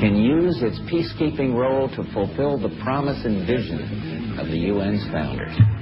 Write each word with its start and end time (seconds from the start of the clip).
can 0.00 0.14
use 0.16 0.62
its 0.62 0.78
peacekeeping 0.90 1.54
role 1.54 1.88
to 1.88 2.04
fulfill 2.12 2.56
the 2.58 2.70
promise 2.82 3.24
and 3.24 3.46
vision 3.46 4.38
of 4.38 4.46
the 4.46 4.70
UN's 4.70 5.04
founders. 5.10 5.77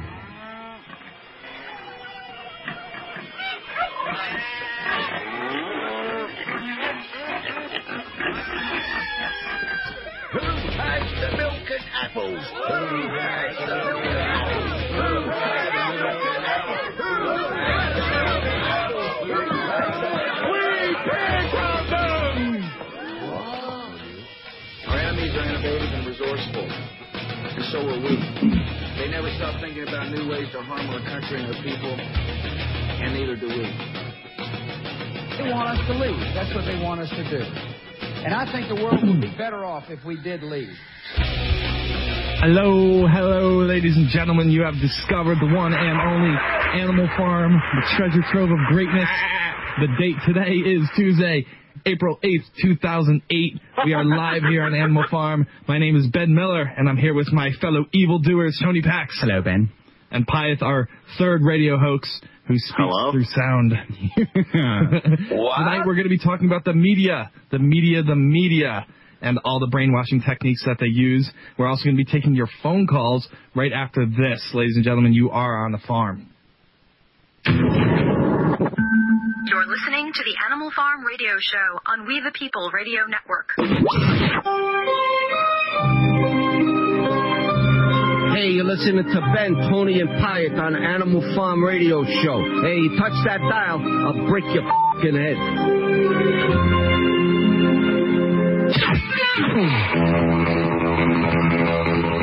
And 28.06 28.18
so 28.22 28.42
are 28.42 28.42
we. 28.42 29.02
They 29.02 29.08
never 29.10 29.30
stop 29.36 29.60
thinking 29.60 29.82
about 29.82 30.10
new 30.10 30.30
ways 30.30 30.48
to 30.52 30.62
harm 30.62 30.88
our 30.90 31.02
country 31.02 31.42
and 31.42 31.54
our 31.54 31.62
people, 31.62 31.92
and 31.92 33.14
neither 33.14 33.36
do 33.36 33.48
we. 33.48 33.66
They 35.36 35.50
want 35.52 35.68
us 35.68 35.80
to 35.86 35.94
leave. 35.98 36.18
That's 36.34 36.54
what 36.54 36.64
they 36.64 36.80
want 36.82 37.00
us 37.00 37.10
to 37.10 37.24
do. 37.28 37.42
And 38.24 38.34
I 38.34 38.50
think 38.50 38.68
the 38.68 38.74
world 38.74 39.00
would 39.02 39.20
be 39.20 39.34
better 39.36 39.64
off 39.64 39.84
if 39.88 40.04
we 40.04 40.20
did 40.22 40.42
leave. 40.42 40.72
Hello, 42.40 43.06
hello, 43.06 43.64
ladies 43.64 43.96
and 43.96 44.08
gentlemen. 44.08 44.50
You 44.50 44.62
have 44.62 44.74
discovered 44.80 45.38
the 45.40 45.52
one 45.54 45.72
and 45.72 46.00
only 46.00 46.34
Animal 46.80 47.08
Farm, 47.16 47.52
the 47.52 47.84
treasure 47.96 48.22
trove 48.32 48.50
of 48.50 48.58
greatness. 48.68 49.08
Ah, 49.08 49.24
ah, 49.24 49.54
ah. 49.78 49.80
The 49.80 49.88
date 50.00 50.16
today 50.26 50.54
is 50.56 50.88
Tuesday, 50.96 51.46
April 51.86 52.18
8th, 52.24 52.44
2008. 52.62 53.60
We 53.84 53.94
are 53.94 54.04
live 54.04 54.42
here 54.50 54.64
on 54.64 54.74
Animal 54.74 55.04
Farm. 55.08 55.46
My 55.68 55.78
name 55.78 55.94
is 55.94 56.08
Ben 56.08 56.34
Miller, 56.34 56.62
and 56.62 56.88
I'm 56.88 56.96
here 56.96 57.14
with 57.14 57.32
my 57.32 57.50
fellow 57.60 57.84
evildoers, 57.94 58.58
Tony 58.60 58.82
Pax. 58.82 59.16
Hello, 59.20 59.40
Ben. 59.40 59.70
And 60.10 60.26
Pyatt, 60.26 60.62
our 60.62 60.88
third 61.16 61.42
radio 61.44 61.78
hoax, 61.78 62.20
who 62.48 62.58
speaks 62.58 62.74
Hello. 62.76 63.12
through 63.12 63.24
sound. 63.24 63.72
Tonight 64.52 65.82
we're 65.86 65.94
going 65.94 66.08
to 66.08 66.10
be 66.10 66.18
talking 66.18 66.48
about 66.48 66.64
the 66.64 66.74
media, 66.74 67.30
the 67.52 67.60
media, 67.60 68.02
the 68.02 68.16
media, 68.16 68.84
and 69.22 69.38
all 69.44 69.60
the 69.60 69.68
brainwashing 69.68 70.22
techniques 70.28 70.64
that 70.66 70.78
they 70.80 70.86
use. 70.86 71.30
We're 71.56 71.68
also 71.68 71.84
going 71.84 71.96
to 71.96 72.04
be 72.04 72.10
taking 72.10 72.34
your 72.34 72.48
phone 72.64 72.88
calls 72.88 73.28
right 73.54 73.72
after 73.72 74.06
this, 74.06 74.50
ladies 74.54 74.74
and 74.74 74.84
gentlemen. 74.84 75.12
You 75.12 75.30
are 75.30 75.64
on 75.64 75.70
the 75.70 75.80
farm. 75.86 76.32
You're 79.48 79.64
listening 79.64 80.10
to 80.12 80.22
the 80.24 80.34
Animal 80.50 80.72
Farm 80.74 81.04
Radio 81.04 81.38
Show 81.38 81.78
on 81.86 82.04
We 82.04 82.20
the 82.20 82.32
People 82.32 82.68
Radio 82.72 83.02
Network. 83.06 83.52
Hey, 88.34 88.50
you're 88.50 88.64
listening 88.64 89.04
to 89.04 89.20
Ben, 89.34 89.54
Tony, 89.70 90.00
and 90.00 90.08
Pyatt 90.08 90.58
on 90.58 90.74
Animal 90.74 91.22
Farm 91.36 91.62
Radio 91.62 92.02
Show. 92.02 92.42
Hey, 92.64 92.74
you 92.74 92.98
touch 92.98 93.12
that 93.24 93.38
dial, 93.48 93.78
I'll 93.80 94.26
break 94.26 94.44
your 94.52 94.64
fucking 94.64 95.14
head. 95.14 95.36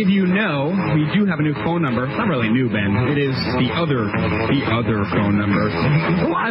many 0.00 0.08
of 0.08 0.16
you 0.16 0.24
know, 0.32 0.72
we 0.96 1.04
do 1.12 1.28
have 1.28 1.36
a 1.40 1.42
new 1.42 1.52
phone 1.60 1.82
number. 1.82 2.06
It's 2.08 2.16
not 2.16 2.28
really 2.28 2.48
new, 2.48 2.70
Ben. 2.72 2.96
It 3.12 3.18
is 3.20 3.36
the 3.60 3.68
other, 3.76 4.08
the 4.48 4.64
other 4.72 5.04
phone 5.12 5.36
number. 5.36 5.68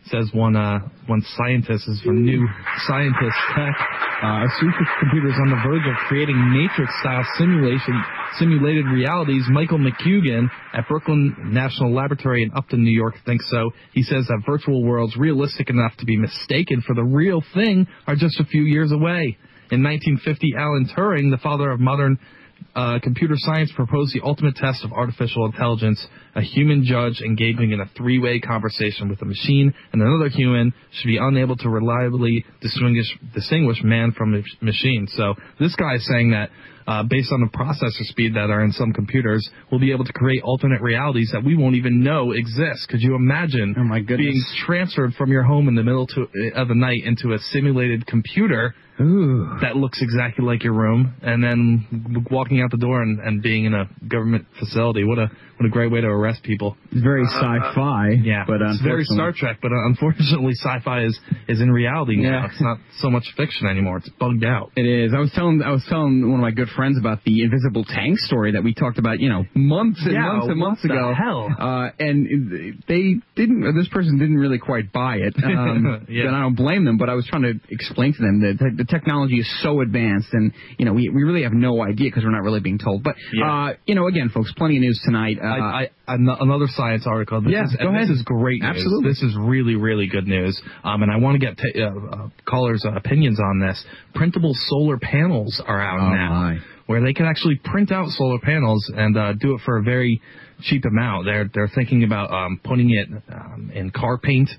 says 0.05 0.29
one 0.33 0.55
uh, 0.55 0.79
one 1.07 1.23
scientist 1.37 1.87
is 1.87 2.01
from 2.01 2.23
New 2.23 2.47
Scientist 2.87 3.37
Tech. 3.55 3.75
Uh, 4.21 4.43
a 4.43 4.49
supercomputer 4.59 5.29
is 5.29 5.39
on 5.39 5.49
the 5.49 5.61
verge 5.65 5.87
of 5.87 5.95
creating 6.07 6.35
Matrix 6.51 6.91
style 6.99 7.25
simulation 7.37 8.03
simulated 8.37 8.85
realities. 8.85 9.43
Michael 9.49 9.79
McGuigan 9.79 10.49
at 10.73 10.85
Brookhaven 10.87 11.51
National 11.51 11.93
Laboratory 11.93 12.43
in 12.43 12.51
Upton, 12.53 12.83
New 12.83 12.91
York, 12.91 13.15
thinks 13.25 13.49
so. 13.49 13.71
He 13.93 14.03
says 14.03 14.27
that 14.27 14.43
virtual 14.45 14.83
worlds 14.83 15.15
realistic 15.15 15.69
enough 15.69 15.95
to 15.97 16.05
be 16.05 16.17
mistaken 16.17 16.83
for 16.85 16.95
the 16.95 17.03
real 17.03 17.41
thing 17.53 17.87
are 18.07 18.15
just 18.15 18.39
a 18.39 18.45
few 18.45 18.63
years 18.63 18.91
away. 18.91 19.37
In 19.71 19.83
1950, 19.83 20.53
Alan 20.57 20.89
Turing, 20.95 21.31
the 21.31 21.39
father 21.41 21.69
of 21.71 21.79
modern 21.79 22.17
uh, 22.75 22.99
computer 23.01 23.35
science 23.37 23.71
proposed 23.75 24.13
the 24.13 24.21
ultimate 24.23 24.55
test 24.55 24.83
of 24.83 24.91
artificial 24.93 25.45
intelligence. 25.45 26.05
A 26.35 26.41
human 26.41 26.83
judge 26.85 27.21
engaging 27.21 27.71
in 27.71 27.81
a 27.81 27.89
three-way 27.97 28.39
conversation 28.39 29.09
with 29.09 29.21
a 29.21 29.25
machine 29.25 29.73
and 29.91 30.01
another 30.01 30.29
human 30.29 30.73
should 30.91 31.07
be 31.07 31.17
unable 31.17 31.57
to 31.57 31.69
reliably 31.69 32.45
distinguish, 32.61 33.07
distinguish 33.33 33.83
man 33.83 34.11
from 34.11 34.35
a 34.35 34.65
machine. 34.65 35.07
So 35.15 35.33
this 35.59 35.75
guy 35.75 35.95
is 35.95 36.07
saying 36.07 36.31
that 36.31 36.49
uh, 36.87 37.03
based 37.03 37.31
on 37.31 37.41
the 37.41 37.55
processor 37.55 38.03
speed 38.09 38.33
that 38.33 38.49
are 38.49 38.63
in 38.63 38.71
some 38.71 38.93
computers, 38.93 39.47
we'll 39.69 39.79
be 39.79 39.91
able 39.91 40.05
to 40.05 40.13
create 40.13 40.41
alternate 40.43 40.81
realities 40.81 41.29
that 41.33 41.43
we 41.43 41.55
won't 41.55 41.75
even 41.75 42.03
know 42.03 42.31
exist. 42.31 42.87
Could 42.89 43.01
you 43.01 43.15
imagine 43.15 43.75
Oh, 43.77 43.83
being 44.17 44.41
transferred 44.65 45.13
from 45.13 45.31
your 45.31 45.43
home 45.43 45.67
in 45.67 45.75
the 45.75 45.83
middle 45.83 46.07
to, 46.07 46.21
of 46.55 46.67
the 46.67 46.75
night 46.75 47.03
into 47.05 47.33
a 47.33 47.39
simulated 47.51 48.07
computer 48.07 48.73
Ooh. 49.01 49.57
that 49.61 49.75
looks 49.75 50.01
exactly 50.01 50.45
like 50.45 50.63
your 50.63 50.73
room, 50.73 51.13
and 51.21 51.43
then 51.43 52.25
walking 52.31 52.61
out 52.61 52.71
the 52.71 52.77
door 52.77 53.01
and, 53.01 53.19
and 53.19 53.41
being 53.41 53.65
in 53.65 53.73
a 53.73 53.85
government 54.07 54.45
facility? 54.59 55.03
What 55.03 55.19
a 55.19 55.27
what 55.57 55.65
a 55.65 55.69
great 55.69 55.91
way 55.91 55.99
to 55.99 56.07
arrest 56.07 56.41
people. 56.43 56.77
It's 56.91 57.01
very 57.03 57.25
sci-fi. 57.25 58.11
Yeah, 58.23 58.45
but 58.47 58.61
it's 58.61 58.81
very 58.81 59.03
Star 59.03 59.33
Trek, 59.35 59.57
but 59.61 59.71
uh, 59.73 59.85
unfortunately, 59.87 60.53
sci-fi 60.53 61.03
is 61.03 61.19
is 61.49 61.59
in 61.61 61.69
reality 61.71 62.15
now. 62.15 62.29
Yeah. 62.43 62.45
It's 62.47 62.61
not 62.61 62.77
so 62.99 63.09
much 63.09 63.25
fiction 63.35 63.67
anymore. 63.67 63.97
It's 63.97 64.09
bugged 64.09 64.45
out. 64.45 64.71
It 64.77 64.85
is. 64.85 65.13
I 65.13 65.19
was 65.19 65.31
telling 65.35 65.61
I 65.61 65.71
was 65.71 65.83
telling 65.89 66.21
one 66.29 66.39
of 66.39 66.41
my 66.41 66.51
good 66.51 66.69
friends 66.69 66.97
about 66.97 67.23
the 67.25 67.41
invisible 67.43 67.83
tank 67.83 68.19
story 68.19 68.53
that 68.53 68.63
we 68.63 68.73
talked 68.73 68.99
about, 68.99 69.19
you 69.19 69.27
know, 69.29 69.43
months 69.53 69.99
and 70.03 70.13
Yeah, 70.13 70.31
months 70.31 70.47
and 70.47 70.59
what 70.61 70.67
months 70.67 70.81
the 70.83 70.93
ago. 70.93 71.13
hell? 71.13 71.49
Uh, 71.59 71.89
and 71.99 72.79
they 72.87 73.15
didn't. 73.35 73.75
This 73.77 73.89
person 73.89 74.17
didn't 74.17 74.37
really 74.37 74.59
quite 74.59 74.91
buy 74.93 75.17
it. 75.17 75.35
Um, 75.49 76.05
Yeah. 76.07 76.27
And 76.27 76.35
I 76.35 76.41
don't 76.41 76.55
blame 76.55 76.85
them. 76.85 76.97
But 76.97 77.09
I 77.09 77.15
was 77.15 77.25
trying 77.27 77.41
to 77.43 77.59
explain 77.69 78.13
to 78.13 78.21
them 78.21 78.39
that 78.41 78.75
the 78.77 78.85
technology 78.89 79.35
is 79.39 79.49
so 79.63 79.81
advanced, 79.81 80.29
and 80.33 80.51
you 80.77 80.85
know, 80.85 80.93
we 80.93 81.09
we 81.09 81.23
really 81.23 81.43
have 81.43 81.53
no 81.53 81.81
idea 81.83 82.07
because 82.09 82.23
we're 82.23 82.31
not 82.31 82.43
really 82.43 82.59
being 82.59 82.79
told. 82.79 83.03
But 83.03 83.15
Yeah. 83.33 83.51
uh, 83.69 83.73
you 83.85 83.95
know, 83.95 84.07
again, 84.07 84.29
folks, 84.29 84.51
plenty 84.57 84.77
of 84.77 84.81
news 84.81 84.99
tonight. 85.05 85.37
Uh, 85.41 85.45
I, 85.47 85.89
I, 86.07 86.15
another 86.15 86.67
science 86.67 87.05
article. 87.07 87.41
This 87.41 87.53
Yeah, 87.53 87.65
is, 87.65 87.75
go 87.79 87.89
ahead. 87.89 88.03
This 88.03 88.17
is 88.17 88.23
great 88.23 88.61
news. 88.61 88.75
Absolutely. 88.75 89.09
This 89.11 89.21
is 89.23 89.35
really, 89.39 89.75
really 89.75 90.07
good 90.07 90.27
news. 90.27 90.59
Um, 90.83 91.03
and 91.03 91.11
I 91.11 91.17
want 91.17 91.39
to 91.39 91.45
get 91.45 91.57
ta- 91.57 91.79
uh, 91.79 92.15
uh, 92.25 92.29
callers' 92.45 92.83
uh, 92.85 92.93
opinions 92.95 93.39
on 93.39 93.59
this. 93.59 93.83
Printable 94.15 94.53
solar 94.55 94.97
panels 94.97 95.61
are 95.65 95.81
out 95.81 95.99
Oh, 95.99 96.13
now, 96.13 96.29
my. 96.29 96.57
where 96.87 97.01
they 97.01 97.13
can 97.13 97.25
actually 97.25 97.55
print 97.63 97.91
out 97.91 98.07
solar 98.09 98.39
panels 98.39 98.91
and 98.95 99.15
uh, 99.17 99.33
do 99.33 99.53
it 99.55 99.61
for 99.65 99.77
a 99.77 99.83
very 99.83 100.21
cheap 100.63 100.83
amount. 100.85 101.25
They're 101.25 101.49
they're 101.53 101.71
thinking 101.73 102.03
about 102.03 102.31
um, 102.33 102.59
putting 102.63 102.89
it 102.91 103.07
um, 103.31 103.71
in 103.73 103.91
car 103.91 104.17
paint. 104.17 104.49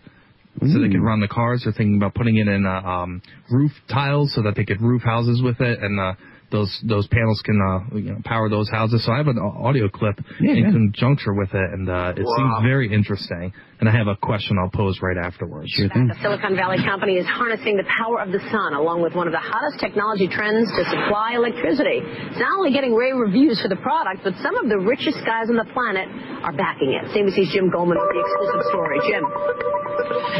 So 0.59 0.81
they 0.81 0.89
could 0.89 1.01
run 1.01 1.21
the 1.21 1.29
cars. 1.29 1.63
They're 1.65 1.73
thinking 1.73 1.97
about 1.97 2.15
putting 2.15 2.37
it 2.37 2.49
in 2.49 2.67
uh, 2.67 2.81
um, 2.83 3.23
roof 3.51 3.71
tiles 3.89 4.33
so 4.35 4.43
that 4.43 4.57
they 4.57 4.65
could 4.65 4.81
roof 4.83 5.03
houses 5.03 5.41
with 5.43 5.61
it, 5.61 5.79
and 5.81 5.99
uh, 5.99 6.15
those 6.51 6.77
those 6.87 7.07
panels 7.07 7.41
can 7.45 7.59
uh, 7.63 7.97
you 7.97 8.11
know, 8.13 8.19
power 8.25 8.49
those 8.51 8.69
houses. 8.69 9.05
So 9.07 9.13
I 9.13 9.19
have 9.19 9.29
an 9.29 9.39
audio 9.39 9.89
clip 9.89 10.19
Yeah, 10.41 10.53
in 10.53 10.65
yeah. 10.65 10.71
conjunction 10.73 11.39
with 11.39 11.55
it, 11.55 11.71
and 11.73 11.89
uh, 11.89 12.13
it 12.17 12.27
seems 12.37 12.53
very 12.63 12.93
interesting. 12.93 13.53
And 13.81 13.89
I 13.89 13.97
have 13.97 14.09
a 14.13 14.17
question 14.17 14.61
I'll 14.61 14.69
pose 14.69 15.01
right 15.01 15.17
afterwards. 15.17 15.73
sure 15.73 15.89
thing. 15.89 16.13
The 16.13 16.21
Silicon 16.21 16.55
Valley 16.55 16.85
company 16.85 17.17
is 17.17 17.25
harnessing 17.25 17.81
the 17.81 17.89
power 17.89 18.21
of 18.21 18.29
the 18.29 18.41
sun 18.53 18.77
along 18.77 19.01
with 19.01 19.17
one 19.17 19.25
of 19.27 19.33
the 19.33 19.41
hottest 19.41 19.81
technology 19.81 20.29
trends 20.29 20.69
to 20.69 20.85
supply 20.85 21.33
electricity. 21.33 22.05
It's 22.05 22.37
not 22.37 22.61
only 22.61 22.77
getting 22.77 22.93
rave 22.93 23.17
reviews 23.17 23.57
for 23.57 23.73
the 23.73 23.81
product, 23.81 24.21
but 24.21 24.37
some 24.45 24.53
of 24.61 24.69
the 24.69 24.77
richest 24.77 25.25
guys 25.25 25.49
on 25.49 25.57
the 25.57 25.65
planet 25.73 26.13
are 26.45 26.53
backing 26.53 26.93
it. 26.93 27.09
Same 27.17 27.25
as 27.25 27.33
CNBC's 27.33 27.57
Jim 27.57 27.73
Goldman 27.73 27.97
with 27.97 28.13
the 28.13 28.21
exclusive 28.21 28.63
story. 28.69 28.99
Jim. 29.09 29.25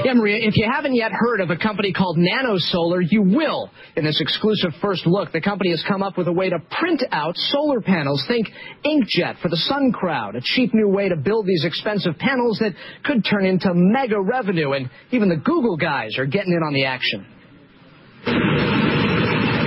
Yeah, 0.05 0.15
Maria, 0.15 0.47
if 0.47 0.57
you 0.57 0.69
haven't 0.71 0.95
yet 0.95 1.13
heard 1.13 1.41
of 1.41 1.51
a 1.51 1.57
company 1.57 1.93
called 1.93 2.17
Nanosolar, 2.17 3.01
you 3.09 3.23
will. 3.23 3.71
In 3.97 4.05
this 4.05 4.21
exclusive 4.21 4.73
first 4.81 5.07
look, 5.07 5.33
the 5.33 5.41
company 5.41 5.71
has 5.71 5.85
come 5.87 6.03
up 6.03 6.17
with 6.17 6.29
a 6.29 6.33
way 6.33 6.51
to 6.51 6.59
print 6.71 7.03
out 7.11 7.37
solar 7.37 7.81
panels. 7.81 8.25
Think 8.29 8.49
inkjet 8.85 9.41
for 9.41 9.49
the 9.49 9.57
sun 9.57 9.93
crowd, 9.93 10.37
a 10.37 10.41
cheap 10.43 10.73
new 10.75 10.89
way 10.89 11.09
to 11.09 11.17
build 11.17 11.47
these 11.47 11.65
expensive 11.65 12.17
panels 12.19 12.59
that 12.61 12.73
could 13.05 13.25
turn 13.31 13.47
into 13.47 13.73
mega 13.75 14.21
revenue, 14.21 14.73
and 14.73 14.91
even 15.11 15.29
the 15.29 15.37
Google 15.37 15.77
guys 15.77 16.19
are 16.19 16.27
getting 16.27 16.53
in 16.53 16.63
on 16.63 16.73
the 16.73 16.85
action. 16.85 17.27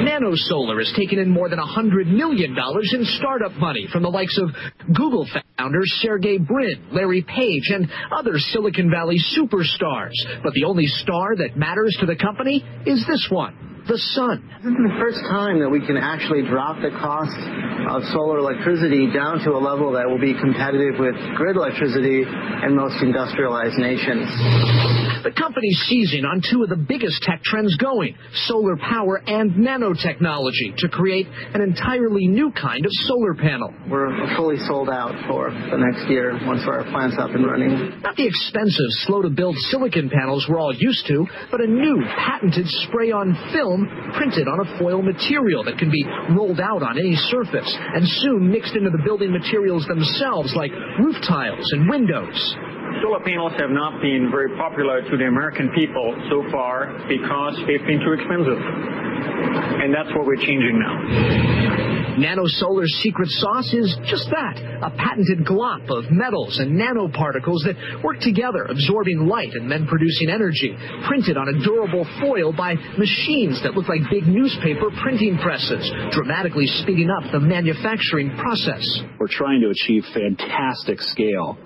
Nanosolar 0.03 0.79
has 0.79 0.93
taken 0.95 1.19
in 1.19 1.29
more 1.29 1.49
than 1.49 1.59
$100 1.59 2.07
million 2.07 2.55
in 2.55 3.05
startup 3.17 3.53
money 3.53 3.87
from 3.91 4.03
the 4.03 4.09
likes 4.09 4.37
of 4.37 4.49
Google 4.93 5.27
founders 5.57 5.91
Sergey 6.01 6.37
Brin, 6.37 6.89
Larry 6.91 7.21
Page, 7.21 7.69
and 7.69 7.89
other 8.11 8.37
Silicon 8.37 8.91
Valley 8.91 9.17
superstars. 9.37 10.13
But 10.43 10.53
the 10.53 10.65
only 10.65 10.85
star 10.85 11.35
that 11.37 11.57
matters 11.57 11.95
to 11.99 12.05
the 12.05 12.15
company 12.15 12.63
is 12.85 13.05
this 13.07 13.27
one, 13.29 13.72
the 13.87 13.97
sun. 14.15 14.39
This 14.63 14.71
is 14.71 14.79
the 14.79 14.95
first 14.99 15.19
time 15.27 15.59
that 15.59 15.67
we 15.67 15.83
can 15.85 15.97
actually 15.97 16.47
drop 16.47 16.79
the 16.79 16.91
cost 17.03 17.35
of 17.91 17.99
solar 18.15 18.39
electricity 18.39 19.11
down 19.11 19.43
to 19.43 19.51
a 19.51 19.59
level 19.59 19.91
that 19.99 20.07
will 20.07 20.21
be 20.21 20.31
competitive 20.31 20.95
with 20.99 21.15
grid 21.35 21.59
electricity 21.59 22.23
in 22.23 22.75
most 22.75 22.95
industrialized 23.03 23.75
nations. 23.75 24.23
The 25.23 25.35
company's 25.35 25.79
seizing 25.87 26.23
on 26.23 26.43
two 26.43 26.63
of 26.63 26.69
the 26.69 26.79
biggest 26.79 27.23
tech 27.23 27.43
trends 27.43 27.75
going, 27.77 28.15
solar 28.47 28.75
power 28.75 29.23
and 29.23 29.51
nanotechnology, 29.55 30.75
to 30.83 30.87
create 30.87 31.27
an 31.27 31.61
entirely 31.61 32.27
new 32.27 32.51
kind 32.51 32.85
of 32.85 32.91
solar 33.07 33.33
panel. 33.35 33.73
We're 33.89 34.11
fully 34.35 34.59
sold 34.67 34.89
out 34.89 35.15
for 35.27 35.51
the 35.51 35.79
next 35.79 36.09
year 36.11 36.39
once 36.43 36.63
our 36.67 36.83
plant's 36.91 37.15
up 37.19 37.31
and 37.31 37.45
running. 37.45 38.01
Not 38.03 38.15
the 38.15 38.27
expensive, 38.27 38.91
slow 39.07 39.21
to 39.21 39.29
build 39.29 39.55
silicon 39.71 40.09
panels 40.09 40.45
we're 40.47 40.59
all 40.59 40.75
used 40.75 41.07
to, 41.07 41.25
but 41.51 41.61
a 41.61 41.67
new 41.67 42.03
patented 42.03 42.67
spray 42.87 43.11
on 43.11 43.31
film 43.51 43.72
printed 44.15 44.47
on 44.47 44.59
a 44.65 44.79
foil 44.79 45.01
material 45.01 45.63
that 45.63 45.77
can 45.77 45.89
be 45.89 46.03
rolled 46.35 46.59
out 46.59 46.83
on 46.83 46.97
any 46.97 47.15
surface 47.29 47.69
and 47.77 48.07
soon 48.23 48.51
mixed 48.51 48.75
into 48.75 48.89
the 48.89 49.01
building 49.03 49.31
materials 49.31 49.85
themselves, 49.87 50.53
like 50.55 50.71
roof 50.99 51.15
tiles 51.27 51.65
and 51.73 51.89
windows. 51.89 52.37
Solar 53.01 53.19
panels 53.25 53.53
have 53.57 53.71
not 53.71 54.01
been 54.01 54.29
very 54.31 54.55
popular 54.55 55.01
to 55.01 55.17
the 55.17 55.25
American 55.25 55.69
people 55.75 56.15
so 56.29 56.43
far 56.51 56.93
because 57.07 57.57
they've 57.67 57.85
been 57.85 57.99
too 57.99 58.13
expensive. 58.13 58.59
And 59.81 59.93
that's 59.93 60.09
what 60.15 60.25
we're 60.25 60.37
changing 60.37 60.79
now. 60.79 61.92
Nanosolar's 62.17 62.93
secret 63.01 63.29
sauce 63.29 63.73
is 63.73 63.97
just 64.05 64.29
that 64.29 64.57
a 64.83 64.89
patented 64.91 65.45
glop 65.45 65.89
of 65.89 66.11
metals 66.11 66.59
and 66.59 66.79
nanoparticles 66.79 67.63
that 67.65 67.75
work 68.03 68.19
together, 68.19 68.65
absorbing 68.65 69.27
light 69.27 69.53
and 69.53 69.71
then 69.71 69.87
producing 69.87 70.29
energy, 70.29 70.75
printed 71.07 71.37
on 71.37 71.49
a 71.49 71.63
durable 71.63 72.05
foil 72.21 72.53
by 72.53 72.75
machines 72.97 73.61
that 73.63 73.73
look 73.73 73.87
like 73.87 74.01
big 74.11 74.27
newspaper 74.27 74.91
printing 75.01 75.37
presses, 75.37 75.91
dramatically 76.11 76.67
speeding 76.67 77.09
up 77.09 77.31
the 77.31 77.39
manufacturing 77.39 78.35
process. 78.37 78.85
We're 79.19 79.27
trying 79.27 79.61
to 79.61 79.69
achieve 79.69 80.05
fantastic 80.13 81.01
scale, 81.01 81.57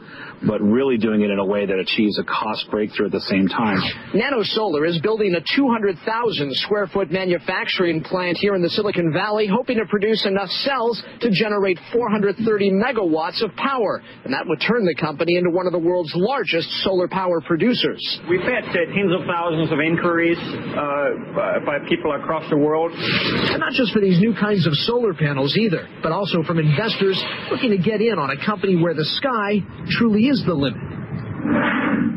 but 0.46 0.62
really 0.62 0.98
doing 0.98 1.22
it 1.22 1.32
in 1.32 1.40
a 1.40 1.46
way 1.46 1.66
that 1.66 1.80
achieves 1.80 2.20
a 2.20 2.24
cost 2.24 2.70
breakthrough 2.70 3.08
at 3.08 3.12
the 3.12 3.22
same 3.22 3.48
time. 3.48 3.80
Nanosolar 4.14 4.88
is 4.88 5.00
building 5.02 5.34
a 5.36 5.42
200,000 5.56 6.54
square 6.56 6.88
foot 6.88 7.12
manufacturing 7.12 8.04
plant 8.04 8.38
here 8.38 8.56
in 8.56 8.62
the 8.62 8.70
Silicon 8.70 9.12
Valley, 9.12 9.48
hoping 9.48 9.78
to 9.78 9.86
produce 9.86 10.26
enough 10.26 10.50
cells 10.62 11.02
to 11.22 11.32
generate 11.32 11.80
430 11.92 12.38
megawatts 12.72 13.42
of 13.44 13.56
power. 13.56 14.02
And 14.26 14.34
that 14.34 14.46
would 14.46 14.62
turn 14.62 14.86
the 14.86 14.96
company 14.96 15.38
into 15.38 15.50
one 15.50 15.66
of 15.66 15.72
the 15.72 15.80
world's 15.80 16.14
largest 16.16 16.70
solar 16.84 17.08
power 17.08 17.42
producers. 17.42 18.02
We've 18.30 18.42
had 18.42 18.66
uh, 18.70 18.94
tens 18.94 19.14
of 19.14 19.26
thousands 19.26 19.72
of 19.72 19.80
inquiries 19.80 20.38
uh, 20.38 21.66
by 21.66 21.80
people 21.90 22.14
across 22.14 22.48
the 22.50 22.58
world. 22.58 22.92
And 22.94 23.60
not 23.60 23.74
just 23.74 23.94
for 23.94 24.02
these 24.02 24.20
new 24.20 24.36
kinds 24.36 24.68
of 24.68 24.74
solar 24.86 25.14
panels 25.14 25.58
either, 25.58 25.88
but 26.04 26.12
also 26.12 26.44
from 26.44 26.60
investors 26.60 27.18
looking 27.50 27.72
to 27.72 27.78
get 27.78 28.02
in 28.02 28.20
on 28.20 28.30
a 28.30 28.46
company 28.46 28.76
where 28.76 28.94
the 28.94 29.06
sky 29.18 29.66
truly 29.98 30.27
is 30.30 30.44
the 30.46 30.54
limit. 30.54 30.82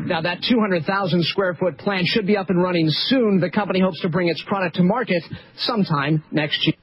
Now, 0.07 0.23
that 0.23 0.39
200,000 0.49 1.25
square 1.25 1.55
foot 1.55 1.79
plant 1.79 2.07
should 2.07 2.27
be 2.27 2.37
up 2.37 2.51
and 2.51 2.61
running 2.61 2.87
soon. 2.89 3.39
The 3.41 3.51
company 3.51 3.81
hopes 3.81 4.01
to 4.01 4.09
bring 4.09 4.29
its 4.29 4.43
product 4.47 4.77
to 4.77 4.83
market 4.83 5.23
sometime 5.59 6.25
next 6.33 6.67
year. 6.67 6.75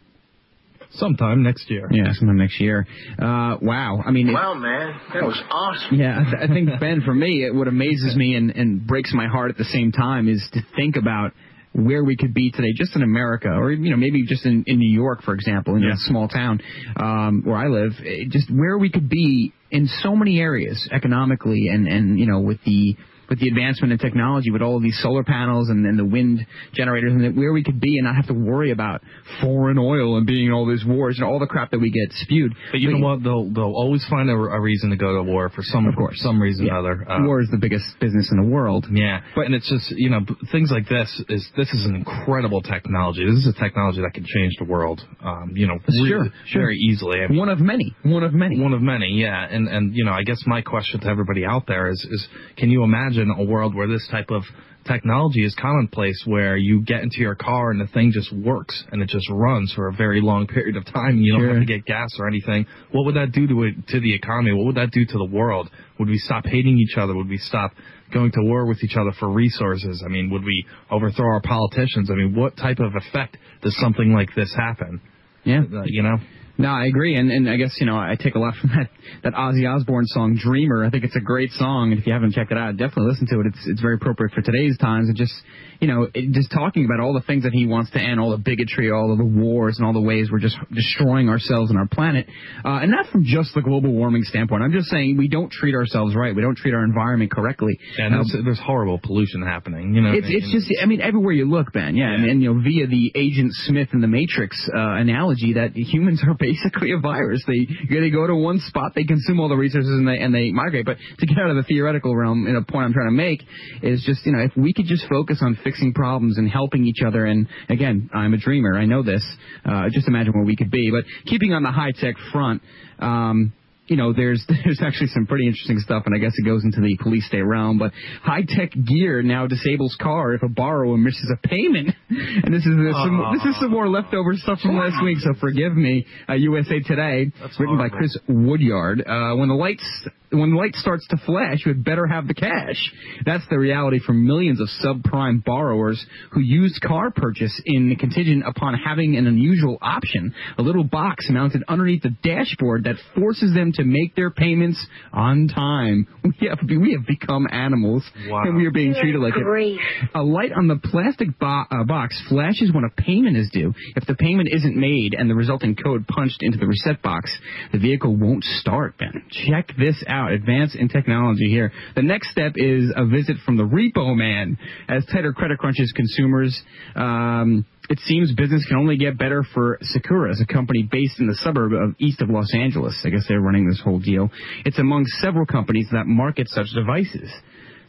Sometime 0.92 1.44
next 1.44 1.70
year. 1.70 1.90
Yeah, 1.92 2.14
sometime 2.14 2.38
next 2.38 2.62
year. 2.62 2.88
Uh, 3.20 3.58
wow. 3.62 4.02
I 4.06 4.12
mean, 4.12 4.30
it- 4.30 4.34
Wow, 4.34 4.54
man, 4.54 4.96
that 5.14 5.24
was 5.24 5.42
awesome. 5.52 6.00
Yeah, 6.00 6.20
I, 6.22 6.24
th- 6.24 6.50
I 6.50 6.54
think 6.54 6.70
Ben, 6.80 7.02
for 7.04 7.14
me, 7.14 7.44
it, 7.46 7.54
what 7.54 7.68
amazes 7.68 8.16
me 8.16 8.36
and, 8.36 8.52
and 8.52 8.88
breaks 8.88 9.14
my 9.14 9.28
heart 9.28 9.52
at 9.52 9.58
the 9.58 9.66
same 9.66 9.92
time 9.92 10.30
is 10.30 10.42
to 10.54 10.62
think 10.78 10.96
about 10.96 11.34
where 11.74 12.04
we 12.06 12.16
could 12.16 12.34
be 12.34 12.50
today, 12.50 12.72
just 12.74 12.96
in 12.96 13.04
America, 13.04 13.50
or 13.50 13.72
you 13.72 13.92
know, 13.92 13.98
maybe 13.98 14.26
just 14.26 14.46
in, 14.46 14.64
in 14.66 14.80
New 14.80 14.90
York, 14.90 15.22
for 15.24 15.34
example, 15.34 15.76
in 15.76 15.84
Yeah. 15.84 15.94
a 15.94 15.98
small 15.98 16.30
town 16.30 16.62
um, 16.96 17.42
where 17.44 17.58
I 17.58 17.68
live, 17.68 17.92
eh, 18.04 18.24
just 18.30 18.50
where 18.50 18.78
we 18.78 18.90
could 18.90 19.10
be 19.10 19.54
in 19.72 19.88
so 20.02 20.16
many 20.16 20.40
areas 20.40 20.88
economically, 20.92 21.68
and 21.68 21.88
and 21.88 22.20
you 22.20 22.26
know, 22.26 22.40
with 22.40 22.60
the 22.66 22.96
with 23.30 23.40
the 23.40 23.48
advancement 23.48 23.92
in 23.94 24.00
technology, 24.00 24.52
with 24.52 24.62
all 24.62 24.78
of 24.78 24.84
these 24.84 24.98
solar 25.02 25.24
panels 25.24 25.70
and, 25.70 25.86
and 25.86 25.98
the 26.00 26.06
wind 26.06 26.46
generators, 26.74 27.12
and 27.14 27.38
where 27.38 27.54
we 27.54 27.64
could 27.64 27.80
be 27.80 27.98
and 27.98 28.06
not 28.06 28.16
have 28.16 28.28
to 28.28 28.34
worry 28.34 28.72
about 28.72 29.02
foreign 29.42 29.78
oil 29.78 30.18
and 30.18 30.26
being 30.26 30.48
in 30.48 30.52
all 30.54 30.66
these 30.66 30.86
wars 30.86 31.18
and 31.20 31.28
all 31.28 31.40
the 31.40 31.46
crap 31.48 31.72
that 31.72 31.80
we 31.80 31.90
get 31.92 32.12
spewed. 32.14 32.54
But 32.72 32.80
you 32.80 32.92
know 32.98 33.06
what? 33.06 33.24
They'll 33.24 33.50
they'll 33.52 33.76
always 33.76 34.06
find 34.10 34.30
a, 34.30 34.34
a 34.34 34.60
reason 34.60 34.90
to 34.92 34.96
go 34.96 35.16
to 35.16 35.24
war 35.24 35.50
for 35.50 35.62
some 35.64 35.86
Of 35.88 35.96
course. 35.96 36.20
some 36.22 36.42
reason 36.42 36.66
Yeah. 36.66 36.76
or 36.76 36.78
other. 36.80 37.06
Uh, 37.12 37.24
War 37.26 37.42
is 37.42 37.50
the 37.52 37.58
biggest 37.58 37.86
business 38.00 38.30
in 38.32 38.42
the 38.42 38.48
world. 38.48 38.86
Yeah, 38.92 39.22
but 39.36 39.46
and 39.46 39.56
it's 39.56 39.70
just 39.70 39.92
you 39.98 40.10
know 40.10 40.22
things 40.52 40.72
like 40.72 40.88
this 40.88 41.10
is 41.30 41.48
this 41.58 41.70
is 41.74 41.86
an 41.86 41.96
incredible 41.96 42.62
technology. 42.62 43.26
This 43.26 43.36
is 43.46 43.48
a 43.48 43.60
technology 43.60 44.02
that 44.02 44.14
can 44.14 44.26
change 44.26 44.54
the 44.60 44.66
world. 44.66 45.02
Um, 45.24 45.52
you 45.56 45.68
know, 45.68 45.78
Sure, 45.90 46.20
really- 46.20 46.32
sure. 46.46 46.62
very 46.62 46.78
easily. 46.78 47.22
I 47.22 47.28
mean, 47.28 47.38
One 47.40 47.50
of 47.50 47.60
many. 47.60 47.96
One 48.04 48.24
of 48.24 48.34
many. 48.34 48.60
one 48.60 48.74
of 48.74 48.82
many, 48.82 49.20
yeah. 49.20 49.48
And 49.50 49.68
and 49.68 49.96
you 49.96 50.06
know, 50.06 50.12
I 50.12 50.24
guess 50.24 50.38
my 50.46 50.62
question 50.62 51.00
to 51.02 51.08
everybody 51.08 51.46
out 51.46 51.66
there 51.68 51.90
is 51.90 52.00
is 52.10 52.28
can 52.58 52.70
you 52.70 52.84
imagine 52.84 53.17
a 53.18 53.44
world 53.44 53.76
where 53.76 53.88
this 53.88 54.08
type 54.10 54.30
of 54.32 54.44
technology 54.86 55.44
is 55.44 55.54
commonplace 55.56 56.24
where 56.26 56.56
you 56.56 56.82
get 56.82 57.02
into 57.04 57.20
your 57.20 57.36
car 57.36 57.72
and 57.72 57.82
the 57.82 57.88
thing 57.88 58.12
just 58.12 58.32
works 58.32 58.86
and 58.92 59.02
it 59.02 59.10
just 59.10 59.28
runs 59.30 59.74
for 59.74 59.90
a 59.90 59.94
very 59.94 60.22
long 60.22 60.48
period 60.48 60.78
of 60.78 60.86
time 60.86 61.10
and 61.18 61.26
you 61.26 61.34
don't 61.34 61.42
Sure. 61.42 61.50
have 61.50 61.60
to 61.60 61.66
get 61.66 61.86
gas 61.86 62.10
or 62.20 62.28
anything. 62.28 62.66
What 62.92 63.06
would 63.06 63.16
that 63.16 63.32
do 63.34 63.48
to 63.48 63.64
it 63.64 63.88
to 63.90 64.00
the 64.00 64.14
economy? 64.14 64.54
What 64.54 64.66
would 64.68 64.76
that 64.76 64.92
do 64.92 65.06
to 65.06 65.18
the 65.18 65.26
world? 65.26 65.70
Would 66.00 66.08
we 66.08 66.18
stop 66.18 66.46
hating 66.46 66.78
each 66.80 66.98
other? 66.98 67.14
Would 67.14 67.28
we 67.28 67.38
stop 67.38 67.72
going 68.14 68.32
to 68.32 68.42
war 68.44 68.66
with 68.66 68.82
each 68.84 68.96
other 68.96 69.12
for 69.20 69.30
resources? 69.30 70.02
I 70.06 70.10
mean, 70.10 70.30
would 70.30 70.44
we 70.46 70.66
overthrow 70.90 71.28
our 71.34 71.42
politicians? 71.42 72.10
I 72.10 72.16
mean, 72.16 72.34
what 72.34 72.56
type 72.56 72.80
of 72.80 72.96
effect 72.96 73.38
does 73.62 73.76
something 73.80 74.14
like 74.14 74.34
this 74.36 74.54
happen? 74.56 75.02
Yeah. 75.44 75.64
Uh, 75.72 75.84
you 75.86 76.02
know? 76.04 76.18
No, 76.60 76.70
I 76.70 76.86
agree, 76.86 77.16
and 77.16 77.32
and 77.32 77.48
I 77.50 77.56
guess 77.56 77.76
you 77.80 77.86
know 77.86 77.98
I 77.98 78.16
take 78.20 78.36
a 78.36 78.40
lot 78.40 78.56
from 78.56 78.72
that 78.72 78.90
that 79.24 79.34
Ozzy 79.34 79.70
Osbourne 79.70 80.06
song 80.08 80.40
"Dreamer." 80.42 80.84
I 80.84 80.90
think 80.90 81.04
it's 81.04 81.16
a 81.16 81.22
great 81.22 81.52
song, 81.52 81.92
and 81.92 82.00
if 82.00 82.08
you 82.08 82.14
haven't 82.14 82.34
checked 82.34 82.52
it 82.52 82.58
out, 82.58 82.78
definitely 82.78 83.12
listen 83.12 83.28
to 83.28 83.42
it. 83.42 83.48
It's 83.48 83.68
it's 83.68 83.82
very 83.82 83.96
appropriate 83.96 84.34
for 84.34 84.42
today's 84.42 84.78
times, 84.78 85.08
and 85.08 85.16
just 85.16 85.34
you 85.80 85.88
know 85.88 86.08
it, 86.14 86.32
just 86.32 86.52
talking 86.52 86.86
about 86.86 87.00
all 87.00 87.14
the 87.14 87.22
things 87.22 87.44
that 87.44 87.54
he 87.54 87.66
wants 87.66 87.92
to 87.92 88.00
end, 88.00 88.20
all 88.20 88.32
the 88.32 88.38
bigotry, 88.38 88.92
all 88.92 89.12
of 89.12 89.18
the 89.18 89.26
wars, 89.26 89.78
and 89.78 89.86
all 89.86 89.94
the 89.94 90.02
ways 90.02 90.30
we're 90.32 90.40
just 90.40 90.58
destroying 90.74 91.30
ourselves 91.30 91.70
and 91.70 91.80
our 91.80 91.88
planet, 91.88 92.28
uh, 92.66 92.80
and 92.82 92.92
not 92.92 93.08
from 93.08 93.24
just 93.24 93.54
the 93.56 93.62
global 93.62 93.92
warming 93.92 94.24
standpoint. 94.24 94.64
I'm 94.64 94.72
just 94.72 94.88
saying 94.90 95.18
we 95.18 95.28
don't 95.28 95.52
treat 95.52 95.76
ourselves 95.76 96.16
right, 96.16 96.36
we 96.36 96.42
don't 96.42 96.58
treat 96.58 96.74
our 96.74 96.84
environment 96.84 97.32
correctly. 97.32 97.80
And 97.98 98.14
Uh, 98.14 98.18
there's, 98.18 98.44
there's 98.46 98.60
horrible 98.60 99.00
pollution 99.02 99.42
happening. 99.42 99.94
You 99.94 100.02
know, 100.02 100.14
it's 100.14 100.28
it's 100.30 100.52
just 100.52 100.68
I 100.82 100.86
mean 100.86 101.02
everywhere 101.02 101.34
you 101.34 101.46
look, 101.50 101.74
Ben. 101.74 101.96
Yeah, 101.96 102.14
And, 102.14 102.26
and 102.26 102.42
you 102.42 102.54
know 102.54 102.62
via 102.62 102.88
the 102.88 103.12
Agent 103.16 103.52
Smith 103.66 103.90
and 103.92 104.02
the 104.02 104.08
Matrix 104.08 104.58
uh, 104.74 104.80
analogy 104.80 105.54
that 105.54 105.76
humans 105.76 106.24
are 106.26 106.34
basically 106.40 106.92
a 106.92 107.00
virus. 107.00 107.44
They 107.48 107.68
they 107.90 108.10
go 108.10 108.28
to 108.28 108.36
one 108.36 108.60
spot, 108.60 108.94
they 108.96 109.04
consume 109.04 109.40
all 109.40 109.50
the 109.50 109.56
resources, 109.56 109.90
and 109.92 110.08
they 110.08 110.20
and 110.20 110.34
they 110.34 110.52
migrate. 110.52 110.86
But 110.86 110.98
to 111.20 111.26
get 111.26 111.38
out 111.38 111.50
of 111.50 111.56
the 111.56 111.64
theoretical 111.64 112.16
realm, 112.16 112.48
and 112.48 112.58
a 112.58 112.62
point 112.62 112.86
I'm 112.86 112.94
trying 112.94 113.08
to 113.08 113.16
make 113.16 113.44
is 113.82 114.04
just 114.06 114.26
you 114.26 114.32
know 114.32 114.40
if 114.40 114.52
we 114.56 114.74
could 114.74 114.86
just 114.86 115.08
focus 115.08 115.40
on 115.42 115.58
fixing 115.68 115.94
problems 115.94 116.38
and 116.38 116.50
helping 116.50 116.86
each 116.86 117.02
other. 117.06 117.26
And 117.26 117.48
again, 117.68 118.10
I'm 118.14 118.34
a 118.34 118.38
dreamer. 118.38 118.78
I 118.78 118.86
know 118.86 119.04
this. 119.04 119.24
Uh, 119.66 119.90
just 119.92 120.08
imagine 120.08 120.32
where 120.32 120.46
we 120.46 120.56
could 120.56 120.72
be. 120.72 120.92
But 120.92 121.04
keeping 121.30 121.52
on 121.52 121.64
the 121.64 121.72
high 121.72 121.92
tech 121.92 122.16
front. 122.32 122.62
Um, 123.00 123.52
you 123.88 123.98
know, 123.98 124.14
there's 124.14 124.46
there's 124.66 124.82
actually 124.82 125.08
some 125.08 125.26
pretty 125.26 125.48
interesting 125.48 125.80
stuff, 125.80 126.04
and 126.06 126.16
I 126.16 126.20
guess 126.20 126.34
it 126.36 126.46
goes 126.46 126.64
into 126.64 126.82
the 126.82 126.98
police 127.02 127.26
state 127.28 127.42
realm. 127.42 127.78
But 127.78 127.92
high 128.22 128.44
tech 128.48 128.72
gear 128.72 129.22
now 129.22 129.48
disables 129.48 129.98
car 130.00 130.34
if 130.34 130.44
a 130.44 130.50
borrower 130.50 130.98
misses 130.98 131.32
a 131.34 131.48
payment. 131.48 131.96
And 132.38 132.54
this 132.54 132.66
is 132.66 132.76
this, 132.78 132.94
some, 132.94 133.32
this 133.34 133.56
is 133.56 133.60
some 133.60 133.72
more 133.72 133.90
leftover 133.90 134.34
stuff 134.36 134.60
from 134.60 134.78
last 134.78 135.04
week, 135.04 135.18
so 135.20 135.34
forgive 135.40 135.76
me. 135.76 136.06
Uh, 136.30 136.34
USA 136.34 136.80
Today, 136.80 137.32
written 137.60 137.78
by 137.78 137.90
Chris 137.90 138.16
Woodyard. 138.28 139.02
Uh, 139.02 139.36
when 139.36 139.50
the 139.50 139.56
lights 139.56 139.84
when 140.32 140.52
the 140.52 140.58
light 140.58 140.76
starts 140.76 141.08
to 141.08 141.18
flash, 141.26 141.66
you 141.66 141.72
had 141.72 141.84
better 141.84 142.06
have 142.06 142.28
the 142.28 142.34
cash. 142.34 142.92
That's 143.26 143.46
the 143.50 143.58
reality 143.58 144.00
for 144.06 144.14
millions 144.14 144.60
of 144.60 144.68
subprime 144.84 145.44
borrowers 145.44 146.06
who 146.32 146.42
used 146.42 146.82
car 146.82 147.12
purchase 147.12 147.62
in 147.66 147.96
contingent 147.96 148.44
upon 148.46 148.74
having 148.74 149.16
an 149.16 149.26
unusual 149.26 149.78
option, 149.82 150.34
a 150.58 150.62
little 150.62 150.84
box 150.84 151.28
mounted 151.30 151.64
underneath 151.68 152.04
the 152.04 152.16
dashboard 152.24 152.84
that 152.84 152.96
forces 153.16 153.54
them 153.54 153.72
to 153.78 153.84
make 153.84 154.16
their 154.16 154.30
payments 154.32 154.86
on 155.14 155.48
time. 155.48 156.08
We 156.40 156.48
have, 156.50 156.60
we 156.68 156.92
have 156.92 157.08
become 157.08 157.48
animals, 157.50 158.04
Wow. 158.28 158.44
and 158.44 158.58
we 158.58 158.66
are 158.66 158.72
being 158.72 158.94
treated 158.94 159.22
like 159.22 159.34
it. 159.38 159.80
A 160.14 160.22
light 160.22 160.52
on 160.52 160.68
the 160.68 160.76
plastic 160.76 161.40
bo- 161.40 161.64
uh, 161.72 161.84
box 161.86 162.22
flashes 162.28 162.72
when 162.74 162.84
a 162.84 162.90
payment 163.02 163.38
is 163.38 163.50
due. 163.52 163.74
If 163.96 164.06
the 164.06 164.14
payment 164.14 164.50
isn't 164.52 164.76
made 164.76 165.14
and 165.18 165.30
the 165.30 165.36
resulting 165.36 165.76
code 165.76 166.06
punched 166.06 166.40
into 166.42 166.58
the 166.58 166.68
reset 166.68 167.02
box, 167.02 167.36
the 167.72 167.80
vehicle 167.80 168.14
won't 168.16 168.44
start, 168.44 168.98
Ben. 168.98 169.24
Check 169.48 169.72
this 169.80 170.04
out. 170.08 170.32
Advance 170.34 170.76
in 170.76 170.90
technology 170.90 171.50
here. 171.50 171.72
The 171.96 172.02
next 172.04 172.30
step 172.32 172.54
is 172.56 172.92
a 172.96 173.06
visit 173.06 173.38
from 173.46 173.56
the 173.56 173.64
repo 173.64 174.16
man. 174.16 174.58
As 174.90 175.06
tighter 175.06 175.32
credit 175.34 175.58
crunches 175.60 175.92
consumers, 175.96 176.62
um, 176.96 177.66
it 177.90 178.00
seems 178.00 178.34
business 178.34 178.66
can 178.68 178.78
only 178.78 178.98
get 178.98 179.18
better 179.18 179.44
for 179.54 179.78
Sakura, 179.82 180.32
a 180.42 180.46
company 180.46 180.88
based 180.90 181.20
in 181.20 181.28
the 181.28 181.36
suburb 181.36 181.74
of 181.74 181.96
east 182.00 182.22
of 182.22 182.30
Los 182.30 182.54
Angeles. 182.54 183.02
I 183.06 183.10
guess 183.10 183.26
they're 183.28 183.42
running 183.42 183.68
this 183.68 183.82
whole 183.84 184.00
deal. 184.00 184.30
It's 184.66 184.80
among 184.80 185.06
several 185.22 185.46
companies 185.46 185.88
that 185.92 186.06
market 186.06 186.50
such 186.50 186.68
devices. 186.74 187.32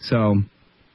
So 0.01 0.37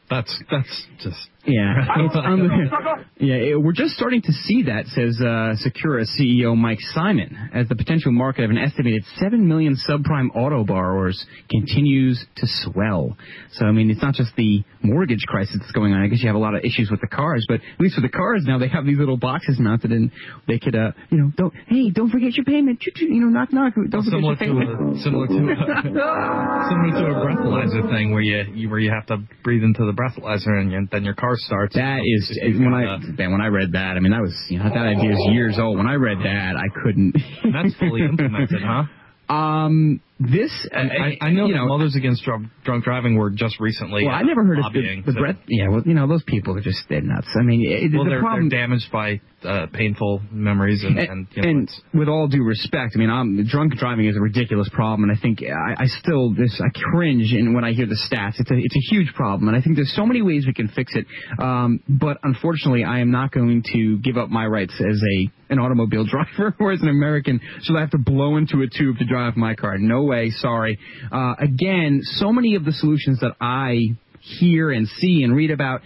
that's 0.10 0.42
that's 0.50 0.88
just 1.00 1.30
yeah, 1.46 1.86
it's 1.98 2.16
unbelievable. 2.16 3.04
yeah. 3.20 3.36
it- 3.36 3.62
we're 3.62 3.74
just 3.74 3.96
starting 3.96 4.22
to 4.22 4.32
see 4.32 4.64
that, 4.64 4.86
says 4.88 5.20
uh, 5.22 5.56
Secura 5.60 6.06
CEO 6.20 6.56
Mike 6.58 6.80
Simon, 6.94 7.50
as 7.54 7.68
the 7.68 7.76
potential 7.76 8.12
market 8.12 8.44
of 8.46 8.50
an 8.50 8.58
estimated 8.58 9.04
seven 9.18 9.48
million 9.48 9.76
subprime 9.90 10.30
auto 10.36 10.64
borrowers 10.64 11.26
continues 11.50 12.24
to 12.38 12.48
swell. 12.48 13.18
So 13.54 13.66
I 13.66 13.72
mean, 13.72 13.90
it's 13.90 14.02
not 14.02 14.14
just 14.16 14.36
the 14.36 14.64
mortgage 14.82 15.24
crisis 15.28 15.58
that's 15.60 15.72
going 15.72 15.94
on. 15.94 16.02
I 16.02 16.08
guess 16.08 16.22
you 16.22 16.28
have 16.28 16.36
a 16.36 16.40
lot 16.40 16.56
of 16.56 16.64
issues 16.64 16.90
with 16.90 17.02
the 17.02 17.08
cars, 17.08 17.46
but 17.48 17.56
at 17.56 17.80
least 17.80 17.96
for 17.96 18.02
the 18.02 18.10
cars 18.10 18.44
now, 18.46 18.58
they 18.58 18.68
have 18.70 18.86
these 18.86 18.98
little 18.98 19.18
boxes 19.18 19.58
mounted, 19.60 19.92
and 19.92 20.12
they 20.48 20.60
could, 20.60 20.76
uh, 20.76 20.92
you 21.10 21.18
know, 21.18 21.32
don't 21.38 21.54
hey, 21.68 21.90
don't 21.90 22.10
forget 22.10 22.36
your 22.36 22.46
payment. 22.46 22.84
You 22.98 23.20
know, 23.22 23.28
knock 23.28 23.52
knock. 23.54 23.74
Don't 23.76 24.04
forget 24.04 24.06
similar 24.12 24.36
your 24.36 24.36
to 24.36 24.46
payment. 24.46 24.98
a, 24.98 25.02
similar 25.02 25.28
to 25.28 25.34
a, 25.34 25.56
similar 26.70 26.92
to 27.00 27.06
a 27.12 27.16
breathalyzer 27.26 27.90
thing 27.92 28.12
where 28.12 28.22
you, 28.22 28.44
you 28.54 28.70
where 28.70 28.80
you 28.80 28.92
have 28.92 29.06
to 29.08 29.18
breathe 29.44 29.64
into 29.64 29.86
the 29.86 29.92
breathalyzer 29.94 30.60
and 30.60 30.72
you, 30.72 30.88
then 30.92 31.04
your 31.04 31.14
car 31.16 31.33
starts. 31.38 31.75
That 31.75 32.00
is 32.04 32.38
when 32.42 32.74
I 32.74 32.98
man, 32.98 33.32
when 33.32 33.42
I 33.42 33.48
read 33.48 33.74
that, 33.74 33.96
I 33.96 34.00
mean 34.00 34.12
that 34.12 34.22
was 34.22 34.36
you 34.50 34.60
know 34.60 34.66
that 34.66 34.78
idea 34.78 35.12
is 35.12 35.28
years 35.32 35.58
old. 35.60 35.78
When 35.78 35.88
I 35.88 35.96
read 35.96 36.20
that, 36.20 36.56
I 36.56 36.68
couldn't. 36.84 37.16
That's 37.44 37.75
fully 37.78 38.02
implemented, 38.10 38.62
huh? 38.62 38.84
Um, 39.34 40.02
this 40.32 40.51
I, 40.74 41.18
I 41.22 41.30
know 41.32 41.46
you 41.48 41.56
know, 41.56 41.68
Mothers 41.68 41.96
Against 41.96 42.24
Drunk, 42.24 42.48
Drunk 42.63 42.84
Driving 42.84 43.15
were 43.15 43.30
just 43.30 43.60
recently. 43.60 44.06
Well, 44.06 44.13
uh, 44.13 44.20
I 44.20 44.24
never 44.24 44.44
heard 44.44 44.60
of 44.60 44.74
the, 44.74 45.01
the 45.06 45.13
to- 45.13 45.20
breath. 45.20 45.36
Yeah, 45.48 45.70
well, 45.70 45.82
you 45.86 45.94
know 45.94 46.08
those 46.08 46.24
people 46.24 46.58
are 46.58 46.62
just 46.62 46.80
they're 46.89 47.01
nuts. 47.01 47.27
I 47.39 47.44
mean, 47.44 47.62
it, 47.65 47.94
Well, 47.94 48.03
the 48.03 48.12
they're, 48.12 48.20
problem. 48.20 48.50
they're 48.50 48.60
damaged 48.60 48.92
by 48.92 49.22
uh, 49.44 49.68
painful 49.74 50.22
memories 50.32 50.84
and, 50.84 50.98
and, 50.98 51.27
you 51.32 51.42
know, 51.42 51.50
and 51.50 51.72
with 51.94 52.08
all 52.08 52.27
due 52.27 52.44
respect, 52.44 52.94
I 52.96 53.00
mean, 53.00 53.10
I'm, 53.10 53.46
drunk 53.46 53.74
driving 53.74 54.06
is 54.08 54.15
a 54.15 54.22
ridiculous 54.22 54.70
problem, 54.72 55.10
and 55.10 55.18
I 55.18 55.22
think 55.22 55.42
I, 55.44 55.84
I 55.84 55.86
still 55.88 56.34
this 56.34 56.62
I 56.63 56.70
cringe 56.92 57.34
in 57.34 57.53
when 57.53 57.63
I 57.65 57.74
hear 57.74 57.86
the 57.86 58.00
stats. 58.10 58.39
It's 58.39 58.50
a 58.51 58.56
it's 58.56 58.75
a 58.75 58.94
huge 58.94 59.13
problem, 59.13 59.48
and 59.50 59.58
I 59.58 59.62
think 59.62 59.75
there's 59.75 59.94
so 59.96 60.06
many 60.06 60.22
ways 60.22 60.46
we 60.48 60.53
can 60.53 60.70
fix 60.70 60.94
it. 60.96 61.06
Um, 61.42 61.82
but 61.88 62.18
unfortunately, 62.24 62.84
I 62.84 63.00
am 63.00 63.12
not 63.12 63.32
going 63.32 63.63
to 63.74 63.98
give 64.00 64.18
up 64.18 64.30
my 64.30 64.46
rights 64.46 64.74
as 64.80 65.01
a 65.01 65.32
an 65.50 65.60
automobile 65.60 66.06
driver 66.10 66.56
or 66.60 66.72
as 66.72 66.82
an 66.82 66.89
American, 66.89 67.42
so 67.62 67.75
I 67.75 67.82
have 67.82 67.92
to 67.92 67.98
blow 67.98 68.38
into 68.38 68.62
a 68.62 68.68
tube 68.68 68.98
to 69.00 69.06
drive 69.06 69.36
my 69.36 69.56
car. 69.56 69.77
No 69.77 70.03
way, 70.03 70.12
sorry. 70.29 70.79
Uh, 71.12 71.36
again, 71.39 72.01
so 72.03 72.32
many 72.32 72.55
of 72.55 72.65
the 72.65 72.72
solutions 72.72 73.20
that 73.22 73.36
I 73.39 73.96
hear 74.22 74.72
and 74.72 74.88
see 74.88 75.24
and 75.24 75.36
read 75.36 75.51
about 75.51 75.82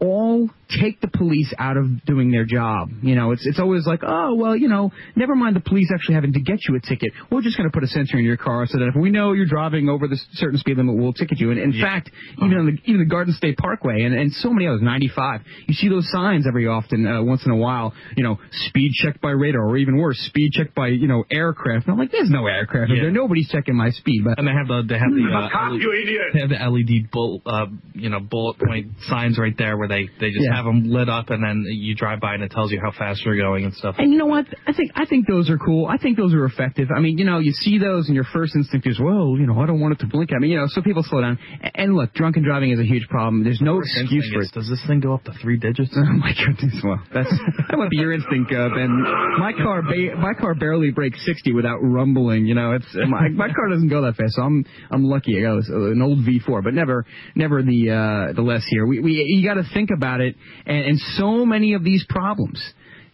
all 0.00 0.50
take 0.68 1.00
the 1.00 1.08
police 1.08 1.52
out 1.58 1.76
of 1.76 2.04
doing 2.04 2.30
their 2.30 2.44
job. 2.44 2.88
You 3.02 3.14
know, 3.14 3.32
it's 3.32 3.46
it's 3.46 3.58
always 3.60 3.86
like, 3.86 4.00
oh 4.02 4.34
well, 4.34 4.56
you 4.56 4.68
know, 4.68 4.92
never 5.16 5.34
mind 5.34 5.56
the 5.56 5.60
police 5.60 5.90
actually 5.94 6.14
having 6.16 6.32
to 6.34 6.40
get 6.40 6.58
you 6.68 6.76
a 6.76 6.80
ticket. 6.80 7.12
We're 7.30 7.42
just 7.42 7.56
going 7.56 7.68
to 7.68 7.72
put 7.74 7.82
a 7.84 7.86
sensor 7.88 8.18
in 8.18 8.24
your 8.24 8.36
car 8.36 8.66
so 8.66 8.78
that 8.78 8.88
if 8.88 8.94
we 9.00 9.10
know 9.10 9.32
you're 9.32 9.46
driving 9.46 9.88
over 9.88 10.08
the 10.08 10.18
certain 10.32 10.58
speed 10.58 10.76
limit, 10.76 10.96
we'll 10.96 11.12
ticket 11.12 11.38
you. 11.40 11.50
And 11.50 11.58
in 11.60 11.72
fact, 11.80 12.10
even 12.38 12.56
on 12.58 12.66
the 12.66 12.72
even 12.90 13.00
the 13.00 13.06
Garden 13.10 13.34
State 13.34 13.56
Parkway 13.58 14.02
and, 14.02 14.14
and 14.14 14.32
so 14.32 14.50
many 14.50 14.66
others, 14.66 14.80
95, 14.82 15.40
you 15.66 15.74
see 15.74 15.88
those 15.88 16.10
signs 16.10 16.46
every 16.46 16.66
often 16.66 17.06
uh, 17.06 17.22
once 17.22 17.44
in 17.46 17.52
a 17.52 17.56
while. 17.56 17.92
You 18.16 18.24
know, 18.24 18.38
speed 18.50 18.92
checked 18.94 19.20
by 19.20 19.30
radar, 19.30 19.64
or 19.66 19.76
even 19.76 19.96
worse, 19.96 20.18
speed 20.18 20.52
checked 20.52 20.74
by 20.74 20.88
you 20.88 21.08
know 21.08 21.24
aircraft. 21.30 21.86
And 21.86 21.92
I'm 21.92 21.98
like, 21.98 22.12
there's 22.12 22.30
no 22.30 22.46
aircraft 22.46 22.90
Yeah. 22.90 23.02
there. 23.02 23.10
Nobody's 23.10 23.48
checking 23.48 23.76
my 23.76 23.90
speed. 23.90 24.22
But 24.24 24.38
and 24.38 24.46
they 24.48 24.52
have 24.52 24.68
the 24.68 24.82
they 24.88 24.98
have 24.98 25.10
the 25.10 25.24
uh, 25.34 25.50
Cop, 25.50 25.72
LED 25.72 25.80
you 25.82 25.92
idiot. 25.92 26.22
they 26.32 26.40
have 26.40 26.48
the 26.50 26.56
LED 26.70 27.10
bull 27.10 27.42
uh, 27.46 27.66
you 27.94 28.08
know 28.10 28.20
bullet 28.20 28.56
point 28.58 28.88
signs 29.08 29.38
right 29.38 29.54
there 29.58 29.76
where 29.76 29.88
they 29.88 30.08
they 30.20 30.30
just 30.30 30.44
Yeah. 30.44 30.53
Have 30.54 30.64
them 30.64 30.84
lit 30.84 31.08
up, 31.08 31.30
and 31.30 31.42
then 31.42 31.64
you 31.66 31.94
drive 31.94 32.20
by 32.20 32.34
and 32.34 32.42
it 32.42 32.50
tells 32.50 32.70
you 32.70 32.80
how 32.82 32.92
fast 32.96 33.22
you're 33.24 33.36
going 33.36 33.64
and 33.64 33.74
stuff. 33.74 33.96
And 33.98 34.12
you 34.12 34.18
know 34.18 34.26
what? 34.26 34.46
I 34.66 34.72
think 34.72 34.92
I 34.94 35.06
think 35.06 35.26
those 35.26 35.50
are 35.50 35.58
cool. 35.58 35.86
I 35.86 35.98
think 35.98 36.16
those 36.16 36.34
are 36.34 36.44
effective. 36.44 36.88
I 36.94 37.00
mean, 37.00 37.18
you 37.18 37.24
know, 37.24 37.38
you 37.38 37.52
see 37.52 37.78
those, 37.78 38.06
and 38.06 38.14
your 38.14 38.26
first 38.32 38.54
instinct 38.54 38.86
is, 38.86 39.00
well, 39.00 39.36
you 39.38 39.46
know, 39.46 39.58
I 39.60 39.66
don't 39.66 39.80
want 39.80 39.94
it 39.94 40.00
to 40.00 40.06
blink 40.06 40.32
at 40.32 40.40
me. 40.40 40.48
You 40.48 40.58
know, 40.58 40.66
so 40.68 40.82
people 40.82 41.02
slow 41.02 41.20
down. 41.20 41.38
And 41.74 41.94
look, 41.94 42.12
drunken 42.14 42.44
driving 42.44 42.70
is 42.70 42.80
a 42.80 42.84
huge 42.84 43.08
problem. 43.08 43.44
There's 43.44 43.60
no 43.60 43.80
excuse 43.80 44.30
for 44.32 44.42
is, 44.42 44.48
it. 44.48 44.54
Does 44.54 44.68
this 44.68 44.82
thing 44.86 45.00
go 45.00 45.14
up 45.14 45.24
to 45.24 45.32
three 45.42 45.58
digits? 45.58 45.94
Oh 46.04 46.16
my 46.16 46.32
goodness! 46.32 46.80
Well, 46.84 47.00
that's 47.12 47.30
that 47.68 47.76
might 47.76 47.90
be 47.90 47.96
your 47.96 48.12
instinct, 48.12 48.52
uh, 48.52 48.68
Ben. 48.74 49.02
My 49.38 49.52
car, 49.52 49.82
ba- 49.82 50.16
my 50.16 50.32
car 50.34 50.54
barely 50.54 50.90
breaks 50.90 51.24
60 51.24 51.52
without 51.52 51.78
rumbling. 51.80 52.46
You 52.46 52.54
know, 52.54 52.72
it's 52.72 52.86
my, 52.94 53.28
my 53.30 53.48
car 53.48 53.68
doesn't 53.68 53.88
go 53.88 54.02
that 54.02 54.16
fast. 54.16 54.34
So 54.34 54.42
I'm 54.42 54.64
I'm 54.90 55.04
lucky. 55.04 55.38
I 55.38 55.42
got 55.42 55.58
uh, 55.70 55.90
an 55.90 56.02
old 56.02 56.18
V4, 56.20 56.62
but 56.62 56.74
never 56.74 57.04
never 57.34 57.62
the 57.62 57.90
uh, 57.90 58.32
the 58.32 58.42
less 58.42 58.64
here. 58.68 58.86
We 58.86 59.00
we 59.00 59.12
you 59.12 59.46
got 59.46 59.54
to 59.54 59.64
think 59.72 59.90
about 59.96 60.20
it, 60.20 60.36
and, 60.66 60.84
and 60.84 60.98
so 61.16 61.44
many 61.44 61.74
of 61.74 61.84
these 61.84 62.04
problems. 62.08 62.62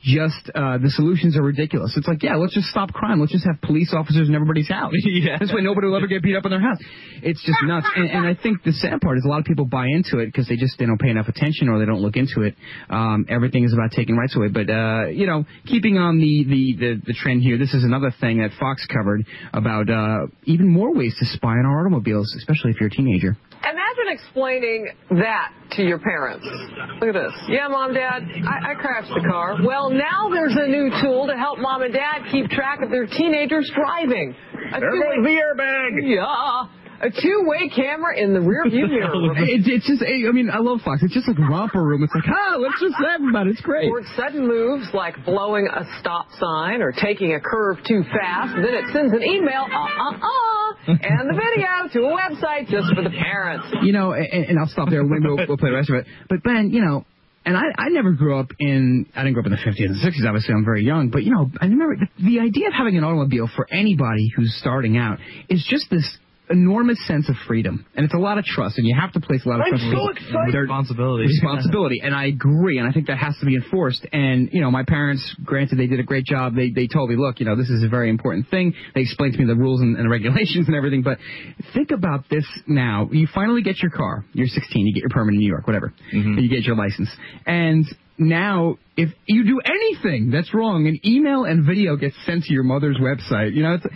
Just 0.02 0.48
uh, 0.54 0.78
the 0.78 0.88
solutions 0.88 1.36
are 1.36 1.42
ridiculous. 1.42 1.92
It's 1.94 2.08
like, 2.08 2.22
yeah, 2.22 2.36
let's 2.36 2.54
just 2.54 2.68
stop 2.68 2.90
crime. 2.90 3.20
Let's 3.20 3.32
just 3.32 3.44
have 3.44 3.60
police 3.60 3.92
officers 3.94 4.30
in 4.30 4.34
everybody's 4.34 4.68
house. 4.68 4.92
Yeah. 5.04 5.36
This 5.38 5.52
way, 5.52 5.60
nobody 5.60 5.88
will 5.88 5.96
ever 5.96 6.06
get 6.06 6.22
beat 6.22 6.36
up 6.36 6.46
in 6.46 6.50
their 6.50 6.60
house. 6.60 6.78
It's 7.22 7.44
just 7.44 7.58
nuts. 7.64 7.86
And, 7.94 8.08
and 8.08 8.26
I 8.26 8.34
think 8.34 8.62
the 8.62 8.72
sad 8.72 9.02
part 9.02 9.18
is 9.18 9.24
a 9.26 9.28
lot 9.28 9.40
of 9.40 9.44
people 9.44 9.66
buy 9.66 9.84
into 9.84 10.18
it 10.18 10.26
because 10.26 10.48
they 10.48 10.56
just 10.56 10.78
they 10.78 10.86
don't 10.86 11.00
pay 11.00 11.10
enough 11.10 11.28
attention 11.28 11.68
or 11.68 11.78
they 11.78 11.84
don't 11.84 12.00
look 12.00 12.16
into 12.16 12.40
it. 12.42 12.54
Um, 12.88 13.26
everything 13.28 13.64
is 13.64 13.74
about 13.74 13.90
taking 13.90 14.16
rights 14.16 14.34
away. 14.34 14.48
But 14.48 14.70
uh, 14.70 15.08
you 15.08 15.26
know, 15.26 15.44
keeping 15.66 15.98
on 15.98 16.18
the, 16.18 16.44
the, 16.48 16.76
the, 16.78 17.02
the 17.08 17.12
trend 17.12 17.42
here, 17.42 17.58
this 17.58 17.74
is 17.74 17.84
another 17.84 18.14
thing 18.20 18.38
that 18.38 18.52
Fox 18.58 18.86
covered 18.86 19.26
about 19.52 19.90
uh, 19.90 20.28
even 20.44 20.68
more 20.68 20.94
ways 20.94 21.14
to 21.18 21.26
spy 21.26 21.50
on 21.50 21.66
our 21.66 21.80
automobiles, 21.80 22.34
especially 22.38 22.70
if 22.70 22.80
you're 22.80 22.88
a 22.88 22.96
teenager. 22.96 23.36
Imagine 23.90 24.12
explaining 24.12 24.88
that 25.10 25.52
to 25.72 25.82
your 25.82 25.98
parents. 25.98 26.46
Look 27.00 27.14
at 27.14 27.18
this. 27.18 27.32
Yeah, 27.48 27.68
mom, 27.68 27.94
dad, 27.94 28.22
I, 28.46 28.72
I 28.72 28.74
crashed 28.74 29.08
the 29.08 29.26
car. 29.28 29.56
Well, 29.64 29.90
now 29.90 30.28
there's 30.30 30.54
a 30.56 30.66
new 30.66 30.90
tool 31.02 31.26
to 31.26 31.36
help 31.36 31.58
mom 31.58 31.82
and 31.82 31.92
dad 31.92 32.22
keep 32.30 32.50
track 32.50 32.82
of 32.82 32.90
their 32.90 33.06
teenagers 33.06 33.70
driving. 33.74 34.34
A 34.74 34.80
There 34.80 34.90
goes 34.90 35.24
the 35.24 35.40
airbag. 35.40 35.90
Yeah. 36.02 36.79
A 37.02 37.08
two-way 37.10 37.70
camera 37.74 38.18
in 38.18 38.34
the 38.34 38.40
rear 38.40 38.68
view 38.68 38.86
mirror. 38.86 39.08
It's, 39.40 39.66
it's 39.66 39.86
just, 39.86 40.02
I 40.02 40.30
mean, 40.32 40.50
I 40.50 40.58
love 40.58 40.80
Fox. 40.84 41.02
It's 41.02 41.14
just 41.14 41.26
like 41.26 41.38
romper 41.38 41.82
room. 41.82 42.02
It's 42.04 42.14
like, 42.14 42.28
ah, 42.28 42.56
let's 42.56 42.78
just 42.80 42.94
laugh 43.02 43.20
about 43.26 43.46
it. 43.46 43.52
It's 43.52 43.60
great. 43.62 43.88
Or 43.90 44.02
sudden 44.16 44.46
moves 44.46 44.88
like 44.92 45.24
blowing 45.24 45.66
a 45.66 45.84
stop 46.00 46.26
sign 46.38 46.82
or 46.82 46.92
taking 46.92 47.34
a 47.34 47.40
curve 47.40 47.78
too 47.88 48.02
fast. 48.04 48.54
Then 48.54 48.74
it 48.74 48.92
sends 48.92 49.12
an 49.12 49.22
email, 49.22 49.64
uh 49.64 49.76
uh 49.76 50.30
uh, 50.88 50.92
and 50.92 51.28
the 51.28 51.34
video 51.34 51.88
to 51.92 52.08
a 52.08 52.12
website 52.12 52.68
just 52.68 52.94
for 52.94 53.02
the 53.02 53.10
parents. 53.10 53.66
You 53.82 53.92
know, 53.92 54.12
and, 54.12 54.44
and 54.44 54.58
I'll 54.58 54.68
stop 54.68 54.90
there. 54.90 55.04
We'll, 55.04 55.36
we'll 55.48 55.56
play 55.56 55.70
the 55.70 55.76
rest 55.76 55.90
of 55.90 55.96
it. 55.96 56.06
But 56.28 56.42
Ben, 56.42 56.70
you 56.70 56.84
know, 56.84 57.04
and 57.44 57.56
I, 57.56 57.62
I 57.78 57.88
never 57.88 58.12
grew 58.12 58.38
up 58.38 58.50
in, 58.58 59.06
I 59.16 59.22
didn't 59.22 59.34
grow 59.34 59.42
up 59.42 59.46
in 59.46 59.52
the 59.52 59.58
50s 59.58 59.86
and 59.86 59.96
60s, 59.96 60.26
obviously, 60.26 60.54
I'm 60.54 60.64
very 60.64 60.84
young, 60.84 61.08
but 61.08 61.24
you 61.24 61.32
know, 61.32 61.50
I 61.60 61.66
remember 61.66 61.96
the, 61.96 62.24
the 62.24 62.40
idea 62.40 62.68
of 62.68 62.74
having 62.74 62.98
an 62.98 63.04
automobile 63.04 63.48
for 63.56 63.66
anybody 63.72 64.30
who's 64.36 64.54
starting 64.60 64.98
out 64.98 65.18
is 65.48 65.66
just 65.68 65.88
this 65.90 66.18
enormous 66.50 66.98
sense 67.06 67.28
of 67.28 67.36
freedom. 67.46 67.86
And 67.94 68.04
it's 68.04 68.14
a 68.14 68.18
lot 68.18 68.38
of 68.38 68.44
trust, 68.44 68.78
and 68.78 68.86
you 68.86 68.96
have 68.98 69.12
to 69.12 69.20
place 69.20 69.44
a 69.46 69.48
lot 69.48 69.60
of 69.60 69.66
I'm 69.66 69.70
trust. 69.72 69.84
in 69.84 69.92
so 69.92 70.08
excited. 70.10 70.54
Their 70.54 70.62
Responsibility. 70.62 71.24
Responsibility. 71.26 72.00
and 72.04 72.14
I 72.14 72.26
agree, 72.26 72.78
and 72.78 72.88
I 72.88 72.92
think 72.92 73.06
that 73.06 73.18
has 73.18 73.36
to 73.40 73.46
be 73.46 73.54
enforced. 73.54 74.06
And, 74.12 74.50
you 74.52 74.60
know, 74.60 74.70
my 74.70 74.84
parents, 74.84 75.34
granted, 75.44 75.78
they 75.78 75.86
did 75.86 76.00
a 76.00 76.02
great 76.02 76.24
job. 76.24 76.54
They, 76.54 76.70
they 76.70 76.86
told 76.86 77.10
me, 77.10 77.16
look, 77.16 77.40
you 77.40 77.46
know, 77.46 77.56
this 77.56 77.70
is 77.70 77.82
a 77.82 77.88
very 77.88 78.10
important 78.10 78.48
thing. 78.48 78.74
They 78.94 79.02
explained 79.02 79.34
to 79.34 79.38
me 79.40 79.46
the 79.46 79.56
rules 79.56 79.80
and, 79.80 79.96
and 79.96 80.10
regulations 80.10 80.66
and 80.66 80.76
everything, 80.76 81.02
but 81.02 81.18
think 81.74 81.90
about 81.90 82.24
this 82.30 82.46
now. 82.66 83.08
You 83.12 83.28
finally 83.34 83.62
get 83.62 83.78
your 83.80 83.90
car. 83.90 84.24
You're 84.32 84.48
16. 84.48 84.86
You 84.86 84.94
get 84.94 85.00
your 85.00 85.10
permit 85.10 85.34
in 85.34 85.40
New 85.40 85.48
York, 85.48 85.66
whatever. 85.66 85.92
Mm-hmm. 86.14 86.38
You 86.38 86.48
get 86.48 86.64
your 86.64 86.76
license. 86.76 87.10
And 87.46 87.86
now, 88.20 88.76
if 88.98 89.08
you 89.24 89.44
do 89.44 89.60
anything 89.64 90.30
that's 90.30 90.52
wrong, 90.52 90.86
an 90.86 91.00
email 91.06 91.44
and 91.44 91.66
video 91.66 91.96
gets 91.96 92.14
sent 92.26 92.44
to 92.44 92.52
your 92.52 92.64
mother's 92.64 92.98
website. 92.98 93.54
You 93.54 93.62
know, 93.62 93.74
it's, 93.74 93.86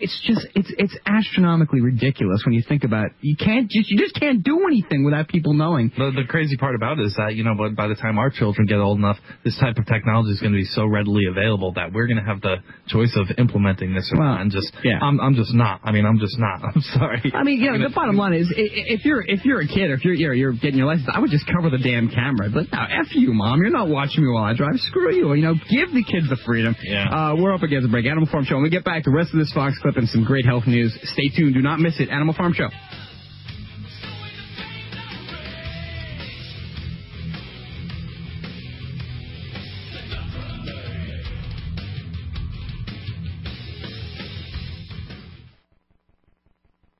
it's 0.00 0.20
just 0.26 0.46
it's 0.54 0.72
it's 0.78 0.96
astronomically 1.06 1.80
ridiculous 1.80 2.42
when 2.44 2.54
you 2.54 2.62
think 2.66 2.84
about 2.84 3.06
it. 3.06 3.12
You 3.20 3.36
can't 3.36 3.70
just 3.70 3.90
you 3.90 3.98
just 3.98 4.14
can't 4.18 4.42
do 4.42 4.66
anything 4.66 5.04
without 5.04 5.28
people 5.28 5.54
knowing. 5.54 5.92
The, 5.96 6.10
the 6.14 6.24
crazy 6.28 6.56
part 6.56 6.74
about 6.74 6.98
it 6.98 7.04
is 7.06 7.14
that, 7.16 7.34
you 7.36 7.44
know, 7.44 7.54
but 7.56 7.74
by 7.76 7.86
the 7.86 7.94
time 7.94 8.18
our 8.18 8.30
children 8.30 8.66
get 8.66 8.78
old 8.78 8.98
enough, 8.98 9.16
this 9.44 9.58
type 9.58 9.76
of 9.78 9.86
technology 9.86 10.30
is 10.32 10.40
going 10.40 10.52
to 10.52 10.58
be 10.58 10.64
so 10.64 10.86
readily 10.86 11.24
available 11.30 11.72
that 11.74 11.92
we're 11.92 12.06
going 12.06 12.18
to 12.18 12.24
have 12.24 12.40
the 12.40 12.56
choice 12.88 13.14
of 13.16 13.28
implementing 13.38 13.94
this 13.94 14.10
or 14.12 14.18
Well, 14.20 14.28
not. 14.34 14.40
And 14.42 14.50
just, 14.50 14.72
yeah. 14.82 14.98
I'm, 15.00 15.20
I'm 15.20 15.34
just 15.34 15.54
not. 15.54 15.80
I 15.84 15.92
mean, 15.92 16.06
I'm 16.06 16.18
just 16.18 16.38
not. 16.38 16.62
I'm 16.74 16.80
sorry. 16.80 17.22
I 17.34 17.42
mean, 17.42 17.60
yeah. 17.60 17.72
The 17.78 17.92
bottom 17.94 18.16
line 18.16 18.34
is, 18.34 18.52
i- 18.56 18.60
i- 18.60 18.86
if 18.98 19.04
you're 19.04 19.22
if 19.22 19.44
you're 19.44 19.60
a 19.60 19.66
kid, 19.66 19.90
or 19.90 19.94
if 19.94 20.04
you're 20.04 20.14
you're, 20.14 20.34
you're 20.34 20.52
getting 20.52 20.76
your 20.78 20.86
license, 20.86 21.08
I 21.12 21.20
would 21.20 21.30
just 21.30 21.46
cover 21.46 21.70
the 21.70 21.78
damn 21.78 22.08
camera. 22.10 22.48
But 22.52 22.72
no, 22.72 22.82
f 22.82 23.14
you, 23.14 23.32
mom. 23.32 23.60
You're 23.60 23.70
not 23.70 23.88
watching 23.88 24.24
me 24.24 24.30
while 24.30 24.44
I 24.44 24.54
drive. 24.54 24.74
Screw 24.90 25.14
you. 25.14 25.34
You 25.34 25.42
know, 25.42 25.54
give 25.54 25.92
the 25.94 26.02
kids 26.04 26.28
the 26.28 26.38
freedom. 26.44 26.74
Yeah. 26.82 27.08
Uh, 27.08 27.36
we're 27.38 27.54
up 27.54 27.62
against 27.62 27.86
a 27.86 27.90
break. 27.90 28.06
Animal 28.06 28.28
Farm 28.30 28.44
Show. 28.44 28.56
When 28.56 28.64
we 28.64 28.70
get 28.70 28.84
back, 28.84 29.04
the 29.04 29.10
rest 29.10 29.32
of 29.32 29.38
this 29.38 29.52
Fox 29.52 29.78
clip 29.84 29.98
and 29.98 30.08
some 30.08 30.24
great 30.24 30.46
health 30.46 30.66
news. 30.66 30.98
Stay 31.02 31.28
tuned. 31.28 31.52
Do 31.52 31.60
not 31.60 31.78
miss 31.78 32.00
it. 32.00 32.08
Animal 32.08 32.34
Farm 32.34 32.54
Show. 32.54 32.70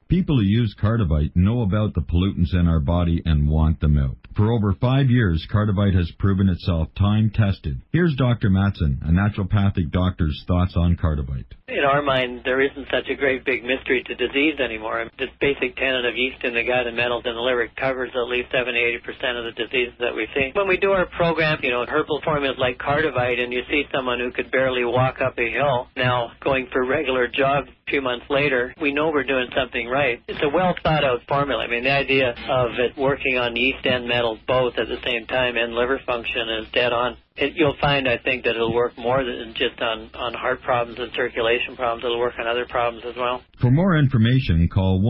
People 0.08 0.36
who 0.36 0.44
use 0.44 0.76
Cardivite 0.80 1.34
know 1.34 1.62
about 1.62 1.94
the 1.94 2.02
pollutants 2.02 2.52
in 2.52 2.68
our 2.68 2.80
body 2.80 3.22
and 3.24 3.48
want 3.48 3.80
them 3.80 3.96
out. 3.98 4.23
For 4.36 4.50
over 4.50 4.74
five 4.80 5.10
years, 5.10 5.46
Cardivite 5.52 5.94
has 5.94 6.10
proven 6.18 6.48
itself 6.48 6.88
time 6.98 7.30
tested. 7.30 7.80
Here's 7.92 8.16
Dr. 8.16 8.50
Matson, 8.50 8.98
a 9.02 9.10
naturopathic 9.10 9.92
doctor's 9.92 10.42
thoughts 10.48 10.74
on 10.76 10.96
Cardivite. 10.96 11.54
In 11.68 11.84
our 11.84 12.02
mind, 12.02 12.40
there 12.44 12.60
isn't 12.60 12.88
such 12.90 13.08
a 13.08 13.14
great 13.14 13.44
big 13.44 13.62
mystery 13.62 14.02
to 14.06 14.14
disease 14.14 14.58
anymore. 14.58 15.08
This 15.18 15.30
basic 15.40 15.76
tenet 15.76 16.04
of 16.04 16.16
yeast 16.16 16.42
in 16.42 16.54
the 16.54 16.64
gut 16.64 16.86
and 16.86 16.96
metals 16.96 17.22
in 17.26 17.34
the 17.34 17.40
liver 17.40 17.68
covers 17.76 18.10
at 18.14 18.28
least 18.28 18.50
70 18.50 18.74
80% 18.74 19.38
of 19.38 19.44
the 19.44 19.54
diseases 19.56 19.94
that 20.00 20.14
we 20.14 20.26
see. 20.34 20.50
When 20.54 20.68
we 20.68 20.78
do 20.78 20.90
our 20.90 21.06
program, 21.06 21.60
you 21.62 21.70
know, 21.70 21.86
herbal 21.86 22.20
formulas 22.24 22.58
like 22.58 22.78
Cardivite, 22.78 23.38
and 23.38 23.52
you 23.52 23.62
see 23.70 23.84
someone 23.94 24.18
who 24.18 24.32
could 24.32 24.50
barely 24.50 24.84
walk 24.84 25.20
up 25.20 25.38
a 25.38 25.48
hill 25.48 25.88
now 25.96 26.32
going 26.42 26.68
for 26.72 26.84
regular 26.84 27.28
jogs 27.28 27.68
a 27.68 27.83
few 27.88 28.00
months 28.00 28.26
later, 28.30 28.72
we 28.80 28.92
know 28.92 29.10
we're 29.10 29.24
doing 29.24 29.48
something 29.56 29.88
right. 29.88 30.22
It's 30.28 30.40
a 30.42 30.48
well 30.48 30.74
thought 30.82 31.04
out 31.04 31.20
formula. 31.28 31.64
I 31.64 31.68
mean, 31.68 31.84
the 31.84 31.92
idea 31.92 32.34
of 32.48 32.70
it 32.78 32.96
working 32.98 33.36
on 33.38 33.54
yeast 33.56 33.84
and 33.84 34.08
metals 34.08 34.38
both 34.46 34.78
at 34.78 34.88
the 34.88 34.96
same 35.04 35.26
time 35.26 35.56
and 35.56 35.74
liver 35.74 36.00
function 36.06 36.48
is 36.60 36.66
dead 36.72 36.92
on. 36.92 37.16
It, 37.36 37.54
you'll 37.56 37.74
find, 37.80 38.08
I 38.08 38.18
think, 38.18 38.44
that 38.44 38.54
it'll 38.54 38.72
work 38.72 38.96
more 38.96 39.24
than 39.24 39.54
just 39.56 39.82
on, 39.82 40.08
on 40.14 40.34
heart 40.34 40.62
problems 40.62 41.00
and 41.00 41.10
circulation 41.14 41.74
problems. 41.76 42.04
It'll 42.04 42.20
work 42.20 42.34
on 42.38 42.46
other 42.46 42.64
problems 42.66 43.04
as 43.06 43.16
well. 43.16 43.42
For 43.60 43.72
more 43.72 43.96
information, 43.96 44.68
call 44.68 45.02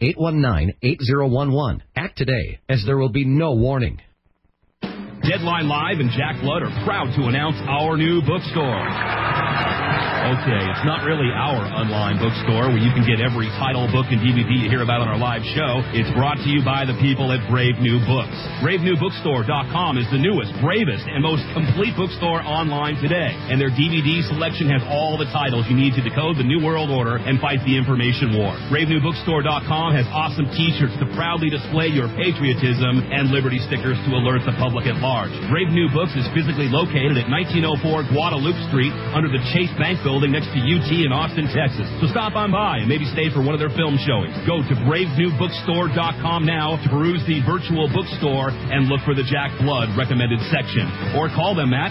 608-819-8011. 0.00 1.80
Act 1.96 2.16
today, 2.16 2.60
as 2.68 2.84
there 2.86 2.96
will 2.96 3.10
be 3.10 3.24
no 3.24 3.54
warning. 3.54 4.00
Deadline 5.28 5.68
Live 5.68 6.00
and 6.00 6.10
Jack 6.10 6.40
Blood 6.40 6.62
are 6.62 6.72
proud 6.88 7.12
to 7.20 7.28
announce 7.28 7.56
our 7.68 7.98
new 7.98 8.22
bookstore. 8.22 8.88
Okay, 10.28 10.60
it's 10.60 10.84
not 10.84 11.08
really 11.08 11.32
our 11.32 11.64
online 11.72 12.20
bookstore 12.20 12.68
where 12.68 12.80
you 12.80 12.92
can 12.92 13.00
get 13.04 13.16
every 13.16 13.48
title, 13.56 13.88
book, 13.88 14.12
and 14.12 14.20
DVD 14.20 14.60
you 14.60 14.68
hear 14.68 14.84
about 14.84 15.00
on 15.00 15.08
our 15.08 15.16
live 15.16 15.40
show. 15.56 15.80
It's 15.96 16.12
brought 16.12 16.36
to 16.44 16.48
you 16.52 16.60
by 16.60 16.84
the 16.84 16.92
people 17.00 17.32
at 17.32 17.40
Brave 17.48 17.80
New 17.80 17.96
Books. 18.04 18.36
BraveNewBookstore.com 18.60 19.96
is 19.96 20.04
the 20.12 20.20
newest, 20.20 20.52
bravest, 20.60 21.08
and 21.08 21.24
most 21.24 21.44
complete 21.56 21.96
bookstore 21.96 22.44
online 22.44 23.00
today. 23.00 23.32
And 23.48 23.56
their 23.56 23.72
DVD 23.72 24.20
selection 24.28 24.68
has 24.68 24.84
all 24.92 25.16
the 25.16 25.28
titles 25.32 25.64
you 25.68 25.76
need 25.76 25.96
to 25.96 26.04
decode 26.04 26.36
the 26.36 26.44
New 26.44 26.60
World 26.60 26.92
Order 26.92 27.20
and 27.24 27.40
fight 27.40 27.64
the 27.64 27.72
information 27.72 28.36
war. 28.36 28.52
BraveNewBookstore.com 28.68 29.96
has 29.96 30.04
awesome 30.12 30.44
t-shirts 30.52 30.94
to 31.00 31.08
proudly 31.16 31.48
display 31.48 31.88
your 31.88 32.12
patriotism 32.20 33.00
and 33.08 33.32
liberty 33.32 33.58
stickers 33.64 33.96
to 34.04 34.10
alert 34.12 34.44
the 34.44 34.52
public 34.60 34.84
at 34.84 35.00
large. 35.00 35.17
Brave 35.50 35.74
New 35.74 35.90
Books 35.90 36.14
is 36.14 36.22
physically 36.30 36.70
located 36.70 37.18
at 37.18 37.26
1904 37.26 38.14
Guadalupe 38.14 38.54
Street 38.70 38.94
under 39.10 39.26
the 39.26 39.42
Chase 39.50 39.74
Bank 39.74 39.98
building 40.06 40.30
next 40.30 40.54
to 40.54 40.60
UT 40.62 40.86
in 40.86 41.10
Austin, 41.10 41.50
Texas. 41.50 41.90
So 41.98 42.06
stop 42.14 42.38
on 42.38 42.54
by 42.54 42.78
and 42.78 42.86
maybe 42.86 43.02
stay 43.10 43.26
for 43.34 43.42
one 43.42 43.50
of 43.50 43.58
their 43.58 43.74
film 43.74 43.98
showings. 44.06 44.38
Go 44.46 44.62
to 44.62 44.74
bravenewbookstore.com 44.86 46.46
now 46.46 46.78
to 46.78 46.86
peruse 46.86 47.18
the 47.26 47.42
virtual 47.42 47.90
bookstore 47.90 48.54
and 48.54 48.86
look 48.86 49.02
for 49.02 49.18
the 49.18 49.26
Jack 49.26 49.50
Blood 49.58 49.90
recommended 49.98 50.38
section. 50.54 50.86
Or 51.18 51.26
call 51.26 51.58
them 51.58 51.74
at 51.74 51.90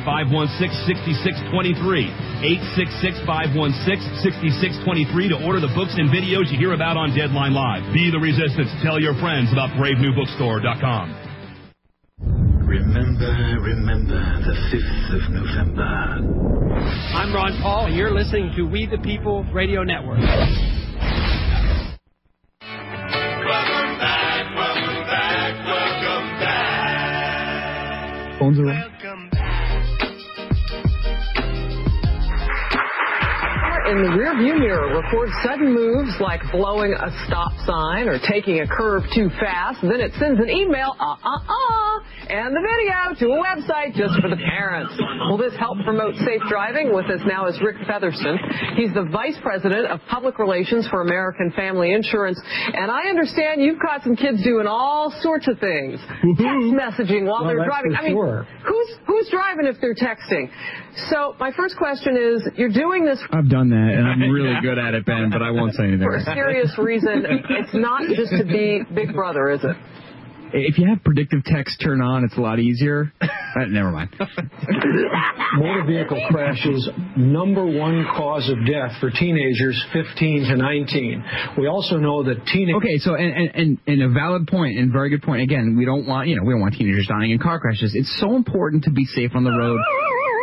866-516-6623. 0.00 2.40
866-516-6623 2.40 5.28
to 5.28 5.36
order 5.44 5.60
the 5.60 5.68
books 5.76 5.92
and 6.00 6.08
videos 6.08 6.48
you 6.48 6.56
hear 6.56 6.72
about 6.72 6.96
on 6.96 7.12
Deadline 7.12 7.52
Live. 7.52 7.84
Be 7.92 8.08
the 8.08 8.16
resistance. 8.16 8.72
Tell 8.80 8.96
your 8.96 9.12
friends 9.20 9.52
about 9.52 9.76
bravenewbookstore.com. 9.76 11.29
Remember, 12.22 13.32
remember 13.62 14.40
the 14.44 14.52
5th 14.70 15.14
of 15.14 15.30
November. 15.32 15.82
I'm 17.14 17.32
Ron 17.34 17.58
Paul, 17.62 17.86
and 17.86 17.96
you're 17.96 18.12
listening 18.12 18.52
to 18.56 18.64
We 18.64 18.84
the 18.86 18.98
People 18.98 19.44
Radio 19.54 19.82
Network. 19.84 20.20
Welcome 20.20 20.58
back, 23.98 24.54
welcome 24.54 25.02
back, 25.06 25.66
welcome 25.66 26.40
back. 26.40 28.38
Phones 28.38 28.58
are 28.58 28.68
on. 28.68 28.99
In 33.90 34.02
the 34.02 34.14
rearview 34.14 34.54
mirror 34.54 35.02
records 35.02 35.32
sudden 35.42 35.74
moves 35.74 36.14
like 36.20 36.40
blowing 36.52 36.94
a 36.94 37.10
stop 37.26 37.50
sign 37.66 38.06
or 38.06 38.20
taking 38.20 38.60
a 38.60 38.66
curve 38.66 39.02
too 39.12 39.28
fast. 39.40 39.82
Then 39.82 39.98
it 39.98 40.12
sends 40.14 40.38
an 40.38 40.48
email, 40.48 40.94
uh 41.00 41.16
uh 41.18 41.38
uh, 41.42 41.98
and 42.30 42.54
the 42.54 42.62
video 42.62 43.18
to 43.18 43.34
a 43.34 43.42
website 43.42 43.94
just 43.98 44.14
for 44.22 44.30
the 44.30 44.36
parents. 44.36 44.94
Will 45.28 45.38
this 45.38 45.54
help 45.58 45.78
promote 45.82 46.14
safe 46.22 46.40
driving? 46.48 46.94
With 46.94 47.06
us 47.06 47.20
now 47.26 47.46
is 47.48 47.58
Rick 47.60 47.76
Featherston. 47.88 48.38
He's 48.76 48.94
the 48.94 49.08
Vice 49.10 49.36
President 49.42 49.86
of 49.86 49.98
Public 50.08 50.38
Relations 50.38 50.86
for 50.86 51.02
American 51.02 51.50
Family 51.56 51.92
Insurance. 51.92 52.40
And 52.46 52.90
I 52.90 53.08
understand 53.08 53.60
you've 53.60 53.80
caught 53.80 54.04
some 54.04 54.14
kids 54.14 54.42
doing 54.44 54.68
all 54.68 55.10
sorts 55.20 55.48
of 55.48 55.58
things. 55.58 55.98
Text 56.38 56.70
messaging 56.78 57.26
while 57.26 57.42
Well, 57.42 57.56
they're 57.56 57.64
driving. 57.66 57.96
I 57.98 58.02
mean, 58.02 58.12
sure. 58.12 58.46
who's 58.64 58.90
who's 59.06 59.28
driving 59.30 59.66
if 59.66 59.80
they're 59.80 59.94
texting? 59.98 60.48
So 61.10 61.34
my 61.40 61.50
first 61.52 61.76
question 61.76 62.16
is, 62.16 62.48
you're 62.56 62.68
doing 62.72 63.04
this 63.04 63.18
I've 63.32 63.48
done 63.48 63.70
that, 63.70 63.79
and 63.88 64.06
I'm 64.06 64.20
really 64.30 64.60
good 64.60 64.78
at 64.78 64.94
it, 64.94 65.04
Ben, 65.06 65.30
but 65.30 65.42
I 65.42 65.50
won't 65.50 65.74
say 65.74 65.84
anything. 65.84 66.02
for 66.02 66.16
a 66.16 66.22
serious 66.24 66.76
reason. 66.78 67.24
It's 67.48 67.74
not 67.74 68.02
just 68.14 68.32
to 68.32 68.44
be 68.44 68.82
Big 68.94 69.14
Brother, 69.14 69.50
is 69.50 69.60
it? 69.62 69.76
If 70.52 70.78
you 70.78 70.88
have 70.88 71.04
predictive 71.04 71.44
text 71.44 71.80
turn 71.80 72.02
on, 72.02 72.24
it's 72.24 72.36
a 72.36 72.40
lot 72.40 72.58
easier. 72.58 73.12
Uh, 73.50 73.64
never 73.66 73.90
mind. 73.90 74.08
Motor 75.58 75.82
vehicle 75.84 76.24
crashes, 76.30 76.88
number 77.16 77.66
one 77.66 78.06
cause 78.16 78.48
of 78.48 78.58
death 78.64 78.92
for 79.00 79.10
teenagers 79.10 79.74
15 79.92 80.44
to 80.44 80.56
19. 80.56 81.24
We 81.58 81.66
also 81.66 81.96
know 81.96 82.22
that 82.22 82.46
teenagers. 82.46 82.76
Okay, 82.76 82.98
so 82.98 83.16
and, 83.16 83.34
and 83.34 83.50
and 83.56 83.78
and 83.88 84.02
a 84.02 84.08
valid 84.14 84.46
point 84.46 84.78
and 84.78 84.92
very 84.92 85.10
good 85.10 85.22
point. 85.22 85.42
Again, 85.42 85.74
we 85.76 85.84
don't 85.84 86.06
want 86.06 86.28
you 86.28 86.36
know 86.36 86.44
we 86.44 86.52
don't 86.52 86.60
want 86.60 86.74
teenagers 86.74 87.08
dying 87.08 87.32
in 87.32 87.40
car 87.40 87.58
crashes. 87.58 87.92
It's 87.96 88.16
so 88.20 88.36
important 88.36 88.84
to 88.84 88.92
be 88.92 89.04
safe 89.04 89.32
on 89.34 89.42
the 89.42 89.50
road. 89.50 89.80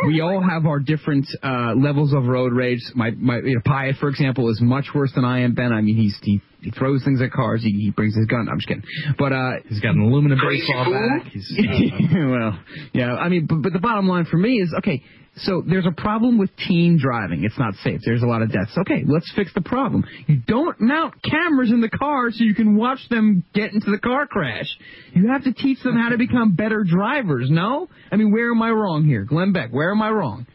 We 0.06 0.20
all 0.20 0.40
have 0.40 0.66
our 0.66 0.78
different 0.78 1.26
uh, 1.42 1.74
levels 1.76 2.12
of 2.12 2.24
road 2.24 2.52
rage. 2.52 2.80
My 2.94 3.10
my 3.10 3.38
you 3.38 3.54
know, 3.56 3.60
Pyatt, 3.66 3.98
for 3.98 4.08
example, 4.08 4.48
is 4.50 4.60
much 4.60 4.86
worse 4.94 5.12
than 5.14 5.24
I 5.24 5.40
am. 5.40 5.54
Ben, 5.54 5.72
I 5.72 5.80
mean, 5.80 5.96
he's 5.96 6.16
he, 6.22 6.40
he 6.60 6.70
throws 6.70 7.04
things 7.04 7.20
at 7.20 7.32
cars. 7.32 7.62
He, 7.62 7.70
he 7.72 7.90
brings 7.90 8.14
his 8.16 8.26
gun. 8.26 8.48
I'm 8.50 8.58
just 8.58 8.68
kidding. 8.68 8.84
But 9.18 9.32
uh, 9.32 9.50
he's 9.68 9.80
got 9.80 9.94
an 9.94 10.00
aluminum 10.00 10.38
Crazy 10.38 10.62
baseball 10.66 10.84
fool. 10.84 10.94
bat. 10.94 11.32
He's, 11.32 11.52
well, 12.14 12.58
yeah. 12.92 13.14
I 13.14 13.28
mean, 13.28 13.46
but, 13.46 13.62
but 13.62 13.72
the 13.72 13.80
bottom 13.80 14.06
line 14.08 14.24
for 14.24 14.36
me 14.36 14.60
is 14.60 14.72
okay. 14.78 15.02
So 15.42 15.62
there's 15.66 15.86
a 15.86 16.00
problem 16.00 16.38
with 16.38 16.50
teen 16.56 16.98
driving. 17.00 17.44
It's 17.44 17.58
not 17.58 17.74
safe. 17.82 18.00
There's 18.04 18.22
a 18.22 18.26
lot 18.26 18.42
of 18.42 18.52
deaths. 18.52 18.76
Okay, 18.78 19.04
let's 19.06 19.30
fix 19.34 19.52
the 19.54 19.60
problem. 19.60 20.04
You 20.26 20.36
don't 20.46 20.80
mount 20.80 21.14
cameras 21.22 21.70
in 21.70 21.80
the 21.80 21.88
car 21.88 22.30
so 22.30 22.44
you 22.44 22.54
can 22.54 22.76
watch 22.76 23.00
them 23.10 23.44
get 23.54 23.72
into 23.72 23.90
the 23.90 23.98
car 23.98 24.26
crash. 24.26 24.66
You 25.12 25.28
have 25.28 25.44
to 25.44 25.52
teach 25.52 25.82
them 25.82 25.96
how 25.96 26.10
to 26.10 26.18
become 26.18 26.54
better 26.54 26.84
drivers. 26.84 27.48
No, 27.50 27.88
I 28.10 28.16
mean, 28.16 28.32
where 28.32 28.50
am 28.50 28.62
I 28.62 28.70
wrong 28.70 29.04
here, 29.04 29.24
Glenn 29.24 29.52
Beck? 29.52 29.70
Where 29.70 29.90
am 29.90 30.02
I 30.02 30.10
wrong? 30.10 30.46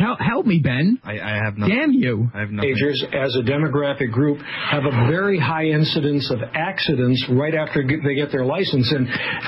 Tell, 0.00 0.16
help 0.18 0.46
me, 0.46 0.60
Ben. 0.60 0.98
I, 1.04 1.20
I 1.20 1.34
have 1.44 1.58
nothing. 1.58 1.76
Damn 1.76 1.92
you. 1.92 2.30
I 2.34 2.40
have 2.40 2.50
nothing. 2.50 2.74
Teenagers, 2.74 3.04
as 3.12 3.36
a 3.36 3.42
demographic 3.42 4.10
group, 4.10 4.38
have 4.70 4.84
a 4.86 4.90
very 5.10 5.38
high 5.38 5.66
incidence 5.66 6.30
of 6.30 6.38
accidents 6.54 7.24
right 7.30 7.54
after 7.54 7.82
get- 7.82 8.02
they 8.02 8.14
get 8.14 8.32
their 8.32 8.44
license, 8.44 8.90
and 8.92 9.06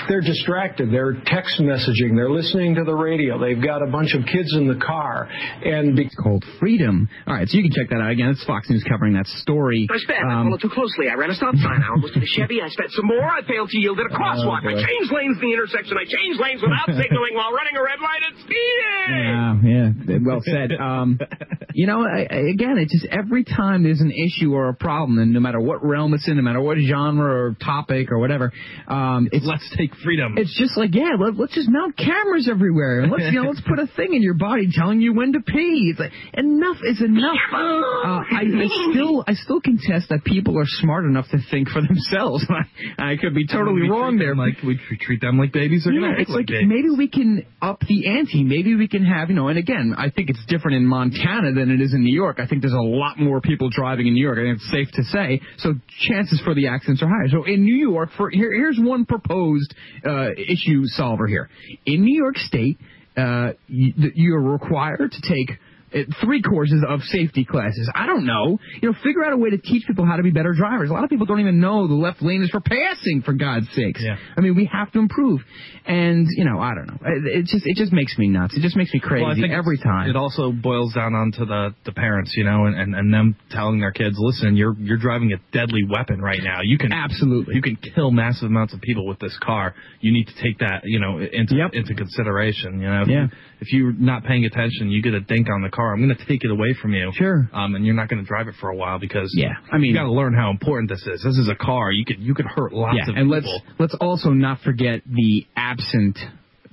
they're 0.09 0.21
distracted. 0.21 0.93
They're 0.93 1.15
text 1.25 1.59
messaging. 1.61 2.15
They're 2.15 2.31
listening 2.31 2.75
to 2.77 2.85
the 2.85 2.95
radio. 2.95 3.38
They've 3.41 3.61
got 3.62 3.83
a 3.83 3.87
bunch 3.87 4.15
of 4.15 4.27
kids 4.27 4.55
in 4.55 4.69
the 4.69 4.77
car, 4.77 5.27
and 5.65 5.97
be- 5.97 6.05
It's 6.05 6.15
called 6.17 6.45
freedom. 6.61 7.09
All 7.27 7.35
right, 7.35 7.49
so 7.49 7.57
you 7.57 7.62
can 7.65 7.73
check 7.73 7.88
that 7.88 8.03
out 8.03 8.11
again. 8.11 8.29
It's 8.29 8.45
Fox 8.45 8.69
News 8.69 8.85
covering 8.85 9.15
that 9.15 9.27
story. 9.41 9.88
I 9.91 9.97
sped. 9.99 10.17
I 10.29 10.35
Um, 10.35 10.47
followed 10.49 10.61
too 10.61 10.69
closely. 10.69 11.09
I 11.09 11.15
ran 11.15 11.31
a 11.31 11.35
stop 11.35 11.55
sign. 11.57 11.81
I 11.83 11.88
almost 11.88 12.12
hit 12.15 12.23
a 12.23 12.27
Chevy. 12.27 12.61
I 12.61 12.69
sped 12.69 12.91
some 12.91 13.07
more. 13.07 13.25
I 13.25 13.41
failed 13.49 13.71
to 13.71 13.79
yield 13.81 13.99
at 14.01 14.07
a 14.07 14.15
crosswalk. 14.15 14.61
Oh, 14.65 14.69
I 14.69 14.75
changed 14.75 15.12
lanes 15.12 15.38
in 15.41 15.49
the 15.49 15.53
intersection. 15.55 15.97
I 15.97 16.05
changed 16.05 16.38
lanes 16.41 16.61
without 16.61 16.87
signaling 17.01 17.35
while 17.35 17.53
running 17.53 17.77
a 17.79 17.83
red 17.83 18.01
light 18.05 18.21
and 18.29 18.37
speeding. 18.45 19.62
Yeah, 19.65 19.93
yeah, 20.12 20.19
well 20.23 20.42
said. 20.45 20.73
Um, 20.73 21.19
you 21.75 21.87
know, 21.87 22.03
I, 22.03 22.21
again, 22.21 22.79
it's 22.79 22.93
just 22.93 23.07
every 23.13 23.45
time 23.45 23.83
there's 23.83 24.01
an 24.01 24.13
issue 24.13 24.53
or 24.53 24.69
a 24.69 24.75
problem, 24.75 25.19
and 25.19 25.33
no 25.33 25.41
matter 25.41 25.61
what 25.61 25.85
realm 25.85 26.15
it's 26.15 26.29
in, 26.29 26.37
no 26.37 26.43
matter 26.43 26.61
what 26.61 26.79
genre 26.79 27.25
or 27.25 27.57
topic 27.63 28.11
or 28.11 28.19
whatever, 28.19 28.53
um, 28.89 29.29
it's 29.33 29.47
let's 29.47 29.69
take 29.77 29.95
freedom. 30.05 30.37
It's 30.37 30.57
just 30.59 30.77
like, 30.77 30.95
yeah, 30.95 31.17
let, 31.19 31.37
let's 31.37 31.55
just 31.55 31.69
mount 31.69 31.97
cameras 31.97 32.49
everywhere, 32.51 33.01
and 33.01 33.11
let's 33.11 33.25
you 33.25 33.33
know, 33.33 33.49
let's 33.49 33.63
put 33.63 33.79
a 33.79 33.87
thing 33.97 34.15
in 34.15 34.23
your 34.23 34.35
body 34.35 34.69
telling 34.73 35.01
you 35.01 35.15
when 35.15 35.33
to 35.33 35.41
pee. 35.41 35.91
It's 35.91 36.01
like 36.01 36.13
enough 36.35 36.79
is 36.83 37.01
enough. 37.01 37.37
Uh, 38.03 38.21
I, 38.33 38.43
I 38.43 38.91
still, 38.91 39.25
I 39.29 39.35
still 39.35 39.61
contest 39.61 40.09
that 40.11 40.25
people 40.25 40.59
are 40.59 40.67
smart 40.67 41.05
enough 41.05 41.27
to 41.31 41.39
think 41.51 41.69
for 41.69 41.81
themselves. 41.81 42.45
I, 42.99 43.13
I 43.13 43.17
could 43.17 43.35
be 43.35 43.47
totally 43.47 43.89
wrong 43.89 44.19
there. 44.19 44.35
Like 44.35 44.63
we 44.65 44.79
treat 45.01 45.21
them 45.21 45.39
like 45.39 45.53
babies. 45.53 45.85
They're 45.85 45.95
Yeah, 45.95 46.15
it's 46.19 46.31
like 46.31 46.43
like 46.51 46.67
maybe 46.67 46.91
we 46.91 47.09
can 47.09 47.47
up 47.61 47.81
the 47.81 48.07
ante. 48.07 48.45
Maybe 48.45 48.75
we 48.75 48.89
can 48.89 49.05
have, 49.05 49.29
you 49.29 49.35
know, 49.35 49.49
and 49.49 49.59
again, 49.59 49.95
I 49.97 50.11
think 50.11 50.31
it's 50.31 50.45
different 50.47 50.77
in 50.77 50.87
Montana 50.87 51.53
than 51.62 51.81
it 51.81 51.81
is 51.81 51.94
in 51.94 52.03
New 52.03 52.14
York. 52.14 52.38
I 52.40 52.46
think 52.46 52.62
there's 52.62 52.72
a 52.72 52.81
lot 52.81 53.18
more 53.18 53.40
people 53.40 53.70
driving 53.70 54.07
in 54.07 54.14
New 54.14 54.22
York. 54.22 54.38
I 54.38 54.42
think 54.42 54.57
it's 54.57 54.70
safe 54.70 54.88
to 54.94 55.05
say. 55.05 55.40
So 55.59 55.75
chances 56.01 56.40
for 56.44 56.55
the 56.55 56.68
accidents 56.68 57.03
are 57.03 57.09
higher. 57.09 57.29
So 57.31 57.44
in 57.44 57.62
New 57.62 57.77
York, 57.77 58.11
for 58.16 58.31
here, 58.31 58.53
here's 58.53 58.79
one 58.81 59.05
proposed 59.05 59.75
uh, 60.07 60.31
issue 60.33 60.83
solver 60.87 61.27
here. 61.27 61.48
In 61.87 62.03
New 62.03 62.16
York 62.16 62.37
State, 62.37 62.79
uh, 63.16 63.53
you, 63.68 63.92
you're 64.14 64.40
required 64.40 65.12
to 65.12 65.20
take 65.29 65.59
Uh, 65.95 65.99
three 66.25 66.41
courses 66.43 66.83
of 66.89 67.01
safety 67.03 67.45
classes. 67.45 67.91
I 67.95 68.07
don't 68.07 68.25
know. 68.25 68.59
You 68.81 68.91
know, 68.91 68.97
figure 69.05 69.25
out 69.25 69.33
a 69.33 69.37
way 69.37 69.51
to 69.51 69.59
teach 69.59 69.87
people 69.87 70.07
how 70.07 70.17
to 70.17 70.23
be 70.23 70.31
better 70.31 70.53
drivers. 70.55 70.91
A 70.91 70.93
lot 70.93 71.05
of 71.05 71.11
people 71.11 71.27
don't 71.27 71.41
even 71.41 71.61
know 71.61 71.87
the 71.87 71.95
left 71.95 72.23
lane 72.23 72.43
is 72.43 72.51
for 72.51 72.61
passing, 72.61 73.23
for 73.25 73.33
God's 73.33 73.67
sakes. 73.75 74.01
Yeah. 74.03 74.17
I 74.37 74.41
mean, 74.41 74.55
we 74.57 74.69
have 74.73 74.91
to 74.93 74.99
improve. 74.99 75.41
And, 75.85 76.27
you 76.37 76.45
know, 76.45 76.61
I 76.61 76.75
don't 76.75 76.87
know. 76.87 76.99
It, 77.05 77.39
it 77.41 77.47
just 77.47 77.67
it 77.67 77.77
just 77.77 77.93
makes 77.93 78.17
me 78.17 78.29
nuts. 78.29 78.57
It 78.57 78.61
just 78.63 78.77
makes 78.77 78.95
me 78.95 79.01
crazy 79.01 79.23
Well, 79.25 79.33
I 79.33 79.35
think 79.35 79.53
every 79.53 79.79
time. 79.79 80.09
It 80.09 80.17
also 80.17 80.53
boils 80.53 80.95
down 80.95 81.15
onto 81.15 81.45
the 81.45 81.75
the 81.85 81.93
parents, 81.93 82.33
you 82.37 82.45
know, 82.45 82.67
and, 82.67 82.79
and, 82.79 82.95
and 82.95 83.13
them 83.13 83.37
telling 83.51 83.81
their 83.81 83.93
kids, 83.93 84.17
listen, 84.19 84.57
you're 84.57 84.75
you're 84.79 84.99
driving 84.99 85.33
a 85.33 85.39
deadly 85.53 85.83
weapon 85.89 86.21
right 86.21 86.41
now. 86.43 86.61
You 86.63 86.79
can 86.79 86.93
absolutely 86.93 87.55
you 87.57 87.63
can 87.63 87.77
kill 87.77 88.11
massive 88.11 88.47
amounts 88.47 88.73
of 88.75 88.81
people 88.81 89.07
with 89.07 89.19
this 89.19 89.37
car. 89.43 89.75
You 90.01 90.13
need 90.13 90.27
to 90.29 90.43
take 90.43 90.59
that, 90.61 90.83
you 90.85 91.01
know, 91.01 91.19
into 91.19 91.55
into 91.73 91.95
consideration. 91.95 92.81
You 92.81 92.89
know, 92.89 93.03
if, 93.03 93.09
Yeah. 93.09 93.23
you, 93.23 93.29
if 93.61 93.73
you're 93.73 93.93
not 93.93 94.25
paying 94.25 94.45
attention, 94.45 94.91
you 94.91 95.03
get 95.03 95.15
a 95.15 95.21
dink 95.21 95.49
on 95.51 95.63
the 95.63 95.69
car. 95.71 95.82
I'm 95.90 96.01
going 96.07 96.14
to 96.16 96.25
take 96.27 96.45
it 96.45 96.51
away 96.51 96.75
from 96.81 96.92
you. 96.95 97.11
Sure. 97.14 97.49
Um, 97.53 97.75
and 97.75 97.85
you're 97.85 97.95
not 97.95 98.09
going 98.09 98.23
to 98.23 98.27
drive 98.29 98.47
it 98.49 98.55
for 98.61 98.68
a 98.71 98.77
while 98.77 98.99
because 98.99 99.33
Yeah, 99.37 99.55
I 99.73 99.79
mean- 99.79 99.90
you 99.90 99.95
got 99.95 100.05
to 100.05 100.12
learn 100.12 100.35
how 100.35 100.51
important 100.51 100.88
this 100.90 101.01
is. 101.07 101.23
This 101.25 101.37
is 101.38 101.49
a 101.49 101.55
car. 101.57 101.90
You 101.90 102.05
could 102.05 102.18
you 102.21 102.35
could 102.35 102.47
hurt 102.47 102.73
lots 102.73 102.97
yeah, 102.97 103.11
of 103.11 103.16
and 103.16 103.31
people. 103.31 103.62
let's 103.79 103.81
let's 103.81 103.97
also 104.01 104.31
not 104.31 104.61
forget 104.61 105.03
the 105.07 105.47
absent 105.57 106.18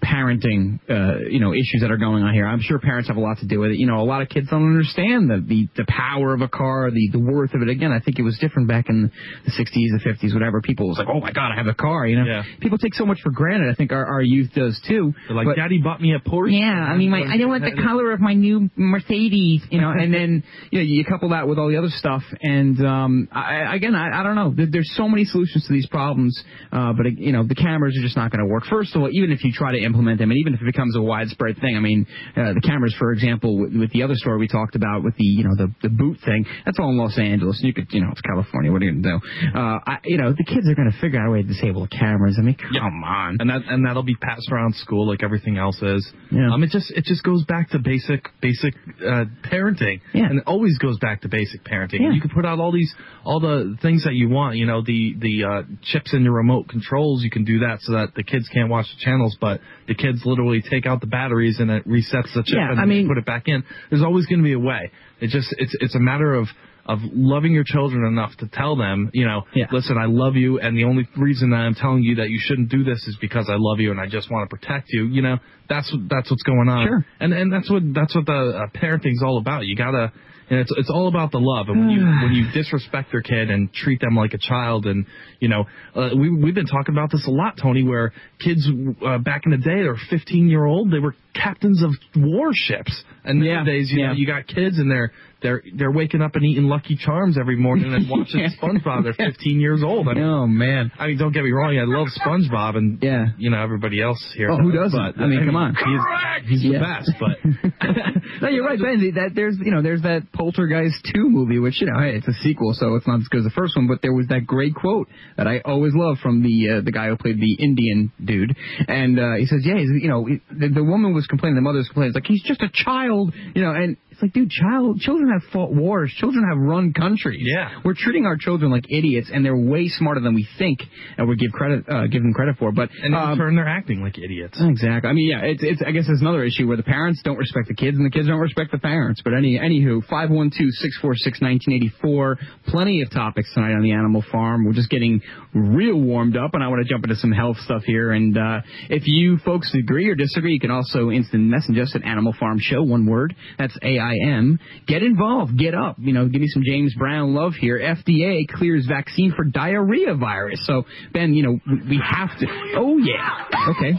parenting, 0.04 0.80
uh, 0.90 1.20
you 1.30 1.40
know, 1.40 1.54
issues 1.54 1.80
that 1.82 1.92
are 1.92 1.98
going 1.98 2.24
on 2.24 2.34
here. 2.34 2.46
I'm 2.48 2.62
sure 2.62 2.80
parents 2.80 3.08
have 3.10 3.18
a 3.18 3.22
lot 3.22 3.38
to 3.40 3.48
do 3.48 3.60
with 3.60 3.72
it. 3.72 3.78
You 3.78 3.88
know, 3.88 4.00
a 4.02 4.04
lot 4.08 4.22
of 4.22 4.30
kids 4.30 4.48
don't 4.50 4.66
understand 4.66 5.30
the 5.30 5.38
the, 5.46 5.68
the 5.76 5.86
power 5.88 6.34
of 6.34 6.42
a 6.42 6.48
car, 6.48 6.90
the 6.92 7.10
the 7.12 7.20
worth 7.20 7.54
of 7.54 7.62
it. 7.62 7.70
Again, 7.70 7.92
I 7.92 8.00
think 8.00 8.20
it 8.20 8.24
was 8.24 8.38
different 8.40 8.68
back 8.68 8.90
in 8.90 9.12
the 9.46 9.52
60s, 9.52 9.70
the 9.72 10.02
50s, 10.06 10.34
whatever. 10.34 10.62
People 10.62 10.88
was 10.88 10.98
like, 10.98 11.08
oh 11.10 11.20
my 11.20 11.32
god, 11.32 11.52
I 11.52 11.56
have 11.56 11.68
a 11.68 11.74
car. 11.74 12.06
You 12.08 12.18
know, 12.20 12.26
Yeah. 12.26 12.44
people 12.60 12.78
take 12.78 12.94
so 12.94 13.06
much 13.06 13.20
for 13.24 13.32
granted. 13.32 13.70
I 13.70 13.76
think 13.76 13.92
our, 13.92 14.06
our 14.06 14.22
youth 14.22 14.52
does 14.54 14.80
too. 14.88 15.14
They're 15.28 15.36
like, 15.36 15.46
But- 15.48 15.56
Daddy 15.56 15.80
bought 15.82 16.02
me 16.02 16.14
a 16.14 16.20
Porsche. 16.20 16.60
yeah, 16.60 16.68
I 16.72 16.96
mean, 16.98 17.10
my, 17.10 17.22
I 17.24 17.38
don't 17.38 17.50
want 17.50 17.64
the 17.64 17.82
color 17.88 18.12
of 18.12 18.20
my 18.20 18.34
new 18.34 18.70
Mercedes, 18.76 19.62
you 19.70 19.80
know, 19.82 19.92
and 19.92 20.14
then 20.14 20.44
you 20.72 20.80
know 20.80 20.84
you 20.84 21.04
couple 21.06 21.30
that 21.30 21.48
with 21.48 21.58
all 21.58 21.70
the 21.70 21.78
other 21.78 21.90
stuff, 21.90 22.22
and 22.42 22.80
um, 22.86 23.28
I, 23.32 23.76
again, 23.76 23.96
I, 23.96 24.20
I 24.20 24.24
don't 24.24 24.36
know. 24.36 24.54
There, 24.56 24.68
there's 24.70 24.92
so 24.96 25.08
many 25.10 25.26
solutions 25.26 25.66
to 25.68 25.74
these 25.74 25.88
problems, 25.88 26.40
uh, 26.72 26.94
but 26.94 27.06
you 27.18 27.32
know, 27.32 27.44
the 27.44 27.56
cameras 27.56 27.98
are 27.98 28.02
just 28.04 28.16
not 28.16 28.32
going 28.32 28.46
to 28.46 28.52
work. 28.52 28.64
First 28.70 28.96
of 28.96 29.02
all, 29.02 29.10
even 29.12 29.32
if 29.32 29.44
you 29.44 29.52
try 29.52 29.72
to 29.72 29.80
implement 29.90 30.20
them, 30.20 30.30
and 30.32 30.38
even 30.40 30.54
if 30.54 30.62
it 30.62 30.66
becomes 30.66 30.96
a 30.96 31.02
widespread 31.02 31.58
thing, 31.60 31.76
I 31.76 31.80
mean, 31.82 32.06
uh, 32.38 32.54
the 32.54 32.62
cameras, 32.62 32.94
for 32.98 33.12
example, 33.12 33.58
with, 33.60 33.74
with 33.76 33.92
the 33.92 34.04
other 34.04 34.16
story 34.16 34.38
we 34.38 34.48
talked 34.48 34.76
about 34.76 35.04
with 35.04 35.16
the 35.18 35.26
you 35.26 35.44
know 35.44 35.56
the 35.58 35.74
the 35.82 35.90
boot 35.90 36.18
thing, 36.24 36.46
that's 36.66 36.78
all 36.80 36.90
in 36.90 36.98
Los 36.98 37.18
Angeles. 37.18 37.60
You 37.64 37.74
could, 37.74 37.88
you 37.92 38.02
know, 38.02 38.10
it's 38.12 38.22
California. 38.22 38.72
What 38.72 38.82
are 38.82 38.86
you 38.86 39.02
to 39.02 39.02
do? 39.02 39.18
Uh, 39.56 39.80
I, 39.86 39.98
you 40.06 40.18
know, 40.18 40.32
the 40.32 40.44
kids 40.46 40.68
are 40.70 40.76
going 40.76 40.92
to 40.92 40.98
figure 41.02 41.20
out 41.20 41.28
a 41.28 41.32
way 41.32 41.42
to 41.42 41.48
disable 41.48 41.82
the 41.82 41.88
cameras. 41.96 42.38
I 42.40 42.44
mean, 42.44 42.56
come 42.56 43.04
on. 43.04 43.38
and 43.40 43.50
that 43.50 43.62
and 43.68 43.86
that'll 43.86 44.04
be 44.04 44.16
passed 44.16 44.50
around 44.52 44.76
school 44.76 45.08
like 45.08 45.24
everything 45.24 45.58
else 45.58 45.82
is. 45.82 46.06
Yeah. 46.32 46.54
Um, 46.54 46.64
it 46.64 46.70
just 46.70 46.92
it 46.92 47.04
just 47.06 47.24
goes 47.24 47.44
back 47.46 47.70
to 47.72 47.80
basic 47.80 48.26
basic 48.42 48.74
uh, 49.06 49.26
parenting, 49.52 50.02
Yeah. 50.14 50.26
and 50.30 50.40
it 50.40 50.44
always 50.48 50.78
goes 50.78 50.98
back 51.00 51.22
to 51.22 51.30
basic 51.30 51.64
parenting. 51.64 52.02
Yeah. 52.02 52.12
You 52.14 52.22
can 52.22 52.30
put 52.30 52.46
out 52.46 52.60
all 52.60 52.72
these 52.72 52.94
all 53.26 53.40
the 53.40 53.78
things 53.82 54.04
that 54.06 54.14
you 54.14 54.30
want. 54.30 54.58
You 54.58 54.66
know, 54.66 54.82
the 54.84 55.16
the 55.20 55.44
uh, 55.44 55.62
chips 55.84 56.14
in 56.14 56.24
your 56.24 56.34
remote 56.34 56.68
controls. 56.70 57.24
You 57.24 57.30
can 57.30 57.44
do 57.46 57.60
that 57.60 57.80
so 57.82 57.94
that 57.94 58.14
the 58.16 58.24
kids 58.24 58.48
can't 58.54 58.70
watch 58.70 58.86
the 58.96 59.04
channels, 59.04 59.38
but 59.40 59.62
the 59.90 59.96
kids 59.96 60.22
literally 60.24 60.62
take 60.62 60.86
out 60.86 61.02
the 61.02 61.08
batteries 61.08 61.60
and 61.60 61.70
it 61.70 61.86
resets 61.86 62.32
the 62.34 62.44
chip 62.46 62.56
Yeah, 62.56 62.72
and 62.72 62.80
I 62.80 62.84
then 62.84 62.90
mean- 62.90 63.08
put 63.10 63.18
it 63.18 63.26
back 63.26 63.44
in. 63.48 63.64
There's 63.90 64.04
always 64.04 64.26
going 64.28 64.40
to 64.40 64.44
be 64.46 64.54
a 64.54 64.60
way. 64.60 64.92
It 65.20 65.28
just 65.32 65.54
it's 65.58 65.76
it's 65.82 65.96
a 65.96 66.00
matter 66.00 66.34
of 66.34 66.48
of 66.86 66.98
loving 67.14 67.52
your 67.52 67.64
children 67.66 68.04
enough 68.06 68.36
to 68.38 68.48
tell 68.52 68.76
them, 68.76 69.12
you 69.14 69.24
know, 69.24 69.44
listen, 69.72 69.96
I 69.98 70.06
love 70.08 70.36
you, 70.36 70.60
and 70.60 70.76
the 70.76 70.86
only 70.86 71.08
reason 71.18 71.52
that 71.52 71.58
I'm 71.58 71.76
telling 71.76 72.02
you 72.02 72.16
that 72.16 72.30
you 72.30 72.40
shouldn't 72.42 72.70
do 72.70 72.84
this 72.84 72.98
is 73.08 73.16
because 73.22 73.48
I 73.48 73.58
love 73.60 73.80
you 73.80 73.92
and 73.92 74.00
I 74.02 74.08
just 74.08 74.32
want 74.32 74.50
to 74.50 74.56
protect 74.56 74.88
you. 74.90 75.06
You 75.06 75.22
know, 75.22 75.38
that's 75.70 75.92
what 75.94 76.02
that's 76.10 76.32
what's 76.32 76.42
going 76.44 76.68
on. 76.70 76.88
Sure. 76.88 77.06
And 77.20 77.34
and 77.34 77.52
that's 77.54 77.70
what 77.70 77.84
that's 77.94 78.16
what 78.16 78.26
the 78.26 78.64
uh, 78.64 78.68
parenting's 78.74 79.22
all 79.22 79.38
about. 79.38 79.66
You 79.66 79.76
gotta. 79.76 80.12
And 80.50 80.60
it's 80.60 80.72
it's 80.78 80.90
all 80.90 81.08
about 81.08 81.32
the 81.32 81.40
love, 81.40 81.70
and 81.70 81.80
when 81.80 81.90
you 81.90 82.02
when 82.02 82.34
you 82.34 82.52
disrespect 82.54 83.14
your 83.14 83.22
kid 83.22 83.52
and 83.52 83.72
treat 83.74 84.02
them 84.02 84.16
like 84.16 84.34
a 84.34 84.38
child, 84.38 84.86
and 84.86 85.06
you 85.40 85.48
know 85.48 85.66
uh, 85.96 86.10
we 86.16 86.30
we've 86.30 86.56
been 86.56 86.66
talking 86.66 86.96
about 86.96 87.12
this 87.12 87.26
a 87.28 87.32
lot, 87.32 87.58
Tony, 87.62 87.84
where 87.84 88.14
kids 88.40 88.68
uh, 89.06 89.20
back 89.20 89.44
in 89.46 89.52
the 89.52 89.58
day, 89.58 89.82
they 89.82 89.88
were 89.88 90.00
15 90.10 90.50
year 90.50 90.66
old, 90.66 90.92
they 90.92 91.00
were 91.00 91.16
captains 91.34 91.84
of 91.84 91.92
warships, 92.16 93.04
and 93.24 93.40
nowadays 93.40 93.90
you 93.92 94.06
know 94.06 94.14
you 94.14 94.26
got 94.28 94.48
kids 94.48 94.78
and 94.80 94.90
they're 94.90 95.12
they're 95.42 95.64
they're 95.76 95.92
waking 95.92 96.22
up 96.22 96.36
and 96.36 96.44
eating 96.44 96.66
Lucky 96.66 96.98
Charms 96.98 97.38
every 97.40 97.56
morning 97.56 97.94
and 97.94 98.10
watching 98.10 98.46
SpongeBob. 98.62 99.04
They're 99.04 99.14
15 99.14 99.60
years 99.60 99.82
old. 99.84 100.08
I 100.10 100.14
mean, 100.16 100.24
oh 100.24 100.48
man! 100.48 100.92
I 101.00 101.08
mean, 101.08 101.18
don't 101.18 101.32
get 101.32 101.44
me 101.44 101.52
wrong, 101.52 101.78
I 101.78 101.84
love 101.86 102.08
SpongeBob, 102.16 102.76
and 102.78 103.00
yeah, 103.02 103.28
you 103.38 103.50
know 103.50 103.62
everybody 103.62 104.02
else 104.02 104.20
here. 104.36 104.50
Oh, 104.52 104.58
who 104.58 104.72
does, 104.72 104.92
doesn't? 104.92 105.16
But, 105.18 105.24
I 105.24 105.28
mean, 105.28 105.46
come 105.46 105.56
on. 105.56 105.76
he's, 105.76 106.62
he's 106.62 106.72
Yeah. 106.72 106.80
the 106.80 106.86
best. 106.86 107.12
But 107.20 108.42
no, 108.42 108.50
you're 108.50 108.66
right, 108.66 108.80
Ben. 108.80 109.12
That 109.16 109.32
there's 109.36 109.56
you 109.64 109.72
know 109.72 109.82
there's 109.82 110.02
that 110.02 110.32
Poltergeist 110.34 111.08
two 111.14 111.30
movie, 111.30 111.60
which 111.60 111.80
you 111.82 111.88
know 111.88 112.00
hey, 112.00 112.16
it's 112.18 112.28
a 112.28 112.34
sequel, 112.42 112.74
so 112.74 112.96
it's 112.96 113.08
not 113.08 113.22
as 113.22 113.28
good 113.30 113.40
as 113.40 113.44
the 113.46 113.52
first 113.56 113.76
one. 113.78 113.88
But 113.88 114.02
there 114.02 114.14
was 114.14 114.28
that 114.28 114.46
great 114.46 114.76
quote 114.76 115.08
that 115.38 115.48
I 115.48 115.60
always 115.64 115.94
love 115.96 116.18
from 116.22 116.44
the 116.44 116.80
uh, 116.80 116.82
the 116.82 116.92
guy 116.92 117.08
who 117.08 117.16
played 117.18 117.40
the 117.40 117.54
Indian 117.64 118.12
dude, 118.24 118.56
and 118.88 119.20
uh, 119.20 119.36
he 119.38 119.46
says, 119.46 119.62
yeah, 119.64 119.78
he's, 119.78 119.90
you 120.02 120.10
know, 120.10 120.28
the, 120.52 120.68
the 120.70 120.84
woman 120.84 121.14
was 121.14 121.19
complaining, 121.28 121.56
the 121.56 121.62
mother 121.62 121.80
was 121.80 121.88
complaining, 121.88 122.10
it's 122.10 122.16
like 122.16 122.28
he's 122.28 122.44
just 122.44 122.62
a 122.62 122.70
child, 122.74 123.34
you 123.56 123.62
know, 123.62 123.72
and 123.72 123.98
it's 124.20 124.24
like, 124.24 124.34
dude, 124.34 124.52
child, 124.52 125.00
children 125.00 125.32
have 125.32 125.44
fought 125.54 125.72
wars, 125.74 126.12
children 126.18 126.44
have 126.50 126.58
run 126.60 126.92
countries. 126.92 127.40
Yeah. 127.42 127.80
we're 127.86 127.94
treating 127.96 128.26
our 128.26 128.36
children 128.38 128.70
like 128.70 128.84
idiots, 128.90 129.32
and 129.34 129.46
they're 129.46 129.56
way 129.56 129.88
smarter 129.88 130.20
than 130.20 130.36
we 130.36 130.46
think, 130.58 130.80
and 131.18 131.30
we 131.30 131.38
give 131.38 131.54
credit 131.54 131.88
uh, 131.88 132.08
give 132.08 132.22
them 132.22 132.34
credit 132.34 132.58
for. 132.58 132.74
But 132.74 132.90
and 133.02 133.14
in 133.14 133.16
um, 133.16 133.38
turn, 133.38 133.56
they're 133.56 133.66
acting 133.68 134.02
like 134.02 134.18
idiots. 134.18 134.58
Exactly. 134.60 135.10
I 135.10 135.14
mean, 135.14 135.30
yeah, 135.30 135.40
it's, 135.44 135.64
it's, 135.64 135.82
I 135.86 135.92
guess 135.92 136.10
it's 136.10 136.20
another 136.20 136.44
issue 136.44 136.68
where 136.68 136.76
the 136.76 136.84
parents 136.84 137.22
don't 137.24 137.38
respect 137.38 137.70
the 137.70 137.76
kids 137.76 137.96
and 137.98 138.06
the 138.06 138.10
kids 138.10 138.28
don't 138.28 138.40
respect 138.40 138.72
the 138.72 138.80
parents. 138.80 139.22
But 139.24 139.34
any, 139.34 139.58
anywho, 139.58 140.04
512-646-1984, 140.12 142.36
plenty 142.68 143.02
of 143.02 143.10
topics 143.12 143.50
tonight 143.54 143.72
on 143.72 143.82
the 143.82 143.94
Animal 143.94 144.22
Farm. 144.32 144.66
We're 144.66 144.74
just 144.74 144.90
getting 144.90 145.22
real 145.54 146.00
warmed 146.00 146.36
up 146.36 146.54
and 146.54 146.62
I 146.64 146.68
want 146.68 146.86
to 146.86 146.92
jump 146.92 147.06
into 147.06 147.16
some 147.16 147.32
health 147.32 147.56
stuff 147.58 147.84
here. 147.86 148.12
And, 148.12 148.38
uh, 148.38 148.60
if 148.90 149.04
you 149.06 149.38
folks 149.46 149.74
agree 149.74 150.10
or 150.10 150.16
disagree, 150.16 150.52
you 150.54 150.60
can 150.60 150.72
also 150.72 151.10
instant 151.10 151.44
message 151.44 151.78
us 151.78 151.94
at 151.96 152.04
Animal 152.04 152.34
Farm 152.40 152.58
Show, 152.60 152.84
one 152.84 153.06
word. 153.06 153.36
That's 153.58 153.78
A-I-M. 154.10 154.60
Get 154.88 155.04
involved. 155.04 155.58
Get 155.58 155.74
up. 155.76 155.98
You 156.00 156.14
know, 156.14 156.28
give 156.28 156.42
me 156.42 156.48
some 156.48 156.64
James 156.66 156.94
Brown 156.96 157.34
love 157.34 157.54
here. 157.60 157.80
FDA 157.80 158.48
clears 158.48 158.86
vaccine 158.88 159.34
for 159.36 159.44
diarrhea 159.46 160.16
virus. 160.16 160.60
So, 160.66 160.84
Ben, 161.14 161.34
you 161.34 161.44
know, 161.44 161.60
we- 161.88 162.00
have 162.10 162.30
to. 162.40 162.48
Oh, 162.76 162.98
yeah. 162.98 163.44
Okay. 163.70 163.92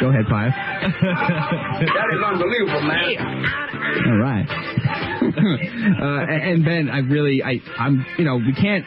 Go 0.00 0.08
ahead, 0.08 0.24
Pia. 0.28 0.54
That 1.98 2.08
is 2.14 2.22
unbelievable, 2.24 2.82
man. 2.82 3.44
All 4.06 4.18
right. 4.18 4.48
uh, 6.00 6.32
and 6.32 6.42
and 6.58 6.64
Ben, 6.64 6.88
I 6.88 6.98
really, 6.98 7.42
I, 7.42 7.60
I'm, 7.78 8.06
you 8.18 8.24
know, 8.24 8.36
we 8.36 8.54
can't 8.54 8.84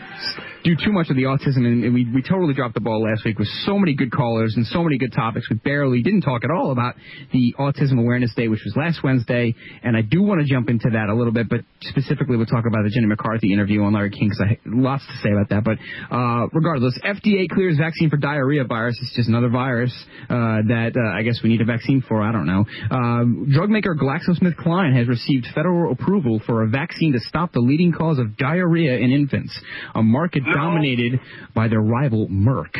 do 0.64 0.76
too 0.76 0.92
much 0.92 1.10
of 1.10 1.16
the 1.16 1.24
autism, 1.24 1.66
and 1.66 1.84
and 1.84 1.94
we 1.94 2.06
we 2.06 2.22
totally 2.22 2.54
dropped 2.54 2.74
the 2.74 2.82
ball 2.82 3.04
last 3.04 3.26
week 3.26 3.40
with 3.40 3.48
so 3.66 3.78
many 3.78 3.94
good 3.96 4.12
callers 4.12 4.54
and 4.56 4.66
so 4.68 4.84
many 4.84 4.98
good 4.98 5.14
topics. 5.14 5.50
We 5.50 5.58
barely 5.58 6.02
didn't 6.02 6.22
talk 6.22 6.44
at 6.44 6.52
all 6.52 6.72
about 6.72 6.96
the 7.34 7.56
Autism 7.58 8.00
Awareness 8.00 8.34
Day, 8.36 8.48
which 8.48 8.62
was 8.64 8.76
last 8.76 9.04
Wednesday, 9.04 9.56
and 9.84 9.98
I 9.98 10.02
do 10.02 10.22
want 10.22 10.42
to 10.42 10.48
jump 10.48 10.70
into 10.70 10.90
that 10.92 11.10
a 11.10 11.16
little 11.16 11.34
bit, 11.34 11.50
but 11.50 11.62
specifically 11.82 12.38
we'll 12.38 12.46
talk 12.46 12.66
about 12.68 12.84
the 12.84 12.90
Jenny 12.90 13.08
McCarthy 13.08 13.54
interview 13.54 13.84
on 13.84 13.94
Larry 13.94 14.12
King 14.12 14.30
because 14.30 14.42
I 14.42 14.48
have 14.50 14.58
lots 14.66 15.06
to 15.08 15.14
say 15.24 15.32
about 15.32 15.50
that. 15.50 15.64
But 15.64 15.78
uh, 16.14 16.48
regardless, 16.54 16.98
FDA 17.04 17.50
clears 17.50 17.78
vaccine 17.78 18.10
for 18.10 18.18
diarrhea 18.18 18.64
virus. 18.64 18.98
It's 19.02 19.16
just 19.16 19.30
another 19.30 19.50
virus 19.50 19.94
uh, 20.30 20.62
that 20.68 20.94
uh, 20.96 21.18
I 21.18 21.24
guess 21.24 21.40
we 21.44 21.50
need 21.50 21.62
a 21.62 21.66
vaccine 21.66 22.04
for. 22.08 22.22
I 22.22 22.32
don't 22.32 22.46
know. 22.46 22.66
Um, 22.92 23.50
drug 23.52 23.70
maker 23.70 23.96
GlaxoSmithKline 23.96 24.96
has 24.98 25.08
received 25.08 25.48
federal 25.56 25.92
approval 25.92 26.42
for 26.46 26.64
a 26.64 26.68
vaccine 26.68 27.14
to 27.14 27.20
stop 27.20 27.52
the 27.54 27.60
leading 27.60 27.92
cause 27.92 28.20
of 28.20 28.38
diarrhea 28.38 28.98
in 28.98 29.12
infants, 29.12 29.60
a 29.96 30.04
market 30.04 30.44
dominated 30.54 31.20
by 31.54 31.68
their 31.68 31.82
rival 31.82 32.28
Merck. 32.28 32.76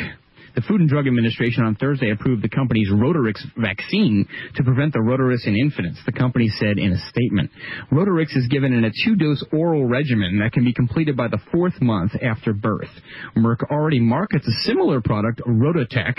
The 0.54 0.62
Food 0.62 0.80
and 0.80 0.88
Drug 0.88 1.06
Administration 1.06 1.64
on 1.64 1.76
Thursday 1.76 2.10
approved 2.10 2.42
the 2.42 2.48
company's 2.48 2.90
Rotarix 2.90 3.40
vaccine 3.56 4.26
to 4.54 4.62
prevent 4.62 4.92
the 4.92 4.98
rotavirus 4.98 5.46
in 5.46 5.56
infants, 5.56 6.00
the 6.04 6.12
company 6.12 6.48
said 6.48 6.78
in 6.78 6.92
a 6.92 6.98
statement. 7.08 7.50
Rotarix 7.90 8.36
is 8.36 8.46
given 8.48 8.72
in 8.72 8.84
a 8.84 8.90
two-dose 9.04 9.44
oral 9.52 9.86
regimen 9.86 10.38
that 10.40 10.52
can 10.52 10.64
be 10.64 10.74
completed 10.74 11.16
by 11.16 11.28
the 11.28 11.38
fourth 11.52 11.80
month 11.80 12.12
after 12.22 12.52
birth. 12.52 12.90
Merck 13.36 13.70
already 13.70 14.00
markets 14.00 14.46
a 14.46 14.52
similar 14.62 15.00
product, 15.00 15.40
RotaTeq, 15.46 16.16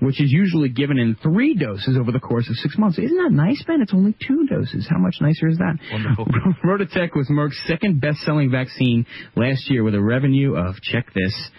which 0.00 0.20
is 0.20 0.30
usually 0.32 0.68
given 0.68 0.98
in 0.98 1.16
three 1.22 1.54
doses 1.54 1.96
over 1.98 2.12
the 2.12 2.20
course 2.20 2.48
of 2.48 2.56
six 2.56 2.78
months. 2.78 2.98
Isn't 2.98 3.16
that 3.16 3.32
nice, 3.32 3.62
Ben? 3.66 3.82
It's 3.82 3.94
only 3.94 4.16
two 4.26 4.46
doses. 4.46 4.86
How 4.88 4.98
much 4.98 5.16
nicer 5.20 5.48
is 5.48 5.58
that? 5.58 5.76
Wonderful. 5.92 6.26
RotaTeq 6.64 7.14
was 7.14 7.28
Merck's 7.30 7.60
second 7.66 8.00
best-selling 8.00 8.50
vaccine 8.50 9.06
last 9.34 9.70
year 9.70 9.84
with 9.84 9.94
a 9.94 10.02
revenue 10.02 10.56
of, 10.56 10.76
check 10.80 11.12
this, 11.14 11.50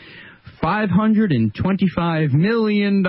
$525 0.61 2.33
million. 2.33 3.03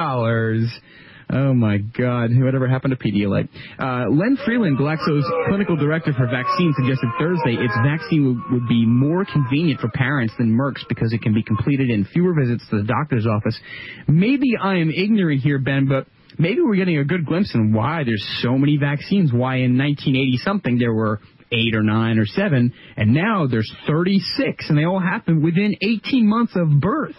Oh 1.30 1.52
my 1.52 1.76
God! 1.76 2.30
Whatever 2.32 2.66
happened 2.68 2.96
to 2.98 3.04
Pedialyte? 3.04 3.50
Uh, 3.78 4.08
Len 4.08 4.38
Friedland, 4.46 4.78
Glaxo's 4.78 5.30
clinical 5.46 5.76
director 5.76 6.14
for 6.14 6.26
vaccines, 6.26 6.74
suggested 6.80 7.10
Thursday 7.18 7.52
its 7.52 7.74
vaccine 7.84 8.24
would, 8.24 8.52
would 8.52 8.68
be 8.68 8.86
more 8.86 9.26
convenient 9.26 9.78
for 9.78 9.90
parents 9.90 10.32
than 10.38 10.56
Merck's 10.56 10.84
because 10.88 11.12
it 11.12 11.20
can 11.20 11.34
be 11.34 11.42
completed 11.42 11.90
in 11.90 12.06
fewer 12.06 12.32
visits 12.32 12.66
to 12.70 12.78
the 12.78 12.84
doctor's 12.84 13.26
office. 13.26 13.58
Maybe 14.06 14.56
I 14.58 14.76
am 14.76 14.90
ignorant 14.90 15.42
here, 15.42 15.58
Ben, 15.58 15.86
but 15.86 16.06
maybe 16.38 16.62
we're 16.62 16.76
getting 16.76 16.96
a 16.96 17.04
good 17.04 17.26
glimpse 17.26 17.54
in 17.54 17.74
why 17.74 18.04
there's 18.04 18.26
so 18.40 18.56
many 18.56 18.78
vaccines. 18.78 19.30
Why 19.30 19.56
in 19.56 19.76
1980 19.76 20.38
something 20.38 20.78
there 20.78 20.94
were 20.94 21.20
eight 21.52 21.74
or 21.74 21.82
nine 21.82 22.18
or 22.18 22.26
seven, 22.26 22.72
and 22.96 23.14
now 23.14 23.46
there's 23.46 23.70
36, 23.86 24.68
and 24.68 24.78
they 24.78 24.84
all 24.84 25.00
happen 25.00 25.42
within 25.42 25.76
18 25.80 26.26
months 26.28 26.52
of 26.56 26.80
birth. 26.80 27.16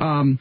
Um, 0.00 0.38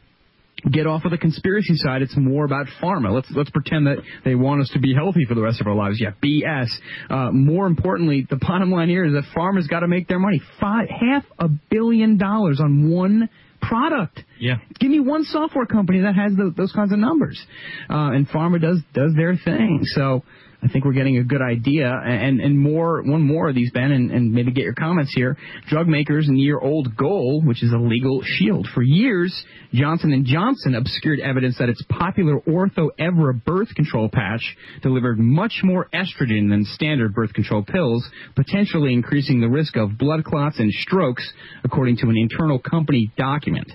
get 0.69 0.86
off 0.86 1.06
of 1.06 1.12
the 1.12 1.17
conspiracy 1.17 1.75
side. 1.75 2.01
It's 2.01 2.15
more 2.15 2.45
about 2.45 2.67
pharma. 2.82 3.12
Let's 3.13 3.32
let's 3.36 3.49
pretend 3.49 3.88
that 3.88 3.97
they 4.23 4.36
want 4.36 4.62
us 4.62 4.69
to 4.73 4.80
be 4.80 4.93
healthy 4.93 5.25
for 5.27 5.34
the 5.34 5.41
rest 5.41 5.60
of 5.62 5.67
our 5.67 5.75
lives. 5.75 5.99
Yeah, 5.99 6.12
BS. 6.23 6.69
Uh, 7.10 7.32
more 7.32 7.65
importantly, 7.67 8.27
the 8.30 8.36
bottom 8.36 8.71
line 8.71 8.89
here 8.89 9.06
is 9.06 9.13
that 9.13 9.23
pharma's 9.36 9.67
got 9.67 9.80
to 9.80 9.88
make 9.88 10.08
their 10.08 10.19
money. 10.19 10.41
Five 10.60 10.88
half 10.89 11.23
a 11.39 11.47
billion 11.69 12.17
dollars 12.17 12.60
on 12.62 12.91
one 12.91 13.30
product. 13.62 14.19
Yeah. 14.39 14.56
Give 14.80 14.89
me 14.91 14.99
one 14.99 15.23
software 15.23 15.65
company 15.65 16.01
that 16.01 16.15
has 16.15 16.34
tho- 16.36 16.54
those 16.56 16.71
kinds 16.71 16.91
of 16.91 16.99
numbers, 16.99 17.43
uh, 17.89 18.12
and 18.12 18.27
pharma 18.27 18.62
does 18.62 18.82
does 18.93 19.13
their 19.15 19.36
thing. 19.36 19.82
So. 19.84 20.23
I 20.63 20.67
think 20.67 20.86
we're 20.86 20.93
getting 20.93 21.17
a 21.17 21.24
good 21.24 21.41
idea, 21.41 21.91
and 21.91 22.39
and 22.39 22.58
more 22.58 23.02
one 23.02 23.21
more 23.21 23.50
of 23.50 23.56
these, 23.56 23.71
Ben, 23.71 23.91
and, 23.91 24.12
and 24.12 24.32
maybe 24.32 24.52
get 24.52 24.63
your 24.63 24.76
comments 24.76 25.12
here. 25.15 25.36
Drug 25.67 25.88
makers' 25.88 26.28
and 26.28 26.39
year-old 26.39 26.95
goal, 26.95 27.41
which 27.43 27.63
is 27.63 27.71
a 27.71 27.78
legal 27.78 28.21
shield. 28.24 28.67
For 28.74 28.84
years, 28.84 29.43
Johnson 29.74 30.13
and 30.13 30.24
Johnson 30.24 30.76
obscured 30.76 31.19
evidence 31.19 31.58
that 31.58 31.69
its 31.69 31.82
popular 31.89 32.41
Ortho 32.41 32.89
Evra 33.00 33.43
birth 33.43 33.74
control 33.74 34.08
patch 34.08 34.56
delivered 34.84 35.17
much 35.17 35.62
more 35.63 35.89
estrogen 35.93 36.50
than 36.50 36.63
standard 36.65 37.15
birth 37.15 37.34
control 37.34 37.63
pills, 37.63 38.08
potentially 38.36 38.93
increasing 38.93 39.41
the 39.41 39.50
risk 39.50 39.76
of 39.78 39.97
blood 39.97 40.24
clots 40.24 40.60
and 40.60 40.71
strokes, 40.74 41.28
according 41.63 41.97
to 41.97 42.08
an 42.08 42.17
internal 42.17 42.60
company 42.60 43.12
document. 43.17 43.71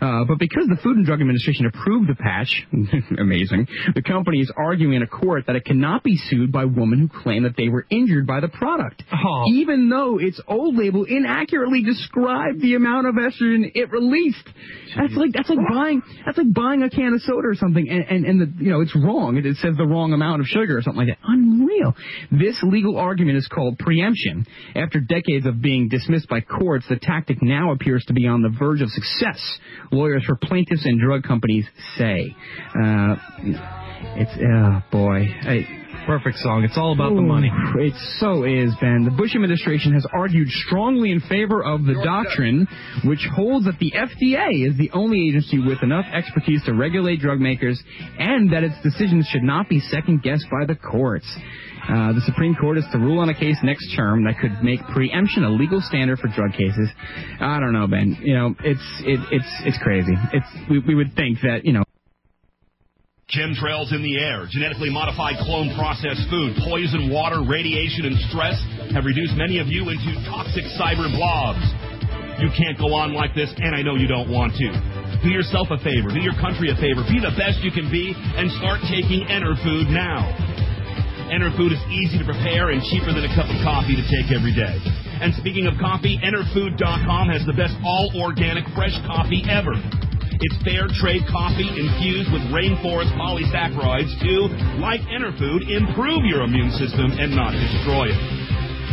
Uh, 0.00 0.24
but 0.24 0.38
because 0.38 0.66
the 0.68 0.78
Food 0.82 0.96
and 0.96 1.04
Drug 1.04 1.20
Administration 1.20 1.66
approved 1.66 2.08
the 2.08 2.14
patch, 2.14 2.66
amazing, 3.18 3.66
the 3.94 4.02
company 4.02 4.40
is 4.40 4.50
arguing 4.56 4.94
in 4.94 5.02
a 5.02 5.06
court 5.06 5.44
that 5.46 5.56
it 5.56 5.66
cannot 5.66 6.02
be 6.02 6.16
sued 6.30 6.52
by 6.52 6.64
women 6.64 7.00
who 7.00 7.22
claim 7.22 7.42
that 7.42 7.56
they 7.56 7.68
were 7.68 7.86
injured 7.90 8.26
by 8.26 8.40
the 8.40 8.48
product, 8.48 9.02
even 9.48 9.88
though 9.88 10.18
its 10.18 10.40
old 10.48 10.76
label 10.76 11.04
inaccurately 11.04 11.82
described 11.82 12.60
the 12.60 12.74
amount 12.74 13.06
of 13.06 13.14
estrogen 13.16 13.70
it 13.74 13.90
released. 13.90 14.48
That's 14.96 15.14
like 15.14 15.32
that's 15.32 15.48
like 15.50 15.58
buying 15.68 16.02
that's 16.24 16.38
like 16.38 16.52
buying 16.54 16.82
a 16.82 16.90
can 16.90 17.12
of 17.14 17.20
soda 17.22 17.48
or 17.48 17.54
something, 17.54 17.88
and 17.88 18.04
and, 18.04 18.24
and 18.24 18.40
the, 18.40 18.64
you 18.64 18.70
know 18.70 18.80
it's 18.80 18.94
wrong. 18.96 19.36
It, 19.36 19.46
it 19.46 19.56
says 19.56 19.76
the 19.76 19.86
wrong 19.86 20.12
amount 20.12 20.40
of 20.40 20.46
sugar 20.46 20.78
or 20.78 20.82
something 20.82 21.06
like 21.06 21.16
that. 21.16 21.18
Unreal. 21.26 21.94
This 22.30 22.60
legal 22.62 22.96
argument 22.96 23.36
is 23.38 23.48
called 23.48 23.78
preemption. 23.78 24.46
After 24.74 25.00
decades 25.00 25.46
of 25.46 25.60
being 25.60 25.88
dismissed 25.88 26.28
by 26.28 26.40
courts, 26.40 26.86
the 26.88 26.96
tactic 26.96 27.42
now 27.42 27.72
appears 27.72 28.04
to 28.06 28.12
be 28.12 28.26
on 28.26 28.42
the 28.42 28.48
verge 28.48 28.80
of 28.80 28.88
success. 28.90 29.58
Lawyers 29.92 30.24
for 30.26 30.36
plaintiffs 30.36 30.84
and 30.84 31.00
drug 31.00 31.22
companies 31.22 31.66
say. 31.96 32.34
Uh, 32.74 33.16
it's 34.16 34.32
oh 34.40 34.82
boy. 34.90 35.26
I, 35.42 35.79
Perfect 36.10 36.38
song. 36.38 36.64
It's 36.64 36.76
all 36.76 36.92
about 36.92 37.14
the 37.14 37.22
money. 37.22 37.52
It 37.78 37.94
so 38.18 38.42
is, 38.42 38.74
Ben. 38.80 39.04
The 39.04 39.14
Bush 39.14 39.36
administration 39.36 39.92
has 39.94 40.04
argued 40.12 40.48
strongly 40.48 41.12
in 41.12 41.20
favor 41.20 41.62
of 41.62 41.84
the 41.84 41.94
doctrine, 42.02 42.66
which 43.04 43.24
holds 43.32 43.66
that 43.66 43.78
the 43.78 43.92
FDA 43.94 44.66
is 44.68 44.76
the 44.76 44.90
only 44.90 45.28
agency 45.28 45.60
with 45.60 45.84
enough 45.84 46.06
expertise 46.12 46.64
to 46.64 46.74
regulate 46.74 47.20
drug 47.20 47.38
makers 47.38 47.80
and 48.18 48.52
that 48.52 48.64
its 48.64 48.74
decisions 48.82 49.28
should 49.30 49.44
not 49.44 49.68
be 49.68 49.78
second 49.78 50.24
guessed 50.24 50.46
by 50.50 50.66
the 50.66 50.74
courts. 50.74 51.30
Uh, 51.88 52.12
the 52.12 52.22
Supreme 52.26 52.56
Court 52.56 52.78
is 52.78 52.84
to 52.90 52.98
rule 52.98 53.20
on 53.20 53.28
a 53.28 53.34
case 53.34 53.58
next 53.62 53.94
term 53.94 54.24
that 54.24 54.34
could 54.40 54.64
make 54.64 54.80
preemption 54.92 55.44
a 55.44 55.50
legal 55.50 55.80
standard 55.80 56.18
for 56.18 56.26
drug 56.26 56.50
cases. 56.52 56.90
I 57.38 57.60
don't 57.60 57.72
know, 57.72 57.86
Ben. 57.86 58.18
You 58.20 58.34
know, 58.34 58.54
it's 58.64 58.82
it, 59.06 59.20
it's 59.30 59.52
it's 59.62 59.78
crazy. 59.78 60.14
It's 60.32 60.46
we, 60.68 60.80
we 60.80 60.94
would 60.96 61.14
think 61.14 61.38
that 61.42 61.64
you 61.64 61.72
know. 61.72 61.84
Chemtrails 63.30 63.94
in 63.94 64.02
the 64.02 64.18
air, 64.18 64.50
genetically 64.50 64.90
modified 64.90 65.38
clone 65.46 65.70
processed 65.78 66.26
food, 66.26 66.58
poison 66.66 67.14
water, 67.14 67.46
radiation, 67.46 68.10
and 68.10 68.18
stress 68.26 68.58
have 68.90 69.06
reduced 69.06 69.38
many 69.38 69.62
of 69.62 69.70
you 69.70 69.86
into 69.86 70.18
toxic 70.26 70.66
cyber 70.74 71.06
blobs. 71.14 71.62
You 72.42 72.50
can't 72.50 72.74
go 72.74 72.90
on 72.90 73.14
like 73.14 73.30
this, 73.38 73.54
and 73.54 73.70
I 73.70 73.86
know 73.86 73.94
you 73.94 74.10
don't 74.10 74.26
want 74.26 74.58
to. 74.58 74.74
Do 75.22 75.30
yourself 75.30 75.70
a 75.70 75.78
favor, 75.78 76.10
do 76.10 76.18
your 76.18 76.34
country 76.42 76.74
a 76.74 76.76
favor, 76.82 77.06
be 77.06 77.22
the 77.22 77.30
best 77.38 77.62
you 77.62 77.70
can 77.70 77.86
be, 77.86 78.18
and 78.18 78.50
start 78.58 78.82
taking 78.90 79.22
Enerfood 79.30 79.86
now. 79.94 80.26
Enerfood 81.30 81.70
is 81.70 81.82
easy 81.86 82.18
to 82.18 82.26
prepare 82.26 82.74
and 82.74 82.82
cheaper 82.90 83.14
than 83.14 83.22
a 83.22 83.32
cup 83.38 83.46
of 83.46 83.54
coffee 83.62 83.94
to 83.94 84.02
take 84.10 84.34
every 84.34 84.50
day. 84.50 84.74
And 85.22 85.30
speaking 85.38 85.70
of 85.70 85.78
coffee, 85.78 86.18
Enerfood.com 86.18 87.30
has 87.30 87.46
the 87.46 87.54
best 87.54 87.78
all 87.86 88.10
organic 88.18 88.66
fresh 88.74 88.96
coffee 89.06 89.46
ever. 89.46 89.78
It's 90.40 90.56
fair 90.64 90.88
trade 90.88 91.28
coffee 91.28 91.68
infused 91.68 92.32
with 92.32 92.40
rainforest 92.48 93.12
polysaccharides 93.12 94.08
to, 94.24 94.48
like 94.80 95.04
Enerfood, 95.12 95.68
improve 95.68 96.24
your 96.24 96.48
immune 96.48 96.72
system 96.80 97.12
and 97.12 97.36
not 97.36 97.52
destroy 97.52 98.08
it. 98.08 98.16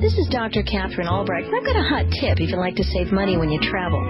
This 0.00 0.16
is 0.18 0.26
Dr. 0.30 0.62
Katherine 0.62 1.08
Albrecht. 1.08 1.48
I've 1.48 1.64
got 1.64 1.76
a 1.76 1.82
hot 1.82 2.06
tip 2.20 2.40
if 2.40 2.50
you 2.50 2.56
like 2.56 2.76
to 2.76 2.84
save 2.84 3.12
money 3.12 3.36
when 3.36 3.50
you 3.50 3.60
travel. 3.60 4.00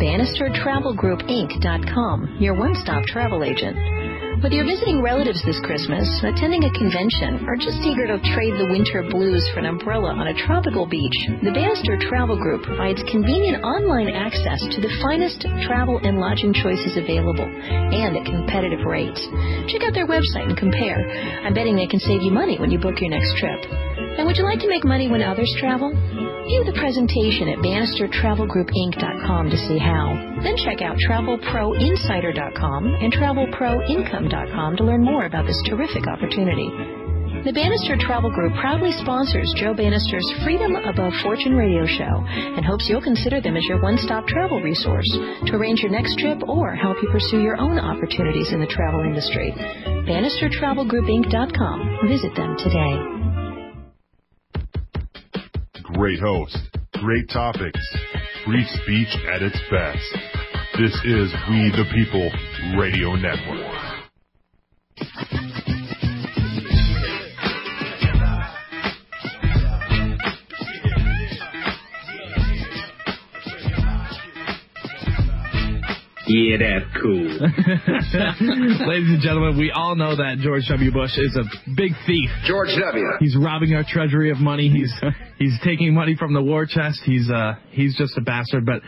BannisterTravelGroupInc.com, 0.00 2.36
your 2.40 2.54
one-stop 2.54 3.04
travel 3.04 3.44
agent. 3.44 3.76
Whether 4.44 4.56
you're 4.56 4.68
visiting 4.68 5.00
relatives 5.00 5.40
this 5.48 5.56
Christmas, 5.64 6.04
attending 6.20 6.64
a 6.64 6.76
convention, 6.76 7.48
or 7.48 7.56
just 7.56 7.80
eager 7.80 8.04
to 8.04 8.20
trade 8.36 8.52
the 8.60 8.68
winter 8.68 9.00
blues 9.00 9.40
for 9.54 9.60
an 9.60 9.64
umbrella 9.64 10.12
on 10.12 10.28
a 10.28 10.36
tropical 10.44 10.84
beach, 10.84 11.16
the 11.40 11.48
Bannister 11.48 11.96
Travel 11.96 12.36
Group 12.36 12.60
provides 12.62 13.00
convenient 13.08 13.64
online 13.64 14.12
access 14.12 14.60
to 14.76 14.84
the 14.84 14.92
finest 15.00 15.48
travel 15.64 15.96
and 16.04 16.20
lodging 16.20 16.52
choices 16.52 16.92
available 17.00 17.48
and 17.48 18.20
at 18.20 18.28
competitive 18.28 18.84
rates. 18.84 19.24
Check 19.72 19.80
out 19.80 19.96
their 19.96 20.06
website 20.06 20.44
and 20.44 20.58
compare. 20.60 21.00
I'm 21.40 21.54
betting 21.56 21.80
they 21.80 21.88
can 21.88 22.04
save 22.04 22.20
you 22.20 22.30
money 22.30 22.60
when 22.60 22.70
you 22.70 22.76
book 22.76 23.00
your 23.00 23.16
next 23.16 23.32
trip. 23.40 23.64
And 24.16 24.26
would 24.26 24.36
you 24.36 24.44
like 24.44 24.60
to 24.60 24.68
make 24.68 24.84
money 24.84 25.08
when 25.08 25.22
others 25.22 25.52
travel? 25.58 25.90
View 25.90 26.62
the 26.64 26.78
presentation 26.78 27.48
at 27.48 27.58
BannisterTravelGroupInc.com 27.58 29.50
to 29.50 29.56
see 29.56 29.78
how. 29.78 30.14
Then 30.42 30.56
check 30.58 30.82
out 30.82 30.96
TravelProInsider.com 30.98 32.96
and 33.00 33.12
TravelProIncome.com 33.12 34.76
to 34.76 34.84
learn 34.84 35.04
more 35.04 35.24
about 35.24 35.46
this 35.46 35.60
terrific 35.66 36.06
opportunity. 36.06 36.70
The 37.44 37.52
Bannister 37.52 37.96
Travel 38.00 38.30
Group 38.30 38.54
proudly 38.60 38.92
sponsors 38.92 39.52
Joe 39.56 39.74
Bannister's 39.74 40.30
Freedom 40.44 40.76
Above 40.76 41.12
Fortune 41.22 41.56
radio 41.56 41.84
show 41.84 42.24
and 42.28 42.64
hopes 42.64 42.88
you'll 42.88 43.02
consider 43.02 43.40
them 43.40 43.56
as 43.56 43.64
your 43.64 43.82
one-stop 43.82 44.26
travel 44.26 44.62
resource 44.62 45.10
to 45.46 45.56
arrange 45.56 45.80
your 45.80 45.90
next 45.90 46.18
trip 46.18 46.40
or 46.48 46.74
help 46.74 46.96
you 47.02 47.08
pursue 47.10 47.42
your 47.42 47.60
own 47.60 47.78
opportunities 47.78 48.52
in 48.52 48.60
the 48.60 48.66
travel 48.66 49.00
industry. 49.00 49.52
BannisterTravelGroupInc.com. 50.08 52.08
Visit 52.08 52.34
them 52.34 52.56
today. 52.56 53.33
Great 55.94 56.18
host, 56.18 56.58
great 56.94 57.28
topics, 57.28 57.96
free 58.44 58.66
speech 58.82 59.16
at 59.32 59.42
its 59.42 59.56
best. 59.70 60.02
This 60.76 60.92
is 61.04 61.32
We 61.48 61.70
the 61.70 61.84
People 61.94 62.32
Radio 62.76 63.14
Network. 63.14 63.94
Yeah, 76.26 76.56
that's 76.58 77.02
cool. 77.02 77.20
Ladies 78.88 79.10
and 79.10 79.20
gentlemen, 79.20 79.58
we 79.58 79.70
all 79.70 79.94
know 79.94 80.16
that 80.16 80.38
George 80.40 80.64
W. 80.68 80.90
Bush 80.90 81.16
is 81.18 81.36
a 81.36 81.44
big 81.76 81.92
thief. 82.06 82.30
George 82.46 82.70
W. 82.70 83.06
He's 83.20 83.36
robbing 83.36 83.74
our 83.74 83.84
treasury 83.86 84.30
of 84.30 84.38
money. 84.38 84.68
He's 84.68 84.92
he's 85.38 85.58
taking 85.64 85.94
money 85.94 86.16
from 86.16 86.32
the 86.32 86.42
war 86.42 86.66
chest. 86.66 87.00
He's 87.04 87.30
uh 87.30 87.54
he's 87.70 87.96
just 87.96 88.16
a 88.16 88.20
bastard. 88.20 88.66
But 88.66 88.82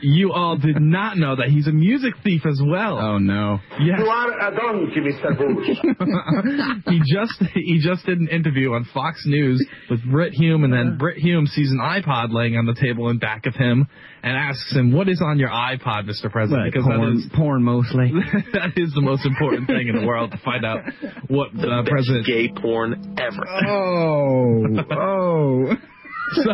you 0.00 0.32
all 0.32 0.56
did 0.56 0.80
not 0.80 1.16
know 1.16 1.36
that 1.36 1.48
he's 1.48 1.66
a 1.66 1.72
music 1.72 2.14
thief 2.22 2.42
as 2.46 2.60
well. 2.64 2.98
Oh 2.98 3.18
no. 3.18 3.58
Yes. 3.80 3.98
You 3.98 4.06
are 4.06 4.48
a 4.48 4.56
donkey, 4.56 5.00
Mr. 5.00 5.36
Bush. 5.36 6.84
he 6.86 7.00
just 7.06 7.42
he 7.54 7.80
just 7.80 8.06
did 8.06 8.18
an 8.18 8.28
interview 8.28 8.72
on 8.72 8.86
Fox 8.92 9.24
News 9.26 9.64
with 9.90 10.02
Brit 10.10 10.32
Hume, 10.32 10.64
and 10.64 10.72
then 10.72 10.98
Brit 10.98 11.18
Hume 11.18 11.46
sees 11.46 11.70
an 11.70 11.78
iPod 11.78 12.32
laying 12.32 12.56
on 12.56 12.66
the 12.66 12.74
table 12.74 13.08
in 13.10 13.18
back 13.18 13.46
of 13.46 13.54
him, 13.54 13.86
and 14.22 14.36
asks 14.36 14.74
him, 14.74 14.92
"What 14.92 15.08
is 15.08 15.22
on 15.24 15.38
your 15.38 15.50
iPod, 15.50 16.08
Mr. 16.08 16.30
President?" 16.30 16.64
Like 16.64 16.72
because 16.72 16.86
porn, 16.86 17.00
that 17.00 17.18
is 17.18 17.30
porn 17.34 17.62
mostly. 17.62 18.12
that 18.52 18.72
is 18.76 18.92
the 18.94 19.00
most 19.00 19.26
important 19.26 19.66
thing 19.66 19.88
in 19.88 19.96
the 19.96 20.06
world 20.06 20.30
to 20.32 20.38
find 20.38 20.64
out 20.64 20.84
what 21.28 21.52
the 21.52 21.84
president 21.88 22.26
gay 22.26 22.48
porn 22.48 23.16
ever. 23.18 23.48
Oh, 23.66 24.66
oh. 24.90 25.76
So 26.34 26.52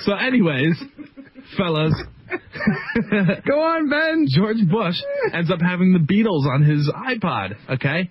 so, 0.00 0.14
anyways, 0.14 0.82
fellas. 1.56 1.94
Go 3.46 3.60
on, 3.60 3.90
Ben. 3.90 4.26
George 4.28 4.68
Bush 4.70 4.96
ends 5.32 5.50
up 5.50 5.60
having 5.60 5.92
the 5.92 5.98
Beatles 5.98 6.46
on 6.46 6.62
his 6.62 6.88
iPod, 6.88 7.56
okay? 7.68 8.10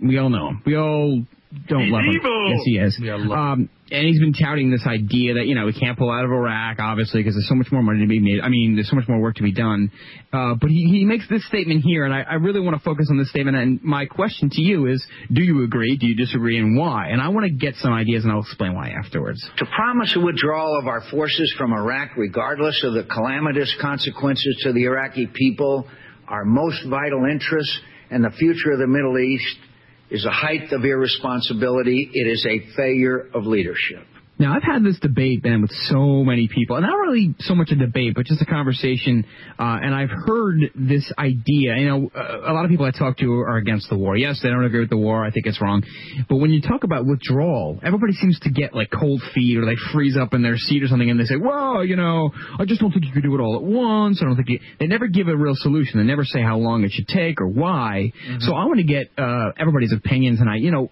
We 0.00 0.18
all 0.18 0.28
know 0.28 0.48
him. 0.48 0.62
We 0.66 0.76
all 0.76 1.24
don't 1.68 1.84
He's 1.84 1.92
love 1.92 2.02
him. 2.02 2.14
evil. 2.14 2.50
Yes, 2.50 2.60
he 2.64 2.78
is. 2.78 2.98
We 3.00 3.10
all 3.10 3.20
love 3.26 3.38
Um, 3.38 3.68
and 3.90 4.06
he's 4.06 4.18
been 4.18 4.32
touting 4.32 4.70
this 4.70 4.86
idea 4.86 5.34
that, 5.34 5.46
you 5.46 5.54
know, 5.54 5.66
we 5.66 5.72
can't 5.72 5.96
pull 5.98 6.10
out 6.10 6.24
of 6.24 6.30
Iraq, 6.30 6.78
obviously, 6.80 7.20
because 7.20 7.34
there's 7.34 7.48
so 7.48 7.54
much 7.54 7.70
more 7.70 7.82
money 7.82 8.00
to 8.00 8.06
be 8.08 8.18
made. 8.18 8.40
I 8.40 8.48
mean, 8.48 8.74
there's 8.74 8.88
so 8.88 8.96
much 8.96 9.06
more 9.06 9.20
work 9.20 9.36
to 9.36 9.42
be 9.42 9.52
done. 9.52 9.92
Uh, 10.32 10.54
but 10.58 10.70
he, 10.70 10.88
he 10.90 11.04
makes 11.04 11.28
this 11.28 11.46
statement 11.46 11.84
here, 11.84 12.04
and 12.04 12.12
I, 12.12 12.22
I 12.22 12.34
really 12.34 12.60
want 12.60 12.76
to 12.76 12.82
focus 12.82 13.08
on 13.10 13.18
this 13.18 13.28
statement. 13.30 13.56
And 13.56 13.82
my 13.82 14.06
question 14.06 14.48
to 14.50 14.62
you 14.62 14.86
is, 14.86 15.04
do 15.30 15.42
you 15.42 15.64
agree? 15.64 15.96
Do 15.98 16.06
you 16.06 16.16
disagree? 16.16 16.58
And 16.58 16.78
why? 16.78 17.08
And 17.08 17.20
I 17.20 17.28
want 17.28 17.44
to 17.44 17.52
get 17.52 17.74
some 17.76 17.92
ideas, 17.92 18.24
and 18.24 18.32
I'll 18.32 18.40
explain 18.40 18.74
why 18.74 18.88
afterwards. 18.88 19.46
To 19.58 19.66
promise 19.66 20.16
a 20.16 20.20
withdrawal 20.20 20.78
of 20.78 20.86
our 20.86 21.02
forces 21.10 21.54
from 21.58 21.72
Iraq, 21.72 22.16
regardless 22.16 22.82
of 22.84 22.94
the 22.94 23.04
calamitous 23.04 23.76
consequences 23.80 24.60
to 24.64 24.72
the 24.72 24.84
Iraqi 24.84 25.26
people, 25.32 25.86
our 26.26 26.44
most 26.44 26.84
vital 26.88 27.26
interests, 27.30 27.78
and 28.10 28.24
the 28.24 28.30
future 28.30 28.72
of 28.72 28.78
the 28.78 28.86
Middle 28.86 29.18
East, 29.18 29.56
is 30.14 30.24
a 30.24 30.30
height 30.30 30.72
of 30.72 30.84
irresponsibility. 30.84 32.08
It 32.12 32.28
is 32.30 32.46
a 32.46 32.76
failure 32.76 33.28
of 33.34 33.46
leadership. 33.46 34.06
Now, 34.36 34.54
I've 34.56 34.64
had 34.64 34.82
this 34.82 34.98
debate, 34.98 35.42
Ben, 35.42 35.62
with 35.62 35.70
so 35.70 36.24
many 36.24 36.48
people, 36.48 36.74
and 36.74 36.84
not 36.84 36.96
really 36.96 37.34
so 37.40 37.54
much 37.54 37.70
a 37.70 37.76
debate, 37.76 38.14
but 38.16 38.26
just 38.26 38.42
a 38.42 38.44
conversation. 38.44 39.24
Uh, 39.58 39.78
and 39.80 39.94
I've 39.94 40.10
heard 40.10 40.58
this 40.74 41.12
idea. 41.16 41.76
You 41.76 41.86
know, 41.86 42.10
a 42.14 42.52
lot 42.52 42.64
of 42.64 42.70
people 42.70 42.84
I 42.84 42.90
talk 42.90 43.16
to 43.18 43.32
are 43.32 43.58
against 43.58 43.88
the 43.90 43.96
war. 43.96 44.16
Yes, 44.16 44.40
they 44.42 44.48
don't 44.48 44.64
agree 44.64 44.80
with 44.80 44.90
the 44.90 44.96
war. 44.96 45.24
I 45.24 45.30
think 45.30 45.46
it's 45.46 45.60
wrong. 45.60 45.84
But 46.28 46.36
when 46.36 46.50
you 46.50 46.60
talk 46.60 46.82
about 46.82 47.06
withdrawal, 47.06 47.78
everybody 47.84 48.12
seems 48.14 48.40
to 48.40 48.50
get 48.50 48.74
like 48.74 48.90
cold 48.90 49.22
feet 49.34 49.56
or 49.56 49.66
they 49.66 49.76
freeze 49.92 50.16
up 50.16 50.34
in 50.34 50.42
their 50.42 50.56
seat 50.56 50.82
or 50.82 50.88
something, 50.88 51.08
and 51.08 51.20
they 51.20 51.24
say, 51.24 51.36
"Well, 51.36 51.84
you 51.84 51.94
know, 51.94 52.32
I 52.58 52.64
just 52.64 52.80
don't 52.80 52.90
think 52.90 53.04
you 53.04 53.12
could 53.12 53.22
do 53.22 53.34
it 53.36 53.40
all 53.40 53.54
at 53.54 53.62
once. 53.62 54.20
I 54.20 54.24
don't 54.24 54.34
think 54.34 54.48
you." 54.48 54.58
They 54.80 54.88
never 54.88 55.06
give 55.06 55.28
a 55.28 55.36
real 55.36 55.54
solution. 55.54 56.00
They 56.00 56.06
never 56.06 56.24
say 56.24 56.42
how 56.42 56.58
long 56.58 56.82
it 56.82 56.90
should 56.90 57.06
take 57.06 57.40
or 57.40 57.46
why. 57.46 58.12
So 58.40 58.54
I 58.54 58.64
want 58.64 58.78
to 58.78 58.84
get 58.84 59.10
uh, 59.16 59.52
everybody's 59.56 59.92
opinion 59.92 60.36
tonight. 60.38 60.60
You 60.60 60.72
know, 60.72 60.90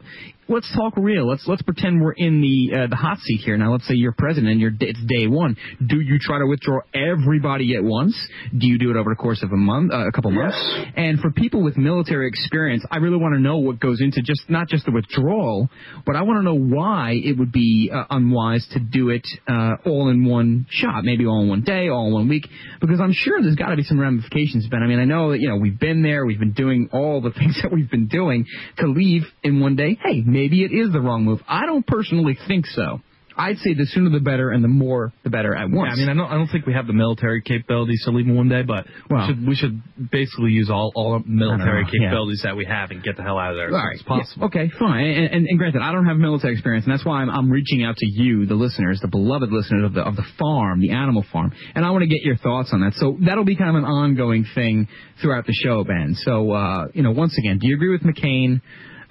let's 0.48 0.70
talk 0.76 0.94
real. 0.96 1.28
Let's 1.28 1.44
let's 1.46 1.62
pretend 1.62 2.00
we're 2.00 2.12
in 2.12 2.40
the 2.40 2.76
uh, 2.76 2.86
the 2.88 2.96
hot 2.96 3.18
seat 3.18 3.40
here. 3.44 3.56
Now, 3.56 3.72
let's 3.72 3.86
say 3.86 3.94
you're 3.94 4.12
president 4.12 4.52
and 4.52 4.60
you're 4.60 4.72
it's 4.80 5.00
day 5.06 5.26
one. 5.26 5.56
Do 5.84 6.00
you 6.00 6.18
try 6.18 6.38
to 6.38 6.46
withdraw 6.46 6.80
everybody 6.94 7.76
at 7.76 7.82
once? 7.82 8.16
Do 8.56 8.66
you 8.66 8.78
do 8.78 8.90
it 8.90 8.96
over 8.96 9.10
the 9.10 9.16
course 9.16 9.42
of 9.42 9.52
a 9.52 9.56
month, 9.56 9.92
uh, 9.92 10.06
a 10.06 10.12
couple 10.12 10.30
months? 10.30 10.56
And 10.96 11.20
for 11.20 11.30
people 11.30 11.62
with 11.62 11.76
military 11.76 12.28
experience, 12.28 12.84
I 12.90 12.98
really 12.98 13.16
want 13.16 13.34
to 13.34 13.40
know 13.40 13.58
what 13.58 13.80
goes 13.80 14.00
into 14.00 14.22
just 14.22 14.42
not 14.48 14.68
just 14.68 14.84
the 14.84 14.92
withdrawal, 14.92 15.68
but 16.04 16.16
I 16.16 16.22
want 16.22 16.38
to 16.38 16.42
know 16.42 16.58
why 16.58 17.12
it 17.12 17.38
would 17.38 17.52
be 17.52 17.90
uh, 17.92 18.04
unwise 18.10 18.66
to 18.72 18.80
do 18.80 19.10
it 19.10 19.26
uh, 19.48 19.76
all 19.86 20.08
in 20.08 20.24
one 20.24 20.66
shot, 20.70 21.04
maybe 21.04 21.26
all 21.26 21.42
in 21.42 21.48
one 21.48 21.62
day, 21.62 21.88
all 21.88 22.08
in 22.08 22.12
one 22.12 22.28
week, 22.28 22.48
because 22.80 23.00
I'm 23.00 23.12
sure 23.12 23.40
there's 23.40 23.56
got 23.56 23.70
to 23.70 23.76
be 23.76 23.84
some 23.84 23.98
ramifications, 23.98 24.66
Ben. 24.68 24.82
I 24.82 24.86
mean, 24.86 24.98
I 24.98 25.04
know 25.04 25.30
that 25.30 25.40
you 25.40 25.48
know 25.48 25.56
we've 25.56 25.78
been 25.78 26.02
there, 26.02 26.26
we've 26.26 26.38
been 26.38 26.52
doing 26.52 26.88
all 26.92 27.20
the 27.20 27.30
things 27.38 27.58
that 27.62 27.72
we've 27.72 27.90
been 27.90 28.08
doing 28.08 28.46
to 28.78 28.86
leave 28.86 29.22
in 29.42 29.60
one 29.60 29.76
day. 29.76 29.98
Hey, 30.02 30.22
maybe 30.32 30.64
it 30.64 30.72
is 30.72 30.92
the 30.92 31.00
wrong 31.00 31.24
move. 31.24 31.40
I 31.48 31.66
don't 31.66 31.86
personally 31.86 32.36
think 32.48 32.66
so. 32.66 33.00
I'd 33.34 33.56
say 33.64 33.72
the 33.72 33.86
sooner 33.86 34.10
the 34.10 34.20
better, 34.20 34.50
and 34.50 34.62
the 34.62 34.68
more 34.68 35.10
the 35.24 35.30
better 35.30 35.54
at 35.56 35.70
Yeah, 35.70 35.74
once. 35.74 35.94
I 35.94 35.96
mean, 35.96 36.10
I 36.10 36.12
don't, 36.12 36.30
I 36.30 36.34
don't 36.34 36.48
think 36.48 36.66
we 36.66 36.74
have 36.74 36.86
the 36.86 36.92
military 36.92 37.40
capabilities 37.40 38.02
to 38.04 38.10
leave 38.10 38.26
in 38.26 38.36
one 38.36 38.50
day, 38.50 38.60
but 38.62 38.84
Well- 39.08 39.26
we 39.26 39.26
should 39.26 39.46
we 39.48 39.54
should 39.54 39.82
basically 40.10 40.50
use 40.52 40.68
all 40.68 40.92
all 40.94 41.18
military 41.24 41.84
know, 41.84 41.88
yeah. 41.94 41.98
capabilities 42.10 42.42
that 42.44 42.56
we 42.56 42.66
have 42.66 42.90
and 42.90 43.02
get 43.02 43.16
the 43.16 43.22
hell 43.22 43.38
out 43.38 43.52
of 43.52 43.56
there 43.56 43.68
as 43.68 43.72
All 43.72 43.80
soon 43.80 43.86
right. 43.88 43.96
as 43.96 44.02
possible. 44.02 44.40
Yeah, 44.42 44.46
okay, 44.48 44.70
fine. 44.78 45.04
And, 45.06 45.26
and, 45.34 45.46
and 45.46 45.58
granted, 45.58 45.80
I 45.80 45.92
don't 45.92 46.04
have 46.04 46.18
military 46.18 46.52
experience, 46.52 46.84
and 46.84 46.92
that's 46.92 47.06
why 47.06 47.22
I'm, 47.22 47.30
I'm 47.30 47.50
reaching 47.50 47.82
out 47.82 47.96
to 47.96 48.06
you, 48.06 48.44
the 48.44 48.54
listeners, 48.54 49.00
the 49.00 49.08
beloved 49.08 49.50
listeners 49.50 49.84
of 49.86 49.94
the 49.94 50.02
of 50.02 50.14
the 50.16 50.26
farm, 50.38 50.80
the 50.80 50.90
animal 50.90 51.24
farm, 51.32 51.52
and 51.74 51.86
I 51.86 51.90
want 51.90 52.02
to 52.02 52.08
get 52.08 52.20
your 52.22 52.36
thoughts 52.36 52.68
on 52.74 52.80
that. 52.82 52.92
So 52.96 53.16
that'll 53.24 53.44
be 53.46 53.56
kind 53.56 53.70
of 53.70 53.76
an 53.76 53.88
ongoing 53.88 54.44
thing 54.54 54.88
throughout 55.22 55.46
the 55.46 55.54
show, 55.54 55.84
Ben. 55.84 56.16
So 56.20 56.52
uh, 56.52 56.88
you 56.92 57.02
know, 57.02 57.12
once 57.12 57.38
again, 57.38 57.58
do 57.60 57.66
you 57.66 57.76
agree 57.76 57.92
with 57.96 58.02
McCain 58.02 58.60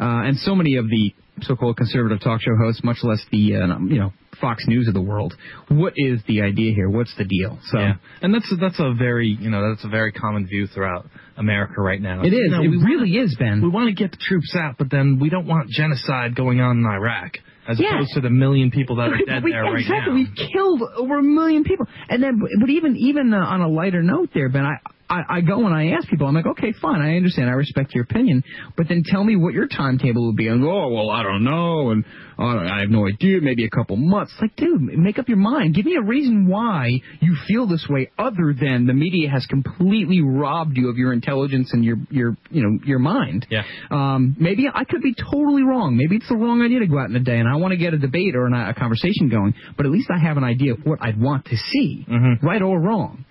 uh, 0.01 0.25
and 0.27 0.37
so 0.37 0.55
many 0.55 0.75
of 0.77 0.87
the 0.89 1.13
so-called 1.43 1.77
conservative 1.77 2.19
talk 2.21 2.41
show 2.41 2.55
hosts, 2.61 2.83
much 2.83 2.97
less 3.03 3.23
the 3.31 3.55
uh, 3.55 3.79
you 3.79 3.99
know 3.99 4.11
Fox 4.39 4.65
News 4.67 4.87
of 4.87 4.93
the 4.93 5.01
world? 5.01 5.33
What 5.69 5.93
is 5.95 6.19
the 6.27 6.41
idea 6.41 6.73
here? 6.73 6.89
What's 6.89 7.15
the 7.17 7.23
deal? 7.25 7.59
So. 7.71 7.79
Yeah, 7.79 7.93
and 8.21 8.33
that's 8.33 8.51
that's 8.59 8.79
a 8.79 8.93
very 8.93 9.29
you 9.39 9.49
know 9.49 9.69
that's 9.69 9.85
a 9.85 9.89
very 9.89 10.11
common 10.11 10.47
view 10.47 10.67
throughout 10.67 11.05
America 11.37 11.81
right 11.81 12.01
now. 12.01 12.21
It 12.23 12.27
is. 12.33 12.33
You 12.33 12.49
know, 12.49 12.61
it 12.63 12.85
really 12.85 13.11
is, 13.11 13.35
Ben. 13.39 13.61
We 13.61 13.69
want 13.69 13.87
to 13.87 13.93
get 14.03 14.11
the 14.11 14.17
troops 14.19 14.55
out, 14.55 14.75
but 14.77 14.89
then 14.91 15.19
we 15.21 15.29
don't 15.29 15.47
want 15.47 15.69
genocide 15.69 16.35
going 16.35 16.59
on 16.59 16.77
in 16.79 16.85
Iraq, 16.85 17.37
as 17.67 17.79
Yeah. 17.79 17.95
opposed 17.95 18.13
to 18.15 18.21
the 18.21 18.29
million 18.29 18.71
people 18.71 18.97
that 18.97 19.09
are 19.09 19.17
dead 19.25 19.43
we- 19.43 19.51
there 19.51 19.63
right 19.63 19.79
exactly. 19.79 20.13
now. 20.13 20.13
We've 20.15 20.49
killed 20.53 20.81
over 20.97 21.19
a 21.19 21.23
million 21.23 21.63
people, 21.63 21.87
and 22.09 22.21
then, 22.21 22.39
but 22.59 22.69
even 22.69 22.95
even 22.97 23.33
uh, 23.33 23.37
on 23.37 23.61
a 23.61 23.67
lighter 23.69 24.03
note, 24.03 24.29
there, 24.33 24.49
Ben, 24.49 24.65
I, 24.65 24.75
I 25.11 25.37
I 25.37 25.41
go 25.41 25.65
and 25.65 25.75
I 25.75 25.89
ask 25.97 26.07
people, 26.07 26.25
I'm 26.25 26.33
like, 26.33 26.45
okay, 26.45 26.73
fine, 26.81 27.01
I 27.01 27.17
understand, 27.17 27.49
I 27.49 27.53
respect 27.53 27.93
your 27.93 28.03
opinion, 28.05 28.43
but 28.77 28.87
then 28.87 29.03
tell 29.05 29.23
me 29.23 29.35
what 29.35 29.53
your 29.53 29.67
timetable 29.67 30.27
would 30.27 30.37
be. 30.37 30.47
And 30.47 30.63
oh, 30.63 30.87
well, 30.87 31.09
I 31.09 31.21
don't 31.21 31.43
know, 31.43 31.89
and 31.91 32.05
oh, 32.39 32.45
I 32.45 32.79
have 32.79 32.89
no 32.89 33.05
idea, 33.07 33.41
maybe 33.41 33.65
a 33.65 33.69
couple 33.69 33.97
months. 33.97 34.33
Like, 34.39 34.55
dude, 34.55 34.81
make 34.81 35.19
up 35.19 35.27
your 35.27 35.37
mind. 35.37 35.75
Give 35.75 35.85
me 35.85 35.97
a 35.97 36.01
reason 36.01 36.47
why 36.47 37.01
you 37.19 37.35
feel 37.47 37.67
this 37.67 37.85
way, 37.89 38.09
other 38.17 38.55
than 38.59 38.87
the 38.87 38.93
media 38.93 39.29
has 39.29 39.45
completely 39.47 40.21
robbed 40.21 40.77
you 40.77 40.89
of 40.89 40.97
your 40.97 41.11
intelligence 41.11 41.71
and 41.73 41.83
your 41.83 41.97
your 42.09 42.37
you 42.49 42.63
know 42.63 42.79
your 42.85 42.99
mind. 42.99 43.45
Yeah. 43.49 43.63
Um, 43.89 44.37
maybe 44.39 44.67
I 44.73 44.85
could 44.85 45.01
be 45.01 45.13
totally 45.13 45.63
wrong. 45.63 45.97
Maybe 45.97 46.15
it's 46.15 46.29
the 46.29 46.37
wrong 46.37 46.61
idea 46.61 46.79
to 46.79 46.87
go 46.87 46.99
out 46.99 47.07
in 47.07 47.13
the 47.13 47.19
day, 47.19 47.37
and 47.37 47.49
I 47.49 47.57
want 47.57 47.71
to 47.71 47.77
get 47.77 47.93
a 47.93 47.97
debate 47.97 48.35
or 48.35 48.45
an, 48.45 48.53
a 48.53 48.73
conversation 48.73 49.29
going. 49.29 49.53
But 49.75 49.85
at 49.85 49.91
least 49.91 50.09
I 50.09 50.19
have 50.19 50.37
an 50.37 50.45
idea 50.45 50.73
of 50.73 50.79
what 50.85 50.99
I'd 51.01 51.19
want 51.19 51.45
to 51.45 51.57
see, 51.57 52.05
right 52.41 52.61
or 52.61 52.79
wrong. 52.79 53.25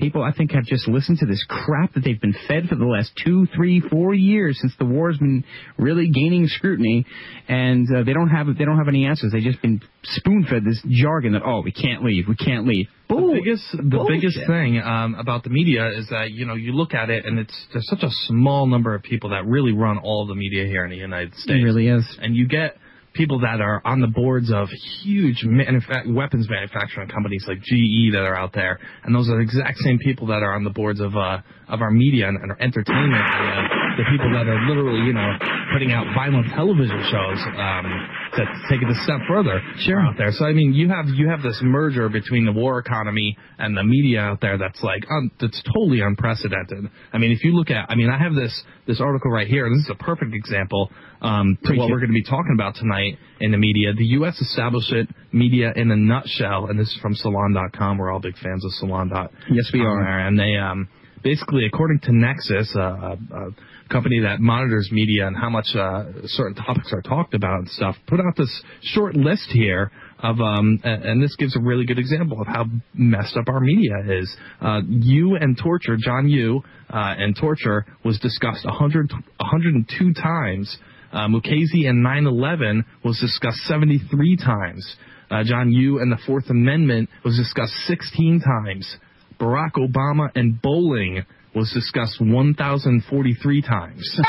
People, 0.00 0.22
I 0.22 0.32
think, 0.32 0.52
have 0.52 0.64
just 0.64 0.88
listened 0.88 1.18
to 1.18 1.26
this 1.26 1.44
crap 1.46 1.92
that 1.92 2.02
they've 2.02 2.20
been 2.20 2.34
fed 2.48 2.68
for 2.68 2.74
the 2.74 2.86
last 2.86 3.12
two, 3.22 3.46
three, 3.54 3.80
four 3.80 4.14
years 4.14 4.58
since 4.60 4.72
the 4.78 4.86
war's 4.86 5.18
been 5.18 5.44
really 5.76 6.08
gaining 6.08 6.46
scrutiny, 6.46 7.04
and 7.48 7.86
uh, 7.94 8.02
they 8.04 8.14
don't 8.14 8.30
have 8.30 8.46
they 8.58 8.64
don't 8.64 8.78
have 8.78 8.88
any 8.88 9.04
answers. 9.04 9.32
They've 9.32 9.42
just 9.42 9.60
been 9.60 9.82
spoon 10.02 10.46
fed 10.48 10.64
this 10.64 10.82
jargon 10.88 11.32
that 11.34 11.42
oh, 11.44 11.60
we 11.62 11.72
can't 11.72 12.02
leave, 12.02 12.24
we 12.28 12.36
can't 12.36 12.66
leave. 12.66 12.86
The 13.08 13.40
biggest, 13.44 13.64
the 13.72 13.82
bullshit. 13.82 14.20
biggest 14.20 14.38
thing 14.46 14.80
um, 14.80 15.16
about 15.16 15.44
the 15.44 15.50
media 15.50 15.88
is 15.88 16.08
that 16.08 16.30
you 16.30 16.46
know 16.46 16.54
you 16.54 16.72
look 16.72 16.94
at 16.94 17.10
it 17.10 17.26
and 17.26 17.38
it's 17.38 17.66
there's 17.72 17.86
such 17.88 18.02
a 18.02 18.10
small 18.26 18.66
number 18.66 18.94
of 18.94 19.02
people 19.02 19.30
that 19.30 19.46
really 19.46 19.72
run 19.72 19.98
all 19.98 20.26
the 20.26 20.34
media 20.34 20.64
here 20.64 20.84
in 20.84 20.90
the 20.90 20.96
United 20.96 21.34
States. 21.34 21.60
It 21.60 21.64
really 21.64 21.88
is. 21.88 22.04
and 22.22 22.34
you 22.34 22.48
get 22.48 22.76
people 23.14 23.40
that 23.40 23.60
are 23.60 23.82
on 23.84 24.00
the 24.00 24.06
boards 24.06 24.50
of 24.52 24.68
huge 25.02 25.42
manufa- 25.44 26.04
weapons 26.08 26.48
manufacturing 26.48 27.08
companies 27.08 27.44
like 27.48 27.58
GE 27.60 28.12
that 28.12 28.22
are 28.22 28.36
out 28.36 28.52
there, 28.52 28.78
and 29.04 29.14
those 29.14 29.28
are 29.28 29.36
the 29.36 29.42
exact 29.42 29.78
same 29.78 29.98
people 29.98 30.26
that 30.28 30.42
are 30.42 30.54
on 30.54 30.64
the 30.64 30.70
boards 30.70 31.00
of 31.00 31.16
uh, 31.16 31.38
of 31.68 31.80
our 31.82 31.90
media 31.90 32.28
and, 32.28 32.36
and 32.40 32.50
our 32.52 32.60
entertainment. 32.60 33.12
media. 33.12 33.79
The 34.00 34.08
people 34.08 34.32
that 34.32 34.48
are 34.48 34.60
literally, 34.64 35.04
you 35.04 35.12
know, 35.12 35.28
putting 35.76 35.92
out 35.92 36.08
violent 36.16 36.48
television 36.56 37.04
shows 37.12 37.36
um, 37.52 37.84
to 38.32 38.42
take 38.72 38.80
it 38.80 38.88
a 38.88 38.96
step 39.04 39.20
further 39.28 39.60
sure. 39.84 40.00
out 40.00 40.16
there. 40.16 40.32
So 40.32 40.46
I 40.46 40.54
mean, 40.54 40.72
you 40.72 40.88
have 40.88 41.04
you 41.12 41.28
have 41.28 41.42
this 41.42 41.60
merger 41.62 42.08
between 42.08 42.46
the 42.46 42.52
war 42.52 42.78
economy 42.78 43.36
and 43.58 43.76
the 43.76 43.84
media 43.84 44.20
out 44.20 44.40
there 44.40 44.56
that's 44.56 44.82
like 44.82 45.04
um, 45.10 45.30
that's 45.38 45.60
totally 45.74 46.00
unprecedented. 46.00 46.88
I 47.12 47.18
mean, 47.18 47.30
if 47.32 47.44
you 47.44 47.52
look 47.52 47.68
at, 47.68 47.90
I 47.90 47.94
mean, 47.94 48.08
I 48.08 48.16
have 48.16 48.32
this 48.32 48.62
this 48.86 49.02
article 49.02 49.30
right 49.30 49.46
here. 49.46 49.68
This 49.68 49.84
is 49.84 49.90
a 49.92 50.02
perfect 50.02 50.32
example 50.32 50.90
um, 51.20 51.58
to 51.64 51.76
what 51.76 51.90
we're 51.90 52.00
going 52.00 52.08
to 52.08 52.14
be 52.14 52.24
talking 52.24 52.54
about 52.54 52.76
tonight 52.76 53.18
in 53.40 53.50
the 53.50 53.58
media. 53.58 53.92
The 53.92 54.16
U.S. 54.16 54.40
establishment 54.40 55.14
media 55.30 55.74
in 55.76 55.90
a 55.90 55.96
nutshell, 55.96 56.66
and 56.66 56.80
this 56.80 56.88
is 56.88 56.98
from 57.02 57.14
Salon.com. 57.14 57.98
We're 57.98 58.10
all 58.10 58.20
big 58.20 58.38
fans 58.38 58.64
of 58.64 58.72
Salon. 58.80 59.10
Yes, 59.50 59.68
we 59.74 59.80
are. 59.80 60.26
And 60.26 60.38
they 60.38 60.56
um, 60.56 60.88
basically, 61.22 61.66
according 61.66 62.00
to 62.00 62.10
Nexis, 62.12 62.74
uh, 62.76 63.16
a 63.36 63.50
company 63.90 64.20
that 64.20 64.40
monitors 64.40 64.88
media 64.92 65.26
and 65.26 65.36
how 65.36 65.50
much 65.50 65.66
uh, 65.74 66.04
certain 66.24 66.54
topics 66.54 66.92
are 66.92 67.02
talked 67.02 67.34
about 67.34 67.58
and 67.58 67.68
stuff, 67.68 67.96
put 68.06 68.20
out 68.20 68.36
this 68.36 68.62
short 68.82 69.14
list 69.16 69.48
here 69.50 69.90
of 70.22 70.40
um, 70.40 70.78
and 70.84 71.22
this 71.22 71.34
gives 71.36 71.56
a 71.56 71.60
really 71.60 71.84
good 71.84 71.98
example 71.98 72.40
of 72.40 72.46
how 72.46 72.66
messed 72.94 73.36
up 73.36 73.48
our 73.48 73.60
media 73.60 74.20
is. 74.20 74.36
Uh, 74.60 74.80
you 74.88 75.36
and 75.36 75.58
torture, 75.58 75.96
John 75.98 76.28
Yoo 76.28 76.62
uh, 76.90 77.14
and 77.18 77.36
torture 77.36 77.86
was 78.04 78.18
discussed 78.18 78.64
100, 78.64 79.12
102 79.12 80.14
times. 80.14 80.78
Uh, 81.12 81.26
Mukasey 81.26 81.88
and 81.88 82.04
9/11 82.04 82.84
was 83.04 83.18
discussed 83.18 83.58
73 83.66 84.36
times. 84.36 84.96
Uh, 85.30 85.42
John 85.44 85.72
Yoo 85.72 85.98
and 85.98 86.12
the 86.12 86.18
Fourth 86.26 86.50
Amendment 86.50 87.08
was 87.24 87.36
discussed 87.36 87.72
16 87.86 88.40
times. 88.40 88.96
Barack 89.40 89.72
Obama 89.72 90.28
and 90.34 90.60
bowling 90.60 91.24
was 91.54 91.72
discussed 91.72 92.20
1,043 92.20 93.62
times. 93.62 94.20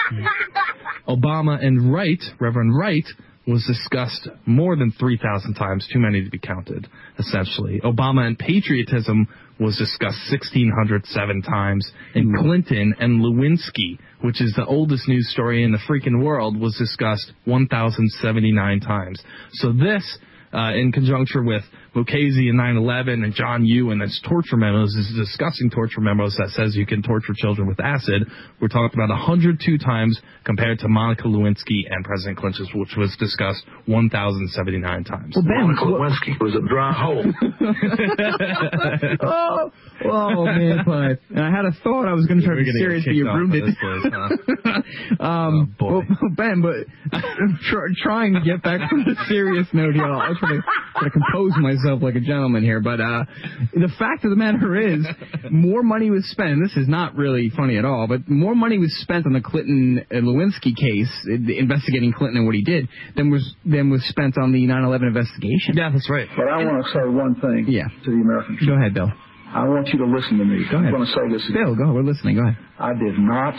Obama 1.08 1.64
and 1.64 1.94
Wright, 1.94 2.22
Reverend 2.40 2.78
Wright, 2.78 3.06
was 3.48 3.66
discussed 3.66 4.28
more 4.46 4.76
than 4.76 4.92
3,000 4.92 5.56
times, 5.56 5.88
too 5.92 6.00
many 6.00 6.24
to 6.24 6.30
be 6.30 6.38
counted, 6.38 6.88
essentially. 7.18 7.82
Obama 7.84 8.26
and 8.26 8.38
patriotism 8.38 9.28
was 9.60 9.78
discussed 9.78 10.20
1,607 10.32 11.42
times, 11.42 11.92
and 12.16 12.36
Clinton 12.38 12.96
and 13.00 13.22
Lewinsky, 13.22 13.98
which 14.22 14.42
is 14.42 14.54
the 14.56 14.66
oldest 14.66 15.08
news 15.08 15.30
story 15.32 15.64
in 15.64 15.72
the 15.72 15.80
freaking 15.90 16.24
world, 16.24 16.60
was 16.60 16.76
discussed 16.78 17.32
1,079 17.46 18.80
times. 18.80 19.22
So 19.54 19.72
this, 19.72 20.18
uh, 20.54 20.74
in 20.74 20.92
conjunction 20.92 21.46
with 21.46 21.64
Mukasey 21.96 22.48
and 22.50 22.58
9/11 22.58 23.24
and 23.24 23.34
John 23.34 23.66
Yoo 23.66 23.92
and 23.92 24.02
its 24.02 24.20
torture 24.28 24.56
memos 24.56 24.96
is 24.96 25.12
discussing 25.14 25.70
torture 25.70 26.00
memos 26.00 26.36
that 26.38 26.50
says 26.52 26.74
you 26.76 26.86
can 26.86 27.02
torture 27.02 27.34
children 27.36 27.68
with 27.68 27.82
acid. 27.82 28.24
We're 28.62 28.70
talking 28.70 28.98
about 28.98 29.10
102 29.10 29.78
times 29.78 30.20
compared 30.46 30.80
to 30.80 30.88
Monica 30.88 31.24
Lewinsky 31.24 31.84
and 31.90 32.06
President 32.06 32.38
Clinton's, 32.38 32.70
which 32.74 32.96
was 32.96 33.14
discussed 33.20 33.66
1,079 33.88 35.04
times. 35.04 35.36
Well, 35.36 35.44
Ben, 35.44 35.64
Monica 35.68 35.84
Lewinsky 35.84 36.40
was 36.40 36.56
a 36.56 36.62
dry 36.66 36.94
hole. 36.94 37.26
oh, 39.22 39.72
oh 40.06 40.46
man, 40.46 40.84
but 40.86 41.20
and 41.36 41.44
I 41.46 41.52
had 41.52 41.66
a 41.66 41.72
thought 41.84 42.08
I 42.08 42.14
was 42.14 42.26
going 42.26 42.40
to 42.40 42.46
try 42.46 42.56
to 42.56 42.62
We're 42.62 42.66
be 42.72 42.80
serious, 42.80 43.04
but 43.06 43.16
you 43.16 43.26
ruined 43.26 43.54
it. 43.54 43.78
place, 43.78 44.14
huh? 44.14 44.80
um, 45.24 45.52
Oh, 45.52 45.66
boy. 45.78 45.92
well, 45.92 46.04
Ben, 46.38 46.62
but 46.62 46.76
I'm 47.12 47.60
tr- 47.70 47.88
trying 48.02 48.34
to 48.36 48.42
get 48.42 48.64
back 48.64 48.90
to 48.90 48.96
the 49.04 49.16
serious 49.28 49.68
note 49.74 49.96
here. 49.96 50.06
I'll 50.06 50.36
try 50.36 50.54
to, 50.56 50.62
try 50.96 51.04
to 51.04 51.10
compose 51.10 51.52
myself 51.58 51.81
like 52.02 52.16
a 52.16 52.20
gentleman 52.20 52.64
here. 52.64 52.80
But 52.80 53.00
uh, 53.02 53.26
the 53.74 53.90
fact 54.00 54.24
of 54.24 54.30
the 54.32 54.36
matter 54.36 54.76
is, 54.76 55.06
more 55.50 55.84
money 55.84 56.10
was 56.10 56.26
spent. 56.30 56.50
And 56.52 56.64
this 56.66 56.76
is 56.78 56.88
not 56.88 57.16
really 57.16 57.50
funny 57.56 57.78
at 57.78 57.86
all, 57.86 58.08
but 58.08 58.28
more 58.30 58.56
money 58.56 58.78
was 58.78 58.96
spent 59.02 59.26
on 59.26 59.34
the 59.34 59.42
Clinton 59.42 60.06
Lewinsky 60.12 60.76
case, 60.76 61.12
investigating 61.28 62.14
Clinton 62.14 62.38
and 62.38 62.46
what 62.46 62.56
he 62.56 62.64
did, 62.64 62.88
than 63.16 63.30
was 63.32 63.56
than 63.66 63.90
was 63.90 64.04
spent 64.06 64.38
on 64.38 64.52
the 64.52 64.66
9/11 64.68 65.08
investigation. 65.08 65.76
Yeah, 65.76 65.90
that's 65.92 66.10
right. 66.10 66.28
But 66.36 66.48
I 66.48 66.64
want 66.64 66.86
to 66.86 66.92
say 66.92 67.02
one 67.08 67.36
thing 67.36 67.66
Yeah. 67.68 67.88
to 67.88 68.10
the 68.12 68.22
American 68.22 68.58
Go 68.66 68.74
ahead, 68.74 68.94
Bill. 68.94 69.12
I 69.54 69.68
want 69.68 69.90
you 69.90 70.00
to 70.00 70.06
listen 70.06 70.38
to 70.38 70.46
me. 70.46 70.64
Go 70.72 70.78
ahead. 70.78 70.88
I'm 70.88 70.94
going 70.94 71.06
to 71.06 71.12
say 71.12 71.28
this. 71.30 71.44
Bill, 71.52 71.76
go. 71.76 71.92
We're 71.94 72.04
listening. 72.04 72.36
Go 72.38 72.44
ahead. 72.48 72.58
I 72.80 72.94
did 72.94 73.20
not 73.20 73.54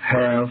have 0.00 0.48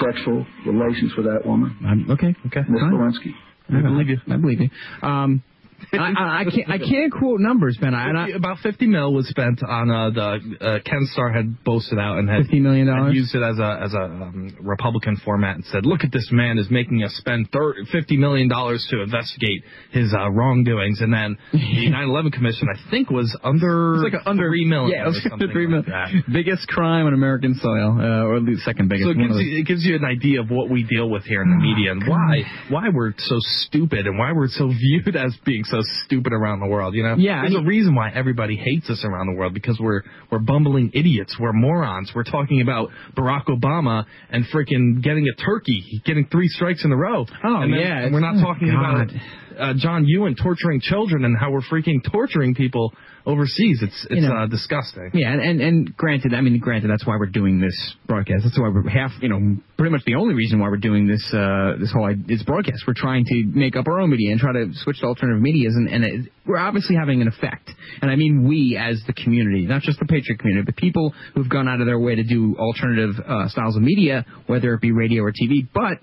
sexual 0.00 0.46
relations 0.64 1.12
with 1.16 1.26
that 1.26 1.46
woman, 1.46 1.76
I'm, 1.86 2.10
okay. 2.10 2.34
Okay. 2.46 2.60
Miss. 2.68 2.82
Lewinsky. 2.82 3.32
I 3.68 3.80
believe 3.82 4.08
you. 4.08 4.18
I 4.30 4.36
believe 4.36 4.60
you. 4.60 4.70
Um, 5.02 5.42
I, 5.92 6.40
I, 6.40 6.44
can't. 6.44 6.70
I 6.70 6.78
can't 6.78 7.12
quote 7.12 7.40
numbers, 7.40 7.78
Ben. 7.80 7.94
I, 7.94 8.08
and 8.08 8.18
I, 8.18 8.28
about 8.28 8.58
50 8.58 8.86
mil 8.86 9.12
was 9.12 9.28
spent 9.28 9.62
on 9.62 9.90
uh, 9.90 10.10
the 10.10 10.56
uh, 10.60 10.78
Ken 10.84 11.06
Starr 11.12 11.32
had 11.32 11.62
boasted 11.64 11.98
out 11.98 12.18
and 12.18 12.28
had 12.28 12.44
$50 12.46 12.60
million? 12.60 12.86
used 13.12 13.34
it 13.34 13.42
as 13.42 13.58
a 13.58 13.80
as 13.82 13.94
a 13.94 14.04
um, 14.04 14.56
Republican 14.60 15.16
format 15.24 15.56
and 15.56 15.64
said, 15.66 15.86
"Look 15.86 16.02
at 16.02 16.12
this 16.12 16.28
man 16.32 16.58
is 16.58 16.70
making 16.70 17.02
us 17.02 17.12
spend 17.16 17.50
30, 17.52 17.86
50 17.92 18.16
million 18.16 18.48
dollars 18.48 18.86
to 18.90 19.02
investigate 19.02 19.62
his 19.92 20.14
uh, 20.16 20.30
wrongdoings." 20.30 21.00
And 21.00 21.12
then 21.12 21.36
the 21.52 21.90
9/11 21.92 22.32
Commission, 22.32 22.68
I 22.72 22.90
think, 22.90 23.10
was 23.10 23.36
under 23.44 24.04
It's 24.04 24.12
like 24.14 24.22
a 24.22 24.28
under 24.28 24.48
three 24.48 24.64
million. 24.64 24.90
Yeah, 24.90 25.04
it 25.04 25.08
was 25.08 25.26
or 25.26 25.32
under 25.32 25.48
three 25.52 25.66
like 25.66 25.86
Biggest 26.32 26.66
crime 26.68 27.06
on 27.06 27.14
American 27.14 27.54
soil, 27.54 27.98
uh, 28.00 28.24
or 28.24 28.36
at 28.36 28.42
least 28.42 28.62
second 28.62 28.88
biggest. 28.88 29.06
So 29.06 29.10
it 29.10 29.18
gives, 29.18 29.38
you, 29.38 29.60
it 29.60 29.66
gives 29.66 29.84
you 29.84 29.96
an 29.96 30.04
idea 30.04 30.40
of 30.40 30.50
what 30.50 30.70
we 30.70 30.84
deal 30.84 31.08
with 31.08 31.24
here 31.24 31.42
in 31.42 31.50
the 31.50 31.56
media 31.56 31.92
and 31.92 32.02
why 32.08 32.42
why 32.70 32.88
we're 32.92 33.12
so 33.18 33.36
stupid 33.38 34.06
and 34.06 34.18
why 34.18 34.32
we're 34.32 34.48
so 34.48 34.68
viewed 34.68 35.16
as 35.16 35.36
being 35.44 35.64
so 35.66 35.78
stupid 36.04 36.32
around 36.32 36.60
the 36.60 36.66
world. 36.66 36.94
You 36.94 37.02
know, 37.02 37.16
Yeah, 37.16 37.42
there's 37.42 37.54
a 37.54 37.66
reason 37.66 37.94
why 37.94 38.10
everybody 38.14 38.56
hates 38.56 38.88
us 38.90 39.04
around 39.04 39.26
the 39.26 39.38
world 39.38 39.54
because 39.54 39.78
we're 39.80 40.02
we're 40.30 40.38
bumbling 40.38 40.90
idiots, 40.94 41.36
we're 41.38 41.52
morons. 41.52 42.12
We're 42.14 42.24
talking 42.24 42.60
about 42.60 42.90
Barack 43.16 43.46
Obama 43.46 44.04
and 44.30 44.44
freaking 44.46 45.02
getting 45.02 45.26
a 45.28 45.34
turkey, 45.42 46.02
getting 46.04 46.26
three 46.26 46.48
strikes 46.48 46.84
in 46.84 46.92
a 46.92 46.96
row. 46.96 47.26
Oh, 47.44 47.56
and 47.60 47.74
yeah, 47.74 48.04
and 48.04 48.14
we're 48.14 48.20
not 48.20 48.40
talking 48.42 48.70
oh, 48.74 48.78
about 48.78 49.08
God. 49.08 49.20
Uh, 49.58 49.74
John 49.76 50.04
Ewan 50.06 50.34
torturing 50.34 50.80
children 50.80 51.24
and 51.24 51.36
how 51.38 51.50
we're 51.50 51.60
freaking 51.62 52.02
torturing 52.10 52.54
people 52.54 52.92
overseas. 53.24 53.80
It's 53.82 54.06
it's 54.10 54.22
You 54.22 54.28
know. 54.28 54.36
uh, 54.36 54.46
disgusting. 54.46 55.10
Yeah, 55.14 55.32
and, 55.32 55.40
and 55.40 55.60
and 55.60 55.96
granted, 55.96 56.34
I 56.34 56.40
mean, 56.40 56.58
granted, 56.58 56.90
that's 56.90 57.06
why 57.06 57.16
we're 57.18 57.26
doing 57.26 57.60
this 57.60 57.94
broadcast. 58.06 58.44
That's 58.44 58.58
why 58.58 58.68
we're 58.68 58.88
half, 58.88 59.10
you 59.20 59.28
know, 59.28 59.56
pretty 59.76 59.90
much 59.92 60.04
the 60.04 60.14
only 60.14 60.34
reason 60.34 60.58
why 60.60 60.68
we're 60.68 60.76
doing 60.76 61.06
this 61.06 61.24
uh, 61.34 61.74
this 61.80 61.92
whole 61.92 62.12
this 62.26 62.42
broadcast. 62.42 62.84
We're 62.86 62.94
trying 62.94 63.24
to 63.26 63.44
make 63.46 63.76
up 63.76 63.86
our 63.88 64.00
own 64.00 64.10
media 64.10 64.30
and 64.32 64.40
try 64.40 64.52
to 64.52 64.70
switch 64.74 65.00
to 65.00 65.06
alternative 65.06 65.42
medias, 65.42 65.74
and, 65.74 65.88
and 65.88 66.04
it, 66.04 66.32
we're 66.46 66.58
obviously 66.58 66.96
having 66.96 67.22
an 67.22 67.28
effect. 67.28 67.70
And 68.02 68.10
I 68.10 68.16
mean, 68.16 68.46
we 68.48 68.76
as 68.80 69.02
the 69.06 69.12
community, 69.12 69.66
not 69.66 69.82
just 69.82 69.98
the 69.98 70.06
Patriot 70.06 70.38
community, 70.38 70.64
but 70.66 70.76
people 70.76 71.14
who've 71.34 71.48
gone 71.48 71.68
out 71.68 71.80
of 71.80 71.86
their 71.86 71.98
way 71.98 72.14
to 72.14 72.24
do 72.24 72.56
alternative 72.58 73.14
uh, 73.26 73.48
styles 73.48 73.76
of 73.76 73.82
media, 73.82 74.24
whether 74.46 74.74
it 74.74 74.80
be 74.80 74.92
radio 74.92 75.22
or 75.22 75.32
TV. 75.32 75.66
But 75.72 75.98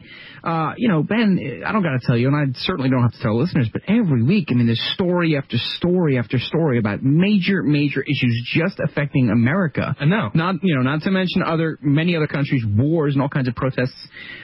uh, 0.48 0.74
you 0.78 0.90
know, 0.90 1.04
Ben, 1.04 1.62
I 1.66 1.72
don't 1.72 1.84
got 1.84 1.92
to 2.00 2.06
tell 2.06 2.18
you, 2.18 2.28
and 2.28 2.36
I 2.36 2.46
certainly 2.60 2.90
don't 2.90 3.02
have 3.02 3.14
to 3.14 3.20
tell 3.22 3.40
listeners, 3.40 3.70
but 3.72 3.82
every 3.88 4.24
week, 4.24 4.50
I 4.52 4.56
mean, 4.56 4.66
there's 4.66 4.82
story 4.94 5.38
after 5.38 5.58
story 5.58 6.18
after 6.18 6.38
story 6.40 6.80
about 6.80 7.02
major, 7.02 7.64
major 7.64 8.02
issues 8.02 8.52
just 8.54 8.80
affecting 8.84 9.30
America. 9.30 9.96
I 10.00 10.06
know. 10.06 10.30
Not, 10.34 10.56
you 10.62 10.76
know, 10.76 10.82
not 10.82 11.02
to 11.04 11.12
mention 11.12 11.44
other, 11.44 11.78
many 11.82 12.16
other 12.16 12.28
countries, 12.28 12.64
wars 12.68 13.14
and 13.14 13.22
all 13.22 13.30
kinds 13.30 13.48
of 13.48 13.56
protests, 13.56 13.96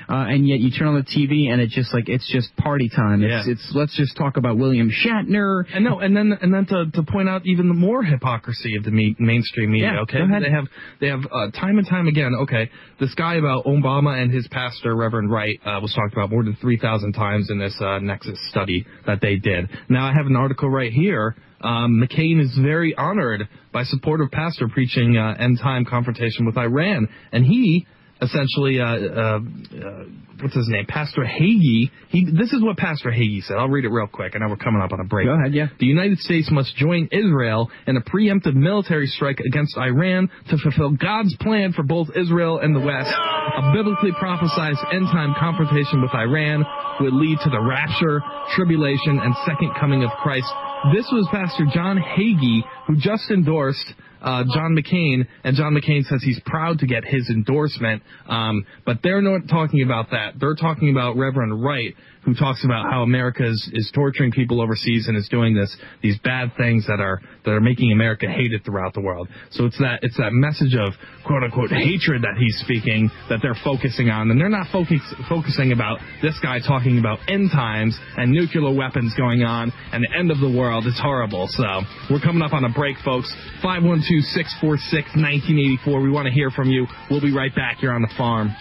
uh, 0.07 0.13
and 0.29 0.47
yet 0.47 0.59
you 0.59 0.71
turn 0.71 0.87
on 0.87 0.95
the 0.95 1.03
TV 1.03 1.51
and 1.51 1.59
it's 1.61 1.75
just 1.75 1.93
like, 1.93 2.07
it's 2.07 2.31
just 2.31 2.55
party 2.55 2.89
time. 2.95 3.21
It's, 3.23 3.45
Yeah. 3.47 3.51
it's, 3.53 3.71
let's 3.75 3.95
just 3.97 4.15
talk 4.15 4.37
about 4.37 4.57
William 4.57 4.89
Shatner. 4.89 5.63
And 5.73 5.83
no, 5.89 5.99
and 5.99 6.15
then 6.15 6.37
and 6.41 6.53
then 6.53 6.65
to, 6.67 6.85
to 6.93 7.03
point 7.03 7.29
out 7.29 7.41
even 7.45 7.67
the 7.67 7.73
more 7.73 8.03
hypocrisy 8.03 8.75
of 8.77 8.83
the 8.83 8.91
me- 8.91 9.15
mainstream 9.19 9.71
media. 9.71 9.93
Yeah, 9.93 10.01
okay, 10.01 10.19
go 10.19 10.25
ahead. 10.25 10.43
they 10.43 10.51
have 10.51 10.65
they 11.01 11.07
have 11.07 11.21
uh, 11.31 11.51
time 11.51 11.77
and 11.77 11.87
time 11.87 12.07
again. 12.07 12.31
Okay, 12.43 12.69
this 12.99 13.13
guy 13.15 13.35
about 13.35 13.65
Obama 13.65 14.21
and 14.21 14.31
his 14.31 14.47
pastor 14.49 14.95
Reverend 14.95 15.31
Wright 15.31 15.59
uh, 15.65 15.79
was 15.81 15.93
talked 15.93 16.13
about 16.13 16.29
more 16.29 16.43
than 16.43 16.55
three 16.61 16.77
thousand 16.77 17.13
times 17.13 17.49
in 17.49 17.59
this 17.59 17.75
uh, 17.79 17.99
Nexis 17.99 18.37
study 18.49 18.85
that 19.05 19.19
they 19.21 19.35
did. 19.35 19.69
Now 19.89 20.07
I 20.07 20.13
have 20.13 20.25
an 20.25 20.35
article 20.35 20.69
right 20.69 20.91
here. 20.91 21.35
Um, 21.61 22.01
McCain 22.01 22.41
is 22.41 22.57
very 22.61 22.95
honored 22.95 23.47
by 23.73 23.83
supportive 23.83 24.31
pastor 24.31 24.69
preaching 24.69 25.17
uh, 25.17 25.35
end 25.37 25.59
time 25.61 25.85
confrontation 25.85 26.45
with 26.45 26.57
Iran, 26.57 27.09
and 27.31 27.45
he 27.45 27.85
essentially 28.21 28.79
uh, 28.79 28.85
uh, 28.85 29.39
uh, 29.39 30.03
what's 30.41 30.55
his 30.55 30.67
name, 30.69 30.85
Pastor 30.87 31.21
Hagee. 31.21 31.91
He 32.09 32.25
this 32.25 32.53
is 32.53 32.61
what 32.61 32.77
Pastor 32.77 33.09
Hagee 33.11 33.43
said. 33.43 33.57
I'll 33.57 33.69
read 33.69 33.85
it 33.85 33.89
real 33.89 34.07
quick. 34.07 34.33
I 34.35 34.39
know 34.39 34.49
we're 34.49 34.57
coming 34.57 34.81
up 34.81 34.91
on 34.91 34.99
a 34.99 35.05
break. 35.05 35.27
Go 35.27 35.33
ahead, 35.33 35.53
yeah. 35.53 35.67
The 35.79 35.85
United 35.85 36.19
States 36.19 36.49
must 36.51 36.75
join 36.75 37.09
Israel 37.11 37.69
in 37.87 37.97
a 37.97 38.01
preemptive 38.01 38.55
military 38.55 39.07
strike 39.07 39.39
against 39.39 39.77
Iran 39.77 40.29
to 40.49 40.57
fulfill 40.57 40.91
God's 40.91 41.35
plan 41.37 41.73
for 41.73 41.83
both 41.83 42.09
Israel 42.15 42.59
and 42.59 42.75
the 42.75 42.81
West. 42.81 43.13
A 43.13 43.73
biblically 43.73 44.11
prophesized 44.11 44.83
end 44.93 45.07
time 45.07 45.33
confrontation 45.39 46.01
with 46.01 46.13
Iran 46.13 46.65
would 46.99 47.13
lead 47.13 47.39
to 47.43 47.49
the 47.49 47.61
rapture, 47.61 48.21
tribulation, 48.55 49.19
and 49.19 49.33
second 49.45 49.71
coming 49.79 50.03
of 50.03 50.11
Christ. 50.21 50.47
This 50.93 51.07
was 51.11 51.27
Pastor 51.31 51.65
John 51.73 51.97
Hagee 51.97 52.63
who 52.87 52.95
just 52.95 53.29
endorsed 53.31 53.93
uh, 54.21 54.43
John 54.53 54.75
McCain, 54.75 55.27
and 55.43 55.55
John 55.55 55.73
McCain 55.73 56.03
says 56.03 56.21
he's 56.23 56.39
proud 56.45 56.79
to 56.79 56.87
get 56.87 57.03
his 57.05 57.29
endorsement. 57.29 58.03
Um, 58.27 58.65
but 58.85 58.97
they're 59.03 59.21
not 59.21 59.47
talking 59.49 59.83
about 59.83 60.11
that. 60.11 60.33
They're 60.39 60.55
talking 60.55 60.91
about 60.91 61.17
Reverend 61.17 61.63
Wright, 61.63 61.93
who 62.23 62.33
talks 62.33 62.65
about 62.65 62.91
how 62.91 63.03
America 63.03 63.47
is, 63.47 63.69
is 63.73 63.91
torturing 63.93 64.31
people 64.31 64.61
overseas 64.61 65.07
and 65.07 65.17
is 65.17 65.27
doing 65.29 65.55
this 65.55 65.75
these 66.01 66.17
bad 66.19 66.51
things 66.57 66.85
that 66.87 66.99
are 66.99 67.21
that 67.45 67.51
are 67.51 67.61
making 67.61 67.91
America 67.91 68.27
hated 68.27 68.63
throughout 68.65 68.93
the 68.93 69.01
world. 69.01 69.27
So 69.51 69.65
it's 69.65 69.77
that 69.79 69.99
it's 70.01 70.17
that 70.17 70.31
message 70.31 70.75
of 70.75 70.93
quote 71.25 71.43
unquote 71.43 71.71
hatred 71.71 72.23
that 72.23 72.35
he's 72.37 72.57
speaking 72.59 73.09
that 73.29 73.39
they're 73.41 73.57
focusing 73.63 74.09
on, 74.09 74.31
and 74.31 74.39
they're 74.39 74.49
not 74.49 74.67
focus, 74.71 75.01
focusing 75.27 75.71
about 75.71 75.99
this 76.21 76.37
guy 76.41 76.59
talking 76.59 76.99
about 76.99 77.19
end 77.27 77.51
times 77.51 77.97
and 78.17 78.31
nuclear 78.31 78.73
weapons 78.73 79.13
going 79.15 79.43
on 79.43 79.71
and 79.93 80.03
the 80.03 80.17
end 80.17 80.31
of 80.31 80.39
the 80.39 80.49
world. 80.49 80.85
It's 80.85 80.99
horrible. 80.99 81.47
So 81.49 81.81
we're 82.09 82.19
coming 82.19 82.41
up 82.41 82.53
on 82.53 82.65
a 82.65 82.69
break, 82.69 82.97
folks. 83.03 83.33
512-646-1984. 83.63 86.03
We 86.03 86.09
want 86.09 86.27
to 86.27 86.33
hear 86.33 86.49
from 86.51 86.69
you. 86.69 86.85
We'll 87.09 87.21
be 87.21 87.33
right 87.33 87.53
back 87.55 87.77
here 87.77 87.91
on 87.91 88.01
the 88.01 88.09
farm. 88.17 88.53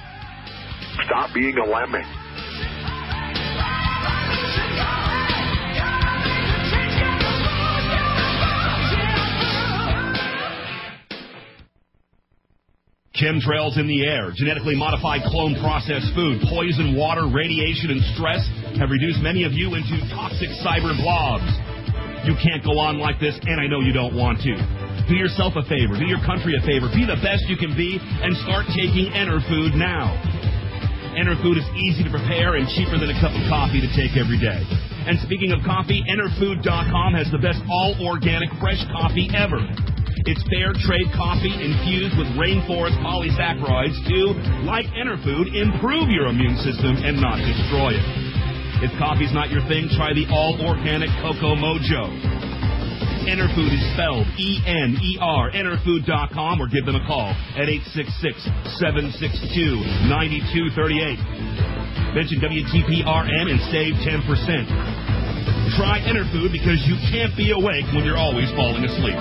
Stop 1.04 1.34
being 1.34 1.58
a 1.58 1.64
lemming. 1.64 2.04
Chemtrails 13.18 13.74
in 13.82 13.90
the 13.90 14.06
air, 14.06 14.30
genetically 14.30 14.78
modified 14.78 15.26
clone 15.26 15.58
processed 15.58 16.14
food, 16.14 16.38
poison 16.46 16.94
water, 16.94 17.26
radiation, 17.26 17.90
and 17.90 17.98
stress 18.14 18.46
have 18.78 18.94
reduced 18.94 19.18
many 19.26 19.42
of 19.42 19.50
you 19.50 19.74
into 19.74 19.98
toxic 20.14 20.46
cyber 20.62 20.94
blobs. 21.02 21.50
You 22.22 22.38
can't 22.38 22.62
go 22.62 22.78
on 22.78 23.02
like 23.02 23.18
this, 23.18 23.34
and 23.42 23.58
I 23.58 23.66
know 23.66 23.82
you 23.82 23.90
don't 23.90 24.14
want 24.14 24.38
to. 24.46 24.54
Do 25.10 25.18
yourself 25.18 25.58
a 25.58 25.66
favor, 25.66 25.98
do 25.98 26.06
your 26.06 26.22
country 26.22 26.54
a 26.54 26.62
favor, 26.62 26.86
be 26.94 27.02
the 27.02 27.18
best 27.18 27.42
you 27.50 27.58
can 27.58 27.74
be, 27.74 27.98
and 27.98 28.38
start 28.46 28.70
taking 28.70 29.10
Enerfood 29.10 29.74
now. 29.74 30.14
Enerfood 31.18 31.58
is 31.58 31.66
easy 31.74 32.06
to 32.06 32.12
prepare 32.14 32.54
and 32.54 32.70
cheaper 32.78 33.02
than 33.02 33.10
a 33.10 33.18
cup 33.18 33.34
of 33.34 33.42
coffee 33.50 33.82
to 33.82 33.90
take 33.98 34.14
every 34.14 34.38
day. 34.38 34.62
And 35.10 35.18
speaking 35.26 35.50
of 35.50 35.58
coffee, 35.66 36.06
Enerfood.com 36.06 37.18
has 37.18 37.26
the 37.34 37.42
best 37.42 37.58
all 37.66 37.98
organic 37.98 38.46
fresh 38.62 38.78
coffee 38.94 39.26
ever. 39.34 39.58
It's 40.28 40.44
fair 40.52 40.76
trade 40.84 41.08
coffee 41.16 41.56
infused 41.56 42.20
with 42.20 42.28
rainforest 42.36 43.00
polysaccharides 43.00 43.96
to, 44.12 44.36
like 44.68 44.84
Enerfood, 44.92 45.56
improve 45.56 46.12
your 46.12 46.28
immune 46.28 46.60
system 46.60 47.00
and 47.00 47.16
not 47.16 47.40
destroy 47.40 47.96
it. 47.96 48.04
If 48.84 48.92
coffee's 49.00 49.32
not 49.32 49.48
your 49.48 49.64
thing, 49.72 49.88
try 49.96 50.12
the 50.12 50.28
all 50.28 50.52
organic 50.60 51.08
Cocoa 51.24 51.56
Mojo. 51.56 52.12
Enerfood 53.24 53.72
is 53.72 53.80
spelled 53.96 54.28
E-N-E-R, 54.36 55.44
Enerfood.com, 55.56 56.60
or 56.60 56.68
give 56.68 56.84
them 56.84 57.00
a 57.00 57.04
call 57.08 57.32
at 57.56 57.72
866-762-9238. 60.12 62.12
Mention 62.12 62.36
WTPRN 62.44 63.48
and 63.48 63.64
save 63.72 63.96
10%. 64.04 65.72
Try 65.80 66.04
Enerfood 66.04 66.52
because 66.52 66.84
you 66.84 67.00
can't 67.08 67.32
be 67.32 67.56
awake 67.56 67.88
when 67.96 68.04
you're 68.04 68.20
always 68.20 68.52
falling 68.52 68.84
asleep. 68.84 69.16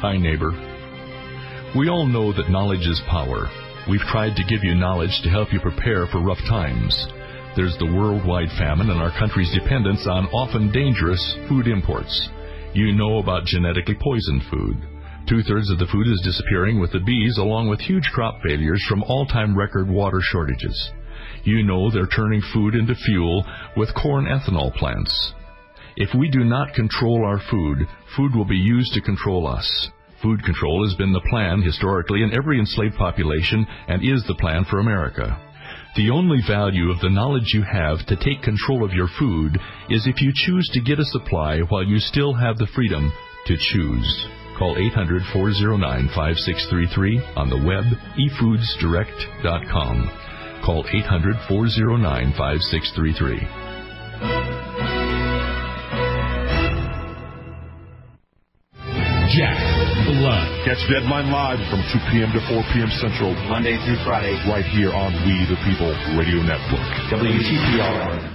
Hi, 0.00 0.16
neighbor. 0.18 0.50
We 1.76 1.88
all 1.88 2.06
know 2.06 2.32
that 2.32 2.50
knowledge 2.50 2.86
is 2.86 3.00
power. 3.08 3.48
We've 3.88 4.00
tried 4.00 4.36
to 4.36 4.44
give 4.44 4.62
you 4.62 4.74
knowledge 4.74 5.20
to 5.22 5.30
help 5.30 5.52
you 5.52 5.60
prepare 5.60 6.06
for 6.06 6.20
rough 6.20 6.42
times. 6.48 7.06
There's 7.56 7.76
the 7.78 7.86
worldwide 7.86 8.50
famine 8.58 8.90
and 8.90 9.00
our 9.00 9.12
country's 9.18 9.52
dependence 9.54 10.06
on 10.08 10.26
often 10.28 10.70
dangerous 10.72 11.36
food 11.48 11.68
imports. 11.68 12.28
You 12.74 12.92
know 12.92 13.18
about 13.18 13.46
genetically 13.46 13.94
poisoned 13.94 14.42
food. 14.50 14.76
Two 15.28 15.42
thirds 15.44 15.70
of 15.70 15.78
the 15.78 15.86
food 15.86 16.08
is 16.08 16.20
disappearing 16.24 16.80
with 16.80 16.90
the 16.90 16.98
bees, 16.98 17.38
along 17.38 17.68
with 17.68 17.80
huge 17.80 18.10
crop 18.12 18.42
failures 18.42 18.84
from 18.88 19.04
all 19.04 19.26
time 19.26 19.56
record 19.56 19.88
water 19.88 20.18
shortages. 20.20 20.90
You 21.44 21.62
know 21.62 21.88
they're 21.88 22.08
turning 22.08 22.42
food 22.52 22.74
into 22.74 22.96
fuel 22.96 23.46
with 23.76 23.94
corn 23.94 24.26
ethanol 24.26 24.74
plants. 24.74 25.34
If 25.96 26.18
we 26.18 26.28
do 26.28 26.42
not 26.42 26.74
control 26.74 27.24
our 27.24 27.40
food, 27.48 27.86
food 28.16 28.34
will 28.34 28.44
be 28.44 28.56
used 28.56 28.92
to 28.94 29.00
control 29.00 29.46
us. 29.46 29.88
Food 30.20 30.42
control 30.42 30.84
has 30.84 30.96
been 30.96 31.12
the 31.12 31.28
plan 31.30 31.62
historically 31.62 32.24
in 32.24 32.36
every 32.36 32.58
enslaved 32.58 32.96
population 32.96 33.66
and 33.86 34.02
is 34.02 34.24
the 34.26 34.34
plan 34.34 34.64
for 34.68 34.80
America. 34.80 35.40
The 35.96 36.10
only 36.10 36.40
value 36.48 36.90
of 36.90 36.98
the 36.98 37.08
knowledge 37.08 37.54
you 37.54 37.62
have 37.62 38.04
to 38.06 38.16
take 38.16 38.42
control 38.42 38.84
of 38.84 38.92
your 38.92 39.06
food 39.16 39.60
is 39.88 40.08
if 40.08 40.20
you 40.20 40.32
choose 40.34 40.68
to 40.72 40.80
get 40.80 40.98
a 40.98 41.04
supply 41.04 41.60
while 41.60 41.84
you 41.84 42.00
still 42.00 42.34
have 42.34 42.58
the 42.58 42.66
freedom 42.74 43.12
to 43.46 43.56
choose. 43.56 44.26
Call 44.58 44.76
800 44.76 45.22
409 45.32 46.08
5633 46.08 47.22
on 47.36 47.48
the 47.48 47.62
web, 47.62 47.84
efoodsdirect.com. 48.18 50.10
Call 50.64 50.84
800 50.92 51.36
409 51.46 52.32
5633. 52.32 53.38
Jack 59.30 59.73
Blood. 60.14 60.46
Catch 60.64 60.78
Deadline 60.86 61.26
Live 61.30 61.58
from 61.70 61.82
2 61.90 61.98
p.m. 62.14 62.30
to 62.30 62.40
4 62.46 62.62
p.m. 62.70 62.90
Central. 63.02 63.34
Monday 63.50 63.74
through 63.82 63.98
Friday. 64.06 64.38
Right 64.46 64.64
here 64.64 64.92
on 64.94 65.10
We 65.26 65.42
the 65.50 65.58
People 65.66 65.90
Radio 66.14 66.38
Network. 66.46 66.86
WTPR. 67.10 68.34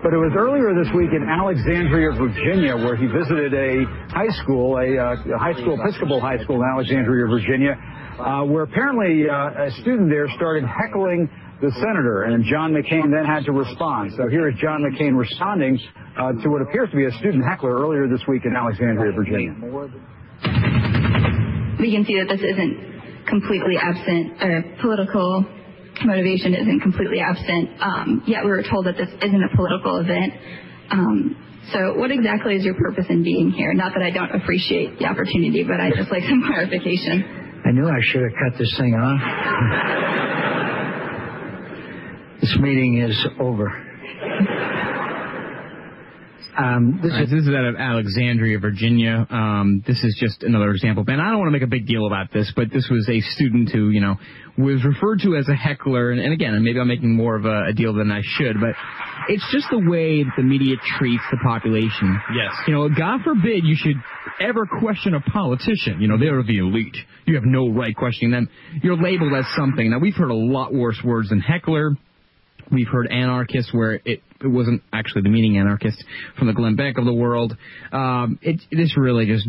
But 0.00 0.16
it 0.16 0.20
was 0.24 0.32
earlier 0.32 0.72
this 0.72 0.88
week 0.96 1.12
in 1.12 1.28
Alexandria, 1.28 2.16
Virginia, 2.16 2.74
where 2.74 2.96
he 2.96 3.04
visited 3.04 3.52
a 3.52 3.84
high 4.08 4.32
school, 4.42 4.80
a, 4.80 4.96
uh, 4.96 5.36
a 5.36 5.38
high 5.38 5.52
school, 5.60 5.76
Episcopal 5.78 6.20
High 6.20 6.42
School 6.42 6.56
in 6.56 6.66
Alexandria, 6.72 7.28
Virginia, 7.28 7.76
uh, 8.18 8.44
where 8.48 8.64
apparently 8.64 9.28
uh, 9.28 9.68
a 9.68 9.70
student 9.82 10.08
there 10.08 10.26
started 10.36 10.64
heckling 10.64 11.28
the 11.60 11.70
senator, 11.76 12.24
and 12.24 12.44
John 12.44 12.72
McCain 12.72 13.12
then 13.12 13.24
had 13.24 13.44
to 13.44 13.52
respond. 13.52 14.12
So 14.16 14.28
here 14.28 14.48
is 14.48 14.56
John 14.60 14.80
McCain 14.80 15.16
responding 15.16 15.78
uh, 16.16 16.32
to 16.32 16.48
what 16.48 16.62
appears 16.62 16.88
to 16.90 16.96
be 16.96 17.04
a 17.04 17.12
student 17.20 17.44
heckler 17.44 17.76
earlier 17.76 18.08
this 18.08 18.22
week 18.26 18.42
in 18.44 18.56
Alexandria, 18.56 19.12
Virginia. 19.12 19.52
We 21.78 21.92
can 21.92 22.04
see 22.04 22.16
that 22.16 22.28
this 22.28 22.40
isn't 22.40 23.26
completely 23.28 23.76
absent, 23.76 24.40
or 24.40 24.64
political 24.80 25.44
motivation 26.04 26.54
isn't 26.54 26.80
completely 26.80 27.20
absent. 27.20 27.76
Um, 27.80 28.22
yet 28.26 28.44
we 28.44 28.50
were 28.50 28.64
told 28.64 28.86
that 28.86 28.96
this 28.96 29.08
isn't 29.08 29.44
a 29.44 29.54
political 29.54 30.00
event. 30.00 30.32
Um, 30.90 31.36
so 31.72 31.94
what 32.00 32.10
exactly 32.10 32.56
is 32.56 32.64
your 32.64 32.74
purpose 32.74 33.04
in 33.10 33.22
being 33.22 33.50
here? 33.50 33.74
Not 33.74 33.92
that 33.92 34.02
I 34.02 34.10
don't 34.10 34.32
appreciate 34.34 34.98
the 34.98 35.04
opportunity, 35.04 35.62
but 35.62 35.78
I 35.78 35.90
just 35.90 36.10
like 36.10 36.24
some 36.24 36.42
clarification. 36.48 37.60
I 37.68 37.72
knew 37.72 37.86
I 37.86 38.00
should 38.00 38.22
have 38.22 38.32
cut 38.32 38.58
this 38.58 38.74
thing 38.80 38.94
off. 38.96 40.56
this 42.40 42.56
meeting 42.60 42.98
is 42.98 43.26
over. 43.38 43.68
Um, 46.58 47.00
this, 47.02 47.12
is, 47.12 47.30
this 47.30 47.42
is 47.46 47.48
out 47.48 47.64
of 47.64 47.76
Alexandria, 47.76 48.58
Virginia. 48.58 49.26
Um, 49.30 49.82
this 49.86 50.02
is 50.02 50.16
just 50.20 50.42
another 50.42 50.70
example. 50.70 51.04
Ben, 51.04 51.20
I 51.20 51.30
don't 51.30 51.38
want 51.38 51.48
to 51.48 51.52
make 51.52 51.62
a 51.62 51.70
big 51.70 51.86
deal 51.86 52.06
about 52.06 52.32
this, 52.32 52.52
but 52.54 52.70
this 52.72 52.88
was 52.90 53.08
a 53.08 53.20
student 53.20 53.70
who, 53.70 53.90
you 53.90 54.00
know, 54.00 54.16
was 54.58 54.84
referred 54.84 55.20
to 55.20 55.36
as 55.36 55.48
a 55.48 55.54
heckler. 55.54 56.10
And, 56.10 56.20
and 56.20 56.32
again, 56.32 56.62
maybe 56.62 56.78
I'm 56.78 56.88
making 56.88 57.14
more 57.14 57.36
of 57.36 57.44
a, 57.44 57.68
a 57.68 57.72
deal 57.72 57.94
than 57.94 58.10
I 58.10 58.20
should, 58.22 58.56
but 58.60 58.74
it's 59.28 59.46
just 59.52 59.68
the 59.70 59.78
way 59.78 60.22
that 60.22 60.32
the 60.36 60.42
media 60.42 60.76
treats 60.98 61.22
the 61.30 61.38
population. 61.42 62.20
Yes. 62.34 62.52
You 62.66 62.74
know, 62.74 62.88
God 62.88 63.20
forbid 63.22 63.64
you 63.64 63.76
should 63.76 63.96
ever 64.40 64.66
question 64.66 65.14
a 65.14 65.20
politician. 65.20 66.00
You 66.00 66.08
know, 66.08 66.18
they're 66.18 66.42
the 66.42 66.58
elite. 66.58 66.96
You 67.26 67.36
have 67.36 67.44
no 67.44 67.70
right 67.70 67.94
questioning 67.94 68.32
them. 68.32 68.48
You're 68.82 69.00
labeled 69.00 69.32
as 69.34 69.46
something. 69.56 69.90
Now, 69.90 69.98
we've 69.98 70.16
heard 70.16 70.30
a 70.30 70.34
lot 70.34 70.74
worse 70.74 71.00
words 71.04 71.30
than 71.30 71.40
heckler. 71.40 71.96
We've 72.70 72.88
heard 72.88 73.06
anarchist, 73.10 73.70
where 73.72 73.94
it, 74.04 74.22
it 74.40 74.46
wasn't 74.46 74.82
actually 74.92 75.22
the 75.22 75.28
meaning 75.30 75.58
anarchist 75.58 76.02
from 76.38 76.46
the 76.46 76.52
Glenn 76.52 76.76
Beck 76.76 76.98
of 76.98 77.04
the 77.04 77.12
world. 77.12 77.56
Um, 77.92 78.38
it 78.42 78.60
this 78.70 78.96
really 78.96 79.26
just, 79.26 79.46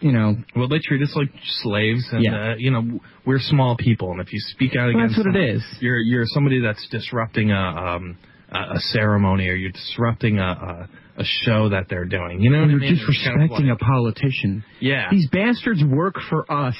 you 0.00 0.12
know, 0.12 0.36
Well, 0.56 0.68
they 0.68 0.78
treat 0.80 1.02
us 1.02 1.12
like 1.16 1.30
slaves, 1.62 2.04
and 2.12 2.22
Yeah. 2.24 2.52
uh, 2.52 2.54
you 2.58 2.70
know 2.70 3.00
we're 3.24 3.38
small 3.38 3.76
people, 3.76 4.12
and 4.12 4.20
if 4.20 4.32
you 4.32 4.40
speak 4.40 4.72
out 4.76 4.88
Well, 4.92 5.04
against, 5.04 5.16
that's 5.16 5.26
what 5.26 5.34
it 5.36 5.38
someone, 5.38 5.56
is. 5.56 5.76
You're 5.80 5.98
you're 5.98 6.24
somebody 6.26 6.60
that's 6.60 6.86
disrupting 6.90 7.50
a 7.52 7.56
um 7.60 8.16
a, 8.50 8.74
a 8.74 8.78
ceremony, 8.80 9.48
or 9.48 9.54
you're 9.54 9.70
disrupting 9.72 10.38
a, 10.38 10.42
a 10.42 10.88
a 11.16 11.24
show 11.24 11.68
that 11.68 11.84
they're 11.88 12.04
doing. 12.04 12.40
You 12.40 12.50
know 12.50 12.58
what 12.58 12.66
I 12.66 12.70
you're 12.72 12.80
mean? 12.80 12.94
It's 12.94 13.24
kind 13.24 13.40
of 13.42 13.50
disrespecting 13.50 13.68
like- 13.70 13.80
a 13.80 13.84
politician. 13.84 14.64
Yeah. 14.80 15.06
These 15.12 15.28
bastards 15.30 15.82
work 15.84 16.16
for 16.28 16.50
us. 16.52 16.76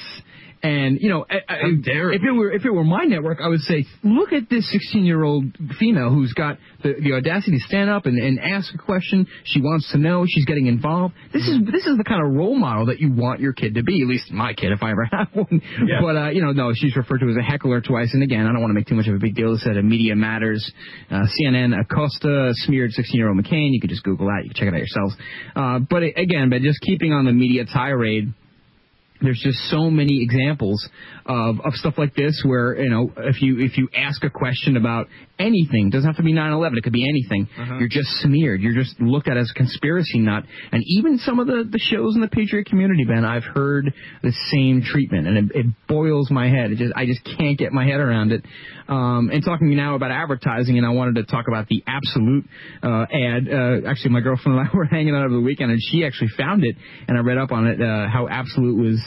And 0.65 0.99
you 0.99 1.09
know, 1.09 1.23
I, 1.29 1.35
I, 1.47 1.57
if 1.61 2.23
it 2.23 2.31
were 2.31 2.51
if 2.51 2.65
it 2.65 2.71
were 2.71 2.83
my 2.83 3.03
network, 3.03 3.37
I 3.39 3.49
would 3.49 3.59
say, 3.59 3.85
look 4.03 4.33
at 4.33 4.49
this 4.49 4.67
16 4.71 5.05
year 5.05 5.23
old 5.23 5.45
female 5.79 6.09
who's 6.09 6.33
got 6.33 6.57
the, 6.81 6.95
the 6.99 7.13
audacity 7.13 7.57
to 7.57 7.63
stand 7.67 7.91
up 7.91 8.07
and, 8.07 8.17
and 8.17 8.39
ask 8.39 8.73
a 8.73 8.79
question. 8.79 9.27
She 9.43 9.61
wants 9.61 9.91
to 9.91 9.99
know. 9.99 10.25
She's 10.27 10.45
getting 10.45 10.65
involved. 10.65 11.13
This 11.31 11.43
is 11.43 11.59
this 11.71 11.85
is 11.85 11.97
the 11.97 12.03
kind 12.03 12.25
of 12.25 12.33
role 12.33 12.57
model 12.57 12.87
that 12.87 12.99
you 12.99 13.13
want 13.13 13.41
your 13.41 13.53
kid 13.53 13.75
to 13.75 13.83
be. 13.83 14.01
At 14.01 14.07
least 14.07 14.31
my 14.31 14.55
kid, 14.55 14.71
if 14.71 14.81
I 14.81 14.89
ever 14.89 15.05
have 15.11 15.27
one. 15.33 15.61
Yeah. 15.85 16.01
But 16.01 16.17
uh, 16.17 16.29
you 16.29 16.41
know, 16.41 16.51
no, 16.51 16.71
she's 16.73 16.95
referred 16.95 17.19
to 17.19 17.29
as 17.29 17.37
a 17.37 17.43
heckler 17.43 17.81
twice. 17.81 18.09
And 18.13 18.23
again, 18.23 18.47
I 18.47 18.51
don't 18.51 18.61
want 18.61 18.71
to 18.71 18.75
make 18.75 18.87
too 18.87 18.95
much 18.95 19.07
of 19.07 19.13
a 19.13 19.19
big 19.19 19.35
deal. 19.35 19.53
It 19.53 19.59
said 19.59 19.75
Media 19.85 20.15
Matters, 20.15 20.71
uh, 21.11 21.27
CNN 21.39 21.79
Acosta 21.79 22.53
smeared 22.65 22.91
16 22.91 23.15
year 23.15 23.29
old 23.29 23.37
McCain. 23.37 23.69
You 23.71 23.79
could 23.79 23.91
just 23.91 24.03
Google 24.03 24.25
that. 24.27 24.41
You 24.45 24.49
can 24.49 24.55
check 24.55 24.67
it 24.67 24.73
out 24.73 24.81
yourselves. 24.81 25.15
Uh, 25.55 25.79
but 25.87 26.01
it, 26.01 26.17
again, 26.17 26.49
but 26.49 26.63
just 26.63 26.81
keeping 26.81 27.13
on 27.13 27.25
the 27.25 27.33
media 27.33 27.65
tirade 27.65 28.33
there's 29.21 29.41
just 29.43 29.57
so 29.69 29.89
many 29.89 30.21
examples 30.21 30.87
of, 31.25 31.59
of 31.63 31.73
stuff 31.73 31.95
like 31.97 32.13
this 32.15 32.41
where 32.45 32.77
you 32.81 32.89
know 32.89 33.11
if 33.17 33.41
you 33.41 33.59
if 33.59 33.77
you 33.77 33.89
ask 33.97 34.23
a 34.23 34.29
question 34.29 34.77
about 34.77 35.07
anything 35.39 35.89
doesn't 35.89 36.07
have 36.07 36.17
to 36.17 36.23
be 36.23 36.33
9/11 36.33 36.77
it 36.77 36.83
could 36.83 36.93
be 36.93 37.07
anything 37.07 37.47
Uh-huh. 37.59 37.77
you're 37.79 37.89
just 37.89 38.07
smeared. 38.21 38.61
You're 38.61 38.73
just 38.73 38.99
looked 39.01 39.27
at 39.27 39.35
as 39.37 39.51
a 39.51 39.53
conspiracy 39.57 40.19
nut. 40.19 40.43
And 40.71 40.83
even 40.85 41.17
some 41.19 41.39
of 41.39 41.47
the 41.47 41.67
the 41.69 41.79
shows 41.79 42.15
in 42.15 42.21
the 42.21 42.27
patriot 42.27 42.67
community 42.67 43.03
Ben 43.05 43.25
I've 43.25 43.43
heard 43.43 43.91
the 44.23 44.31
same 44.51 44.81
treatment. 44.83 45.27
And 45.27 45.51
it, 45.51 45.55
it 45.55 45.65
boils 45.87 46.29
my 46.31 46.47
head. 46.47 46.71
It 46.71 46.77
just 46.77 46.93
I 46.95 47.05
just 47.05 47.21
can't 47.37 47.57
get 47.57 47.71
my 47.73 47.85
head 47.85 47.99
around 47.99 48.31
it. 48.31 48.43
Um, 48.87 49.31
and 49.33 49.43
talking 49.43 49.75
now 49.75 49.95
about 49.95 50.11
advertising 50.11 50.77
and 50.77 50.85
I 50.85 50.89
wanted 50.91 51.15
to 51.15 51.23
talk 51.23 51.45
about 51.47 51.67
the 51.67 51.83
Absolut 51.87 52.45
uh, 52.83 53.05
ad. 53.11 53.49
Uh, 53.51 53.89
actually 53.89 54.11
my 54.11 54.19
girlfriend 54.21 54.59
and 54.59 54.67
I 54.69 54.71
were 54.77 54.85
hanging 54.85 55.15
out 55.15 55.25
over 55.25 55.33
the 55.33 55.41
weekend 55.41 55.71
and 55.71 55.81
she 55.81 56.05
actually 56.05 56.29
found 56.37 56.63
it 56.63 56.75
and 57.07 57.17
I 57.17 57.21
read 57.21 57.37
up 57.39 57.51
on 57.51 57.65
it 57.67 57.81
uh, 57.81 58.07
how 58.07 58.27
Absolut 58.29 58.77
was 58.77 59.01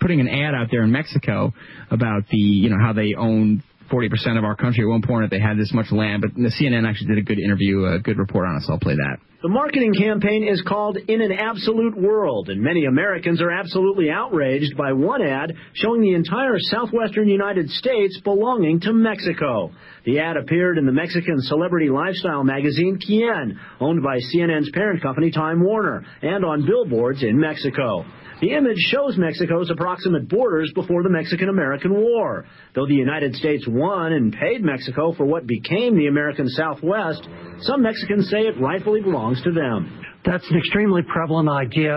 putting 0.00 0.20
an 0.20 0.28
ad 0.28 0.54
out 0.54 0.68
there 0.70 0.82
in 0.82 0.90
Mexico 0.90 1.49
about 1.90 2.22
the 2.30 2.38
you 2.38 2.70
know 2.70 2.78
how 2.80 2.92
they 2.92 3.14
own 3.16 3.62
40% 3.90 4.38
of 4.38 4.44
our 4.44 4.54
country 4.54 4.84
at 4.84 4.88
one 4.88 5.02
point 5.02 5.24
if 5.24 5.30
they 5.30 5.40
had 5.40 5.58
this 5.58 5.72
much 5.72 5.90
land 5.90 6.22
but 6.22 6.34
CNN 6.36 6.88
actually 6.88 7.08
did 7.08 7.18
a 7.18 7.22
good 7.22 7.38
interview 7.38 7.86
a 7.86 7.98
good 7.98 8.18
report 8.18 8.46
on 8.46 8.56
it 8.56 8.62
so 8.62 8.74
I'll 8.74 8.78
play 8.78 8.94
that 8.94 9.18
The 9.42 9.48
marketing 9.48 9.94
campaign 9.94 10.46
is 10.46 10.62
called 10.68 10.98
In 10.98 11.22
an 11.22 11.32
Absolut 11.32 11.96
World, 11.96 12.50
and 12.50 12.60
many 12.60 12.84
Americans 12.84 13.40
are 13.40 13.50
absolutely 13.50 14.10
outraged 14.10 14.76
by 14.76 14.92
one 14.92 15.22
ad 15.22 15.54
showing 15.72 16.02
the 16.02 16.12
entire 16.12 16.58
southwestern 16.58 17.26
United 17.26 17.70
States 17.70 18.20
belonging 18.22 18.80
to 18.80 18.92
Mexico. 18.92 19.70
The 20.04 20.18
ad 20.18 20.36
appeared 20.36 20.76
in 20.76 20.84
the 20.84 20.92
Mexican 20.92 21.40
celebrity 21.40 21.88
lifestyle 21.88 22.44
magazine 22.44 22.98
Quien, 23.04 23.58
owned 23.80 24.02
by 24.02 24.18
CNN's 24.18 24.70
parent 24.74 25.00
company 25.00 25.30
Time 25.30 25.64
Warner, 25.64 26.04
and 26.20 26.44
on 26.44 26.66
billboards 26.66 27.22
in 27.22 27.40
Mexico. 27.40 28.04
The 28.40 28.52
image 28.52 28.78
shows 28.78 29.18
Mexico's 29.18 29.70
approximate 29.70 30.28
borders 30.28 30.72
before 30.74 31.02
the 31.02 31.10
Mexican-American 31.10 31.92
War. 31.92 32.46
Though 32.74 32.86
the 32.86 32.94
United 32.94 33.34
States 33.36 33.66
won 33.68 34.12
and 34.12 34.32
paid 34.32 34.62
Mexico 34.62 35.12
for 35.12 35.26
what 35.26 35.46
became 35.46 35.96
the 35.96 36.06
American 36.06 36.48
Southwest, 36.48 37.28
some 37.60 37.82
Mexicans 37.82 38.30
say 38.30 38.42
it 38.42 38.58
rightfully 38.58 39.02
belongs 39.02 39.42
to 39.42 39.52
them. 39.52 40.00
That's 40.24 40.48
an 40.50 40.58
extremely 40.58 41.02
prevalent 41.02 41.48
idea. 41.48 41.96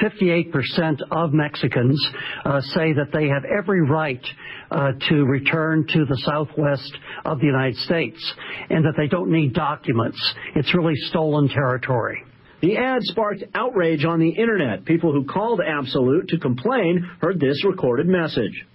58% 0.00 1.00
of 1.10 1.32
Mexicans 1.32 2.10
uh, 2.44 2.60
say 2.60 2.92
that 2.92 3.10
they 3.12 3.28
have 3.28 3.44
every 3.44 3.82
right 3.82 4.24
uh, 4.70 4.92
to 5.08 5.24
return 5.24 5.86
to 5.88 6.04
the 6.04 6.16
southwest 6.24 6.96
of 7.24 7.40
the 7.40 7.46
United 7.46 7.76
States 7.76 8.32
and 8.70 8.84
that 8.84 8.94
they 8.96 9.06
don't 9.06 9.30
need 9.30 9.54
documents. 9.54 10.34
It's 10.54 10.74
really 10.74 10.96
stolen 11.08 11.48
territory. 11.48 12.24
The 12.60 12.76
ad 12.76 13.02
sparked 13.02 13.44
outrage 13.54 14.04
on 14.04 14.20
the 14.20 14.30
internet. 14.30 14.84
People 14.84 15.12
who 15.12 15.24
called 15.24 15.60
Absolut 15.66 16.28
to 16.28 16.38
complain 16.38 17.08
heard 17.20 17.40
this 17.40 17.64
recorded 17.64 18.06
message. 18.06 18.66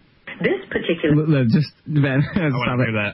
This 0.42 0.60
particular 0.70 1.46
just 1.46 1.72
Ben, 1.88 2.22
stop 2.32 2.52
wanna 2.54 2.84
hear 2.84 2.94
that. 2.94 3.14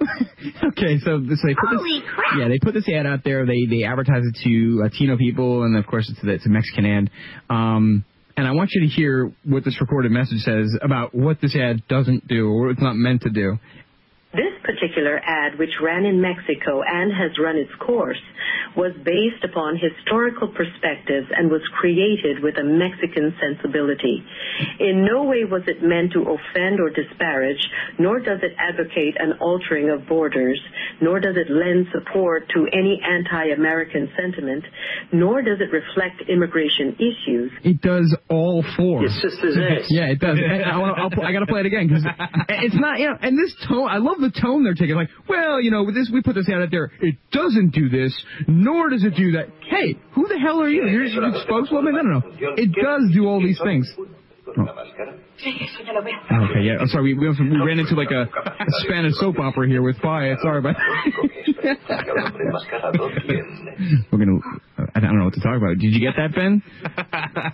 okay, 0.69 0.97
so, 0.99 1.21
so 1.21 1.47
they 1.47 1.53
put 1.53 1.77
Holy 1.77 1.99
this, 1.99 2.09
crap. 2.15 2.39
yeah, 2.39 2.47
they 2.47 2.57
put 2.57 2.73
this 2.73 2.87
ad 2.89 3.05
out 3.05 3.23
there. 3.23 3.45
They 3.45 3.67
they 3.69 3.83
advertise 3.83 4.23
it 4.25 4.37
to 4.43 4.79
Latino 4.81 5.17
people, 5.17 5.63
and 5.63 5.77
of 5.77 5.85
course 5.85 6.09
it's 6.09 6.23
a, 6.23 6.29
it's 6.29 6.45
a 6.47 6.49
Mexican 6.49 6.85
ad. 6.85 7.09
Um, 7.49 8.05
and 8.37 8.47
I 8.47 8.51
want 8.51 8.71
you 8.73 8.81
to 8.81 8.87
hear 8.87 9.31
what 9.43 9.63
this 9.63 9.79
recorded 9.79 10.11
message 10.11 10.39
says 10.39 10.75
about 10.81 11.13
what 11.13 11.39
this 11.41 11.55
ad 11.55 11.83
doesn't 11.87 12.27
do 12.27 12.47
or 12.47 12.61
what 12.61 12.71
it's 12.71 12.81
not 12.81 12.95
meant 12.95 13.21
to 13.21 13.29
do. 13.29 13.59
This 14.33 14.55
particular 14.63 15.19
ad, 15.19 15.59
which 15.59 15.75
ran 15.83 16.05
in 16.05 16.21
Mexico 16.21 16.81
and 16.87 17.11
has 17.11 17.37
run 17.37 17.57
its 17.57 17.71
course, 17.79 18.21
was 18.77 18.93
based 19.03 19.43
upon 19.43 19.75
historical 19.75 20.47
perspectives 20.47 21.27
and 21.35 21.51
was 21.51 21.61
created 21.75 22.41
with 22.41 22.55
a 22.55 22.63
Mexican 22.63 23.35
sensibility. 23.43 24.23
In 24.79 25.03
no 25.03 25.23
way 25.23 25.43
was 25.43 25.63
it 25.67 25.83
meant 25.83 26.13
to 26.13 26.21
offend 26.21 26.79
or 26.79 26.89
disparage, 26.89 27.59
nor 27.99 28.19
does 28.19 28.39
it 28.41 28.55
advocate 28.57 29.19
an 29.19 29.33
altering 29.41 29.89
of 29.89 30.07
borders, 30.07 30.59
nor 31.01 31.19
does 31.19 31.35
it 31.35 31.51
lend 31.51 31.87
support 31.91 32.47
to 32.55 32.67
any 32.71 33.01
anti-American 33.03 34.09
sentiment, 34.15 34.63
nor 35.11 35.41
does 35.41 35.59
it 35.59 35.75
reflect 35.75 36.29
immigration 36.29 36.95
issues. 36.95 37.51
It 37.63 37.81
does 37.81 38.15
all 38.29 38.63
four. 38.77 39.03
It's 39.03 39.21
just 39.21 39.43
as 39.43 39.55
is. 39.55 39.87
yeah, 39.89 40.07
it 40.07 40.19
does. 40.19 40.37
I, 40.39 40.71
I'll, 40.71 41.11
I 41.21 41.33
gotta 41.33 41.47
play 41.47 41.61
it 41.61 41.65
again 41.65 41.87
because 41.87 42.05
it's 42.47 42.75
not. 42.79 42.99
You 42.99 43.09
know, 43.09 43.17
and 43.21 43.37
this 43.37 43.53
tone, 43.67 43.89
I 43.89 43.97
love 43.97 44.20
the 44.21 44.31
tone 44.31 44.63
they're 44.63 44.73
taking. 44.73 44.95
Like, 44.95 45.09
well, 45.27 45.59
you 45.59 45.71
know, 45.71 45.83
with 45.83 45.95
this 45.95 46.09
we 46.11 46.21
put 46.21 46.35
this 46.35 46.49
out 46.49 46.69
there. 46.71 46.91
It 47.01 47.15
doesn't 47.31 47.71
do 47.71 47.89
this, 47.89 48.13
nor 48.47 48.89
does 48.89 49.03
it 49.03 49.15
do 49.15 49.33
that. 49.33 49.47
Hey, 49.69 49.97
who 50.13 50.27
the 50.27 50.39
hell 50.39 50.61
are 50.61 50.69
you? 50.69 50.87
You're 50.87 51.05
just 51.05 51.17
a 51.17 51.43
spokeswoman? 51.43 51.95
I 51.95 52.01
don't 52.01 52.11
know. 52.11 52.21
It 52.57 52.71
does 52.73 53.11
do 53.13 53.25
all 53.27 53.41
these 53.41 53.59
things. 53.63 53.91
Oh. 53.97 54.65
Okay, 55.43 56.61
yeah. 56.63 56.77
I'm 56.79 56.87
sorry. 56.87 57.13
We, 57.15 57.19
we, 57.19 57.29
we 57.29 57.57
ran 57.65 57.79
into 57.79 57.95
like 57.95 58.11
a, 58.11 58.23
a 58.23 58.65
Spanish 58.83 59.13
soap 59.15 59.39
opera 59.39 59.67
here 59.67 59.81
with 59.81 59.97
Fire. 60.01 60.35
Sorry 60.41 60.59
about 60.59 60.75
We're 64.11 64.19
gonna. 64.19 64.39
I 64.93 64.99
don't 64.99 65.17
know 65.17 65.25
what 65.25 65.33
to 65.35 65.41
talk 65.41 65.57
about. 65.57 65.77
Did 65.79 65.93
you 65.93 65.99
get 65.99 66.15
that, 66.17 66.35
Ben? 66.35 66.61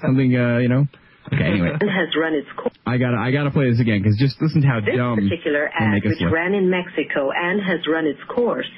Something, 0.01 0.35
uh, 0.35 0.57
you 0.57 0.69
know. 0.69 0.85
Okay. 1.33 1.43
Anyway, 1.43 1.71
And 1.79 1.89
has 1.89 2.09
run 2.15 2.33
its 2.33 2.47
course. 2.55 2.73
I 2.85 2.97
gotta, 2.97 3.17
I 3.17 3.31
gotta 3.31 3.51
play 3.51 3.69
this 3.69 3.79
again 3.81 4.01
because 4.01 4.15
just 4.17 4.41
listen 4.41 4.61
to 4.61 4.67
how 4.67 4.79
This 4.79 4.95
dumb 4.95 5.19
particular 5.19 5.67
ad, 5.75 5.99
which 6.03 6.21
look. 6.21 6.31
ran 6.31 6.53
in 6.53 6.69
Mexico 6.69 7.31
and 7.35 7.59
has 7.61 7.83
run 7.85 8.05
its 8.07 8.19
course, 8.29 8.69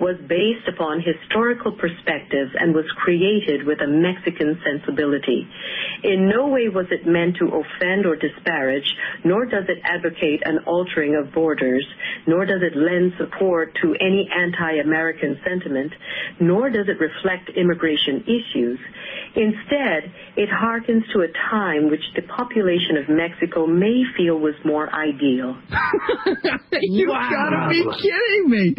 was 0.00 0.16
based 0.26 0.66
upon 0.66 0.98
historical 0.98 1.70
perspectives 1.70 2.50
and 2.58 2.74
was 2.74 2.86
created 2.98 3.62
with 3.64 3.78
a 3.80 3.86
Mexican 3.86 4.58
sensibility. 4.66 5.46
In 6.02 6.28
no 6.28 6.48
way 6.48 6.68
was 6.68 6.86
it 6.90 7.06
meant 7.06 7.36
to 7.38 7.46
offend 7.54 8.04
or 8.04 8.16
disparage, 8.16 8.88
nor 9.24 9.46
does 9.46 9.64
it 9.68 9.78
advocate 9.84 10.42
an 10.44 10.58
altering 10.66 11.14
of 11.14 11.32
borders, 11.32 11.86
nor 12.26 12.44
does 12.44 12.62
it 12.62 12.74
lend 12.76 13.12
support 13.16 13.78
to 13.80 13.94
any 14.00 14.28
anti-American 14.34 15.38
sentiment, 15.46 15.92
nor 16.40 16.68
does 16.68 16.88
it 16.88 16.98
reflect 16.98 17.50
immigration 17.54 18.24
issues. 18.26 18.80
Instead, 19.36 20.10
it 20.36 20.48
harkens 20.50 21.04
to 21.12 21.20
a 21.20 21.28
time 21.48 21.88
which 21.92 22.00
the 22.16 22.22
population 22.22 22.96
of 22.96 23.14
Mexico 23.14 23.66
may 23.66 24.00
feel 24.16 24.38
was 24.38 24.54
more 24.64 24.88
ideal. 24.88 25.60
you 26.80 27.06
gotta 27.06 27.68
be 27.68 27.84
kidding 28.00 28.48
me! 28.48 28.74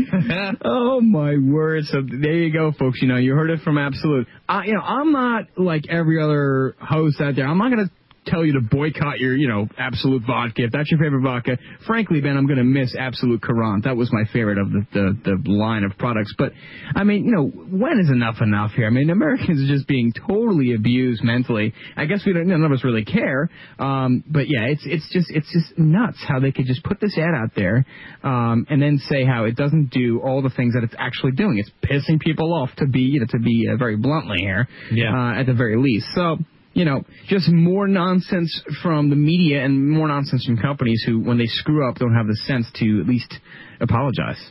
oh 0.66 1.00
my 1.00 1.38
word! 1.38 1.84
So 1.86 2.02
there 2.02 2.34
you 2.34 2.52
go, 2.52 2.72
folks. 2.72 3.04
You 3.04 3.10
know, 3.10 3.18
you 3.18 3.36
heard 3.36 3.52
it 3.52 3.60
from 3.60 3.78
Absolut. 3.78 4.26
I, 4.50 4.66
you 4.66 4.74
know, 4.74 4.82
I'm 4.82 5.12
not 5.12 5.44
like 5.58 5.84
every 5.90 6.20
other 6.20 6.76
host 6.82 7.22
out 7.22 7.36
there. 7.36 7.48
I'm 7.48 7.60
not 7.60 7.70
gonna 7.70 7.92
tell 8.26 8.46
you 8.46 8.54
to 8.54 8.62
boycott 8.62 9.20
your, 9.20 9.36
you 9.36 9.48
know, 9.48 9.68
Absolut 9.78 10.24
vodka. 10.26 10.64
If 10.64 10.72
that's 10.72 10.90
your 10.92 11.00
favorite 11.00 11.22
vodka, 11.22 11.58
frankly, 11.86 12.22
Ben, 12.22 12.38
I'm 12.38 12.46
going 12.46 12.58
to 12.58 12.64
miss 12.64 12.96
Absolut 12.98 13.42
Kurant. 13.42 13.84
That 13.84 13.96
was 13.98 14.12
my 14.12 14.24
favorite 14.32 14.58
of 14.58 14.72
the, 14.72 14.86
the 14.94 15.20
the 15.24 15.52
line 15.52 15.84
of 15.84 15.98
products. 15.98 16.34
But 16.38 16.54
I 16.96 17.04
mean, 17.04 17.26
you 17.26 17.32
know, 17.32 17.48
when 17.48 18.00
is 18.00 18.10
enough 18.10 18.38
enough 18.42 18.72
here? 18.72 18.88
I 18.88 18.90
mean, 18.90 19.10
Americans 19.10 19.62
are 19.62 19.74
just 19.74 19.88
being 19.88 20.14
totally 20.28 20.74
abused 20.74 21.24
mentally. 21.24 21.74
I 21.96 22.06
guess 22.06 22.24
we 22.26 22.34
don't. 22.34 22.48
None 22.48 22.64
of 22.64 22.72
us 22.72 22.84
really 22.84 23.06
care. 23.06 23.50
Um, 23.80 24.24
but 24.28 24.48
yeah, 24.48 24.66
it's 24.68 24.84
it's 24.86 25.12
just 25.12 25.30
it's 25.30 25.52
just 25.52 25.78
nuts 25.78 26.18
how 26.28 26.40
they 26.40 26.52
could 26.52 26.66
just 26.66 26.84
put 26.84 27.00
this 27.00 27.18
ad 27.18 27.34
out 27.36 27.52
there 27.56 27.86
um, 28.24 28.66
and 28.70 28.82
then 28.82 29.00
say 29.10 29.26
how 29.26 29.46
it 29.46 29.56
doesn't 29.56 29.90
do 29.92 30.22
all 30.22 30.42
the 30.42 30.50
things 30.50 30.74
that 30.74 30.84
it's 30.84 30.96
actually 30.98 31.32
doing. 31.32 31.58
It's 31.58 31.72
pissing 31.84 32.20
people 32.20 32.54
off 32.54 32.70
to 32.78 32.88
be 32.88 33.02
you 33.02 33.20
know 33.20 33.28
to 33.30 33.40
be 33.40 33.68
uh, 33.72 33.78
very 33.78 33.98
bluntly 33.98 34.40
here. 34.40 34.68
Yeah. 34.92 35.14
Uh, 35.14 35.40
at 35.40 35.46
the 35.46 35.54
very 35.54 35.78
least. 35.78 36.08
So 36.16 36.38
you 36.74 36.86
know, 36.86 37.04
just 37.28 37.50
more 37.50 37.88
nonsense 37.88 38.62
from 38.82 39.10
the 39.10 39.16
media 39.16 39.64
and 39.64 39.90
more 39.90 40.08
nonsense 40.08 40.46
from 40.46 40.58
companies 40.58 41.04
who, 41.06 41.20
when 41.20 41.38
they 41.38 41.46
screw 41.46 41.88
up, 41.88 41.96
don't 41.98 42.16
have 42.16 42.28
the 42.28 42.36
sense 42.48 42.66
to 42.76 43.00
at 43.02 43.08
least 43.08 43.34
apologize. 43.80 44.42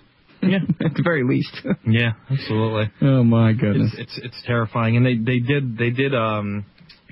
Yeah, 0.41 0.59
at 0.85 0.95
the 0.95 1.03
very 1.05 1.23
least. 1.25 1.57
yeah, 1.87 2.12
absolutely. 2.31 2.91
Oh 3.01 3.23
my 3.23 3.53
goodness. 3.53 3.95
It's, 3.97 4.18
it's 4.18 4.27
it's 4.27 4.43
terrifying, 4.45 4.97
and 4.97 5.07
they 5.07 5.14
they 5.16 5.39
did 5.39 5.79
they 5.79 5.91
did 5.91 6.14
um 6.16 6.64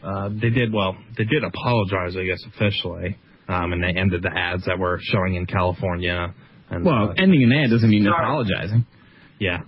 uh 0.02 0.30
they 0.30 0.50
did 0.50 0.72
well 0.72 0.96
they 1.16 1.24
did 1.24 1.44
apologize 1.44 2.16
I 2.16 2.24
guess 2.24 2.42
officially, 2.54 3.16
um 3.48 3.72
and 3.72 3.82
they 3.84 3.98
ended 4.00 4.22
the 4.22 4.36
ads 4.36 4.64
that 4.66 4.78
were 4.80 4.98
showing 5.00 5.36
in 5.36 5.46
California. 5.46 6.34
And 6.70 6.84
Well, 6.84 7.10
uh, 7.10 7.14
ending 7.18 7.44
an 7.44 7.52
ad 7.52 7.70
doesn't 7.70 7.88
mean 7.88 8.06
apologizing. 8.06 8.84
Yeah, 9.38 9.58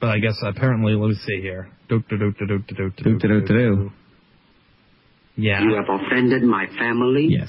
but 0.00 0.10
I 0.10 0.18
guess 0.20 0.36
apparently 0.44 0.92
let 0.94 1.08
me 1.08 1.16
see 1.26 1.40
here. 1.40 1.70
Do, 1.88 2.02
do, 2.08 2.18
do, 2.18 2.32
do, 2.38 2.46
do, 2.46 2.58
do, 2.68 2.90
Do, 2.90 3.18
do, 3.18 3.28
do, 3.40 3.46
do. 3.46 3.92
Yeah. 5.38 5.62
You 5.62 5.76
have 5.76 5.88
offended 5.88 6.42
my 6.42 6.66
family. 6.78 7.28
Yes. 7.30 7.48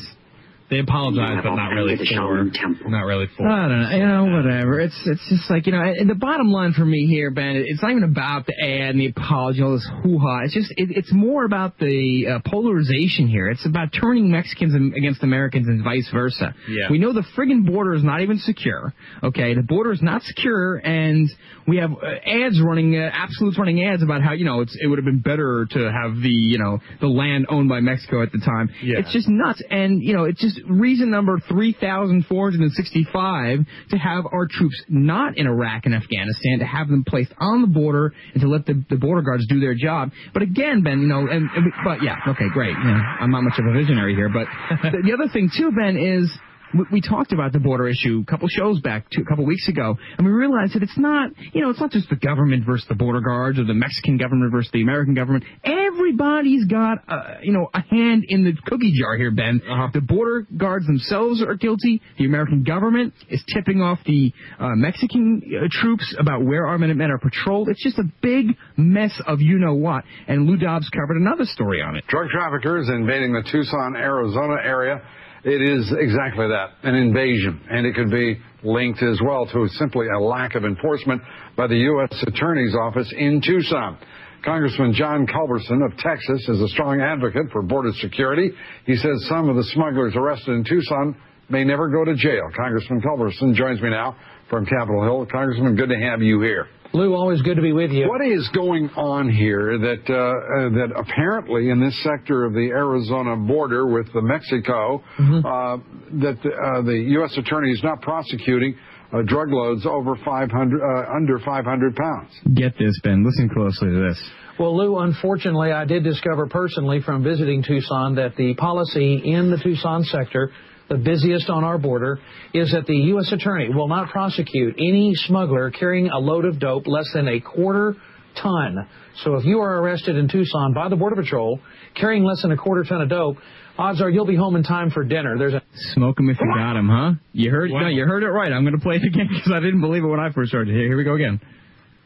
They 0.70 0.80
apologized, 0.80 1.30
You 1.30 1.36
have 1.36 1.44
but 1.46 1.56
not 1.56 1.70
really 1.70 1.98
for. 1.98 2.04
Shaolin 2.04 2.90
Not 2.90 3.06
really 3.06 3.26
for. 3.36 3.48
I 3.48 3.68
don't 3.68 3.82
know. 3.82 3.90
You 3.90 4.06
know, 4.06 4.26
whatever. 4.38 4.80
It's 4.80 5.00
it's 5.06 5.28
just 5.28 5.50
like 5.50 5.66
you 5.66 5.72
know. 5.72 5.82
And 5.82 6.08
the 6.08 6.16
bottom 6.16 6.52
line 6.52 6.74
for 6.74 6.86
me 6.86 7.08
here, 7.08 7.32
Ben, 7.32 7.64
it's 7.66 7.82
not 7.82 7.90
even 7.90 8.04
about 8.04 8.46
the 8.46 8.54
ad 8.62 8.92
and 8.92 9.00
the 9.00 9.08
apology, 9.08 9.64
all 9.64 9.74
this 9.74 9.90
hoo 10.04 10.20
ha. 10.20 10.42
It's 10.44 10.54
just 10.54 10.72
it, 10.78 10.90
it's 10.96 11.12
more 11.12 11.44
about 11.44 11.80
the 11.80 12.28
uh, 12.28 12.50
polarization 12.50 13.28
here. 13.28 13.50
It's 13.50 13.66
about 13.66 13.90
turning 14.00 14.30
Mexicans 14.30 14.76
against 14.96 15.24
Americans 15.24 15.68
and 15.68 15.84
vice 15.84 16.08
versa. 16.14 16.54
Yeah. 16.68 16.92
We 16.92 17.00
know 17.00 17.14
the 17.14 17.26
friggin' 17.36 17.66
border 17.66 17.96
is 17.96 18.04
not 18.04 18.22
even 18.22 18.38
secure. 18.38 18.94
Okay, 19.24 19.56
the 19.56 19.64
border 19.64 19.92
is 19.92 20.04
not 20.04 20.22
secure, 20.22 20.76
and 20.76 21.28
we 21.68 21.78
have 21.78 21.92
uh, 21.94 22.30
ads 22.30 22.62
running, 22.62 22.96
uh, 22.96 23.10
Absolut's 23.12 23.58
running 23.58 23.84
ads 23.84 24.04
about 24.04 24.22
how 24.22 24.34
you 24.34 24.46
know 24.46 24.62
it's 24.62 24.78
it 24.80 24.86
would 24.86 25.00
have 25.00 25.06
been 25.06 25.22
better 25.22 25.66
to 25.72 25.92
have 25.92 26.22
the 26.22 26.30
you 26.30 26.60
know 26.60 26.78
the 27.02 27.08
land 27.08 27.48
owned 27.50 27.70
by 27.70 27.80
Mexico 27.80 28.22
at 28.22 28.32
the 28.32 28.40
time. 28.40 28.70
Yeah. 28.84 29.00
It's 29.00 29.12
just 29.12 29.28
nuts, 29.28 29.64
and 29.72 30.04
you 30.04 30.14
know 30.14 30.26
it's 30.26 30.40
just 30.40 30.59
reason 30.68 31.12
number 31.12 31.40
three 31.48 31.76
thousand 31.80 32.26
four 32.26 32.50
hundred 32.50 32.62
and 32.62 32.72
sixty-five 32.74 33.60
to 33.90 33.98
have 33.98 34.26
our 34.32 34.48
troops 34.50 34.82
not 34.88 35.38
in 35.38 35.48
Iraq 35.48 35.86
and 35.86 35.96
Afghanistan, 35.96 36.60
to 36.60 36.66
have 36.66 36.88
them 36.88 37.04
placed 37.06 37.32
on 37.40 37.62
the 37.62 37.68
border, 37.68 38.14
and 38.34 38.42
to 38.42 38.48
let 38.48 38.66
the, 38.66 38.84
the 38.90 38.98
border 38.98 39.22
guards 39.22 39.46
do 39.48 39.60
their 39.60 39.76
job. 39.76 40.12
But 40.34 40.44
again, 40.44 40.84
Ben, 40.84 41.02
you 41.02 41.08
know, 41.08 41.28
and, 41.28 41.50
and 41.56 41.72
but 41.84 42.04
yeah, 42.04 42.18
okay, 42.28 42.50
great. 42.54 42.76
You 42.78 42.84
know, 42.84 43.02
I'm 43.20 43.32
not 43.32 43.44
much 43.44 43.60
of 43.60 43.66
a 43.66 43.74
visionary 43.74 44.16
here, 44.16 44.30
but 44.30 44.48
the, 44.92 45.02
the 45.04 45.14
other 45.14 45.32
thing 45.32 45.50
too, 45.56 45.72
Ben, 45.72 45.98
is 45.98 46.32
we, 46.74 46.86
we 46.94 47.02
talked 47.02 47.32
about 47.32 47.54
the 47.54 47.60
border 47.60 47.88
issue 47.88 48.24
a 48.28 48.30
couple 48.30 48.48
shows 48.48 48.80
back, 48.82 49.10
two, 49.10 49.22
a 49.22 49.26
couple 49.26 49.46
weeks 49.46 49.68
ago, 49.68 49.98
and 50.18 50.26
we 50.26 50.32
realized 50.32 50.76
that 50.76 50.84
it's 50.84 50.98
not, 50.98 51.30
you 51.54 51.62
know, 51.62 51.70
it's 51.70 51.80
not 51.80 51.92
just 51.92 52.10
the 52.10 52.16
government 52.16 52.66
versus 52.66 52.88
the 52.88 52.96
border 52.96 53.22
guards 53.22 53.60
or 53.60 53.66
the 53.66 53.74
Mexican 53.74 54.18
government 54.18 54.52
versus 54.52 54.72
the 54.74 54.82
American 54.82 55.14
government. 55.14 55.44
Everybody's 55.64 56.66
got, 56.66 57.00
uh, 57.08 57.36
you 57.42 57.52
know, 57.52 57.70
a 57.74 57.82
hand 57.82 58.26
in 58.28 58.44
the 58.44 58.54
cookie 58.66 58.94
jar 59.00 59.16
here, 59.18 59.32
Ben. 59.32 59.62
The 59.94 60.02
border 60.02 60.46
guards 60.56 60.86
themselves 60.86 61.42
are 61.42 61.56
guilty. 61.56 62.02
The 62.18 62.26
American 62.26 62.64
government 62.64 63.14
is 63.30 63.44
tipping 63.54 63.82
off 63.82 64.00
the 64.06 64.34
uh, 64.60 64.76
Mexican 64.76 65.42
uh, 65.46 65.68
troops 65.72 66.16
about 66.20 66.44
where 66.44 66.68
our 66.68 66.78
men 66.78 67.00
are 67.02 67.18
patrolled. 67.18 67.70
It's 67.70 67.84
just 67.84 67.98
a 67.98 68.04
big 68.22 68.48
mess 68.78 69.20
of 69.26 69.42
you 69.42 69.58
know 69.58 69.74
what. 69.74 70.04
And 70.28 70.46
Lou 70.46 70.58
Dobbs 70.58 70.90
covered 70.90 71.18
another 71.18 71.46
story 71.46 71.82
on 71.82 71.96
it. 71.96 72.06
Drug 72.08 72.30
traffickers 72.30 72.90
invading 72.90 73.34
the 73.34 73.44
Tucson, 73.50 73.96
Arizona 73.96 74.58
area. 74.64 75.02
It 75.44 75.62
is 75.62 75.94
exactly 75.98 76.48
that, 76.48 76.72
an 76.84 76.96
invasion. 76.96 77.62
And 77.70 77.86
it 77.86 77.96
could 77.96 78.12
be 78.12 78.40
linked 78.64 79.02
as 79.02 79.20
well 79.24 79.46
to 79.48 79.68
simply 79.78 80.08
a 80.08 80.20
lack 80.20 80.56
of 80.56 80.66
enforcement 80.66 81.22
by 81.56 81.68
the 81.68 81.78
U.S. 81.78 82.24
Attorney's 82.28 82.76
Office 82.76 83.12
in 83.18 83.42
Tucson. 83.46 83.98
Congressman 84.44 84.94
John 84.94 85.28
Culberson 85.28 85.82
of 85.86 85.98
Texas 85.98 86.48
is 86.48 86.62
a 86.62 86.68
strong 86.70 87.02
advocate 87.02 87.52
for 87.52 87.62
border 87.62 87.92
security. 88.00 88.52
He 88.86 88.96
says 88.96 89.26
some 89.28 89.50
of 89.50 89.56
the 89.56 89.64
smugglers 89.74 90.14
arrested 90.16 90.52
in 90.52 90.64
Tucson 90.64 91.16
may 91.50 91.64
never 91.64 91.90
go 91.90 92.06
to 92.06 92.16
jail. 92.16 92.44
Congressman 92.56 93.02
Culberson 93.02 93.54
joins 93.54 93.82
me 93.82 93.90
now 93.90 94.16
from 94.50 94.66
Capitol 94.66 95.04
Hill. 95.04 95.26
Congressman, 95.26 95.76
good 95.76 95.90
to 95.90 96.00
have 96.00 96.22
you 96.22 96.42
here. 96.42 96.68
Lou, 96.92 97.14
always 97.14 97.42
good 97.44 97.56
to 97.56 97.62
be 97.62 97.72
with 97.72 97.92
you. 97.92 98.08
What 98.10 98.26
is 98.26 98.50
going 98.54 98.90
on 98.96 99.30
here 99.30 99.78
that 99.78 100.10
uh, 100.10 100.14
uh, 100.16 100.70
that 100.70 100.94
apparently 100.98 101.70
in 101.70 101.80
this 101.80 102.02
sector 102.04 102.46
of 102.46 102.54
the 102.54 102.70
Arizona 102.70 103.36
border 103.36 103.86
with 103.88 104.12
the 104.14 104.22
Mexico 104.22 105.04
Mm-hmm. 105.20 105.46
uh, 105.46 105.78
that 106.22 106.40
uh, 106.40 106.82
the 106.82 106.96
U.S. 107.20 107.38
attorney 107.38 107.72
is 107.72 107.84
not 107.84 108.02
prosecuting 108.02 108.76
uh, 109.12 109.22
drug 109.24 109.50
loads 109.50 109.86
over 109.86 110.16
500 110.16 110.82
uh, 110.82 111.16
under 111.16 111.40
500 111.40 111.96
pounds? 111.96 112.32
Get 112.54 112.78
this, 112.78 113.00
Ben. 113.04 113.24
Listen 113.26 113.50
closely 113.50 113.90
to 113.90 114.08
this. 114.10 114.30
Well, 114.60 114.76
Lou, 114.78 114.98
unfortunately, 115.00 115.72
I 115.72 115.86
did 115.86 116.04
discover 116.04 116.48
personally 116.48 117.02
from 117.02 117.24
visiting 117.24 117.64
Tucson 117.64 118.16
that 118.16 118.36
the 118.36 118.56
policy 118.56 119.22
in 119.24 119.52
the 119.52 119.58
Tucson 119.58 120.04
sector, 120.04 120.52
the 120.90 120.98
busiest 120.98 121.50
on 121.50 121.64
our 121.64 121.78
border, 121.78 122.20
is 122.54 122.72
that 122.72 122.86
the 122.88 122.96
U.S. 122.96 123.32
Attorney 123.32 123.70
will 123.70 123.88
not 123.88 124.10
prosecute 124.10 124.76
any 124.78 125.12
smuggler 125.16 125.72
carrying 125.72 126.10
a 126.10 126.18
load 126.18 126.46
of 126.46 126.60
dope 126.60 126.88
less 126.88 127.10
than 127.14 127.28
a 127.28 127.40
quarter 127.40 127.96
ton. 128.42 128.88
So 129.24 129.36
if 129.36 129.46
you 129.46 129.60
are 129.60 129.82
arrested 129.82 130.16
in 130.16 130.28
Tucson 130.30 130.74
by 130.74 130.88
the 130.90 130.96
Border 130.96 131.16
Patrol 131.16 131.60
carrying 131.96 132.24
less 132.24 132.42
than 132.42 132.52
a 132.52 132.58
quarter 132.58 132.84
ton 132.84 133.02
of 133.02 133.10
dope, 133.10 133.38
odds 133.78 134.02
are 134.02 134.10
you'll 134.10 134.26
be 134.26 134.36
home 134.36 134.56
in 134.56 134.64
time 134.64 134.92
for 134.92 135.04
dinner. 135.04 135.38
There's 135.38 135.54
a 135.54 135.62
Smoke 135.94 136.18
'em 136.20 136.30
if 136.30 136.40
you 136.40 136.48
got 136.56 136.78
'em, 136.78 136.88
huh? 136.88 137.12
You 137.34 137.52
heard? 137.52 137.70
No, 137.72 137.88
you 137.88 138.06
heard 138.06 138.24
it 138.24 138.30
right. 138.30 138.52
I'm 138.52 138.64
going 138.64 138.76
to 138.78 138.82
play 138.82 138.96
it 138.96 139.04
again 139.06 139.28
because 139.30 139.52
I 139.54 139.60
didn't 139.60 139.82
believe 139.82 140.04
it 140.04 140.08
when 140.08 140.20
I 140.20 140.32
first 140.32 140.54
heard 140.54 140.70
it. 140.70 140.74
Here, 140.74 140.84
here 140.88 140.98
we 140.98 141.04
go 141.04 141.16
again. 141.16 141.40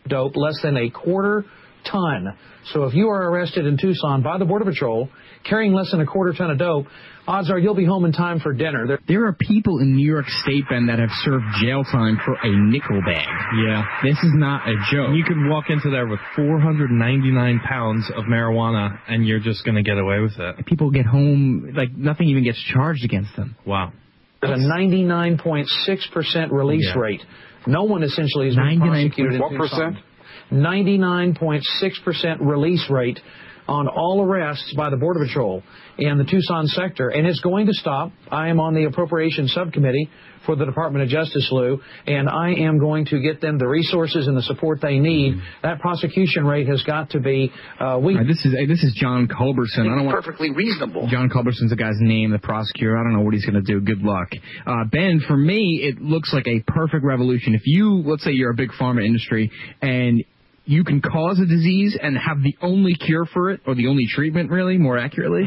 dope 0.08 0.36
less 0.36 0.56
than 0.64 0.76
a 0.78 0.90
quarter 0.90 1.46
ton. 1.90 2.34
So 2.74 2.84
if 2.86 2.94
you 2.94 3.10
are 3.10 3.30
arrested 3.30 3.66
in 3.66 3.78
Tucson 3.78 4.22
by 4.24 4.38
the 4.38 4.46
Border 4.46 4.66
Patrol 4.66 5.10
carrying 5.44 5.74
less 5.74 5.92
than 5.92 6.02
a 6.02 6.06
quarter 6.06 6.34
ton 6.38 6.50
of 6.52 6.58
dope, 6.58 6.88
odds 7.28 7.50
are 7.52 7.58
you'll 7.60 7.76
be 7.76 7.86
home 7.86 8.06
in 8.06 8.12
time 8.12 8.40
for 8.40 8.54
dinner. 8.54 8.86
There- 8.88 9.00
There 9.08 9.26
are 9.26 9.34
people 9.34 9.80
in 9.80 9.96
New 9.96 10.06
York 10.06 10.28
State, 10.28 10.66
Ben, 10.70 10.88
that 10.88 11.00
have 11.00 11.12
served 11.24 11.46
jail 11.62 11.84
time 11.84 12.18
for 12.26 12.34
a 12.42 12.50
nickel 12.50 13.02
bag. 13.06 13.28
Yeah. 13.66 13.86
This 14.04 14.18
is 14.24 14.32
not 14.34 14.68
a 14.68 14.76
joke. 14.92 15.16
You 15.16 15.24
could 15.24 15.38
walk 15.50 15.70
into 15.70 15.90
there 15.90 16.08
with 16.08 16.20
499 16.36 17.60
pounds 17.60 18.10
of 18.16 18.26
marijuana, 18.26 18.98
and 19.08 19.26
you're 19.26 19.40
just 19.40 19.64
going 19.66 19.76
to 19.76 19.84
get 19.84 19.98
away 19.98 20.20
with 20.20 20.38
it. 20.40 20.66
People 20.66 20.90
get 20.92 21.06
home, 21.06 21.72
like, 21.76 21.96
nothing 21.96 22.28
even 22.28 22.44
gets 22.44 22.60
charged 22.62 23.04
against 23.04 23.36
them. 23.36 23.56
Wow. 23.66 23.92
There's 24.42 24.60
a 24.60 24.68
99.6% 24.68 26.52
release 26.52 26.92
Yeah. 26.94 27.00
rate. 27.02 27.26
No 27.66 27.84
one 27.84 28.04
essentially 28.04 28.50
is 28.50 28.56
been 28.56 28.66
99 28.66 28.90
prosecuted 29.10 29.34
in 29.36 29.40
What 29.42 29.52
Tucson. 29.52 29.94
percent? 29.94 29.98
99.6% 30.52 32.42
release 32.42 32.90
rate 32.90 33.20
on 33.68 33.88
all 33.88 34.22
arrests 34.22 34.74
by 34.76 34.90
the 34.90 34.98
Border 34.98 35.26
Patrol 35.26 35.64
in 35.98 36.18
the 36.18 36.24
Tucson 36.24 36.68
sector, 36.68 37.10
and 37.10 37.28
it's 37.28 37.40
going 37.42 37.68
to 37.68 37.74
stop. 37.74 38.12
I 38.30 38.50
am 38.50 38.60
on 38.60 38.74
the 38.74 38.86
Appropriations 38.86 39.54
Subcommittee 39.54 40.10
for 40.46 40.56
the 40.56 40.66
Department 40.66 41.04
of 41.04 41.10
Justice, 41.10 41.48
Lou, 41.52 41.80
and 42.06 42.30
I 42.30 42.54
am 42.54 42.80
going 42.80 43.06
to 43.06 43.20
get 43.22 43.40
them 43.42 43.58
the 43.58 43.68
resources 43.68 44.28
and 44.28 44.36
the 44.36 44.42
support 44.42 44.82
they 44.82 45.00
need. 45.00 45.36
That 45.62 45.80
prosecution 45.80 46.46
rate 46.46 46.68
has 46.68 46.84
got 46.84 47.12
to 47.12 47.20
be. 47.20 47.52
Uh, 47.80 48.00
we. 48.02 48.18
Uh, 48.18 48.24
this 48.28 48.44
is 48.46 48.54
uh, 48.54 48.68
this 48.68 48.84
is 48.84 48.94
John 48.96 49.28
Culberson. 49.28 49.82
I 49.82 49.96
don't 49.96 50.06
want 50.06 50.24
Perfectly 50.24 50.52
reasonable. 50.52 51.08
John 51.10 51.30
Culberson's 51.30 51.70
the 51.70 51.76
guy's 51.76 51.96
name, 52.00 52.32
the 52.32 52.40
prosecutor. 52.40 52.98
I 52.98 53.04
don't 53.04 53.14
know 53.14 53.22
what 53.22 53.34
he's 53.34 53.46
going 53.46 53.64
to 53.64 53.74
do. 53.74 53.80
Good 53.80 54.02
luck. 54.02 54.30
Uh, 54.66 54.84
ben, 54.86 55.22
for 55.26 55.38
me, 55.38 55.82
it 55.84 56.02
looks 56.02 56.34
like 56.34 56.48
a 56.48 56.60
perfect 56.68 57.04
revolution. 57.04 57.56
If 57.56 57.62
you, 57.66 58.04
let's 58.06 58.24
say 58.24 58.32
you're 58.32 58.52
a 58.52 58.56
big 58.56 58.72
pharma 58.80 59.06
industry 59.06 59.52
and 59.82 60.24
you 60.66 60.84
can 60.84 61.02
cause 61.02 61.40
a 61.40 61.46
disease 61.46 61.98
and 62.02 62.18
have 62.18 62.42
the 62.42 62.56
only 62.62 62.96
cure 62.96 63.26
for 63.26 63.52
it, 63.52 63.62
or 63.68 63.76
the 63.76 63.88
only 63.88 64.06
treatment, 64.08 64.50
really, 64.50 64.78
more 64.78 64.98
accurately, 64.98 65.44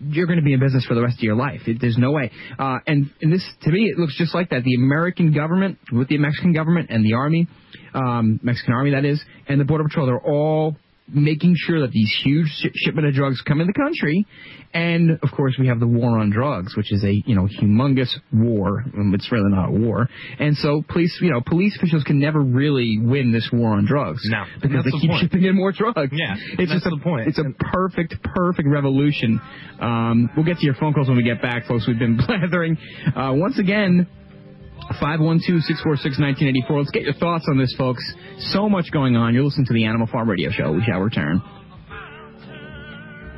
you're 0.00 0.26
going 0.26 0.38
to 0.38 0.44
be 0.44 0.52
in 0.52 0.60
business 0.60 0.84
for 0.86 0.94
the 0.94 1.02
rest 1.02 1.18
of 1.18 1.22
your 1.22 1.34
life. 1.34 1.60
It, 1.66 1.78
there's 1.80 1.98
no 1.98 2.10
way. 2.10 2.30
Uh, 2.58 2.78
and, 2.86 3.10
and 3.20 3.32
this, 3.32 3.46
to 3.62 3.70
me, 3.70 3.84
it 3.84 3.98
looks 3.98 4.16
just 4.16 4.34
like 4.34 4.50
that. 4.50 4.64
The 4.64 4.74
American 4.74 5.32
government, 5.32 5.78
with 5.92 6.08
the 6.08 6.18
Mexican 6.18 6.52
government 6.52 6.88
and 6.90 7.04
the 7.04 7.14
army, 7.14 7.48
um, 7.94 8.40
Mexican 8.42 8.74
army, 8.74 8.92
that 8.92 9.04
is, 9.04 9.20
and 9.48 9.60
the 9.60 9.64
Border 9.64 9.84
Patrol, 9.84 10.06
they're 10.06 10.18
all 10.18 10.76
making 11.12 11.54
sure 11.56 11.80
that 11.80 11.90
these 11.90 12.10
huge 12.24 12.48
sh- 12.48 12.68
shipment 12.74 13.06
of 13.06 13.14
drugs 13.14 13.40
come 13.42 13.60
in 13.60 13.66
the 13.66 13.72
country. 13.72 14.26
And 14.72 15.18
of 15.22 15.30
course, 15.36 15.56
we 15.58 15.66
have 15.66 15.80
the 15.80 15.86
war 15.86 16.18
on 16.18 16.30
drugs, 16.30 16.76
which 16.76 16.92
is 16.92 17.02
a 17.02 17.12
you 17.26 17.34
know 17.34 17.48
humongous 17.60 18.14
war. 18.32 18.84
Um, 18.96 19.12
It's 19.14 19.30
really 19.32 19.50
not 19.50 19.68
a 19.70 19.72
war. 19.72 20.08
And 20.38 20.56
so, 20.56 20.82
police 20.88 21.18
you 21.20 21.30
know 21.30 21.40
police 21.44 21.76
officials 21.76 22.04
can 22.04 22.20
never 22.20 22.40
really 22.40 22.98
win 23.02 23.32
this 23.32 23.50
war 23.52 23.72
on 23.72 23.84
drugs. 23.86 24.22
No, 24.30 24.44
because 24.62 24.84
they 24.84 24.90
the 24.92 24.98
keep 25.00 25.10
point. 25.10 25.22
shipping 25.22 25.44
in 25.44 25.56
more 25.56 25.72
drugs. 25.72 26.12
Yeah, 26.12 26.36
it's 26.58 26.70
just 26.72 26.86
a, 26.86 26.96
point. 27.02 27.26
It's 27.28 27.38
a 27.38 27.50
perfect, 27.72 28.22
perfect 28.22 28.68
revolution. 28.68 29.40
Um, 29.80 30.30
we'll 30.36 30.46
get 30.46 30.58
to 30.58 30.64
your 30.64 30.74
phone 30.74 30.92
calls 30.92 31.08
when 31.08 31.16
we 31.16 31.24
get 31.24 31.42
back, 31.42 31.66
folks. 31.66 31.88
We've 31.88 31.98
been 31.98 32.16
blathering. 32.26 32.78
Uh, 33.16 33.32
once 33.34 33.58
again, 33.58 34.06
512-646-1984. 35.00 36.70
Let's 36.70 36.90
get 36.90 37.02
your 37.02 37.14
thoughts 37.14 37.46
on 37.48 37.58
this, 37.58 37.74
folks. 37.76 38.02
So 38.52 38.68
much 38.68 38.90
going 38.90 39.16
on. 39.16 39.34
You're 39.34 39.44
listening 39.44 39.66
to 39.66 39.74
the 39.74 39.84
Animal 39.84 40.06
Farm 40.06 40.28
Radio 40.28 40.50
Show. 40.50 40.72
We 40.72 40.82
shall 40.84 41.00
return. 41.00 41.42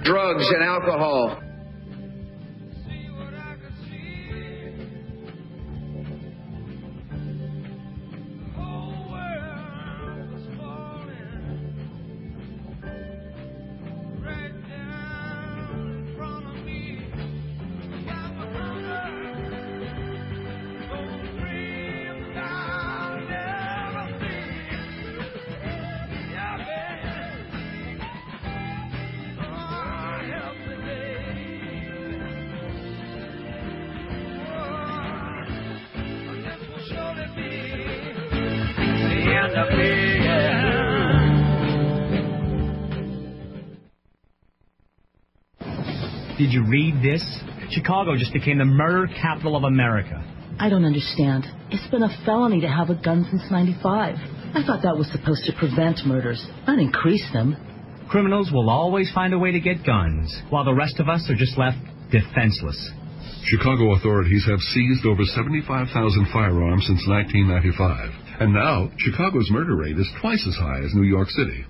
Drugs 0.04 0.48
and 0.48 0.62
alcohol. 0.62 1.40
Did 46.42 46.50
you 46.50 46.66
read 46.66 46.98
this? 47.00 47.22
Chicago 47.70 48.16
just 48.16 48.32
became 48.32 48.58
the 48.58 48.64
murder 48.64 49.06
capital 49.06 49.54
of 49.54 49.62
America. 49.62 50.18
I 50.58 50.68
don't 50.68 50.84
understand. 50.84 51.46
It's 51.70 51.88
been 51.92 52.02
a 52.02 52.10
felony 52.26 52.60
to 52.62 52.66
have 52.66 52.90
a 52.90 52.96
gun 52.96 53.24
since 53.30 53.44
95. 53.48 54.16
I 54.18 54.66
thought 54.66 54.82
that 54.82 54.98
was 54.98 55.06
supposed 55.14 55.46
to 55.46 55.52
prevent 55.54 56.02
murders, 56.04 56.44
not 56.66 56.80
increase 56.80 57.22
them. 57.32 57.54
Criminals 58.10 58.50
will 58.50 58.70
always 58.70 59.08
find 59.14 59.32
a 59.32 59.38
way 59.38 59.52
to 59.52 59.60
get 59.60 59.86
guns, 59.86 60.34
while 60.50 60.64
the 60.64 60.74
rest 60.74 60.98
of 60.98 61.08
us 61.08 61.22
are 61.30 61.36
just 61.36 61.56
left 61.56 61.78
defenseless. 62.10 62.90
Chicago 63.46 63.94
authorities 63.94 64.44
have 64.50 64.58
seized 64.74 65.06
over 65.06 65.22
75,000 65.22 65.94
firearms 66.32 66.90
since 66.90 67.06
1995. 67.06 68.42
And 68.42 68.52
now, 68.52 68.90
Chicago's 68.98 69.48
murder 69.52 69.76
rate 69.76 69.96
is 69.96 70.10
twice 70.20 70.44
as 70.48 70.56
high 70.56 70.82
as 70.82 70.92
New 70.92 71.06
York 71.06 71.30
City. 71.30 71.64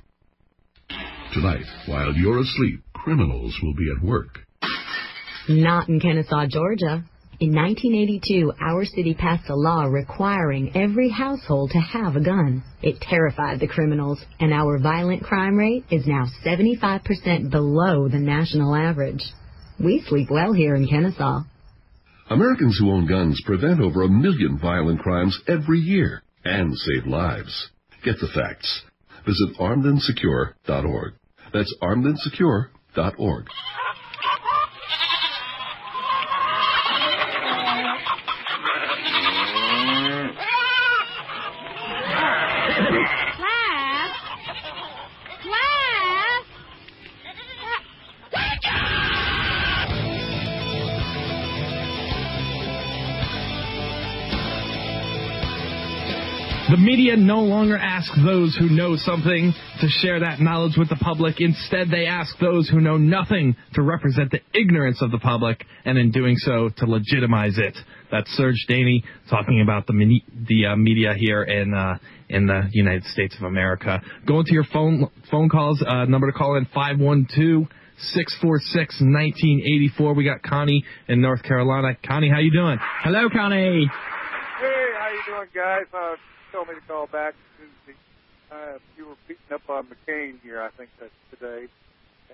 Tonight, 1.35 1.69
while 1.85 2.15
you're 2.15 2.41
asleep, 2.41 2.81
criminals 2.95 3.55
will 3.63 3.75
be 3.75 3.93
at 3.95 4.03
work. 4.03 4.39
Not 5.49 5.89
in 5.89 5.99
Kennesaw, 6.01 6.47
Georgia. 6.47 7.05
In 7.41 7.53
1982, 7.53 8.53
our 8.61 8.85
city 8.85 9.15
passed 9.15 9.51
a 9.51 9.57
law 9.57 9.85
requiring 9.85 10.77
every 10.77 11.09
household 11.11 11.71
to 11.73 11.81
have 11.81 12.15
a 12.15 12.21
gun. 12.21 12.63
It 12.83 13.01
terrified 13.01 13.59
the 13.59 13.67
criminals, 13.67 14.25
and 14.39 14.53
our 14.53 14.79
violent 14.79 15.25
crime 15.25 15.57
rate 15.57 15.85
is 15.91 16.07
now 16.07 16.27
75% 16.47 17.51
below 17.51 18.09
the 18.09 18.21
national 18.21 18.77
average. 18.77 19.25
We 19.83 20.05
sleep 20.07 20.31
well 20.31 20.53
here 20.53 20.77
in 20.77 20.87
Kennesaw. 20.87 21.43
Americans 22.31 22.79
who 22.79 22.93
own 22.93 23.09
guns 23.09 23.43
prevent 23.45 23.81
over 23.81 24.03
a 24.03 24.09
million 24.09 24.59
violent 24.61 25.01
crimes 25.01 25.37
every 25.49 25.81
year 25.81 26.23
and 26.45 26.77
save 26.77 27.07
lives. 27.07 27.71
Get 28.05 28.21
the 28.21 28.29
facts. 28.29 28.83
Visit 29.27 29.57
armedandsecure.org. 29.59 31.15
That's 31.53 31.75
armedandsecure.org. 31.83 33.47
media 56.93 57.17
no 57.17 57.41
longer 57.41 57.75
ask 57.75 58.13
those 58.23 58.55
who 58.61 58.69
know 58.69 58.97
something 58.97 59.55
to 59.81 59.89
share 59.89 60.21
that 60.21 60.41
knowledge 60.41 60.77
with 60.77 60.91
the 60.91 60.97
public. 60.97 61.37
Instead, 61.39 61.89
they 61.91 62.05
ask 62.05 62.39
those 62.39 62.69
who 62.69 62.83
know 62.83 62.99
nothing 62.99 63.57
to 63.73 63.81
represent 63.81 64.31
the 64.31 64.41
ignorance 64.53 65.01
of 65.01 65.11
the 65.11 65.17
public, 65.17 65.65
and 65.87 65.97
in 65.97 66.11
doing 66.11 66.37
so, 66.37 66.69
to 66.77 66.85
legitimize 66.85 67.57
it. 67.57 67.75
That's 68.11 68.29
Serge 68.33 68.63
Daney 68.69 69.03
talking 69.31 69.63
about 69.63 69.87
the 69.87 69.95
mini- 69.95 70.23
the 70.47 70.67
uh, 70.67 70.77
media 70.77 71.15
here 71.17 71.43
in 71.45 71.73
uh, 71.73 71.97
in 72.29 72.47
the 72.47 72.69
United 72.73 73.05
States 73.05 73.35
of 73.39 73.45
America. 73.45 74.03
Going 74.27 74.45
to 74.45 74.53
your 74.53 74.67
phone 74.71 75.09
phone 75.31 75.49
calls. 75.49 75.83
Uh, 75.83 76.05
number 76.05 76.31
to 76.31 76.37
call 76.37 76.57
in 76.57 76.67
five 76.75 76.99
one 77.01 77.27
two. 77.35 77.67
646-1984. 78.43 80.17
We 80.17 80.25
got 80.25 80.43
Connie 80.43 80.85
in 81.07 81.21
North 81.21 81.45
Carolina. 81.45 81.97
Connie, 82.05 82.29
how 82.29 82.41
you 82.41 82.51
doing? 82.51 82.77
Hello, 83.05 83.29
Connie. 83.31 83.87
Hey, 84.59 84.85
how 84.99 85.09
you 85.09 85.23
doing, 85.29 85.49
guys? 85.55 85.87
Uh, 85.95 86.17
told 86.53 86.69
me 86.69 86.75
to 86.75 86.81
call 86.87 87.07
back. 87.07 87.35
Uh, 88.53 88.79
you 88.99 89.09
were 89.09 89.17
beating 89.27 89.53
up 89.53 89.63
on 89.69 89.87
McCain 89.89 90.35
here, 90.43 90.61
I 90.63 90.69
think 90.77 90.91
that's 91.01 91.11
today. 91.31 91.67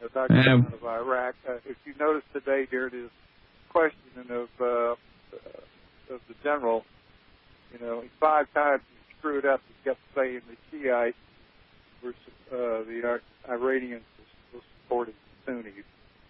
Uh, 0.02 0.08
Dr. 0.12 0.50
Um, 0.50 0.66
of 0.72 0.84
Iraq. 0.84 1.36
Uh, 1.48 1.54
if 1.64 1.76
you 1.84 1.94
notice 1.98 2.24
today 2.32 2.66
during 2.68 2.92
his 2.92 3.10
questioning 3.70 4.30
of 4.30 4.48
uh, 4.60 4.66
uh, 4.66 6.14
of 6.14 6.20
the 6.28 6.34
general, 6.42 6.84
you 7.72 7.78
know, 7.84 8.02
five 8.20 8.46
times 8.52 8.82
he 8.90 9.18
screwed 9.18 9.46
up. 9.46 9.60
He 9.68 9.74
kept 9.88 10.00
saying 10.16 10.40
the 10.48 10.56
Shiites 10.70 11.16
were 12.02 12.10
uh, 12.50 12.84
the 12.84 13.00
Ir- 13.02 13.22
Iranians 13.48 14.02
were 14.52 14.60
supporting 14.82 15.14
Sunnis, 15.46 15.72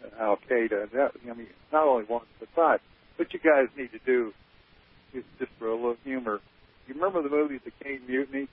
uh, 0.05 0.23
Al 0.23 0.39
Qaeda. 0.51 0.91
That, 0.93 1.13
I 1.31 1.35
mean, 1.35 1.49
not 1.73 1.87
only 1.87 2.05
once 2.09 2.27
but 2.39 2.49
five. 2.55 2.81
What 3.17 3.33
you 3.33 3.41
guys 3.41 3.69
need 3.77 3.91
to 3.93 3.99
do 4.07 4.33
is 5.15 5.25
just 5.39 5.51
for 5.59 5.69
a 5.69 5.75
little 5.75 5.97
humor. 6.05 6.41
You 6.89 6.95
remember 6.95 7.23
the 7.23 7.29
movie 7.29 7.61
The 7.65 7.71
Caine 7.85 8.01
Mutiny? 8.09 8.49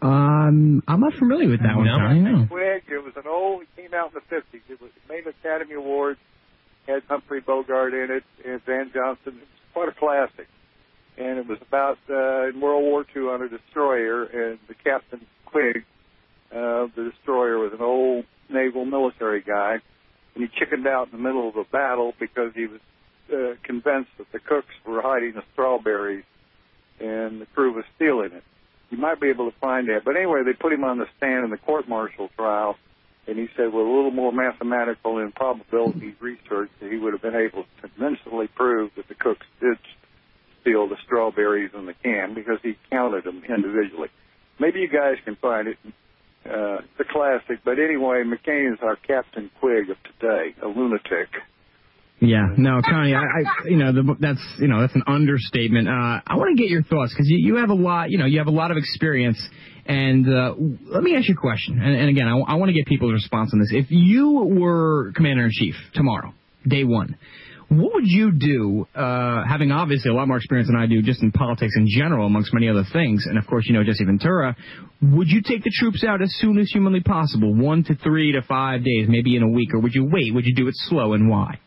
Um, 0.00 0.82
I'm 0.88 1.00
not 1.00 1.12
familiar 1.18 1.48
with 1.48 1.60
that 1.60 1.76
one, 1.76 1.86
No. 1.86 1.98
Connie. 1.98 2.20
No. 2.20 2.46
Quick. 2.48 2.84
It 2.90 3.04
was 3.04 3.12
an 3.16 3.28
old. 3.28 3.62
It 3.62 3.68
came 3.80 3.94
out 3.94 4.08
in 4.08 4.14
the 4.14 4.26
fifties. 4.28 4.62
It 4.68 4.80
was 4.80 4.90
it 4.96 5.08
made 5.08 5.26
Academy 5.26 5.74
Awards. 5.74 6.18
Had 6.88 7.02
Humphrey 7.08 7.40
Bogart 7.40 7.94
in 7.94 8.10
it 8.10 8.24
and 8.44 8.60
Van 8.64 8.90
Johnson. 8.92 9.38
It 9.38 9.46
was 9.46 9.62
quite 9.72 9.88
a 9.88 9.92
classic. 9.92 10.48
And 11.16 11.38
it 11.38 11.46
was 11.46 11.58
about 11.66 11.98
uh, 12.10 12.48
in 12.48 12.60
World 12.60 12.82
War 12.82 13.04
II 13.14 13.22
on 13.28 13.42
a 13.42 13.48
destroyer, 13.48 14.24
and 14.24 14.58
the 14.66 14.74
captain 14.74 15.24
Queeg, 15.44 15.84
uh, 16.50 16.88
the 16.96 17.12
destroyer, 17.14 17.58
was 17.58 17.72
an 17.72 17.82
old 17.82 18.24
naval 18.48 18.84
military 18.86 19.42
guy, 19.42 19.74
and 20.34 20.42
he 20.42 20.48
chickened 20.58 20.86
out 20.88 21.08
in 21.12 21.12
the 21.12 21.22
middle 21.22 21.48
of 21.48 21.56
a 21.56 21.64
battle 21.70 22.14
because 22.18 22.52
he 22.54 22.66
was 22.66 22.80
uh, 23.32 23.54
convinced 23.62 24.10
that 24.18 24.26
the 24.32 24.38
cooks 24.40 24.72
were 24.86 25.02
hiding 25.02 25.34
the 25.34 25.42
strawberries, 25.52 26.24
and 27.00 27.40
the 27.40 27.46
crew 27.46 27.72
was 27.72 27.84
stealing 27.96 28.32
it 28.32 28.44
you 28.92 28.98
might 28.98 29.18
be 29.18 29.28
able 29.28 29.50
to 29.50 29.56
find 29.58 29.88
that. 29.88 30.04
But 30.04 30.16
anyway, 30.16 30.42
they 30.44 30.52
put 30.52 30.72
him 30.72 30.84
on 30.84 30.98
the 30.98 31.06
stand 31.16 31.44
in 31.44 31.50
the 31.50 31.56
court-martial 31.56 32.28
trial, 32.36 32.76
and 33.26 33.38
he 33.38 33.48
said, 33.56 33.72
with 33.72 33.86
a 33.86 33.90
little 33.90 34.10
more 34.10 34.32
mathematical 34.32 35.18
and 35.18 35.34
probability 35.34 36.14
research, 36.20 36.70
that 36.80 36.92
he 36.92 36.98
would 36.98 37.14
have 37.14 37.22
been 37.22 37.34
able 37.34 37.64
to 37.64 37.88
convincingly 37.88 38.48
prove 38.48 38.90
that 38.96 39.08
the 39.08 39.14
cooks 39.14 39.46
did 39.60 39.78
steal 40.60 40.86
the 40.88 40.98
strawberries 41.04 41.70
in 41.74 41.86
the 41.86 41.94
can 41.94 42.34
because 42.34 42.58
he 42.62 42.76
counted 42.90 43.24
them 43.24 43.42
individually. 43.48 44.10
Maybe 44.60 44.80
you 44.80 44.88
guys 44.88 45.16
can 45.24 45.36
find 45.36 45.68
it. 45.68 45.78
Uh, 46.44 46.82
it's 46.84 47.00
a 47.00 47.04
classic. 47.04 47.60
But 47.64 47.78
anyway, 47.78 48.24
McCain 48.24 48.74
is 48.74 48.80
our 48.82 48.96
Captain 48.96 49.50
Queeg 49.60 49.88
of 49.90 49.96
today, 50.02 50.54
a 50.62 50.68
lunatic. 50.68 51.30
Yeah, 52.24 52.54
no, 52.56 52.80
Connie, 52.88 53.14
I, 53.16 53.20
I 53.20 53.68
you 53.68 53.76
know, 53.76 53.92
the, 53.92 54.16
that's 54.20 54.38
you 54.60 54.68
know, 54.68 54.80
that's 54.80 54.94
an 54.94 55.02
understatement. 55.08 55.88
Uh, 55.88 56.20
I 56.24 56.36
want 56.36 56.56
to 56.56 56.62
get 56.62 56.70
your 56.70 56.84
thoughts 56.84 57.12
because 57.12 57.28
you, 57.28 57.38
you 57.48 57.56
have 57.56 57.70
a 57.70 57.74
lot, 57.74 58.10
you 58.12 58.18
know, 58.18 58.26
you 58.26 58.38
have 58.38 58.46
a 58.46 58.52
lot 58.52 58.70
of 58.70 58.76
experience. 58.76 59.42
And 59.86 60.28
uh, 60.28 60.54
let 60.94 61.02
me 61.02 61.16
ask 61.16 61.28
you 61.28 61.34
a 61.34 61.40
question. 61.40 61.80
And, 61.82 61.96
and 61.96 62.08
again, 62.08 62.28
I, 62.28 62.38
I 62.52 62.54
want 62.54 62.68
to 62.68 62.74
get 62.74 62.86
people's 62.86 63.12
response 63.12 63.50
on 63.52 63.58
this. 63.58 63.70
If 63.72 63.86
you 63.90 64.30
were 64.30 65.12
commander 65.16 65.44
in 65.44 65.50
chief 65.50 65.74
tomorrow, 65.94 66.32
day 66.64 66.84
one, 66.84 67.18
What 67.72 67.94
would 67.94 68.06
you 68.06 68.32
do, 68.32 68.86
uh, 68.94 69.44
having 69.48 69.72
obviously 69.72 70.10
a 70.10 70.14
lot 70.14 70.28
more 70.28 70.36
experience 70.36 70.68
than 70.68 70.76
I 70.76 70.86
do 70.86 71.00
just 71.00 71.22
in 71.22 71.32
politics 71.32 71.72
in 71.76 71.86
general, 71.88 72.26
amongst 72.26 72.52
many 72.52 72.68
other 72.68 72.84
things, 72.92 73.24
and 73.26 73.38
of 73.38 73.46
course 73.46 73.64
you 73.66 73.72
know 73.72 73.82
Jesse 73.82 74.04
Ventura, 74.04 74.54
would 75.00 75.28
you 75.28 75.40
take 75.40 75.64
the 75.64 75.72
troops 75.72 76.04
out 76.04 76.20
as 76.20 76.30
soon 76.38 76.58
as 76.58 76.70
humanly 76.70 77.00
possible, 77.00 77.54
one 77.54 77.82
to 77.84 77.94
three 77.94 78.32
to 78.32 78.42
five 78.42 78.84
days, 78.84 79.06
maybe 79.08 79.36
in 79.36 79.42
a 79.42 79.48
week, 79.48 79.72
or 79.72 79.80
would 79.80 79.94
you 79.94 80.04
wait? 80.04 80.34
Would 80.34 80.44
you 80.44 80.54
do 80.54 80.68
it 80.68 80.74
slow, 80.76 81.14
and 81.14 81.30
why? 81.30 81.60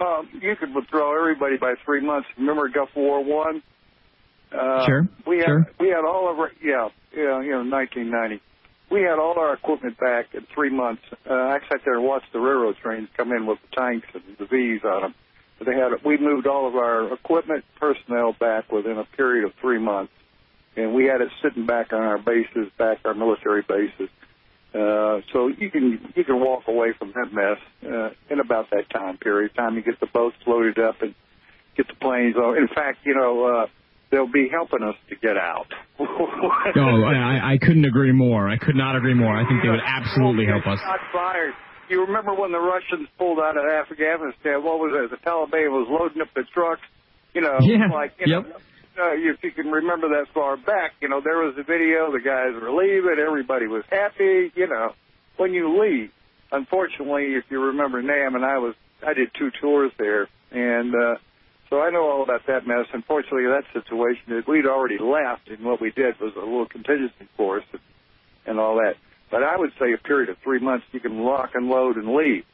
Um, 0.00 0.28
you 0.40 0.56
could 0.56 0.74
withdraw 0.74 1.14
everybody 1.18 1.56
by 1.58 1.74
three 1.84 2.00
months. 2.00 2.28
Remember 2.38 2.68
Gulf 2.68 2.90
War 2.96 3.22
One? 3.22 3.62
Uh, 4.52 4.84
Sure, 4.86 5.08
We 5.26 5.38
had 5.38 5.46
sure. 5.46 5.70
we 5.78 5.88
had 5.88 6.04
all 6.04 6.30
of 6.30 6.38
our 6.38 6.50
yeah 6.62 6.88
yeah 7.14 7.40
you 7.40 7.50
know 7.50 7.62
1990. 7.62 8.40
We 8.90 9.02
had 9.02 9.18
all 9.20 9.38
our 9.38 9.54
equipment 9.54 9.98
back 9.98 10.34
in 10.34 10.44
three 10.52 10.70
months. 10.70 11.02
Uh, 11.28 11.34
I 11.34 11.58
sat 11.68 11.82
there 11.84 11.94
and 11.94 12.04
watched 12.04 12.32
the 12.32 12.40
railroad 12.40 12.76
trains 12.82 13.08
come 13.16 13.30
in 13.32 13.46
with 13.46 13.58
the 13.70 13.76
tanks 13.80 14.08
and 14.14 14.22
the 14.38 14.46
V's 14.46 14.82
on 14.84 15.02
them. 15.02 15.14
But 15.58 15.66
they 15.68 15.74
had 15.76 15.92
we 16.04 16.16
moved 16.16 16.46
all 16.46 16.66
of 16.66 16.74
our 16.74 17.12
equipment 17.12 17.64
personnel 17.78 18.32
back 18.32 18.72
within 18.72 18.98
a 18.98 19.04
period 19.04 19.44
of 19.44 19.52
three 19.60 19.78
months, 19.78 20.12
and 20.76 20.94
we 20.94 21.04
had 21.04 21.20
it 21.20 21.28
sitting 21.42 21.66
back 21.66 21.92
on 21.92 22.00
our 22.02 22.18
bases, 22.18 22.68
back 22.78 22.98
our 23.04 23.14
military 23.14 23.62
bases. 23.62 24.08
So 25.32 25.48
you 25.48 25.70
can 25.70 26.12
you 26.16 26.24
can 26.24 26.40
walk 26.40 26.64
away 26.68 26.92
from 26.98 27.12
that 27.14 27.32
mess 27.32 27.58
uh, 27.84 28.10
in 28.32 28.40
about 28.40 28.70
that 28.70 28.90
time 28.90 29.16
period. 29.18 29.54
Time 29.54 29.76
you 29.76 29.82
get 29.82 30.00
the 30.00 30.06
boats 30.12 30.36
loaded 30.46 30.78
up 30.78 31.02
and 31.02 31.14
get 31.76 31.86
the 31.88 31.94
planes. 31.94 32.36
On. 32.36 32.56
In 32.56 32.68
fact, 32.68 32.98
you 33.04 33.14
know 33.14 33.44
uh, 33.44 33.66
they'll 34.10 34.30
be 34.30 34.48
helping 34.50 34.82
us 34.82 34.96
to 35.08 35.16
get 35.16 35.36
out. 35.36 35.66
Oh, 36.76 37.02
I, 37.04 37.54
I 37.54 37.58
couldn't 37.60 37.84
agree 37.84 38.12
more. 38.12 38.48
I 38.48 38.56
could 38.56 38.76
not 38.76 38.96
agree 38.96 39.14
more. 39.14 39.34
I 39.36 39.46
think 39.46 39.62
they 39.62 39.68
would 39.68 39.84
absolutely 39.84 40.46
help 40.46 40.66
us. 40.66 40.78
Not 40.84 41.00
fired. 41.12 41.52
You 41.88 42.02
remember 42.06 42.34
when 42.34 42.52
the 42.52 42.60
Russians 42.60 43.08
pulled 43.18 43.38
out 43.40 43.56
of 43.56 43.64
Afghanistan? 43.66 44.62
What 44.62 44.78
was 44.78 44.92
it? 44.94 45.10
The 45.10 45.16
Taliban 45.18 45.70
was 45.70 45.88
loading 45.90 46.22
up 46.22 46.28
the 46.34 46.44
trucks. 46.54 46.82
You 47.34 47.40
know, 47.42 47.58
Yeah, 47.60 47.86
like 47.92 48.12
you 48.18 48.32
yep. 48.32 48.48
know, 48.48 48.56
uh, 49.02 49.14
if 49.14 49.42
you 49.42 49.50
can 49.52 49.70
remember 49.70 50.08
that 50.10 50.26
far 50.32 50.56
back, 50.56 50.92
you 51.00 51.08
know, 51.08 51.20
there 51.20 51.38
was 51.38 51.54
a 51.58 51.62
video. 51.64 52.12
The 52.12 52.20
guys 52.20 52.54
were 52.60 52.70
leaving. 52.72 53.18
Everybody 53.18 53.66
was 53.66 53.84
happy. 53.90 54.52
You 54.54 54.68
know, 54.68 54.92
when 55.40 55.54
you 55.54 55.80
leave, 55.82 56.10
unfortunately, 56.52 57.34
if 57.34 57.44
you 57.48 57.60
remember 57.62 58.02
Nam 58.02 58.34
and 58.34 58.44
I 58.44 58.58
was, 58.58 58.74
I 59.04 59.14
did 59.14 59.30
two 59.38 59.50
tours 59.50 59.90
there, 59.98 60.28
and 60.50 60.94
uh, 60.94 61.14
so 61.70 61.80
I 61.80 61.88
know 61.88 62.10
all 62.10 62.22
about 62.22 62.46
that 62.46 62.66
mess. 62.66 62.84
Unfortunately, 62.92 63.44
that 63.44 63.64
situation 63.72 64.36
is 64.36 64.46
we'd 64.46 64.66
already 64.66 64.98
left, 64.98 65.48
and 65.48 65.64
what 65.64 65.80
we 65.80 65.92
did 65.92 66.20
was 66.20 66.34
a 66.36 66.40
little 66.40 66.66
contingency 66.66 67.26
force 67.38 67.64
and, 67.72 67.80
and 68.44 68.60
all 68.60 68.76
that. 68.76 68.96
But 69.30 69.42
I 69.42 69.56
would 69.56 69.70
say 69.80 69.94
a 69.94 69.98
period 69.98 70.28
of 70.28 70.36
three 70.44 70.58
months, 70.58 70.84
you 70.92 71.00
can 71.00 71.22
lock 71.22 71.52
and 71.54 71.68
load 71.68 71.96
and 71.96 72.14
leave 72.14 72.44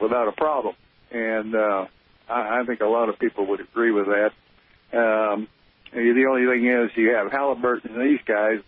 without 0.00 0.26
a 0.26 0.32
problem. 0.32 0.74
And 1.12 1.54
uh, 1.54 1.86
I, 2.28 2.60
I 2.60 2.64
think 2.66 2.80
a 2.80 2.86
lot 2.86 3.10
of 3.10 3.18
people 3.20 3.46
would 3.46 3.60
agree 3.60 3.92
with 3.92 4.06
that. 4.06 4.32
Um, 4.92 5.46
the 5.92 6.26
only 6.28 6.46
thing 6.46 6.66
is 6.66 6.90
you 6.96 7.14
have 7.14 7.30
Halliburton 7.30 7.94
and 7.94 8.10
these 8.10 8.20
guys, 8.26 8.58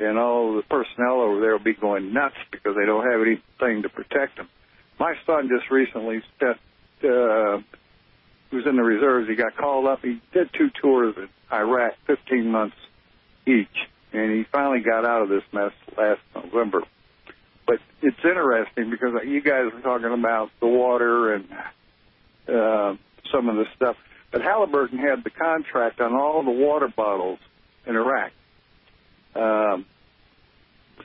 and 0.00 0.18
all 0.18 0.56
the 0.56 0.62
personnel 0.62 1.20
over 1.20 1.40
there 1.40 1.52
will 1.52 1.64
be 1.64 1.74
going 1.74 2.12
nuts 2.12 2.36
because 2.50 2.74
they 2.76 2.86
don't 2.86 3.04
have 3.04 3.20
anything 3.20 3.82
to 3.82 3.88
protect 3.88 4.36
them. 4.36 4.48
My 4.98 5.14
son 5.26 5.48
just 5.48 5.70
recently 5.70 6.22
spent, 6.36 6.56
uh, 7.04 7.58
he 8.50 8.56
was 8.56 8.66
in 8.66 8.76
the 8.76 8.82
reserves. 8.82 9.28
He 9.28 9.34
got 9.34 9.56
called 9.56 9.86
up. 9.86 10.00
He 10.02 10.20
did 10.32 10.50
two 10.56 10.70
tours 10.80 11.14
in 11.16 11.28
Iraq, 11.52 11.94
15 12.06 12.48
months 12.50 12.76
each, 13.46 13.68
and 14.12 14.32
he 14.32 14.44
finally 14.50 14.80
got 14.80 15.04
out 15.04 15.22
of 15.22 15.28
this 15.28 15.42
mess 15.52 15.72
last 15.96 16.20
November. 16.34 16.82
But 17.66 17.78
it's 18.02 18.18
interesting 18.24 18.90
because 18.90 19.14
you 19.26 19.40
guys 19.42 19.72
were 19.72 19.80
talking 19.80 20.12
about 20.12 20.50
the 20.60 20.66
water 20.66 21.34
and 21.34 21.44
uh, 22.48 22.96
some 23.32 23.48
of 23.48 23.56
the 23.56 23.66
stuff. 23.76 23.96
But 24.32 24.42
Halliburton 24.42 24.98
had 24.98 25.24
the 25.24 25.30
contract 25.30 26.00
on 26.00 26.14
all 26.14 26.42
the 26.42 26.50
water 26.50 26.88
bottles 26.88 27.38
in 27.86 27.96
Iraq. 27.96 28.32
Um, 29.34 29.86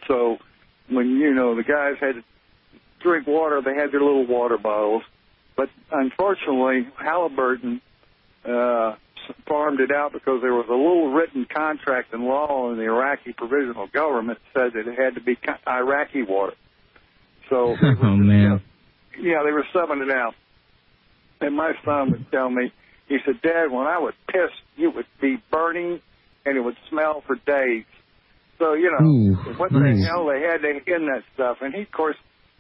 so 0.08 0.38
when 0.90 1.18
you 1.18 1.34
know 1.34 1.56
the 1.56 1.64
guys 1.64 1.96
had 2.00 2.16
to 2.16 2.24
drink 3.02 3.28
water, 3.28 3.62
they 3.64 3.74
had 3.74 3.92
their 3.92 4.02
little 4.02 4.26
water 4.26 4.58
bottles. 4.58 5.04
But 5.56 5.70
unfortunately, 5.92 6.88
Halliburton 6.98 7.82
uh, 8.44 8.96
farmed 9.48 9.80
it 9.80 9.92
out 9.92 10.12
because 10.14 10.42
there 10.42 10.54
was 10.54 10.68
a 10.70 10.74
little 10.74 11.14
written 11.14 11.46
contract 11.46 12.14
and 12.14 12.24
law 12.24 12.72
in 12.72 12.78
the 12.78 12.84
Iraqi 12.84 13.34
provisional 13.34 13.88
government 13.88 14.40
that 14.54 14.72
said 14.74 14.74
that 14.74 14.92
it 14.92 15.00
had 15.00 15.16
to 15.16 15.22
be 15.22 15.38
Iraqi 15.68 16.24
water. 16.24 16.54
So 17.50 17.76
oh 18.04 18.16
man. 18.16 18.62
yeah, 19.20 19.44
they 19.46 19.52
were 19.52 19.66
subbing 19.74 20.04
it 20.04 20.12
out. 20.12 20.34
And 21.42 21.56
my 21.56 21.74
son 21.84 22.12
would 22.12 22.32
tell 22.32 22.50
me, 22.50 22.72
he 23.08 23.18
said, 23.26 23.42
Dad, 23.42 23.72
when 23.72 23.86
I 23.86 24.00
would 24.00 24.16
piss, 24.28 24.52
it 24.78 24.94
would 24.94 25.06
be 25.22 25.38
burning 25.52 26.02
and 26.46 26.58
it 26.58 26.62
would 26.62 26.78
smell 26.90 27.24
for 27.26 27.36
days. 27.36 27.86
So, 28.60 28.74
you 28.74 28.90
know, 28.98 29.06
Ooh, 29.06 29.34
what 29.58 29.72
ooh. 29.74 29.80
the 29.80 30.06
hell 30.06 30.26
they 30.28 30.40
had 30.42 30.62
to 30.62 30.70
in 30.96 31.08
that 31.08 31.24
stuff. 31.34 31.58
And 31.62 31.74
he, 31.74 31.82
of 31.82 31.92
course, 31.92 32.16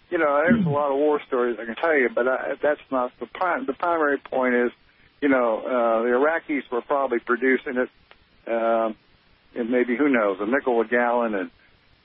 you 0.09 0.17
know, 0.17 0.41
there's 0.45 0.65
a 0.65 0.69
lot 0.69 0.91
of 0.91 0.97
war 0.97 1.19
stories 1.27 1.57
I 1.59 1.65
can 1.65 1.75
tell 1.75 1.95
you, 1.95 2.09
but 2.13 2.27
I, 2.27 2.53
that's 2.61 2.81
not 2.91 3.11
the 3.19 3.25
prime. 3.27 3.65
The 3.65 3.73
primary 3.73 4.17
point 4.17 4.53
is, 4.55 4.71
you 5.21 5.29
know, 5.29 5.59
uh, 5.59 6.03
the 6.03 6.09
Iraqis 6.09 6.69
were 6.71 6.81
probably 6.81 7.19
producing 7.19 7.77
it, 7.77 7.89
um, 8.51 8.95
and 9.55 9.69
maybe 9.71 9.95
who 9.95 10.09
knows, 10.09 10.37
a 10.41 10.45
nickel 10.45 10.81
a 10.81 10.85
gallon, 10.85 11.33
and 11.33 11.49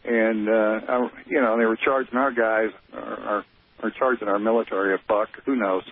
and 0.05 0.49
uh, 0.49 0.81
I- 0.89 1.11
you 1.27 1.41
know, 1.41 1.59
they 1.59 1.67
were 1.67 1.77
charging 1.77 2.17
our 2.17 2.31
guys, 2.33 2.71
or, 2.95 3.01
or, 3.03 3.45
or 3.83 3.91
charging 3.91 4.29
our 4.29 4.39
military 4.39 4.95
a 4.95 4.99
buck. 5.07 5.29
Who 5.45 5.57
knows? 5.57 5.83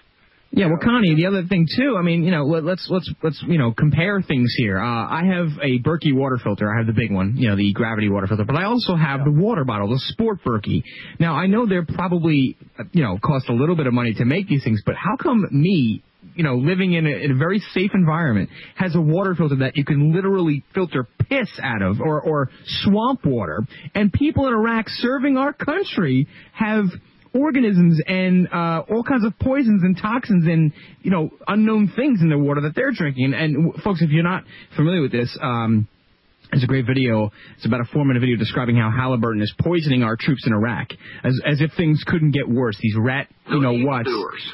Yeah, 0.50 0.68
well, 0.68 0.78
Connie, 0.82 1.14
the 1.14 1.26
other 1.26 1.44
thing 1.46 1.66
too. 1.76 1.96
I 1.98 2.02
mean, 2.02 2.24
you 2.24 2.30
know, 2.30 2.44
let, 2.44 2.64
let's 2.64 2.88
let's 2.90 3.10
let's 3.22 3.42
you 3.46 3.58
know 3.58 3.72
compare 3.72 4.22
things 4.22 4.54
here. 4.56 4.80
Uh, 4.80 4.86
I 4.86 5.24
have 5.26 5.48
a 5.62 5.78
Berkey 5.80 6.14
water 6.14 6.38
filter. 6.42 6.72
I 6.72 6.78
have 6.78 6.86
the 6.86 6.94
big 6.94 7.12
one, 7.12 7.36
you 7.36 7.48
know, 7.48 7.56
the 7.56 7.72
gravity 7.74 8.08
water 8.08 8.26
filter. 8.26 8.44
But 8.44 8.56
I 8.56 8.64
also 8.64 8.96
have 8.96 9.24
the 9.24 9.30
water 9.30 9.64
bottle, 9.64 9.88
the 9.88 9.98
Sport 9.98 10.38
Berkey. 10.44 10.82
Now, 11.20 11.34
I 11.34 11.48
know 11.48 11.66
they're 11.66 11.84
probably 11.84 12.56
you 12.92 13.02
know 13.02 13.18
cost 13.22 13.48
a 13.50 13.52
little 13.52 13.76
bit 13.76 13.86
of 13.86 13.92
money 13.92 14.14
to 14.14 14.24
make 14.24 14.48
these 14.48 14.64
things, 14.64 14.82
but 14.86 14.94
how 14.94 15.16
come 15.16 15.46
me? 15.50 16.02
You 16.34 16.44
know, 16.44 16.54
living 16.54 16.94
in 16.94 17.06
a, 17.06 17.10
in 17.10 17.30
a 17.32 17.36
very 17.36 17.58
safe 17.72 17.90
environment 17.94 18.48
has 18.76 18.94
a 18.94 19.00
water 19.00 19.34
filter 19.34 19.56
that 19.56 19.76
you 19.76 19.84
can 19.84 20.14
literally 20.14 20.64
filter 20.72 21.06
piss 21.28 21.48
out 21.62 21.82
of 21.82 22.00
or, 22.00 22.20
or 22.20 22.50
swamp 22.64 23.24
water. 23.24 23.66
And 23.94 24.12
people 24.12 24.46
in 24.46 24.54
Iraq 24.54 24.88
serving 24.88 25.36
our 25.36 25.52
country 25.52 26.26
have 26.52 26.84
organisms 27.34 28.00
and 28.06 28.48
uh, 28.52 28.82
all 28.90 29.02
kinds 29.02 29.24
of 29.24 29.38
poisons 29.38 29.82
and 29.82 29.96
toxins 30.00 30.46
and 30.46 30.72
you 31.02 31.10
know 31.10 31.30
unknown 31.46 31.92
things 31.94 32.20
in 32.20 32.28
the 32.28 32.38
water 32.38 32.60
that 32.62 32.74
they're 32.74 32.92
drinking. 32.92 33.32
And, 33.32 33.34
and 33.34 33.74
folks, 33.82 34.02
if 34.02 34.10
you're 34.10 34.22
not 34.22 34.44
familiar 34.76 35.00
with 35.00 35.12
this, 35.12 35.36
um, 35.40 35.88
it's 36.52 36.64
a 36.64 36.66
great 36.66 36.86
video. 36.86 37.30
It's 37.56 37.66
about 37.66 37.80
a 37.80 37.84
four-minute 37.92 38.20
video 38.20 38.36
describing 38.36 38.76
how 38.76 38.90
Halliburton 38.90 39.42
is 39.42 39.52
poisoning 39.60 40.02
our 40.02 40.16
troops 40.18 40.46
in 40.46 40.52
Iraq, 40.52 40.88
as 41.22 41.38
as 41.46 41.60
if 41.60 41.72
things 41.76 42.02
couldn't 42.06 42.30
get 42.30 42.48
worse. 42.48 42.76
These 42.80 42.96
rat, 42.98 43.28
you 43.50 43.60
know 43.60 43.84
what? 43.84 44.06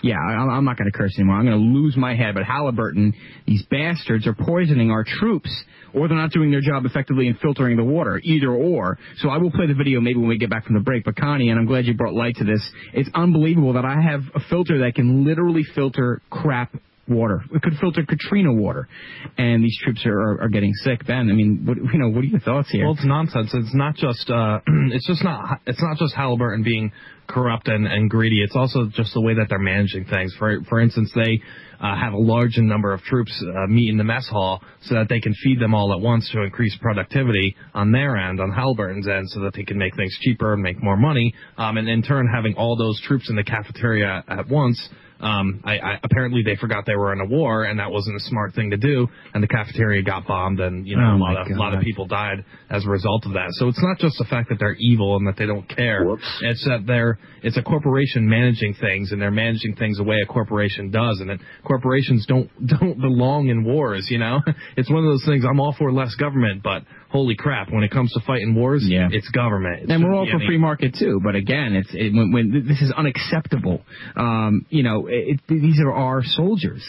Yeah, 0.03 0.17
I, 0.17 0.33
I'm 0.33 0.65
not 0.65 0.77
going 0.77 0.91
to 0.91 0.97
curse 0.97 1.15
anymore. 1.17 1.37
I'm 1.37 1.47
going 1.47 1.59
to 1.59 1.79
lose 1.79 1.97
my 1.97 2.15
head. 2.17 2.35
But 2.35 2.45
Halliburton, 2.45 3.15
these 3.47 3.65
bastards 3.71 4.27
are 4.27 4.35
poisoning 4.35 4.91
our 4.91 5.05
troops, 5.05 5.51
or 5.95 6.09
they're 6.09 6.17
not 6.17 6.33
doing 6.33 6.51
their 6.51 6.61
job 6.61 6.85
effectively 6.85 7.29
in 7.29 7.35
filtering 7.37 7.77
the 7.77 7.85
water. 7.85 8.21
Either 8.23 8.51
or. 8.51 8.99
So 9.19 9.29
I 9.29 9.39
will 9.39 9.53
play 9.53 9.67
the 9.67 9.75
video 9.75 10.01
maybe 10.01 10.19
when 10.19 10.29
we 10.29 10.39
get 10.39 10.51
back 10.51 10.65
from 10.65 10.75
the 10.75 10.83
break. 10.83 11.05
But 11.05 11.17
Connie, 11.17 11.51
and 11.51 11.59
I'm 11.59 11.67
glad 11.67 11.87
you 11.87 11.95
brought 11.95 12.15
light 12.15 12.37
to 12.37 12.45
this. 12.45 12.61
It's 12.93 13.11
unbelievable 13.15 13.75
that 13.75 13.85
I 13.85 14.01
have 14.01 14.23
a 14.35 14.41
filter 14.51 14.79
that 14.81 14.95
can 14.97 15.25
literally 15.25 15.63
filter 15.75 16.21
crap 16.31 16.75
water. 17.09 17.43
It 17.53 17.63
could 17.63 17.75
filter 17.81 18.05
Katrina 18.05 18.53
water, 18.53 18.89
and 19.37 19.63
these 19.63 19.77
troops 19.83 20.05
are, 20.07 20.19
are, 20.19 20.43
are 20.43 20.49
getting 20.49 20.73
sick. 20.83 21.07
Ben, 21.07 21.31
I 21.31 21.35
mean, 21.35 21.65
what, 21.65 21.77
you 21.77 21.99
know, 21.99 22.09
what 22.09 22.25
are 22.25 22.29
your 22.29 22.41
thoughts 22.41 22.71
here? 22.71 22.85
Well, 22.85 22.95
it's 22.95 23.05
nonsense. 23.05 23.51
It's 23.53 23.75
not 23.75 23.95
just 23.97 24.31
uh, 24.31 24.61
it's 24.93 25.07
just 25.07 25.25
not 25.25 25.61
it's 25.67 25.83
not 25.83 25.97
just 25.99 26.15
Halliburton 26.15 26.63
being 26.63 26.93
corrupt 27.27 27.69
and, 27.69 27.87
and 27.87 28.11
greedy. 28.11 28.43
It's 28.43 28.57
also 28.57 28.87
just 28.93 29.15
the 29.15 29.21
way 29.21 29.35
that 29.35 29.47
they're 29.49 29.59
managing 29.59 30.05
things. 30.07 30.35
For 30.39 30.63
for 30.69 30.81
instance, 30.81 31.11
they 31.15 31.41
uh, 31.81 31.97
have 31.97 32.13
a 32.13 32.19
large 32.19 32.57
number 32.57 32.93
of 32.93 33.01
troops 33.03 33.33
uh, 33.47 33.67
meet 33.67 33.91
in 33.91 33.99
the 33.99 34.05
mess 34.05 34.27
hall 34.29 34.63
so 34.83 34.95
that 34.95 35.09
they 35.09 35.21
can 35.21 35.35
feed 35.43 35.61
them 35.61 35.75
all 35.75 35.93
at 35.93 36.01
once 36.01 36.31
to 36.33 36.43
increase 36.43 36.77
productivity 36.81 37.57
on 37.75 37.93
their 37.93 38.17
end, 38.17 38.41
on 38.41 38.51
Halliburton's 38.51 39.09
end, 39.09 39.29
so 39.31 39.41
that 39.41 39.55
they 39.55 39.65
can 39.65 39.79
make 39.79 39.95
things 39.97 40.17
cheaper 40.23 40.55
and 40.55 40.63
make 40.63 40.83
more 40.83 40.97
money. 40.97 41.35
Um, 41.59 41.77
and 41.77 41.89
in 41.89 42.03
turn, 42.03 42.29
having 42.33 42.55
all 42.55 42.77
those 42.77 43.01
troops 43.03 43.29
in 43.29 43.37
the 43.37 43.45
cafeteria 43.45 44.25
at 44.29 44.49
once 44.49 44.89
um, 45.21 45.63
I, 45.65 45.79
I, 45.79 45.99
apparently 46.03 46.43
they 46.43 46.57
forgot 46.57 46.85
they 46.87 46.97
were 46.97 47.13
in 47.13 47.21
a 47.21 47.27
war, 47.27 47.65
and 47.65 47.79
that 47.79 47.91
wasn't 47.91 48.17
a 48.17 48.21
smart 48.21 48.55
thing 48.55 48.71
to 48.71 48.77
do. 48.77 49.07
And 49.33 49.43
the 49.43 49.49
cafeteria 49.49 50.03
got 50.03 50.27
bombed, 50.27 50.61
and 50.61 50.87
you 50.87 50.97
know 50.97 51.05
Oh, 51.05 51.17
a 51.17 51.19
lot 51.19 51.35
my 51.35 51.41
of 51.43 51.47
a 51.47 51.61
lot 51.61 51.75
of 51.75 51.81
people 51.81 52.07
died 52.07 52.45
as 52.71 52.85
a 52.85 52.89
result 52.89 53.25
of 53.27 53.33
that. 53.33 53.49
So 53.53 53.69
it's 53.69 53.83
not 53.83 53.99
just 53.99 54.17
the 54.19 54.25
fact 54.25 54.49
that 54.49 54.59
they're 54.59 54.77
evil 54.79 55.17
and 55.17 55.27
that 55.27 55.37
they 55.37 55.47
don't 55.47 55.69
care. 55.69 56.05
It's 56.43 56.65
that 56.65 56.85
they're 56.87 57.19
it's 57.43 57.57
a 57.57 57.63
corporation 57.63 58.29
managing 58.29 58.75
things, 58.81 59.13
and 59.13 59.21
they're 59.21 59.31
managing 59.31 59.77
things 59.77 59.99
the 59.99 60.05
way 60.05 60.17
a 60.23 60.27
corporation 60.27 60.91
does, 60.91 61.21
and 61.21 61.31
that 61.31 61.39
corporations 61.65 62.27
don't 62.27 62.51
don't 62.81 63.01
belong 63.01 63.49
in 63.49 63.65
wars. 63.65 64.09
You 64.11 64.19
know, 64.19 64.41
it's 64.77 64.91
one 64.91 65.05
of 65.05 65.11
those 65.11 65.25
things. 65.27 65.45
I'm 65.49 65.61
all 65.61 65.75
for 65.79 65.93
less 65.93 66.15
government, 66.17 66.63
but 66.63 66.83
holy 67.15 67.37
crap, 67.37 67.71
when 67.71 67.85
it 67.85 67.93
comes 67.93 68.13
to 68.13 68.19
fighting 68.27 68.57
wars, 68.57 68.85
Yeah. 68.85 69.07
it's 69.13 69.29
government. 69.29 69.85
It 69.85 69.91
and 69.91 70.03
we're 70.03 70.13
all 70.13 70.27
for 70.27 70.35
any- 70.39 70.47
free 70.49 70.59
market 70.59 70.97
too, 70.99 71.21
but 71.23 71.37
again, 71.37 71.77
it's 71.77 71.95
it, 71.95 72.13
when, 72.13 72.33
when 72.33 72.67
this 72.67 72.83
is 72.83 72.91
unacceptable. 72.91 73.83
Um, 74.17 74.67
you 74.69 74.83
know, 74.83 75.07
it, 75.07 75.39
these 75.47 75.79
are 75.81 75.93
our 75.93 76.25
soldiers. 76.25 76.83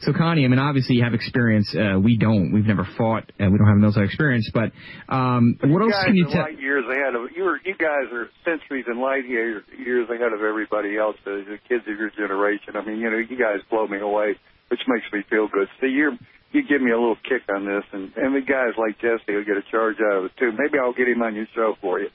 So 0.00 0.12
Connie, 0.12 0.44
I 0.44 0.48
mean, 0.48 0.58
obviously 0.58 0.96
you 0.96 1.02
have 1.04 1.14
experience. 1.14 1.74
Uh, 1.74 1.98
we 1.98 2.18
don't. 2.18 2.52
We've 2.52 2.66
never 2.66 2.86
fought. 2.98 3.32
Uh, 3.40 3.48
we 3.50 3.56
don't 3.56 3.68
have 3.68 3.78
military 3.78 4.04
experience. 4.04 4.50
But 4.52 4.72
um, 5.08 5.56
what 5.64 5.80
else 5.80 5.92
guys 5.92 6.04
can 6.04 6.14
you 6.14 6.26
are 6.28 6.32
tell? 6.32 6.42
light 6.42 6.60
years 6.60 6.84
ahead 6.84 7.14
of 7.14 7.30
you. 7.34 7.56
You 7.64 7.74
guys 7.80 8.12
are 8.12 8.28
centuries 8.44 8.84
and 8.86 9.00
light 9.00 9.26
year, 9.26 9.62
years 9.82 10.10
ahead 10.10 10.32
of 10.34 10.42
everybody 10.42 10.98
else. 10.98 11.16
The, 11.24 11.42
the 11.48 11.58
kids 11.68 11.84
of 11.88 11.96
your 11.98 12.10
generation. 12.10 12.76
I 12.76 12.84
mean, 12.84 12.98
you 12.98 13.08
know, 13.10 13.16
you 13.16 13.38
guys 13.38 13.60
blow 13.70 13.86
me 13.86 13.98
away, 13.98 14.36
which 14.68 14.80
makes 14.86 15.06
me 15.10 15.20
feel 15.30 15.48
good. 15.48 15.68
See, 15.80 15.88
you're 15.88 16.18
you 16.52 16.62
give 16.66 16.82
me 16.82 16.90
a 16.90 16.98
little 16.98 17.16
kick 17.16 17.42
on 17.54 17.64
this, 17.64 17.84
and 17.92 18.12
and 18.16 18.34
the 18.34 18.40
guys 18.40 18.74
like 18.76 18.98
Jesse 19.00 19.34
will 19.34 19.44
get 19.44 19.56
a 19.56 19.62
charge 19.70 19.96
out 20.00 20.18
of 20.18 20.24
it 20.26 20.32
too. 20.38 20.52
Maybe 20.52 20.78
I'll 20.78 20.92
get 20.92 21.08
him 21.08 21.22
on 21.22 21.34
your 21.34 21.46
show 21.54 21.76
for 21.80 22.00
you. 22.00 22.08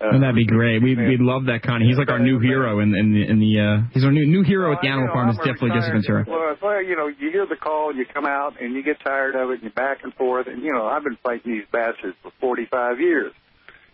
Uh, 0.00 0.10
Oh, 0.14 0.20
that'd 0.20 0.36
be 0.36 0.46
great. 0.46 0.80
We 0.80 0.94
we'd 0.94 1.18
love 1.20 1.46
that, 1.46 1.62
Connie. 1.62 1.86
He's 1.86 1.98
like 1.98 2.08
our 2.10 2.20
new 2.20 2.38
hero 2.38 2.78
in 2.80 2.94
in 2.94 3.12
the, 3.14 3.22
in 3.28 3.38
the 3.40 3.60
uh, 3.60 3.88
he's 3.92 4.04
our 4.04 4.12
new 4.12 4.26
new 4.26 4.42
hero 4.44 4.72
at 4.72 4.80
the 4.80 4.86
Animal 4.88 5.08
Farm. 5.12 5.28
Is 5.30 5.36
definitely 5.38 5.70
Jesse 5.70 5.90
Ventura. 5.90 6.24
Well, 6.28 6.56
well, 6.62 6.82
you 6.82 6.94
know, 6.94 7.08
you 7.08 7.30
hear 7.32 7.46
the 7.46 7.56
call, 7.56 7.90
and 7.90 7.98
you 7.98 8.06
come 8.06 8.24
out, 8.26 8.60
and 8.60 8.74
you 8.74 8.82
get 8.84 9.00
tired 9.00 9.34
of 9.34 9.50
it, 9.50 9.54
and 9.54 9.62
you're 9.62 9.72
back 9.72 10.04
and 10.04 10.14
forth, 10.14 10.46
and 10.46 10.62
you 10.62 10.72
know, 10.72 10.86
I've 10.86 11.02
been 11.02 11.18
fighting 11.22 11.52
these 11.52 11.66
bastards 11.72 12.16
for 12.22 12.30
45 12.40 13.00
years, 13.00 13.32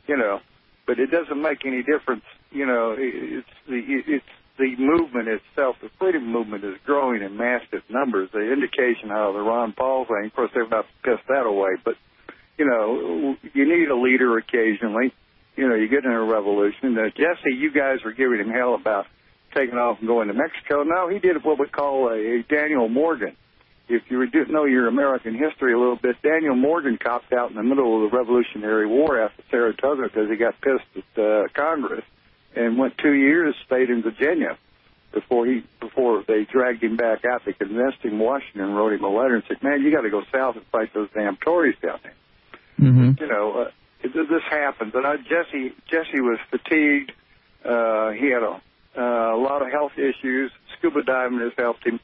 you 0.06 0.16
know, 0.18 0.40
but 0.86 0.98
it 0.98 1.10
doesn't 1.10 1.40
make 1.40 1.64
any 1.64 1.82
difference, 1.82 2.24
you 2.50 2.66
know. 2.66 2.92
it- 2.98 3.40
It's 3.40 3.48
the 3.66 3.78
it's 4.14 4.24
the 4.58 4.76
movement 4.78 5.28
itself. 5.28 5.76
The 5.82 5.90
freedom 5.98 6.30
movement 6.30 6.64
is 6.64 6.76
growing 6.84 7.22
in 7.22 7.36
massive 7.36 7.82
numbers. 7.88 8.30
The 8.32 8.52
indication 8.52 9.10
out 9.10 9.28
of 9.28 9.34
the 9.34 9.40
Ron 9.40 9.72
Paul 9.72 10.06
thing, 10.06 10.26
of 10.26 10.34
course, 10.34 10.50
they've 10.54 10.70
not 10.70 10.86
pissed 11.02 11.26
that 11.28 11.46
away, 11.46 11.70
but 11.84 11.94
you 12.56 12.66
know, 12.66 13.36
you 13.52 13.64
need 13.64 13.88
a 13.88 13.96
leader 13.96 14.38
occasionally. 14.38 15.12
You 15.56 15.68
know, 15.68 15.74
you 15.74 15.88
get 15.88 16.04
in 16.04 16.10
a 16.10 16.22
revolution. 16.22 16.96
Uh, 16.96 17.10
Jesse, 17.10 17.54
you 17.54 17.72
guys 17.72 17.98
were 18.04 18.12
giving 18.12 18.40
him 18.40 18.50
hell 18.50 18.74
about 18.74 19.06
taking 19.54 19.76
off 19.76 19.98
and 19.98 20.08
going 20.08 20.28
to 20.28 20.34
Mexico. 20.34 20.82
No, 20.82 21.08
he 21.08 21.18
did 21.18 21.42
what 21.44 21.58
we 21.58 21.66
call 21.66 22.08
a, 22.08 22.14
a 22.14 22.42
Daniel 22.42 22.88
Morgan. 22.88 23.36
If 23.88 24.02
you 24.08 24.26
do 24.30 24.46
know 24.46 24.64
your 24.64 24.88
American 24.88 25.34
history 25.34 25.74
a 25.74 25.78
little 25.78 25.98
bit, 26.00 26.16
Daniel 26.22 26.56
Morgan 26.56 26.96
copped 26.96 27.32
out 27.32 27.50
in 27.50 27.56
the 27.56 27.62
middle 27.62 28.02
of 28.02 28.10
the 28.10 28.16
Revolutionary 28.16 28.86
War 28.86 29.20
after 29.20 29.42
Saratoga 29.50 30.04
because 30.04 30.30
he 30.30 30.36
got 30.36 30.54
pissed 30.60 31.06
at 31.16 31.22
uh, 31.22 31.42
Congress 31.54 32.04
and 32.56 32.78
went 32.78 32.98
two 32.98 33.12
years, 33.12 33.54
stayed 33.66 33.90
in 33.90 34.02
Virginia 34.02 34.58
before 35.12 35.46
he 35.46 35.64
before 35.80 36.24
they 36.26 36.44
dragged 36.44 36.82
him 36.82 36.96
back 36.96 37.24
out. 37.24 37.42
They 37.44 37.52
convinced 37.52 37.98
him 38.02 38.18
Washington 38.18 38.74
wrote 38.74 38.92
him 38.92 39.04
a 39.04 39.08
letter 39.08 39.36
and 39.36 39.44
said, 39.48 39.62
"Man, 39.62 39.82
you 39.82 39.92
got 39.92 40.02
to 40.02 40.10
go 40.10 40.22
south 40.32 40.56
and 40.56 40.64
fight 40.66 40.92
those 40.92 41.08
damn 41.14 41.36
Tories 41.36 41.76
down 41.82 42.00
there." 42.02 42.14
Mm-hmm. 42.80 43.22
you 43.22 43.28
know, 43.28 43.52
uh, 43.52 43.70
this 44.02 44.42
happens. 44.50 44.92
And 44.94 45.06
uh, 45.06 45.16
Jesse, 45.16 45.72
Jesse 45.88 46.20
was 46.20 46.38
fatigued. 46.50 47.12
Uh, 47.64 48.10
he 48.10 48.30
had 48.30 48.42
a, 48.42 48.60
uh, 48.96 49.36
a 49.36 49.40
lot 49.40 49.62
of 49.62 49.70
health 49.70 49.92
issues. 49.96 50.50
Scuba 50.78 51.02
diving 51.02 51.40
has 51.40 51.52
helped 51.56 51.86
him. 51.86 52.00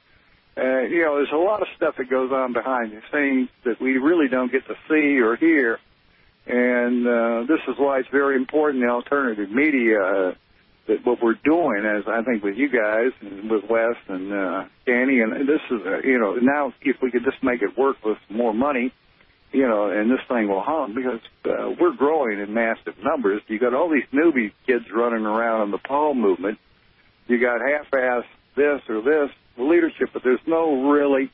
Uh, 0.57 0.81
you 0.81 1.03
know, 1.03 1.17
there's 1.17 1.33
a 1.33 1.37
lot 1.37 1.63
of 1.63 1.69
stuff 1.77 1.97
that 1.97 2.09
goes 2.09 2.33
on 2.33 2.53
behind 2.53 2.93
the 2.93 3.03
scenes 3.13 3.49
that 3.65 3.81
we 3.81 3.99
really 3.99 4.29
don't 4.29 4.51
get 4.51 4.67
to 4.67 4.75
see 4.89 5.21
or 5.21 5.37
hear. 5.37 5.79
And 6.47 7.07
uh, 7.07 7.41
this 7.47 7.61
is 7.69 7.77
why 7.79 8.01
it's 8.01 8.09
very 8.11 8.37
important, 8.37 8.83
the 8.83 8.89
alternative 8.89 9.51
media, 9.51 10.01
uh, 10.01 10.35
that 10.89 11.07
what 11.07 11.23
we're 11.23 11.39
doing, 11.45 11.85
as 11.87 12.05
I 12.09 12.23
think 12.23 12.43
with 12.43 12.57
you 12.57 12.69
guys 12.69 13.13
and 13.21 13.51
with 13.51 13.65
Wes 13.69 13.97
and 14.09 14.33
uh, 14.33 14.65
Danny, 14.87 15.21
and 15.21 15.33
this 15.49 15.61
is, 15.71 15.81
uh, 15.87 15.99
you 16.03 16.19
know, 16.19 16.35
now 16.35 16.73
if 16.81 16.97
we 17.03 17.11
could 17.11 17.25
just 17.25 17.43
make 17.43 17.63
it 17.63 17.79
work 17.79 17.97
with 18.05 18.19
more 18.29 18.55
money, 18.55 18.93
you 19.53 19.67
know, 19.67 19.91
and 19.91 20.11
this 20.11 20.21
thing 20.29 20.49
will 20.49 20.63
hum 20.63 20.95
because 20.95 21.21
uh, 21.45 21.71
we're 21.81 21.95
growing 21.95 22.41
in 22.41 22.55
massive 22.55 22.95
numbers. 23.03 23.43
You 23.49 23.59
got 23.59 23.75
all 23.75 23.91
these 23.91 24.07
newbie 24.13 24.53
kids 24.67 24.85
running 24.95 25.27
around 25.27 25.63
in 25.63 25.71
the 25.71 25.79
Paul 25.79 26.15
movement. 26.15 26.59
You 27.27 27.41
got 27.41 27.61
half-ass 27.61 28.25
this 28.57 28.81
or 28.89 29.03
this 29.03 29.31
leadership, 29.59 30.11
but 30.13 30.23
there's 30.23 30.41
no 30.47 30.91
really 30.91 31.31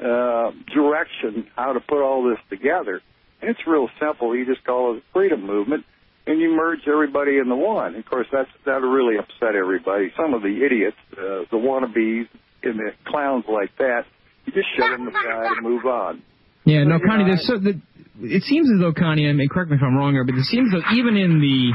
uh, 0.00 0.52
direction 0.72 1.46
how 1.56 1.72
to 1.72 1.80
put 1.80 2.02
all 2.02 2.28
this 2.28 2.38
together. 2.50 3.02
It's 3.46 3.66
real 3.66 3.88
simple. 4.00 4.36
You 4.36 4.46
just 4.46 4.64
call 4.64 4.94
it 4.94 4.98
a 4.98 5.02
freedom 5.12 5.46
movement, 5.46 5.84
and 6.26 6.40
you 6.40 6.54
merge 6.54 6.80
everybody 6.86 7.38
into 7.38 7.56
one. 7.56 7.94
Of 7.94 8.04
course, 8.06 8.26
that's 8.32 8.50
that'll 8.64 8.88
really 8.90 9.16
upset 9.18 9.54
everybody. 9.54 10.12
Some 10.16 10.34
of 10.34 10.42
the 10.42 10.64
idiots, 10.64 10.96
uh, 11.12 11.44
the 11.50 11.56
wannabes, 11.56 12.28
and 12.62 12.78
the 12.78 12.92
clowns 13.06 13.44
like 13.48 13.76
that, 13.78 14.06
you 14.46 14.52
just 14.52 14.68
shut 14.76 14.90
them 14.90 15.08
aside 15.08 15.56
and 15.56 15.62
move 15.62 15.84
on. 15.84 16.22
Yeah, 16.64 16.84
no, 16.84 16.98
Connie. 16.98 17.24
There's 17.24 17.46
so 17.46 17.58
the, 17.58 17.80
it 18.20 18.42
seems 18.44 18.70
as 18.72 18.80
though 18.80 18.92
Connie. 18.92 19.28
I 19.28 19.32
mean, 19.32 19.48
correct 19.48 19.70
me 19.70 19.76
if 19.76 19.82
I'm 19.82 19.96
wrong 19.96 20.12
here, 20.12 20.24
but 20.24 20.34
it 20.34 20.44
seems 20.44 20.72
though 20.72 20.82
even 20.94 21.16
in 21.16 21.40
the 21.40 21.72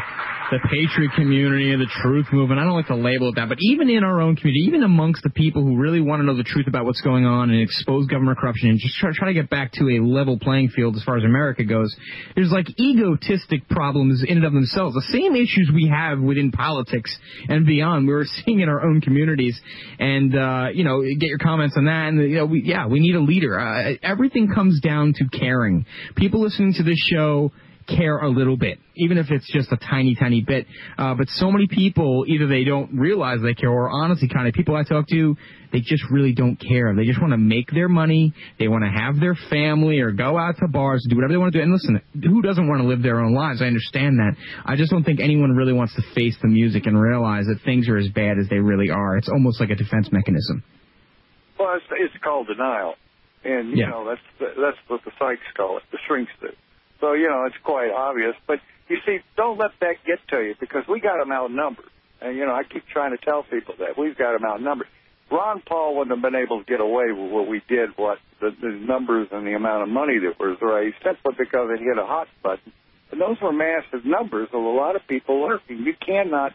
the 0.50 0.60
patriot 0.70 1.12
community, 1.16 1.76
the 1.76 1.90
truth 2.02 2.26
movement, 2.32 2.60
I 2.60 2.64
don't 2.64 2.74
like 2.74 2.88
to 2.88 2.96
label 2.96 3.30
it 3.30 3.36
that, 3.36 3.50
but 3.50 3.58
even 3.62 3.90
in 3.90 4.04
our 4.04 4.20
own 4.20 4.36
community, 4.36 4.66
even 4.66 4.84
amongst 4.84 5.22
the 5.22 5.30
people 5.30 5.62
who 5.62 5.78
really 5.78 6.02
want 6.02 6.22
to 6.22 6.26
know 6.26 6.36
the 6.36 6.44
truth 6.44 6.68
about 6.68 6.86
what's 6.86 7.02
going 7.02 7.26
on 7.26 7.52
and 7.52 7.62
expose 7.62 8.08
government 8.08 8.40
corruption 8.40 8.70
and 8.70 8.80
just 8.80 8.96
try, 8.96 9.12
try 9.14 9.28
to 9.28 9.34
get 9.34 9.50
back 9.50 9.72
to 9.74 9.84
a 9.86 10.02
level 10.02 10.40
playing 10.40 10.70
field 10.70 10.96
as 10.96 11.04
far 11.04 11.18
as 11.18 11.24
America 11.24 11.64
goes, 11.64 11.96
there's 12.36 12.52
like 12.52 12.68
egotistic 12.80 13.70
problems 13.70 14.24
in 14.28 14.38
and 14.38 14.46
of 14.46 14.54
themselves. 14.54 14.96
The 14.96 15.14
same 15.14 15.36
issues 15.36 15.70
we 15.74 15.88
have 15.88 16.20
within 16.20 16.52
politics 16.52 17.16
and 17.48 17.66
beyond, 17.66 18.08
we're 18.08 18.26
seeing 18.46 18.62
in 18.62 18.70
our 18.70 18.84
own 18.84 19.02
communities. 19.02 19.60
And 20.00 20.36
uh, 20.36 20.68
you 20.74 20.84
know, 20.84 21.02
get 21.02 21.30
your 21.30 21.38
comments 21.38 21.76
on 21.78 21.86
that. 21.86 22.08
And 22.10 22.22
you 22.22 22.38
know, 22.38 22.46
we, 22.46 22.64
yeah, 22.66 22.88
we 22.88 23.00
need 23.00 23.16
a 23.16 23.22
leader. 23.22 23.60
Uh, 23.60 23.94
everything 24.02 24.50
comes 24.54 24.79
down 24.82 25.14
to 25.14 25.38
caring. 25.38 25.86
People 26.16 26.42
listening 26.42 26.74
to 26.74 26.84
this 26.84 26.98
show 26.98 27.52
care 27.88 28.20
a 28.20 28.30
little 28.30 28.56
bit, 28.56 28.78
even 28.96 29.18
if 29.18 29.32
it's 29.32 29.52
just 29.52 29.72
a 29.72 29.78
tiny, 29.78 30.16
tiny 30.16 30.42
bit. 30.46 30.68
Uh, 30.98 31.16
but 31.16 31.28
so 31.30 31.52
many 31.52 31.68
people, 31.68 32.24
either 32.28 32.48
they 32.48 32.64
don't 32.64 32.98
realize 32.98 33.40
they 33.42 33.54
care, 33.54 33.70
or 33.70 33.90
honestly, 33.90 34.28
kind 34.28 34.48
of 34.48 34.54
people 34.54 34.76
I 34.76 34.84
talk 34.84 35.08
to, 35.08 35.36
they 35.72 35.80
just 35.80 36.04
really 36.12 36.34
don't 36.34 36.56
care. 36.56 36.94
They 36.96 37.06
just 37.06 37.20
want 37.20 37.32
to 37.32 37.38
make 37.38 37.72
their 37.72 37.90
money. 37.90 38.34
They 38.60 38.68
want 38.68 38.84
to 38.84 38.92
have 38.92 39.20
their 39.20 39.36
family, 39.50 40.00
or 40.00 40.12
go 40.12 40.38
out 40.38 40.58
to 40.60 40.68
bars, 40.68 41.06
do 41.10 41.16
whatever 41.16 41.34
they 41.34 41.38
want 41.38 41.54
to 41.54 41.60
do. 41.60 41.64
And 41.64 41.72
listen, 41.72 42.02
who 42.14 42.42
doesn't 42.42 42.68
want 42.68 42.82
to 42.82 42.88
live 42.88 43.02
their 43.02 43.20
own 43.20 43.34
lives? 43.34 43.62
I 43.62 43.66
understand 43.66 44.20
that. 44.20 44.36
I 44.66 44.76
just 44.76 44.92
don't 44.92 45.04
think 45.04 45.20
anyone 45.20 45.56
really 45.56 45.74
wants 45.74 45.96
to 45.96 46.04
face 46.14 46.38
the 46.42 46.48
music 46.48 46.86
and 46.86 47.00
realize 47.00 47.46
that 47.46 47.60
things 47.66 47.90
are 47.90 47.98
as 47.98 48.10
bad 48.10 48.38
as 48.40 48.48
they 48.50 48.60
really 48.60 48.90
are. 48.90 49.18
It's 49.18 49.30
almost 49.30 49.60
like 49.60 49.70
a 49.70 49.76
defense 49.76 50.10
mechanism. 50.12 50.64
Well, 51.58 51.76
it's, 51.76 51.86
it's 51.92 52.24
called 52.24 52.48
denial, 52.48 52.96
and 53.44 53.72
you 53.72 53.78
Yeah. 53.78 53.90
know 53.90 54.06
that's 54.06 54.56
that's 54.58 54.78
what 54.88 55.04
the 55.06 55.12
psychs 55.12 55.40
call 55.56 55.78
it, 55.78 55.84
the 55.92 56.00
shrinks 56.08 56.32
do. 56.42 56.52
So 57.00 57.14
you 57.14 57.30
know 57.30 57.46
it's 57.46 57.58
quite 57.64 57.92
obvious. 57.92 58.36
But 58.48 58.60
you 58.90 58.98
see, 59.06 59.20
don't 59.38 59.58
let 59.58 59.72
that 59.80 59.96
get 60.06 60.20
to 60.30 60.42
you 60.42 60.56
because 60.60 60.88
we 60.88 61.00
got 61.00 61.20
them 61.20 61.32
outnumbered, 61.32 61.90
and 62.22 62.36
you 62.38 62.46
know 62.46 62.54
I 62.54 62.64
keep 62.64 62.88
trying 62.88 63.12
to 63.12 63.24
tell 63.24 63.44
people 63.44 63.76
that 63.80 63.98
we've 63.98 64.18
got 64.18 64.34
them 64.34 64.46
outnumbered. 64.46 64.88
Ron 65.32 65.62
Paul 65.62 65.96
wouldn't 65.96 66.16
have 66.16 66.24
been 66.24 66.40
able 66.40 66.60
to 66.60 66.66
get 66.66 66.82
away 66.82 67.12
with 67.12 67.32
what 67.32 67.48
we 67.48 67.62
did, 67.70 67.90
what 67.98 68.18
the, 68.42 68.50
the 68.62 68.70
numbers 68.72 69.28
and 69.32 69.46
the 69.46 69.54
amount 69.54 69.84
of 69.84 69.90
money 69.90 70.18
that 70.18 70.40
was 70.40 70.58
raised, 70.60 70.96
simply 71.04 71.34
because 71.38 71.70
it 71.72 71.80
hit 71.80 72.00
a 72.00 72.06
hot 72.06 72.28
button. 72.42 72.74
And 73.12 73.22
those 73.22 73.38
were 73.40 73.54
massive 73.54 74.06
numbers 74.06 74.50
of 74.52 74.62
a 74.64 74.68
lot 74.68 74.96
of 74.96 75.06
people 75.08 75.48
lurking. 75.48 75.80
You 75.86 75.94
cannot, 75.94 76.54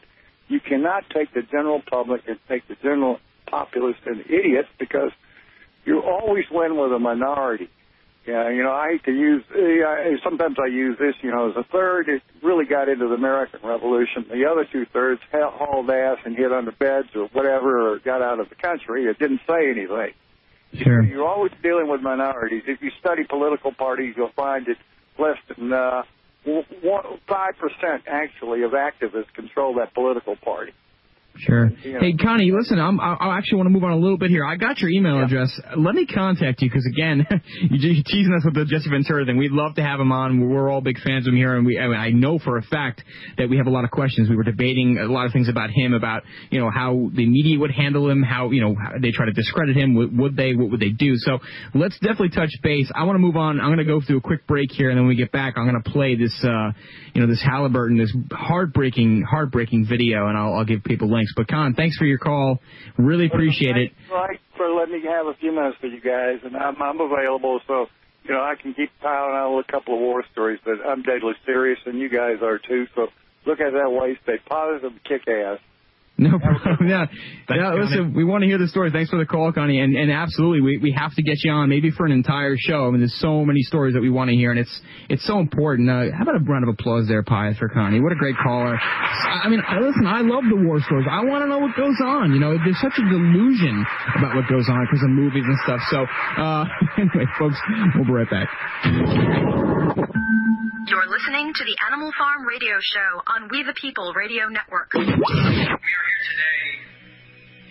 you 0.49 0.59
cannot 0.59 1.05
take 1.11 1.33
the 1.35 1.43
general 1.43 1.83
public 1.89 2.23
and 2.27 2.37
take 2.49 2.67
the 2.67 2.75
general 2.83 3.19
populace 3.47 3.97
and 4.07 4.21
idiots 4.27 4.69
because 4.79 5.13
you 5.85 6.01
always 6.03 6.45
win 6.51 6.77
with 6.77 6.93
a 6.93 6.99
minority. 6.99 7.69
Yeah, 8.27 8.49
you 8.49 8.63
know, 8.63 8.73
I 8.73 8.93
hate 8.93 9.05
to 9.05 9.13
use. 9.13 9.45
Uh, 9.55 9.87
I- 9.87 10.17
sometimes 10.25 10.57
I 10.59 10.67
use 10.67 10.97
this. 10.99 11.15
You 11.21 11.31
know, 11.31 11.51
as 11.51 11.57
a 11.57 11.63
third, 11.65 12.09
it 12.09 12.23
really 12.43 12.65
got 12.65 12.89
into 12.89 13.07
the 13.07 13.15
American 13.15 13.61
Revolution. 13.63 14.25
The 14.31 14.47
other 14.47 14.65
two 14.65 14.87
thirds 14.87 15.21
hauled 15.31 15.91
ass 15.91 16.19
and 16.25 16.35
hid 16.35 16.51
under 16.51 16.73
beds 16.73 17.09
or 17.15 17.27
whatever, 17.35 17.93
or 17.93 17.99
got 17.99 18.23
out 18.23 18.41
of 18.41 18.49
the 18.49 18.55
country. 18.55 19.05
It 19.05 19.19
didn't 19.19 19.43
say 19.47 19.71
anything. 19.71 20.13
Sure. 20.83 21.03
You're 21.03 21.27
always 21.29 21.53
dealing 21.63 21.87
with 21.89 22.01
minorities. 22.01 22.63
If 22.67 22.83
you 22.83 22.91
study 22.99 23.25
political 23.25 23.73
parties, 23.73 24.15
you'll 24.17 24.33
find 24.35 24.67
that 24.67 24.79
less 25.19 25.39
than 25.55 25.73
uh, 25.73 26.03
five 27.27 27.59
percent 27.59 28.05
actually 28.07 28.63
of 28.63 28.73
activists 28.73 29.33
control 29.35 29.75
that 29.75 29.93
political 29.95 30.35
party. 30.37 30.73
Sure. 31.39 31.71
Yeah. 31.85 31.99
Hey, 31.99 32.15
Connie, 32.15 32.53
listen, 32.53 32.79
I'm, 32.79 33.01
I 33.01 33.15
I 33.15 33.39
actually 33.39 33.57
want 33.57 33.67
to 33.67 33.71
move 33.71 33.83
on 33.83 33.91
a 33.91 33.97
little 33.97 34.17
bit 34.17 34.31
here. 34.31 34.45
I 34.45 34.57
got 34.57 34.79
your 34.79 34.91
email 34.91 35.21
address. 35.21 35.51
Let 35.77 35.95
me 35.95 36.07
contact 36.07 36.63
you 36.63 36.71
because 36.71 36.87
again, 36.87 37.27
you're 37.71 38.03
teasing 38.07 38.33
us 38.33 38.45
with 38.45 38.55
the 38.55 38.65
Jesse 38.65 38.89
Ventura 38.89 39.27
thing. 39.27 39.37
We'd 39.37 39.51
love 39.51 39.75
to 39.75 39.83
have 39.83 39.99
him 39.99 40.13
on. 40.13 40.49
We're 40.49 40.71
all 40.71 40.81
big 40.81 40.99
fans 41.01 41.27
of 41.27 41.33
him 41.33 41.37
here, 41.37 41.57
and 41.57 41.67
we 41.67 41.79
I, 41.79 41.89
mean, 41.89 41.99
I 41.99 42.11
know 42.11 42.39
for 42.39 42.57
a 42.57 42.63
fact 42.63 43.03
that 43.37 43.51
we 43.51 43.57
have 43.57 43.67
a 43.67 43.71
lot 43.71 43.85
of 43.85 43.91
questions. 43.91 44.31
We 44.31 44.37
were 44.37 44.45
debating 44.45 44.99
a 44.99 45.07
lot 45.07 45.27
of 45.27 45.33
things 45.33 45.49
about 45.49 45.71
him, 45.71 45.93
about 45.93 46.23
you 46.51 46.61
know 46.61 46.71
how 46.71 47.11
the 47.13 47.27
media 47.27 47.59
would 47.59 47.73
handle 47.73 48.09
him, 48.09 48.23
how 48.23 48.51
you 48.51 48.61
know 48.61 48.77
how 48.81 48.93
they 49.01 49.11
try 49.11 49.27
to 49.27 49.33
discredit 49.33 49.77
him. 49.77 49.97
Would, 49.97 50.17
would 50.17 50.37
they? 50.37 50.55
What 50.55 50.71
would 50.71 50.81
they 50.81 50.91
do? 50.91 51.17
So 51.17 51.41
let's 51.75 51.99
definitely 51.99 52.31
touch 52.31 52.51
base. 52.63 52.91
I 52.95 53.05
want 53.05 53.17
to 53.17 53.21
move 53.21 53.37
on. 53.37 53.61
I'm 53.61 53.69
going 53.69 53.79
to 53.79 53.85
go 53.85 54.01
through 54.01 54.19
a 54.19 54.23
quick 54.23 54.47
break 54.47 54.71
here, 54.71 54.91
and 54.91 54.97
then 54.97 55.05
when 55.05 55.17
we 55.17 55.17
get 55.17 55.33
back, 55.33 55.55
I'm 55.57 55.69
going 55.69 55.83
to 55.83 55.91
play 55.91 56.15
this, 56.15 56.35
uh, 56.45 56.71
you 57.13 57.21
know, 57.21 57.27
this 57.27 57.43
Halliburton, 57.43 57.99
this 57.99 58.15
heartbreaking, 58.31 59.23
heartbreaking 59.29 59.87
video, 59.89 60.29
and 60.29 60.39
I'll, 60.39 60.55
I'll 60.55 60.65
give 60.65 60.85
people 60.85 61.11
links. 61.11 61.24
But 61.37 61.49
Con, 61.49 61.75
thanks 61.75 61.97
for 61.97 62.05
your 62.05 62.19
call. 62.19 62.61
Really 62.99 63.27
appreciate 63.27 63.77
it. 63.77 63.93
Right 64.11 64.41
for 64.57 64.69
letting 64.69 64.95
me 64.95 65.03
have 65.09 65.27
a 65.27 65.35
few 65.35 65.53
minutes 65.53 65.77
with 65.83 65.93
you 65.93 66.01
guys, 66.01 66.41
and 66.45 66.57
I'm, 66.57 66.81
I'm 66.81 67.01
available. 67.01 67.61
So 67.67 67.87
you 68.25 68.33
know, 68.33 68.41
I 68.41 68.55
can 68.61 68.75
keep 68.75 68.91
piling 69.01 69.35
on 69.35 69.57
with 69.57 69.67
a 69.69 69.73
couple 69.73 69.95
of 69.95 70.01
war 70.01 70.25
stories, 70.33 70.61
but 70.65 70.81
I'm 70.85 71.03
deadly 71.03 71.35
serious, 71.45 71.79
and 71.87 71.99
you 71.99 72.09
guys 72.09 72.43
are 72.43 72.59
too. 72.59 72.87
So 72.95 73.09
look 73.47 73.61
at 73.61 73.69
it 73.69 73.75
that 73.75 73.91
way. 73.91 74.19
Stay 74.23 74.39
positive, 74.49 74.93
kick 75.05 75.29
ass. 75.29 75.59
No 76.17 76.39
problem. 76.39 76.89
Yeah, 76.89 77.07
yeah. 77.51 77.75
Listen, 77.75 78.15
we 78.15 78.23
want 78.23 78.43
to 78.43 78.47
hear 78.47 78.59
the 78.59 78.69
story. 78.69 78.91
Thanks 78.93 79.11
for 79.11 79.19
the 79.19 79.27
call, 79.27 79.51
Connie. 79.53 79.81
And 79.81 79.97
and 79.97 80.13
absolutely, 80.13 80.61
we 80.61 80.79
we 80.79 80.95
have 80.97 81.13
to 81.17 81.23
get 81.23 81.43
you 81.43 81.51
on 81.51 81.69
maybe 81.69 81.91
for 81.91 82.07
an 82.07 82.13
entire 82.13 82.55
show. 82.57 82.87
I 82.87 82.91
mean, 82.91 83.01
there's 83.01 83.19
so 83.19 83.45
many 83.45 83.63
stories 83.63 83.95
that 83.95 84.01
we 84.01 84.11
want 84.11 84.31
to 84.31 84.37
hear, 84.37 84.53
and 84.53 84.61
it's 84.61 84.81
it's 85.09 85.27
so 85.27 85.41
important. 85.41 85.91
Uh, 85.91 86.15
how 86.15 86.23
about 86.23 86.37
a 86.37 86.45
round 86.45 86.63
of 86.63 86.71
applause 86.71 87.09
there, 87.09 87.25
Pius, 87.25 87.59
for 87.59 87.69
Connie? 87.69 88.01
What 88.01 88.13
a 88.13 88.15
great 88.15 88.37
caller. 88.39 88.79
I 88.79 89.41
I 89.45 89.49
mean, 89.49 89.61
listen, 89.81 90.07
I 90.07 90.21
love 90.21 90.45
the 90.49 90.63
war 90.63 90.81
stories. 90.87 91.07
I 91.11 91.25
want 91.25 91.43
to 91.43 91.49
know 91.49 91.59
what 91.59 91.75
goes 91.75 91.99
on. 92.05 92.33
You 92.33 92.39
know, 92.39 92.55
there's 92.63 92.81
such 92.81 92.95
a 92.95 93.03
delusion 93.11 93.85
about 94.17 94.37
what 94.37 94.47
goes 94.49 94.69
on 94.71 94.87
because 94.87 95.03
of 95.03 95.11
movies 95.11 95.45
and 95.45 95.59
stuff. 95.67 95.81
So, 95.91 96.07
uh, 96.39 96.65
anyway, 96.97 97.27
folks, 97.39 97.59
we'll 97.97 98.07
be 98.07 98.13
right 98.13 98.31
back. 98.31 100.14
You're 100.87 101.09
listening 101.09 101.53
to 101.55 101.65
the 101.65 101.77
Animal 101.89 102.13
Farm 102.19 102.45
Radio 102.47 102.77
Show 102.81 103.23
on 103.25 103.49
We 103.51 103.65
the 103.65 103.73
People 103.81 104.13
Radio 104.13 104.49
Network. 104.53 104.93
We 104.93 105.01
are 105.01 105.09
here 105.09 106.21
today 106.29 106.61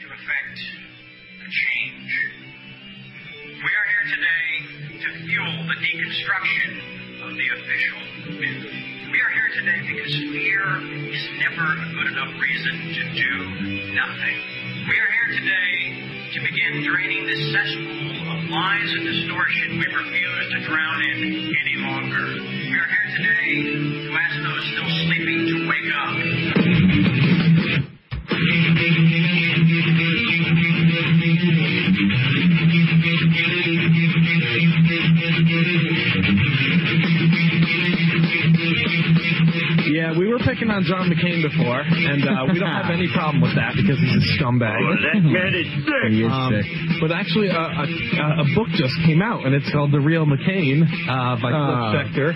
to 0.02 0.06
effect 0.18 0.58
a 0.58 1.48
change. 1.54 2.10
We 3.62 3.70
are 3.70 3.86
here 3.86 4.06
today 4.18 4.46
to 4.98 5.10
fuel 5.30 5.54
the 5.70 5.78
deconstruction 5.78 6.70
of 7.22 7.32
the 7.38 7.48
official 7.54 8.02
myth. 8.34 8.66
We 9.14 9.18
are 9.22 9.30
here 9.30 9.50
today 9.62 9.80
because 9.94 10.14
fear 10.34 10.66
is 11.14 11.24
never 11.38 11.70
a 11.70 11.88
good 11.94 12.10
enough 12.18 12.34
reason 12.42 12.76
to 12.98 13.04
do 13.14 13.94
nothing. 13.94 14.63
We 14.84 15.00
are 15.00 15.12
here 15.16 15.40
today 15.40 15.96
to 16.34 16.40
begin 16.44 16.84
draining 16.84 17.24
this 17.26 17.40
cesspool 17.56 18.36
of 18.36 18.50
lies 18.52 18.92
and 18.92 19.06
distortion 19.08 19.80
we 19.80 19.88
refuse 19.88 20.52
to 20.52 20.60
drown 20.68 21.00
in 21.02 21.56
any 21.56 21.76
longer. 21.88 22.44
We 22.44 22.68
are 22.68 22.88
here 22.92 23.08
today 23.16 23.64
to 23.64 24.12
ask 24.12 24.44
those 24.44 24.66
still 24.76 24.92
sleeping 25.08 25.48
to 25.48 25.64
wake 25.72 25.88
up. 25.96 26.20
Yeah, 39.92 40.18
we 40.18 40.28
were 40.32 40.40
picking 40.40 40.70
on 40.72 40.84
John 40.88 41.10
McCain 41.12 41.44
before, 41.44 41.82
and 41.84 42.24
uh, 42.24 42.48
we 42.52 42.60
don't 42.60 42.72
have 42.72 42.90
any 42.92 43.08
problem 43.14 43.42
with 43.44 43.56
that 43.60 43.76
because 43.76 44.00
he's 44.00 44.16
a 44.16 44.24
scumbag. 44.40 44.80
Oh, 44.80 44.96
that 44.96 45.20
man 45.24 45.52
is 45.54 45.68
sick. 45.84 46.12
He 46.16 46.24
is 46.24 46.32
Um, 46.32 46.52
sick. 46.56 46.68
But 47.04 47.12
actually, 47.12 47.50
uh, 47.52 47.84
a, 47.84 48.44
a 48.44 48.46
book 48.56 48.70
just 48.80 48.96
came 49.06 49.22
out, 49.22 49.44
and 49.46 49.52
it's 49.54 49.68
called 49.72 49.92
The 49.92 50.00
Real 50.00 50.26
McCain 50.26 50.84
uh, 50.88 51.36
by 51.44 51.52
Cliff 51.52 51.82
Schecter. 51.92 52.32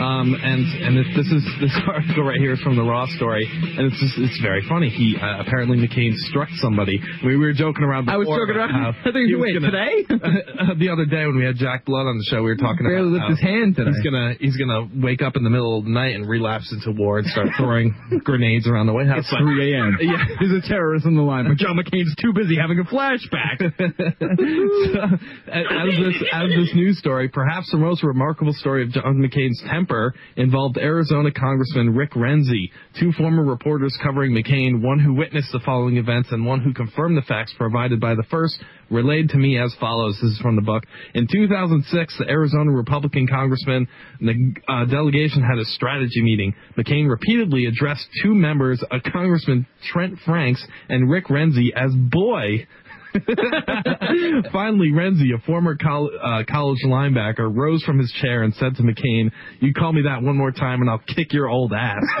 Um, 0.00 0.34
and 0.34 0.60
and 0.82 0.92
it, 0.98 1.06
this 1.14 1.28
is 1.30 1.44
this 1.62 1.74
article 1.86 2.24
right 2.24 2.38
here 2.40 2.52
is 2.58 2.60
from 2.60 2.74
the 2.76 2.82
Raw 2.84 3.06
story, 3.16 3.46
and 3.46 3.86
it's 3.92 3.98
just, 4.00 4.18
it's 4.18 4.40
very 4.42 4.62
funny. 4.68 4.88
He 4.90 5.16
uh, 5.16 5.40
apparently 5.46 5.78
McCain 5.78 6.14
struck 6.28 6.48
somebody. 6.58 6.98
We, 7.24 7.36
we 7.36 7.46
were 7.46 7.52
joking 7.54 7.84
around. 7.84 8.06
Before 8.06 8.14
I 8.14 8.18
was 8.18 8.28
joking 8.28 8.56
about 8.58 8.70
around. 8.74 8.94
how 8.94 9.00
I 9.08 9.12
think 9.12 9.30
he 9.30 9.36
you 9.36 9.38
wait 9.38 9.54
gonna- 9.54 9.70
today. 9.70 10.02
the 10.82 10.88
other 10.90 11.04
day 11.06 11.26
when 11.26 11.36
we 11.38 11.44
had 11.44 11.56
Jack 11.56 11.84
Blood 11.84 12.06
on 12.06 12.18
the 12.18 12.26
show, 12.28 12.42
we 12.42 12.50
were 12.50 12.56
talking 12.58 12.86
Barely 12.86 13.16
about 13.18 13.30
lift 13.30 13.38
his 13.38 13.42
hand 13.42 13.76
today. 13.76 13.90
He's 13.94 14.02
gonna 14.04 14.34
he's 14.40 14.56
gonna 14.56 14.88
wake 14.98 15.22
up 15.22 15.36
in 15.36 15.44
the 15.44 15.50
middle 15.50 15.78
of 15.78 15.84
the 15.84 15.90
night 15.90 16.14
and 16.14 16.28
relapse 16.28 16.72
into 16.72 16.87
war 16.92 17.18
and 17.18 17.26
start 17.28 17.48
throwing 17.56 17.94
grenades 18.24 18.66
around 18.66 18.86
the 18.86 18.92
White 18.92 19.06
House. 19.06 19.26
It's 19.30 19.36
3 19.40 19.74
a.m. 19.74 19.98
Yeah. 20.08 20.24
There's 20.40 20.64
a 20.64 20.68
terrorist 20.68 21.06
on 21.06 21.16
the 21.16 21.22
line, 21.22 21.46
but 21.48 21.56
John 21.56 21.76
McCain's 21.76 22.14
too 22.20 22.32
busy 22.32 22.56
having 22.56 22.78
a 22.78 22.84
flashback. 22.84 23.60
So, 24.18 25.00
as 25.50 25.88
this 25.98 26.24
as 26.32 26.48
this 26.48 26.74
news 26.74 26.98
story, 26.98 27.28
perhaps 27.28 27.70
the 27.70 27.78
most 27.78 28.02
remarkable 28.02 28.52
story 28.52 28.84
of 28.84 28.90
John 28.90 29.16
McCain's 29.16 29.62
temper 29.68 30.14
involved 30.36 30.78
Arizona 30.78 31.30
Congressman 31.30 31.94
Rick 31.94 32.12
Renzi, 32.12 32.70
two 32.98 33.12
former 33.12 33.44
reporters 33.44 33.96
covering 34.02 34.32
McCain, 34.32 34.82
one 34.82 34.98
who 34.98 35.14
witnessed 35.14 35.52
the 35.52 35.60
following 35.64 35.96
events 35.96 36.28
and 36.32 36.46
one 36.46 36.60
who 36.60 36.72
confirmed 36.72 37.16
the 37.16 37.22
facts 37.22 37.52
provided 37.56 38.00
by 38.00 38.14
the 38.14 38.24
first, 38.30 38.58
relayed 38.90 39.30
to 39.30 39.36
me 39.36 39.58
as 39.58 39.74
follows. 39.80 40.18
This 40.20 40.32
is 40.32 40.38
from 40.38 40.56
the 40.56 40.62
book. 40.62 40.84
In 41.14 41.26
2006, 41.30 42.18
the 42.18 42.28
Arizona 42.28 42.70
Republican 42.70 43.26
congressman 43.26 43.88
and 44.20 44.28
the 44.28 44.72
uh, 44.72 44.84
delegation 44.86 45.42
had 45.42 45.58
a 45.58 45.64
strategy 45.64 46.22
meeting. 46.22 46.54
McCain 46.76 47.08
repeatedly 47.08 47.66
addressed 47.66 48.06
two 48.22 48.34
members, 48.34 48.82
a 48.90 49.00
Congressman 49.00 49.66
Trent 49.92 50.18
Franks 50.24 50.64
and 50.88 51.10
Rick 51.10 51.26
Renzi, 51.26 51.72
as 51.74 51.92
boy. 51.94 52.66
Finally, 54.52 54.90
Renzi, 54.92 55.34
a 55.34 55.40
former 55.46 55.76
col- 55.76 56.10
uh, 56.22 56.42
college 56.48 56.78
linebacker, 56.84 57.54
rose 57.54 57.82
from 57.84 57.98
his 57.98 58.12
chair 58.20 58.42
and 58.42 58.54
said 58.54 58.74
to 58.76 58.82
McCain, 58.82 59.30
You 59.60 59.72
call 59.72 59.92
me 59.92 60.02
that 60.02 60.22
one 60.22 60.36
more 60.36 60.52
time 60.52 60.80
and 60.80 60.90
I'll 60.90 61.02
kick 61.14 61.32
your 61.32 61.48
old 61.48 61.72
ass. 61.72 62.02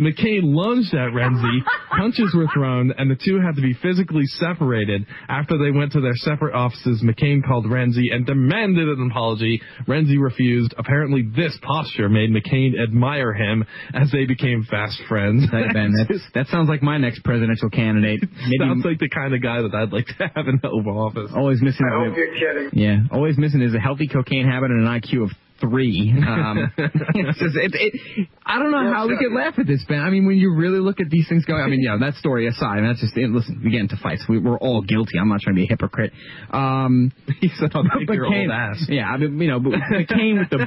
McCain 0.00 0.42
lunged 0.44 0.94
at 0.94 1.10
Renzi, 1.12 1.60
punches 1.96 2.34
were 2.34 2.46
thrown, 2.54 2.92
and 2.96 3.10
the 3.10 3.16
two 3.16 3.40
had 3.40 3.56
to 3.56 3.62
be 3.62 3.74
physically 3.82 4.24
separated. 4.24 5.06
After 5.28 5.58
they 5.58 5.70
went 5.76 5.92
to 5.92 6.00
their 6.00 6.16
separate 6.16 6.54
offices, 6.54 7.02
McCain 7.04 7.44
called 7.46 7.66
Renzi 7.66 8.12
and 8.12 8.26
demanded 8.26 8.88
an 8.88 9.10
apology. 9.10 9.60
Renzi 9.86 10.20
refused. 10.20 10.74
Apparently, 10.78 11.22
this 11.34 11.56
posture 11.62 12.08
made 12.08 12.30
McCain 12.30 12.72
admire 12.80 13.32
him 13.32 13.64
as 13.94 14.10
they 14.10 14.26
became 14.26 14.66
fast 14.70 15.00
friends. 15.08 15.44
Hey, 15.50 15.64
Ben, 15.72 15.92
that 16.34 16.46
sounds 16.48 16.68
like 16.68 16.82
my 16.82 16.98
next 16.98 17.24
presidential 17.24 17.70
candidate. 17.70 18.20
Maybe 18.22 18.56
Sounds 18.60 18.84
like 18.84 18.98
the 18.98 19.08
kind 19.16 19.34
of 19.34 19.40
guy 19.42 19.62
that 19.62 19.74
I'd 19.74 19.92
like 19.92 20.06
to 20.18 20.30
have 20.36 20.46
in 20.46 20.60
the 20.62 20.68
Oval 20.68 20.98
Office. 21.00 21.30
always 21.34 21.62
missing. 21.62 21.86
I 21.90 22.04
hope 22.04 22.16
you're 22.16 22.34
kidding. 22.36 22.70
Yeah, 22.78 22.98
always 23.10 23.38
missing 23.38 23.62
is 23.62 23.74
a 23.74 23.80
healthy 23.80 24.06
cocaine 24.08 24.46
habit 24.46 24.70
and 24.70 24.86
an 24.86 25.00
IQ 25.00 25.24
of 25.24 25.30
three. 25.58 26.12
Um, 26.14 26.70
it's 26.76 27.38
just, 27.38 27.56
it, 27.56 27.72
it, 27.74 28.28
I 28.44 28.58
don't 28.58 28.70
know 28.70 28.92
how 28.92 29.08
we 29.08 29.16
could 29.16 29.32
laugh 29.34 29.54
at 29.58 29.66
this, 29.66 29.82
Ben. 29.88 30.00
I 30.00 30.10
mean, 30.10 30.26
when 30.26 30.36
you 30.36 30.54
really 30.54 30.80
look 30.80 31.00
at 31.00 31.08
these 31.08 31.26
things 31.30 31.46
going, 31.46 31.62
I 31.62 31.66
mean, 31.66 31.80
yeah, 31.82 31.96
that 31.98 32.12
story 32.16 32.46
aside, 32.46 32.82
that's 32.84 33.00
just 33.00 33.16
it. 33.16 33.30
Listen, 33.30 33.62
we 33.64 33.70
get 33.70 33.80
into 33.80 33.96
fights. 34.02 34.22
We, 34.28 34.36
we're 34.38 34.58
all 34.58 34.82
guilty. 34.82 35.18
I'm 35.18 35.30
not 35.30 35.40
trying 35.40 35.56
to 35.56 35.60
be 35.60 35.64
a 35.64 35.68
hypocrite. 35.68 36.12
Um, 36.50 37.10
he 37.40 37.48
said, 37.58 37.70
"I'll 37.74 37.84
kick 37.84 38.06
your 38.10 38.26
McCain- 38.26 38.42
old 38.42 38.50
ass." 38.50 38.84
Yeah, 38.86 39.06
I 39.08 39.16
mean, 39.16 39.40
you 39.40 39.48
know, 39.48 39.60
but 39.60 39.72
McCain 39.72 40.38
with 40.40 40.50
the. 40.50 40.66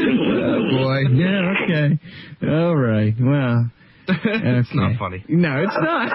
oh 0.00 0.60
boy. 0.78 1.00
Yeah. 1.14 1.52
Okay. 1.64 1.98
All 2.50 2.76
right. 2.76 3.14
Well. 3.20 3.70
It's 4.24 4.74
not 4.74 4.98
funny. 4.98 5.24
No, 5.28 5.62
it's 5.62 5.76
not. 5.80 6.12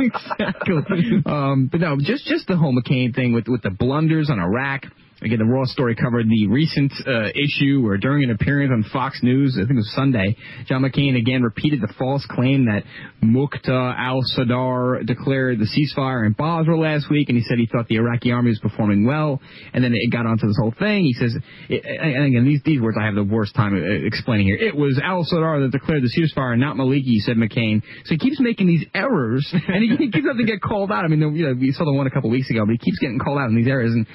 exactly. 0.00 1.22
Um, 1.24 1.68
but 1.70 1.80
no, 1.80 1.96
just 1.98 2.26
just 2.26 2.46
the 2.46 2.56
whole 2.56 2.74
McCain 2.74 3.14
thing 3.14 3.32
with 3.32 3.48
with 3.48 3.62
the 3.62 3.70
blunders 3.70 4.30
on 4.30 4.38
Iraq. 4.38 4.86
Again, 5.24 5.38
the 5.38 5.44
Raw 5.44 5.64
story 5.66 5.94
covered 5.94 6.28
the 6.28 6.48
recent 6.48 6.92
uh, 7.06 7.28
issue 7.30 7.80
where 7.80 7.96
during 7.96 8.24
an 8.24 8.30
appearance 8.30 8.72
on 8.72 8.84
Fox 8.92 9.20
News, 9.22 9.56
I 9.56 9.62
think 9.62 9.72
it 9.72 9.76
was 9.76 9.92
Sunday, 9.94 10.36
John 10.66 10.82
McCain 10.82 11.16
again 11.16 11.42
repeated 11.42 11.80
the 11.80 11.92
false 11.96 12.26
claim 12.28 12.66
that 12.66 12.82
Muqta 13.22 13.94
al-Sadr 13.96 15.04
declared 15.04 15.60
the 15.60 15.66
ceasefire 15.70 16.26
in 16.26 16.32
Basra 16.32 16.76
last 16.76 17.08
week, 17.08 17.28
and 17.28 17.38
he 17.38 17.44
said 17.44 17.58
he 17.58 17.66
thought 17.66 17.86
the 17.86 17.96
Iraqi 17.96 18.32
army 18.32 18.50
was 18.50 18.58
performing 18.58 19.06
well, 19.06 19.40
and 19.72 19.84
then 19.84 19.92
it 19.94 20.10
got 20.10 20.26
onto 20.26 20.48
this 20.48 20.56
whole 20.58 20.74
thing. 20.76 21.04
He 21.04 21.12
says, 21.12 21.36
it, 21.68 21.84
and 21.84 22.24
again, 22.26 22.44
these, 22.44 22.60
these 22.64 22.80
words 22.80 22.96
I 23.00 23.04
have 23.04 23.14
the 23.14 23.22
worst 23.22 23.54
time 23.54 23.74
uh, 23.74 24.06
explaining 24.06 24.46
here. 24.46 24.56
It 24.56 24.74
was 24.74 25.00
al-Sadr 25.02 25.60
that 25.60 25.70
declared 25.70 26.02
the 26.02 26.10
ceasefire, 26.10 26.58
not 26.58 26.74
Maliki, 26.74 27.18
said 27.18 27.36
McCain. 27.36 27.80
So 28.06 28.14
he 28.14 28.18
keeps 28.18 28.40
making 28.40 28.66
these 28.66 28.84
errors, 28.92 29.48
and 29.52 29.84
he, 29.84 29.96
he 29.96 30.10
keeps 30.10 30.26
having 30.26 30.44
to 30.44 30.50
get 30.50 30.60
called 30.60 30.90
out. 30.90 31.04
I 31.04 31.08
mean, 31.08 31.20
you 31.36 31.46
know, 31.46 31.54
we 31.54 31.70
saw 31.70 31.84
the 31.84 31.92
one 31.92 32.08
a 32.08 32.10
couple 32.10 32.28
weeks 32.28 32.50
ago, 32.50 32.66
but 32.66 32.72
he 32.72 32.78
keeps 32.78 32.98
getting 32.98 33.20
called 33.20 33.38
out 33.38 33.48
in 33.48 33.54
these 33.54 33.68
errors, 33.68 33.92
and 33.92 34.06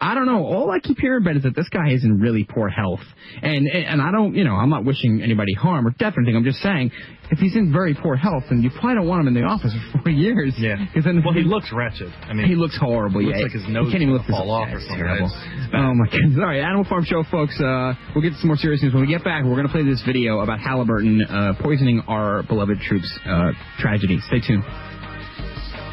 I 0.00 0.14
don't 0.14 0.26
know. 0.26 0.44
All 0.46 0.70
I 0.70 0.78
keep 0.78 0.98
hearing 1.00 1.22
about 1.22 1.36
is 1.36 1.42
that 1.42 1.56
this 1.56 1.68
guy 1.70 1.90
is 1.90 2.04
in 2.04 2.20
really 2.20 2.44
poor 2.44 2.68
health, 2.68 3.00
and 3.42 3.66
and 3.66 4.00
I 4.00 4.12
don't, 4.12 4.32
you 4.34 4.44
know, 4.44 4.54
I'm 4.54 4.70
not 4.70 4.84
wishing 4.84 5.22
anybody 5.24 5.54
harm 5.54 5.86
or 5.88 5.90
death 5.90 6.14
or 6.16 6.20
anything. 6.22 6.36
I'm 6.36 6.44
just 6.44 6.60
saying, 6.60 6.92
if 7.32 7.38
he's 7.40 7.56
in 7.56 7.72
very 7.72 7.94
poor 7.94 8.14
health, 8.14 8.44
then 8.48 8.62
you 8.62 8.70
probably 8.70 8.94
don't 8.94 9.08
want 9.08 9.22
him 9.26 9.28
in 9.28 9.34
the 9.34 9.42
office 9.42 9.74
for 9.92 10.02
four 10.02 10.12
years. 10.12 10.54
Yeah. 10.56 10.76
because 10.86 11.04
then 11.04 11.20
Well, 11.24 11.34
he 11.34 11.42
looks 11.42 11.72
wretched. 11.74 12.12
I 12.22 12.32
mean, 12.32 12.46
he 12.46 12.54
looks 12.54 12.78
horrible. 12.78 13.22
looks 13.22 13.36
yeah, 13.38 13.42
like 13.42 13.52
his 13.52 13.64
He 13.66 13.72
nose 13.72 13.90
can't 13.90 14.02
even 14.02 14.14
is 14.14 14.18
lift 14.22 14.30
his 14.30 14.36
fall 14.38 14.50
off 14.52 14.68
yeah, 14.70 14.76
or 14.76 14.80
something. 14.80 14.98
Terrible. 15.02 15.26
It's 15.34 15.74
Oh 15.74 15.94
my 15.98 16.06
goodness! 16.06 16.38
All 16.38 16.46
right, 16.46 16.62
Animal 16.62 16.84
Farm 16.86 17.02
Show, 17.04 17.24
folks. 17.30 17.58
Uh, 17.58 17.94
we'll 18.14 18.22
get 18.22 18.30
to 18.30 18.38
some 18.38 18.54
more 18.54 18.56
serious 18.56 18.80
news 18.82 18.94
when 18.94 19.02
we 19.02 19.10
get 19.10 19.24
back. 19.24 19.42
We're 19.42 19.56
gonna 19.58 19.68
play 19.74 19.82
this 19.82 20.02
video 20.06 20.40
about 20.46 20.60
Halliburton 20.60 21.22
uh, 21.26 21.52
poisoning 21.60 22.06
our 22.06 22.44
beloved 22.44 22.78
troops. 22.86 23.10
Uh, 23.26 23.50
tragedy. 23.82 24.20
Stay 24.30 24.38
tuned. 24.46 24.62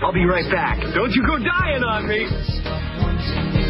I'll 0.06 0.14
be 0.14 0.26
right 0.26 0.46
back. 0.54 0.78
Don't 0.94 1.10
you 1.12 1.26
go 1.26 1.42
dying 1.42 1.82
on 1.82 2.06
me. 2.08 3.65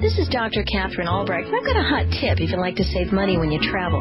This 0.00 0.16
is 0.18 0.28
Dr. 0.28 0.64
Katherine 0.64 1.06
Albrecht. 1.06 1.46
I've 1.46 1.64
got 1.64 1.76
a 1.76 1.82
hot 1.82 2.10
tip 2.20 2.40
if 2.40 2.50
you'd 2.50 2.58
like 2.58 2.74
to 2.76 2.84
save 2.84 3.12
money 3.12 3.38
when 3.38 3.52
you 3.52 3.60
travel. 3.60 4.00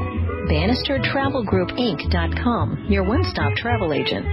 BannisterTravelGroupInc.com, 0.49 2.88
your 2.89 3.03
one-stop 3.03 3.53
travel 3.56 3.93
agent. 3.93 4.26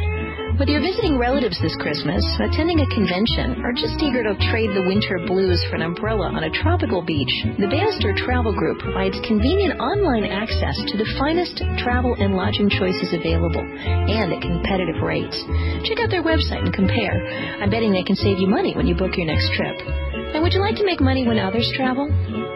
Whether 0.56 0.72
you're 0.72 0.80
visiting 0.80 1.18
relatives 1.20 1.60
this 1.60 1.76
Christmas, 1.76 2.24
attending 2.40 2.80
a 2.80 2.88
convention, 2.88 3.60
or 3.60 3.76
just 3.76 4.00
eager 4.00 4.24
to 4.24 4.32
trade 4.48 4.72
the 4.72 4.88
winter 4.88 5.20
blues 5.28 5.60
for 5.68 5.76
an 5.76 5.82
umbrella 5.84 6.32
on 6.32 6.44
a 6.44 6.50
tropical 6.50 7.04
beach, 7.04 7.28
the 7.60 7.68
Bannister 7.68 8.16
Travel 8.16 8.56
Group 8.56 8.80
provides 8.80 9.20
convenient 9.28 9.78
online 9.78 10.24
access 10.24 10.80
to 10.88 10.96
the 10.96 11.04
finest 11.20 11.60
travel 11.84 12.16
and 12.16 12.32
lodging 12.32 12.72
choices 12.72 13.12
available 13.12 13.60
and 13.60 14.32
at 14.32 14.40
competitive 14.40 15.04
rates. 15.04 15.36
Check 15.84 16.00
out 16.00 16.08
their 16.08 16.24
website 16.24 16.64
and 16.64 16.72
compare. 16.72 17.20
I'm 17.60 17.68
betting 17.68 17.92
they 17.92 18.08
can 18.08 18.16
save 18.16 18.40
you 18.40 18.48
money 18.48 18.72
when 18.72 18.86
you 18.86 18.96
book 18.96 19.12
your 19.20 19.28
next 19.28 19.52
trip. 19.52 19.76
And 19.76 20.42
would 20.42 20.56
you 20.56 20.64
like 20.64 20.80
to 20.80 20.88
make 20.88 21.04
money 21.04 21.28
when 21.28 21.38
others 21.38 21.68
travel? 21.76 22.08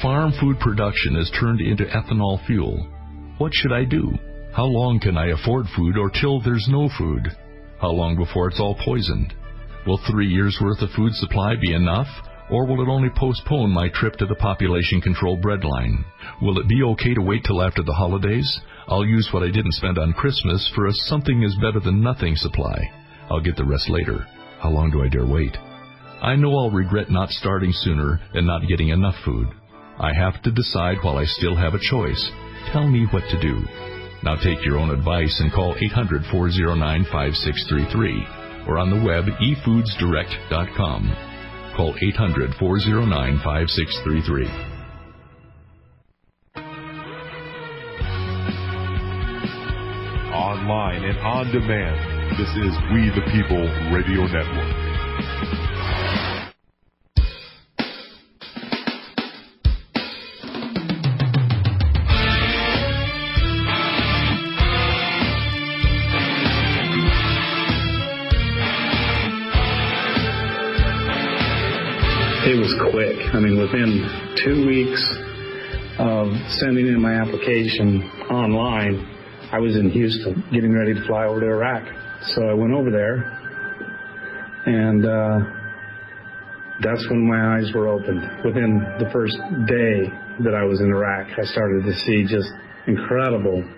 Farm 0.00 0.32
food 0.40 0.58
production 0.58 1.16
is 1.16 1.30
turned 1.38 1.60
into 1.60 1.84
ethanol 1.92 2.40
fuel. 2.46 2.88
What 3.36 3.52
should 3.52 3.72
I 3.72 3.84
do? 3.84 4.16
How 4.56 4.64
long 4.64 4.98
can 4.98 5.18
I 5.18 5.36
afford 5.36 5.66
food 5.76 5.98
or 5.98 6.08
till 6.08 6.40
there's 6.40 6.68
no 6.72 6.88
food? 6.96 7.36
How 7.82 7.90
long 7.90 8.16
before 8.16 8.48
it's 8.48 8.60
all 8.60 8.80
poisoned? 8.82 9.34
Will 9.86 10.00
three 10.10 10.28
years' 10.28 10.56
worth 10.62 10.80
of 10.80 10.88
food 10.96 11.12
supply 11.20 11.52
be 11.60 11.74
enough? 11.74 12.08
Or 12.50 12.64
will 12.64 12.80
it 12.80 12.88
only 12.88 13.10
postpone 13.10 13.70
my 13.70 13.88
trip 13.88 14.14
to 14.16 14.26
the 14.26 14.36
population 14.36 15.00
control 15.00 15.36
breadline? 15.36 16.04
Will 16.40 16.58
it 16.58 16.68
be 16.68 16.82
okay 16.82 17.14
to 17.14 17.22
wait 17.22 17.44
till 17.44 17.62
after 17.62 17.82
the 17.82 17.92
holidays? 17.92 18.60
I'll 18.86 19.04
use 19.04 19.28
what 19.32 19.42
I 19.42 19.50
didn't 19.50 19.72
spend 19.72 19.98
on 19.98 20.12
Christmas 20.12 20.70
for 20.74 20.86
a 20.86 20.92
something 20.92 21.42
is 21.42 21.56
better 21.56 21.80
than 21.80 22.02
nothing 22.02 22.36
supply. 22.36 22.78
I'll 23.30 23.40
get 23.40 23.56
the 23.56 23.64
rest 23.64 23.90
later. 23.90 24.26
How 24.60 24.70
long 24.70 24.90
do 24.90 25.02
I 25.02 25.08
dare 25.08 25.26
wait? 25.26 25.56
I 26.22 26.36
know 26.36 26.56
I'll 26.56 26.70
regret 26.70 27.10
not 27.10 27.30
starting 27.30 27.72
sooner 27.72 28.20
and 28.34 28.46
not 28.46 28.68
getting 28.68 28.88
enough 28.88 29.16
food. 29.24 29.48
I 29.98 30.12
have 30.14 30.40
to 30.42 30.52
decide 30.52 30.98
while 31.02 31.18
I 31.18 31.24
still 31.24 31.56
have 31.56 31.74
a 31.74 31.80
choice. 31.80 32.30
Tell 32.72 32.86
me 32.86 33.06
what 33.10 33.24
to 33.30 33.40
do. 33.40 33.64
Now 34.22 34.36
take 34.36 34.64
your 34.64 34.78
own 34.78 34.90
advice 34.90 35.40
and 35.40 35.52
call 35.52 35.74
800 35.78 36.22
409 36.30 37.04
5633 37.10 38.26
or 38.68 38.78
on 38.78 38.90
the 38.90 39.04
web 39.04 39.24
efoodsdirect.com. 39.24 41.25
Call 41.76 41.94
800 42.00 42.54
409 42.58 43.36
5633. 43.44 44.46
Online 50.32 51.04
and 51.04 51.18
on 51.18 51.52
demand, 51.52 52.32
this 52.40 52.48
is 52.48 52.72
We 52.94 53.10
the 53.12 53.20
People 53.30 53.60
Radio 53.92 54.24
Network. 54.24 54.72
It 72.46 72.54
was 72.54 72.72
quick. 72.92 73.34
I 73.34 73.40
mean, 73.40 73.58
within 73.58 74.06
two 74.44 74.68
weeks 74.68 75.02
of 75.98 76.28
sending 76.62 76.86
in 76.86 77.02
my 77.02 77.14
application 77.14 78.08
online, 78.30 79.02
I 79.50 79.58
was 79.58 79.74
in 79.74 79.90
Houston 79.90 80.44
getting 80.52 80.72
ready 80.72 80.94
to 80.94 81.04
fly 81.08 81.24
over 81.24 81.40
to 81.40 81.46
Iraq. 81.46 81.82
So 82.36 82.48
I 82.48 82.54
went 82.54 82.72
over 82.72 82.92
there, 82.92 83.16
and 84.64 85.04
uh, 85.04 85.40
that's 86.84 87.04
when 87.10 87.26
my 87.26 87.58
eyes 87.58 87.72
were 87.74 87.88
opened. 87.88 88.22
Within 88.44 88.78
the 89.00 89.10
first 89.12 89.36
day 89.66 90.06
that 90.44 90.54
I 90.54 90.62
was 90.62 90.80
in 90.80 90.86
Iraq, 90.86 91.26
I 91.36 91.44
started 91.46 91.82
to 91.82 91.94
see 91.98 92.26
just 92.30 92.48
incredible 92.86 93.68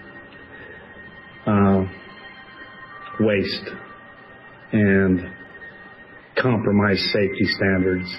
uh, 1.47 1.85
waste 3.19 3.71
and 4.73 5.33
compromised 6.37 7.01
safety 7.01 7.47
standards. 7.57 8.15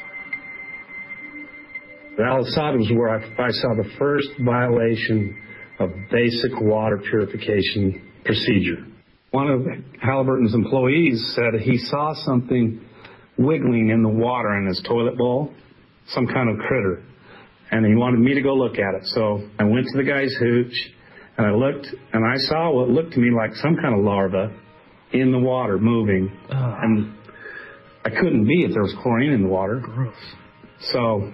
Al 2.24 2.42
Assad 2.42 2.76
was 2.76 2.92
where 2.94 3.10
I, 3.10 3.48
I 3.48 3.52
saw 3.52 3.76
the 3.76 3.90
first 3.98 4.30
violation 4.44 5.38
of 5.80 5.92
basic 6.12 6.52
water 6.60 6.98
purification 6.98 8.12
procedure. 8.26 8.86
One 9.32 9.48
of 9.48 9.66
Halliburton's 10.02 10.54
employees 10.54 11.34
said 11.36 11.62
he 11.62 11.78
saw 11.78 12.14
something 12.26 12.82
wiggling 13.38 13.90
in 13.90 14.04
the 14.04 14.10
water 14.10 14.58
in 14.58 14.68
his 14.68 14.82
toilet 14.88 15.18
bowl, 15.18 15.54
some 16.08 16.28
kind 16.28 16.50
of 16.50 16.58
critter, 16.68 17.04
and 17.72 17.86
he 17.86 17.96
wanted 17.96 18.20
me 18.20 18.34
to 18.34 18.42
go 18.42 18.54
look 18.54 18.74
at 18.74 18.96
it. 18.96 19.06
So 19.06 19.48
I 19.60 19.64
went 19.64 19.86
to 19.92 19.98
the 19.98 20.04
guy's 20.04 20.34
hooch 20.40 20.74
and 21.38 21.48
I 21.48 21.52
looked 21.52 21.88
and 22.12 22.26
I 22.26 22.36
saw 22.38 22.72
what 22.72 22.90
looked 22.90 23.14
to 23.14 23.20
me 23.20 23.30
like 23.32 23.54
some 23.56 23.76
kind 23.76 23.98
of 23.98 24.04
larva 24.04 24.54
in 25.14 25.32
the 25.32 25.40
water 25.40 25.78
moving, 25.80 26.32
ah. 26.52 26.78
and 26.82 27.14
I 28.06 28.10
couldn't 28.10 28.46
be 28.46 28.64
if 28.64 28.74
there 28.74 28.84
was 28.84 28.96
chlorine 29.02 29.32
in 29.32 29.44
the 29.44 29.48
water. 29.48 29.80
Gross. 29.80 30.14
So 30.92 31.32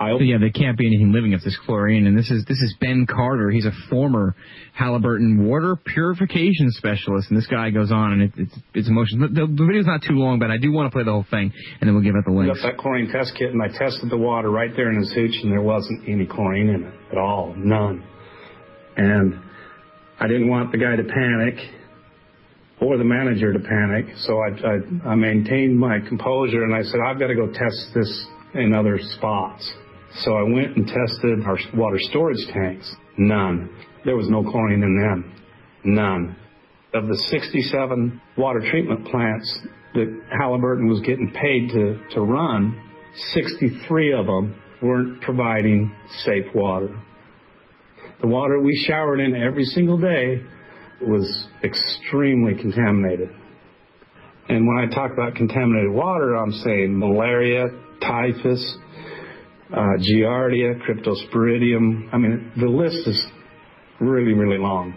I 0.00 0.16
yeah, 0.18 0.38
there 0.40 0.50
can't 0.50 0.78
be 0.78 0.86
anything 0.86 1.12
living 1.12 1.34
if 1.34 1.42
there's 1.42 1.58
chlorine. 1.66 2.06
And 2.06 2.16
this 2.16 2.30
is 2.30 2.44
this 2.46 2.56
is 2.56 2.74
Ben 2.80 3.06
Carter. 3.06 3.50
He's 3.50 3.66
a 3.66 3.72
former 3.90 4.34
Halliburton 4.72 5.46
water 5.46 5.76
purification 5.76 6.70
specialist. 6.70 7.28
And 7.28 7.36
this 7.36 7.46
guy 7.46 7.68
goes 7.68 7.92
on, 7.92 8.14
and 8.14 8.22
it, 8.22 8.32
it's 8.38 8.54
it's 8.74 8.88
emotional. 8.88 9.28
The, 9.28 9.46
the 9.46 9.66
video's 9.66 9.84
not 9.84 10.00
too 10.00 10.14
long, 10.14 10.38
but 10.38 10.50
I 10.50 10.56
do 10.56 10.72
want 10.72 10.86
to 10.86 10.90
play 10.90 11.04
the 11.04 11.12
whole 11.12 11.26
thing, 11.30 11.52
and 11.80 11.86
then 11.86 11.94
we'll 11.94 12.02
give 12.02 12.16
it 12.16 12.24
the 12.24 12.32
I 12.32 12.34
links. 12.34 12.62
got 12.62 12.72
that 12.72 12.78
chlorine 12.78 13.12
test 13.12 13.34
kit 13.38 13.52
and 13.52 13.62
I 13.62 13.68
tested 13.68 14.08
the 14.08 14.16
water 14.16 14.50
right 14.50 14.70
there 14.74 14.90
in 14.90 14.98
his 14.98 15.12
hooch 15.12 15.34
and 15.42 15.52
there 15.52 15.60
wasn't 15.60 16.08
any 16.08 16.24
chlorine 16.26 16.68
in 16.70 16.84
it 16.84 16.94
at 17.12 17.18
all, 17.18 17.52
none. 17.54 18.02
And 18.96 19.38
I 20.18 20.26
didn't 20.28 20.48
want 20.48 20.72
the 20.72 20.78
guy 20.78 20.96
to 20.96 21.04
panic 21.04 21.54
or 22.80 22.96
the 22.96 23.04
manager 23.04 23.52
to 23.52 23.58
panic, 23.58 24.06
so 24.16 24.38
I, 24.40 24.48
I, 24.48 25.10
I 25.10 25.14
maintained 25.14 25.78
my 25.78 25.98
composure 26.00 26.64
and 26.64 26.74
I 26.74 26.82
said, 26.82 27.00
I've 27.06 27.18
got 27.18 27.26
to 27.26 27.34
go 27.34 27.46
test 27.48 27.92
this 27.94 28.26
in 28.54 28.72
other 28.72 28.98
spots. 28.98 29.70
So 30.18 30.34
I 30.34 30.42
went 30.42 30.76
and 30.76 30.86
tested 30.86 31.44
our 31.44 31.58
water 31.74 31.98
storage 31.98 32.44
tanks. 32.52 32.94
None. 33.16 33.70
There 34.04 34.16
was 34.16 34.28
no 34.28 34.42
chlorine 34.42 34.82
in 34.82 35.00
them. 35.00 35.34
None. 35.84 36.36
Of 36.92 37.06
the 37.06 37.16
67 37.16 38.20
water 38.36 38.60
treatment 38.70 39.06
plants 39.06 39.60
that 39.94 40.22
Halliburton 40.38 40.88
was 40.88 41.00
getting 41.00 41.30
paid 41.30 41.70
to, 41.70 42.00
to 42.14 42.20
run, 42.20 42.80
63 43.32 44.12
of 44.12 44.26
them 44.26 44.60
weren't 44.82 45.20
providing 45.22 45.94
safe 46.24 46.46
water. 46.54 47.00
The 48.20 48.26
water 48.26 48.60
we 48.60 48.76
showered 48.86 49.20
in 49.20 49.34
every 49.34 49.64
single 49.64 49.98
day 49.98 50.42
was 51.00 51.48
extremely 51.62 52.54
contaminated. 52.60 53.30
And 54.48 54.66
when 54.66 54.78
I 54.78 54.92
talk 54.92 55.12
about 55.12 55.36
contaminated 55.36 55.92
water, 55.92 56.34
I'm 56.34 56.52
saying 56.52 56.98
malaria, 56.98 57.68
typhus, 58.00 58.78
uh, 59.72 59.96
giardia, 59.98 60.80
cryptosporidium. 60.82 62.12
I 62.12 62.18
mean, 62.18 62.52
the 62.56 62.66
list 62.66 63.06
is 63.06 63.26
really, 64.00 64.32
really 64.32 64.58
long. 64.58 64.94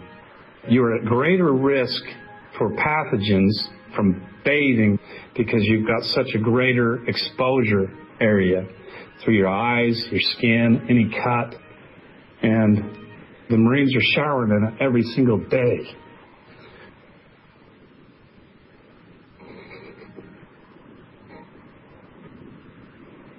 You're 0.68 0.96
at 0.96 1.04
greater 1.04 1.52
risk 1.52 2.02
for 2.58 2.70
pathogens 2.70 3.52
from 3.94 4.26
bathing 4.44 4.98
because 5.36 5.60
you've 5.62 5.86
got 5.86 6.02
such 6.02 6.34
a 6.34 6.38
greater 6.38 7.04
exposure 7.06 7.92
area 8.20 8.66
through 9.24 9.34
your 9.34 9.48
eyes, 9.48 10.02
your 10.10 10.20
skin, 10.20 10.86
any 10.88 11.10
cut. 11.22 11.54
And 12.42 12.96
the 13.50 13.56
Marines 13.56 13.94
are 13.94 14.14
showering 14.14 14.50
in 14.50 14.68
it 14.68 14.82
every 14.82 15.02
single 15.02 15.38
day. 15.38 15.78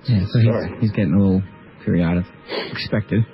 Yeah, 0.07 0.26
so 0.30 0.40
he's, 0.40 0.82
he's 0.82 0.91
getting 0.91 1.14
a 1.14 1.18
little 1.18 1.44
periodic. 1.84 2.26
Expected. 2.72 3.26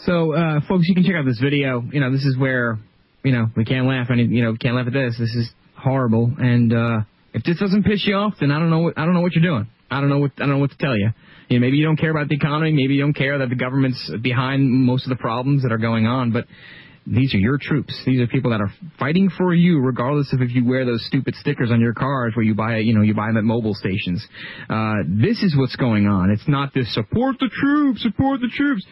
So, 0.00 0.32
uh, 0.32 0.60
folks, 0.68 0.84
you 0.88 0.94
can 0.94 1.04
check 1.04 1.14
out 1.14 1.24
this 1.24 1.40
video. 1.40 1.82
You 1.92 2.00
know, 2.00 2.12
this 2.12 2.24
is 2.24 2.36
where, 2.38 2.78
you 3.24 3.32
know, 3.32 3.46
we 3.56 3.64
can't 3.64 3.86
laugh 3.86 4.08
any, 4.10 4.24
you 4.24 4.42
know, 4.44 4.56
can't 4.56 4.74
laugh 4.74 4.86
at 4.86 4.92
this. 4.92 5.16
This 5.18 5.34
is 5.34 5.50
horrible. 5.76 6.32
And, 6.38 6.72
uh, 6.72 7.00
if 7.34 7.42
this 7.44 7.58
doesn't 7.58 7.84
piss 7.84 8.04
you 8.06 8.14
off, 8.14 8.34
then 8.40 8.50
I 8.50 8.58
don't 8.58 8.70
know 8.70 8.80
what, 8.80 8.98
I 8.98 9.04
don't 9.04 9.14
know 9.14 9.20
what 9.20 9.32
you're 9.34 9.44
doing. 9.44 9.68
I 9.90 10.00
don't 10.00 10.08
know 10.08 10.18
what, 10.18 10.32
I 10.36 10.40
don't 10.40 10.50
know 10.50 10.58
what 10.58 10.70
to 10.70 10.78
tell 10.78 10.96
you. 10.96 11.10
You 11.48 11.58
know, 11.58 11.64
maybe 11.64 11.76
you 11.76 11.84
don't 11.84 11.96
care 11.96 12.10
about 12.10 12.28
the 12.28 12.34
economy. 12.34 12.72
Maybe 12.72 12.94
you 12.94 13.02
don't 13.02 13.14
care 13.14 13.38
that 13.38 13.48
the 13.48 13.54
government's 13.54 14.10
behind 14.22 14.70
most 14.70 15.04
of 15.04 15.10
the 15.10 15.16
problems 15.16 15.62
that 15.62 15.72
are 15.72 15.78
going 15.78 16.06
on, 16.06 16.32
but 16.32 16.46
these 17.10 17.34
are 17.34 17.38
your 17.38 17.58
troops. 17.60 17.98
These 18.04 18.20
are 18.20 18.26
people 18.26 18.50
that 18.50 18.60
are 18.60 18.72
fighting 18.98 19.30
for 19.36 19.54
you, 19.54 19.80
regardless 19.80 20.32
of 20.32 20.42
if 20.42 20.54
you 20.54 20.64
wear 20.64 20.84
those 20.84 21.04
stupid 21.06 21.34
stickers 21.36 21.70
on 21.70 21.80
your 21.80 21.94
cars 21.94 22.34
where 22.36 22.44
you 22.44 22.54
buy, 22.54 22.78
you 22.78 22.94
know, 22.94 23.02
you 23.02 23.14
buy 23.14 23.28
them 23.28 23.38
at 23.38 23.44
mobile 23.44 23.74
stations. 23.74 24.24
Uh, 24.68 24.96
this 25.06 25.42
is 25.42 25.56
what's 25.56 25.76
going 25.76 26.06
on. 26.06 26.30
It's 26.30 26.46
not 26.46 26.74
this 26.74 26.92
support 26.92 27.36
the 27.40 27.48
troops, 27.48 28.02
support 28.02 28.40
the 28.40 28.50
troops. 28.54 28.84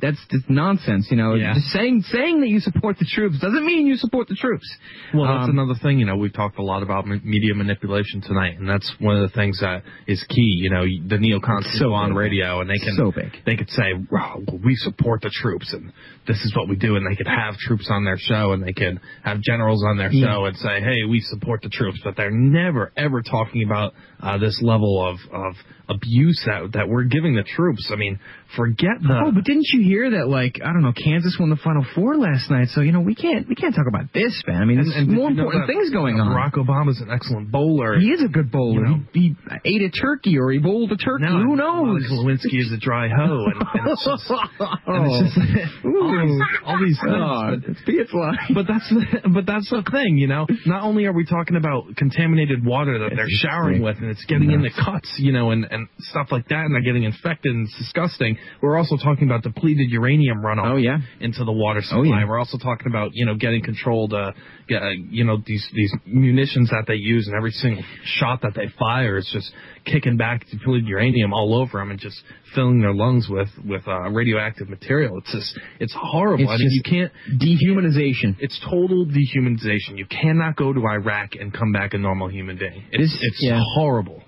That's 0.00 0.18
just 0.30 0.48
nonsense, 0.48 1.08
you 1.10 1.16
know. 1.16 1.34
Yeah. 1.34 1.54
Just 1.54 1.68
saying 1.68 2.02
saying 2.02 2.40
that 2.42 2.48
you 2.48 2.60
support 2.60 2.98
the 2.98 3.04
troops 3.04 3.40
doesn't 3.40 3.66
mean 3.66 3.86
you 3.88 3.96
support 3.96 4.28
the 4.28 4.36
troops. 4.36 4.64
Well, 5.12 5.26
that's 5.26 5.48
Um, 5.48 5.58
another 5.58 5.74
thing. 5.82 5.98
You 5.98 6.06
know, 6.06 6.16
we've 6.16 6.32
talked 6.32 6.56
a 6.58 6.62
lot 6.62 6.84
about 6.84 7.06
media 7.06 7.52
manipulation 7.54 8.20
tonight, 8.20 8.58
and 8.60 8.68
that's 8.68 8.88
one 9.00 9.16
of 9.16 9.22
the 9.22 9.34
things 9.36 9.58
that 9.60 9.82
is 10.06 10.22
key. 10.28 10.54
You 10.62 10.70
know, 10.70 10.82
the 10.84 11.16
neocons 11.16 11.64
So 11.78 11.92
on 11.94 12.14
radio 12.14 12.60
and 12.60 12.70
they 12.70 12.78
can 12.78 12.94
So 12.94 13.10
big. 13.10 13.32
they 13.44 13.56
could 13.56 13.70
say, 13.70 13.92
"Well, 14.08 14.44
we 14.62 14.76
support 14.76 15.22
the 15.22 15.30
troops, 15.30 15.72
and 15.72 15.92
this 16.26 16.44
is 16.44 16.54
what 16.54 16.68
we 16.68 16.76
do," 16.76 16.94
and 16.94 17.04
they 17.04 17.16
could 17.16 17.26
have 17.26 17.56
troops 17.58 17.90
on 17.90 18.04
their 18.04 18.18
show, 18.18 18.52
and 18.52 18.62
they 18.62 18.72
can 18.72 19.00
have 19.24 19.40
generals 19.40 19.82
on 19.84 19.96
their 19.96 20.12
Yeah. 20.12 20.26
show 20.26 20.44
and 20.44 20.56
say, 20.56 20.80
"Hey, 20.80 21.04
we 21.08 21.18
support 21.20 21.62
the 21.62 21.70
troops," 21.70 21.98
but 22.04 22.14
they're 22.14 22.30
never 22.30 22.92
ever 22.96 23.20
talking 23.22 23.64
about 23.64 23.94
uh, 24.20 24.38
this 24.38 24.62
level 24.62 25.04
of 25.04 25.18
of 25.32 25.56
abuse 25.88 26.40
that 26.46 26.72
that 26.72 26.88
we're 26.88 27.04
giving 27.04 27.34
the 27.34 27.42
troops. 27.42 27.90
I 27.92 27.96
mean, 27.96 28.18
forget 28.56 29.00
the. 29.00 29.22
Oh, 29.26 29.32
but 29.32 29.44
didn't 29.44 29.66
you 29.72 29.80
hear 29.88 30.10
that? 30.20 30.28
Like, 30.28 30.60
I 30.62 30.72
don't 30.72 30.82
know, 30.82 30.92
Kansas 30.92 31.36
won 31.40 31.50
the 31.50 31.56
Final 31.56 31.84
Four 31.94 32.16
last 32.16 32.50
night, 32.50 32.68
so 32.68 32.80
you 32.80 32.92
know 32.92 33.00
we 33.00 33.14
can't 33.14 33.48
we 33.48 33.54
can't 33.54 33.74
talk 33.74 33.86
about 33.88 34.12
this, 34.12 34.42
man. 34.46 34.60
I 34.60 34.64
mean, 34.64 34.76
there's 34.76 35.08
more 35.08 35.30
important 35.30 35.66
that 35.66 35.72
things 35.72 35.90
going 35.90 36.20
uh, 36.20 36.24
on. 36.24 36.36
Barack 36.36 36.54
Obama's 36.54 37.00
an 37.00 37.10
excellent 37.10 37.50
bowler. 37.50 37.98
He 37.98 38.10
is 38.12 38.22
a 38.22 38.28
good 38.28 38.52
bowler. 38.52 38.84
You 38.84 38.96
know. 38.96 39.00
he, 39.12 39.34
he 39.64 39.76
ate 39.76 39.82
a 39.82 39.90
turkey 39.90 40.38
or 40.38 40.52
he 40.52 40.58
bowled 40.58 40.92
a 40.92 40.96
turkey. 40.96 41.24
No, 41.24 41.40
Who 41.40 41.56
knows? 41.56 42.04
Lewinsky 42.12 42.60
is 42.60 42.72
a 42.72 42.78
dry 42.78 43.08
hoe, 43.08 43.46
and, 43.46 43.58
and 43.74 43.88
it's 43.88 44.04
just, 44.04 44.30
and 44.86 45.06
it's 45.08 45.34
just 45.34 45.82
oh. 45.84 45.88
all 45.98 46.20
these, 46.20 46.40
all 46.64 46.78
these 46.84 46.98
things. 47.04 47.16
Oh, 47.16 47.56
but, 47.56 47.94
it's 47.96 48.12
but 48.54 48.66
that's 48.68 48.88
the, 48.90 49.30
but 49.32 49.46
that's 49.46 49.70
the 49.70 49.82
thing, 49.90 50.18
you 50.18 50.28
know. 50.28 50.46
Not 50.66 50.82
only 50.82 51.06
are 51.06 51.12
we 51.12 51.24
talking 51.24 51.56
about 51.56 51.96
contaminated 51.96 52.64
water 52.64 52.98
that 53.00 53.16
they're 53.16 53.26
showering 53.28 53.82
with, 53.82 53.96
and 53.98 54.10
it's 54.10 54.24
getting 54.26 54.52
in 54.52 54.62
the 54.62 54.70
cuts, 54.70 55.16
you 55.18 55.32
know, 55.32 55.50
and 55.50 55.64
and 55.70 55.88
stuff 55.98 56.28
like 56.30 56.48
that, 56.48 56.64
and 56.66 56.74
they're 56.74 56.82
getting 56.82 57.04
infected, 57.04 57.54
and 57.54 57.66
it's 57.66 57.78
disgusting. 57.78 58.38
We're 58.60 58.76
also 58.76 58.96
talking 58.96 59.24
about 59.24 59.42
depleted 59.42 59.77
uranium 59.84 60.38
runoff. 60.42 60.72
Oh, 60.72 60.76
yeah. 60.76 60.98
into 61.20 61.44
the 61.44 61.52
water 61.52 61.82
supply. 61.82 61.98
Oh, 61.98 62.02
yeah. 62.02 62.28
We're 62.28 62.38
also 62.38 62.58
talking 62.58 62.86
about 62.86 63.10
you 63.14 63.26
know 63.26 63.34
getting 63.34 63.62
controlled, 63.62 64.12
uh, 64.12 64.32
uh, 64.70 64.90
you 65.10 65.24
know 65.24 65.38
these 65.44 65.68
these 65.74 65.92
munitions 66.06 66.70
that 66.70 66.84
they 66.86 66.94
use, 66.94 67.26
and 67.26 67.36
every 67.36 67.50
single 67.52 67.82
shot 68.04 68.42
that 68.42 68.54
they 68.54 68.66
fire 68.78 69.16
is 69.18 69.28
just 69.32 69.50
kicking 69.84 70.16
back 70.16 70.46
depleted 70.50 70.86
uranium 70.86 71.32
all 71.32 71.54
over 71.60 71.78
them 71.78 71.90
and 71.90 71.98
just 72.00 72.20
filling 72.54 72.80
their 72.80 72.92
lungs 72.94 73.28
with 73.28 73.48
with 73.64 73.86
uh, 73.88 74.08
radioactive 74.10 74.68
material. 74.68 75.18
It's 75.18 75.32
just 75.32 75.58
it's 75.80 75.94
horrible. 75.98 76.44
It's 76.44 76.52
I 76.52 76.56
mean, 76.56 76.70
you 76.70 76.82
can't 76.82 77.12
dehumanization. 77.40 78.36
It's 78.40 78.58
total 78.70 79.06
dehumanization. 79.06 79.96
You 79.96 80.06
cannot 80.06 80.56
go 80.56 80.72
to 80.72 80.80
Iraq 80.86 81.30
and 81.38 81.52
come 81.52 81.72
back 81.72 81.94
a 81.94 81.98
normal 81.98 82.28
human 82.28 82.56
being. 82.58 82.84
It's 82.92 83.12
This- 83.12 83.18
it's 83.22 83.38
yeah. 83.42 83.60
horrible. 83.74 84.22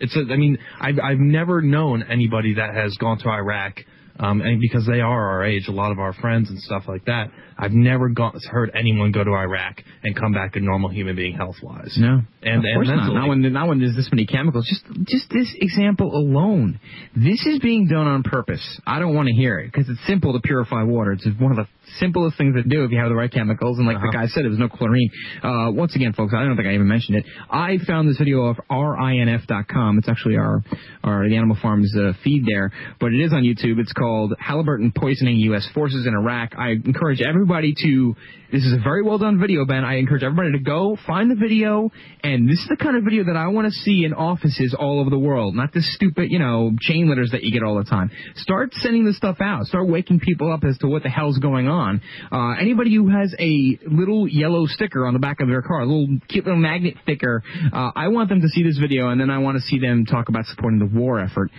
It's 0.00 0.16
a, 0.16 0.32
I 0.32 0.36
mean 0.36 0.58
I've 0.80 0.98
I've 0.98 1.18
never 1.18 1.62
known 1.62 2.02
anybody 2.02 2.54
that 2.54 2.74
has 2.74 2.96
gone 2.98 3.18
to 3.18 3.28
Iraq. 3.28 3.74
Um, 4.22 4.40
and 4.40 4.60
because 4.60 4.86
they 4.86 5.00
are 5.00 5.30
our 5.30 5.44
age, 5.44 5.66
a 5.66 5.72
lot 5.72 5.90
of 5.90 5.98
our 5.98 6.12
friends 6.12 6.48
and 6.48 6.58
stuff 6.60 6.84
like 6.86 7.06
that, 7.06 7.30
I've 7.58 7.72
never 7.72 8.08
gone, 8.08 8.38
heard 8.48 8.70
anyone 8.72 9.10
go 9.10 9.24
to 9.24 9.30
Iraq 9.30 9.82
and 10.04 10.14
come 10.14 10.32
back 10.32 10.54
a 10.54 10.60
normal 10.60 10.90
human 10.90 11.16
being 11.16 11.34
health 11.34 11.56
wise. 11.60 11.96
No, 11.98 12.22
and 12.42 12.58
of 12.58 12.64
and 12.64 12.74
course 12.74 12.88
not. 12.88 13.12
Not 13.12 13.28
when 13.28 13.52
not 13.52 13.68
when 13.68 13.80
there's 13.80 13.96
this 13.96 14.08
many 14.12 14.26
chemicals. 14.26 14.66
Just 14.68 14.84
just 15.08 15.28
this 15.30 15.52
example 15.56 16.14
alone, 16.14 16.78
this 17.16 17.44
is 17.46 17.58
being 17.58 17.88
done 17.88 18.06
on 18.06 18.22
purpose. 18.22 18.80
I 18.86 19.00
don't 19.00 19.14
want 19.14 19.26
to 19.26 19.34
hear 19.34 19.58
it 19.58 19.72
because 19.72 19.88
it's 19.88 20.06
simple 20.06 20.32
to 20.34 20.40
purify 20.40 20.84
water. 20.84 21.12
It's 21.12 21.26
one 21.38 21.50
of 21.50 21.56
the 21.56 21.66
simplest 21.98 22.36
things 22.38 22.54
to 22.54 22.62
do 22.62 22.84
if 22.84 22.90
you 22.90 22.98
have 22.98 23.08
the 23.08 23.14
right 23.14 23.30
chemicals. 23.32 23.78
And 23.78 23.86
like 23.86 23.96
Uh-huh. 23.96 24.06
the 24.10 24.16
guy 24.16 24.26
said, 24.26 24.44
it 24.44 24.48
was 24.48 24.58
no 24.58 24.68
chlorine. 24.68 25.10
Uh, 25.42 25.70
once 25.72 25.94
again, 25.96 26.12
folks, 26.12 26.32
I 26.36 26.44
don't 26.44 26.56
think 26.56 26.68
I 26.68 26.74
even 26.74 26.88
mentioned 26.88 27.18
it. 27.18 27.24
I 27.50 27.78
found 27.86 28.08
this 28.08 28.18
video 28.18 28.42
of 28.46 28.56
RINF.com. 28.70 29.98
It's 29.98 30.08
actually 30.08 30.36
our 30.36 30.62
our 31.04 31.28
the 31.28 31.36
Animal 31.36 31.56
Farms 31.60 31.94
uh, 31.96 32.12
feed 32.22 32.44
there, 32.46 32.70
but 33.00 33.12
it 33.12 33.20
is 33.20 33.32
on 33.32 33.42
YouTube. 33.42 33.78
It's 33.78 33.92
called 33.92 34.34
Halliburton 34.38 34.92
poisoning 34.96 35.36
U.S. 35.50 35.68
forces 35.74 36.06
in 36.06 36.14
Iraq. 36.14 36.54
I 36.56 36.70
encourage 36.70 37.20
everybody 37.20 37.74
to. 37.82 38.14
This 38.52 38.64
is 38.64 38.74
a 38.74 38.82
very 38.82 39.02
well 39.02 39.16
done 39.16 39.40
video, 39.40 39.64
Ben. 39.64 39.82
I 39.82 39.94
encourage 39.96 40.22
everybody 40.22 40.52
to 40.52 40.58
go 40.62 40.98
find 41.06 41.30
the 41.30 41.34
video, 41.34 41.90
and 42.22 42.46
this 42.46 42.58
is 42.58 42.66
the 42.68 42.76
kind 42.76 42.96
of 42.98 43.02
video 43.04 43.24
that 43.24 43.36
I 43.36 43.46
want 43.48 43.66
to 43.66 43.70
see 43.72 44.04
in 44.04 44.12
offices 44.12 44.76
all 44.78 45.00
over 45.00 45.08
the 45.08 45.18
world. 45.18 45.54
Not 45.56 45.72
this 45.72 45.90
stupid, 45.94 46.28
you 46.30 46.38
know, 46.38 46.70
chain 46.78 47.08
letters 47.08 47.30
that 47.32 47.42
you 47.44 47.50
get 47.50 47.62
all 47.62 47.76
the 47.78 47.84
time. 47.88 48.10
Start 48.36 48.74
sending 48.74 49.06
this 49.06 49.16
stuff 49.16 49.38
out. 49.40 49.64
Start 49.64 49.88
waking 49.88 50.20
people 50.20 50.52
up 50.52 50.64
as 50.64 50.76
to 50.78 50.86
what 50.86 51.02
the 51.02 51.08
hell's 51.08 51.38
going 51.38 51.66
on. 51.66 51.81
Uh, 52.30 52.54
anybody 52.60 52.94
who 52.94 53.08
has 53.08 53.34
a 53.38 53.78
little 53.86 54.28
yellow 54.28 54.66
sticker 54.66 55.06
on 55.06 55.12
the 55.12 55.18
back 55.18 55.40
of 55.40 55.48
their 55.48 55.62
car, 55.62 55.80
a 55.80 55.86
little 55.86 56.18
cute 56.28 56.44
little 56.44 56.60
magnet 56.60 56.94
sticker, 57.02 57.42
uh, 57.72 57.90
I 57.94 58.08
want 58.08 58.28
them 58.28 58.40
to 58.40 58.48
see 58.48 58.62
this 58.62 58.78
video, 58.78 59.08
and 59.08 59.20
then 59.20 59.30
I 59.30 59.38
want 59.38 59.56
to 59.56 59.62
see 59.62 59.78
them 59.78 60.04
talk 60.06 60.28
about 60.28 60.46
supporting 60.46 60.78
the 60.78 60.86
war 60.86 61.20
effort. 61.20 61.50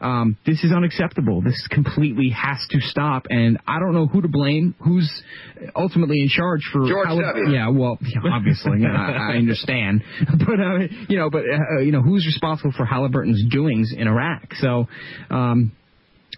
Um, 0.00 0.36
this 0.44 0.62
is 0.62 0.72
unacceptable. 0.72 1.42
This 1.42 1.66
completely 1.70 2.30
has 2.30 2.58
to 2.70 2.80
stop, 2.80 3.26
and 3.30 3.58
I 3.66 3.78
don't 3.78 3.94
know 3.94 4.06
who 4.06 4.22
to 4.22 4.28
blame. 4.28 4.74
Who's 4.84 5.10
ultimately 5.74 6.20
in 6.20 6.28
charge 6.28 6.60
for 6.72 6.86
George 6.86 7.08
how- 7.08 7.20
W. 7.20 7.50
Yeah, 7.50 7.70
well, 7.70 7.98
obviously, 8.30 8.80
yeah, 8.80 8.88
I, 8.94 9.34
I 9.34 9.36
understand, 9.36 10.02
but 10.38 10.60
uh, 10.60 10.78
you 11.08 11.18
know, 11.18 11.30
but 11.30 11.44
uh, 11.44 11.80
you 11.80 11.92
know, 11.92 12.02
who's 12.02 12.26
responsible 12.26 12.72
for 12.76 12.84
Halliburton's 12.84 13.44
doings 13.50 13.92
in 13.96 14.06
Iraq? 14.08 14.54
So. 14.60 14.86
Um, 15.30 15.72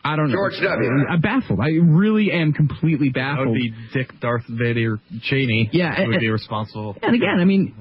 I 0.04 0.16
don't 0.16 0.30
George 0.30 0.54
know. 0.60 0.68
W. 0.70 0.90
I'm 1.10 1.20
baffled. 1.20 1.60
I 1.60 1.70
really 1.82 2.30
am 2.32 2.52
completely 2.52 3.08
That 3.08 3.14
baffled. 3.36 3.48
would 3.48 3.54
be 3.54 3.74
Dick 3.92 4.12
Darth 4.20 4.44
Vader 4.48 4.98
Cheney. 5.22 5.70
Yeah, 5.72 5.94
who 5.94 6.08
would 6.08 6.20
be 6.20 6.30
responsible. 6.30 6.96
And 7.02 7.14
again, 7.14 7.38
I 7.40 7.44
mean, 7.44 7.74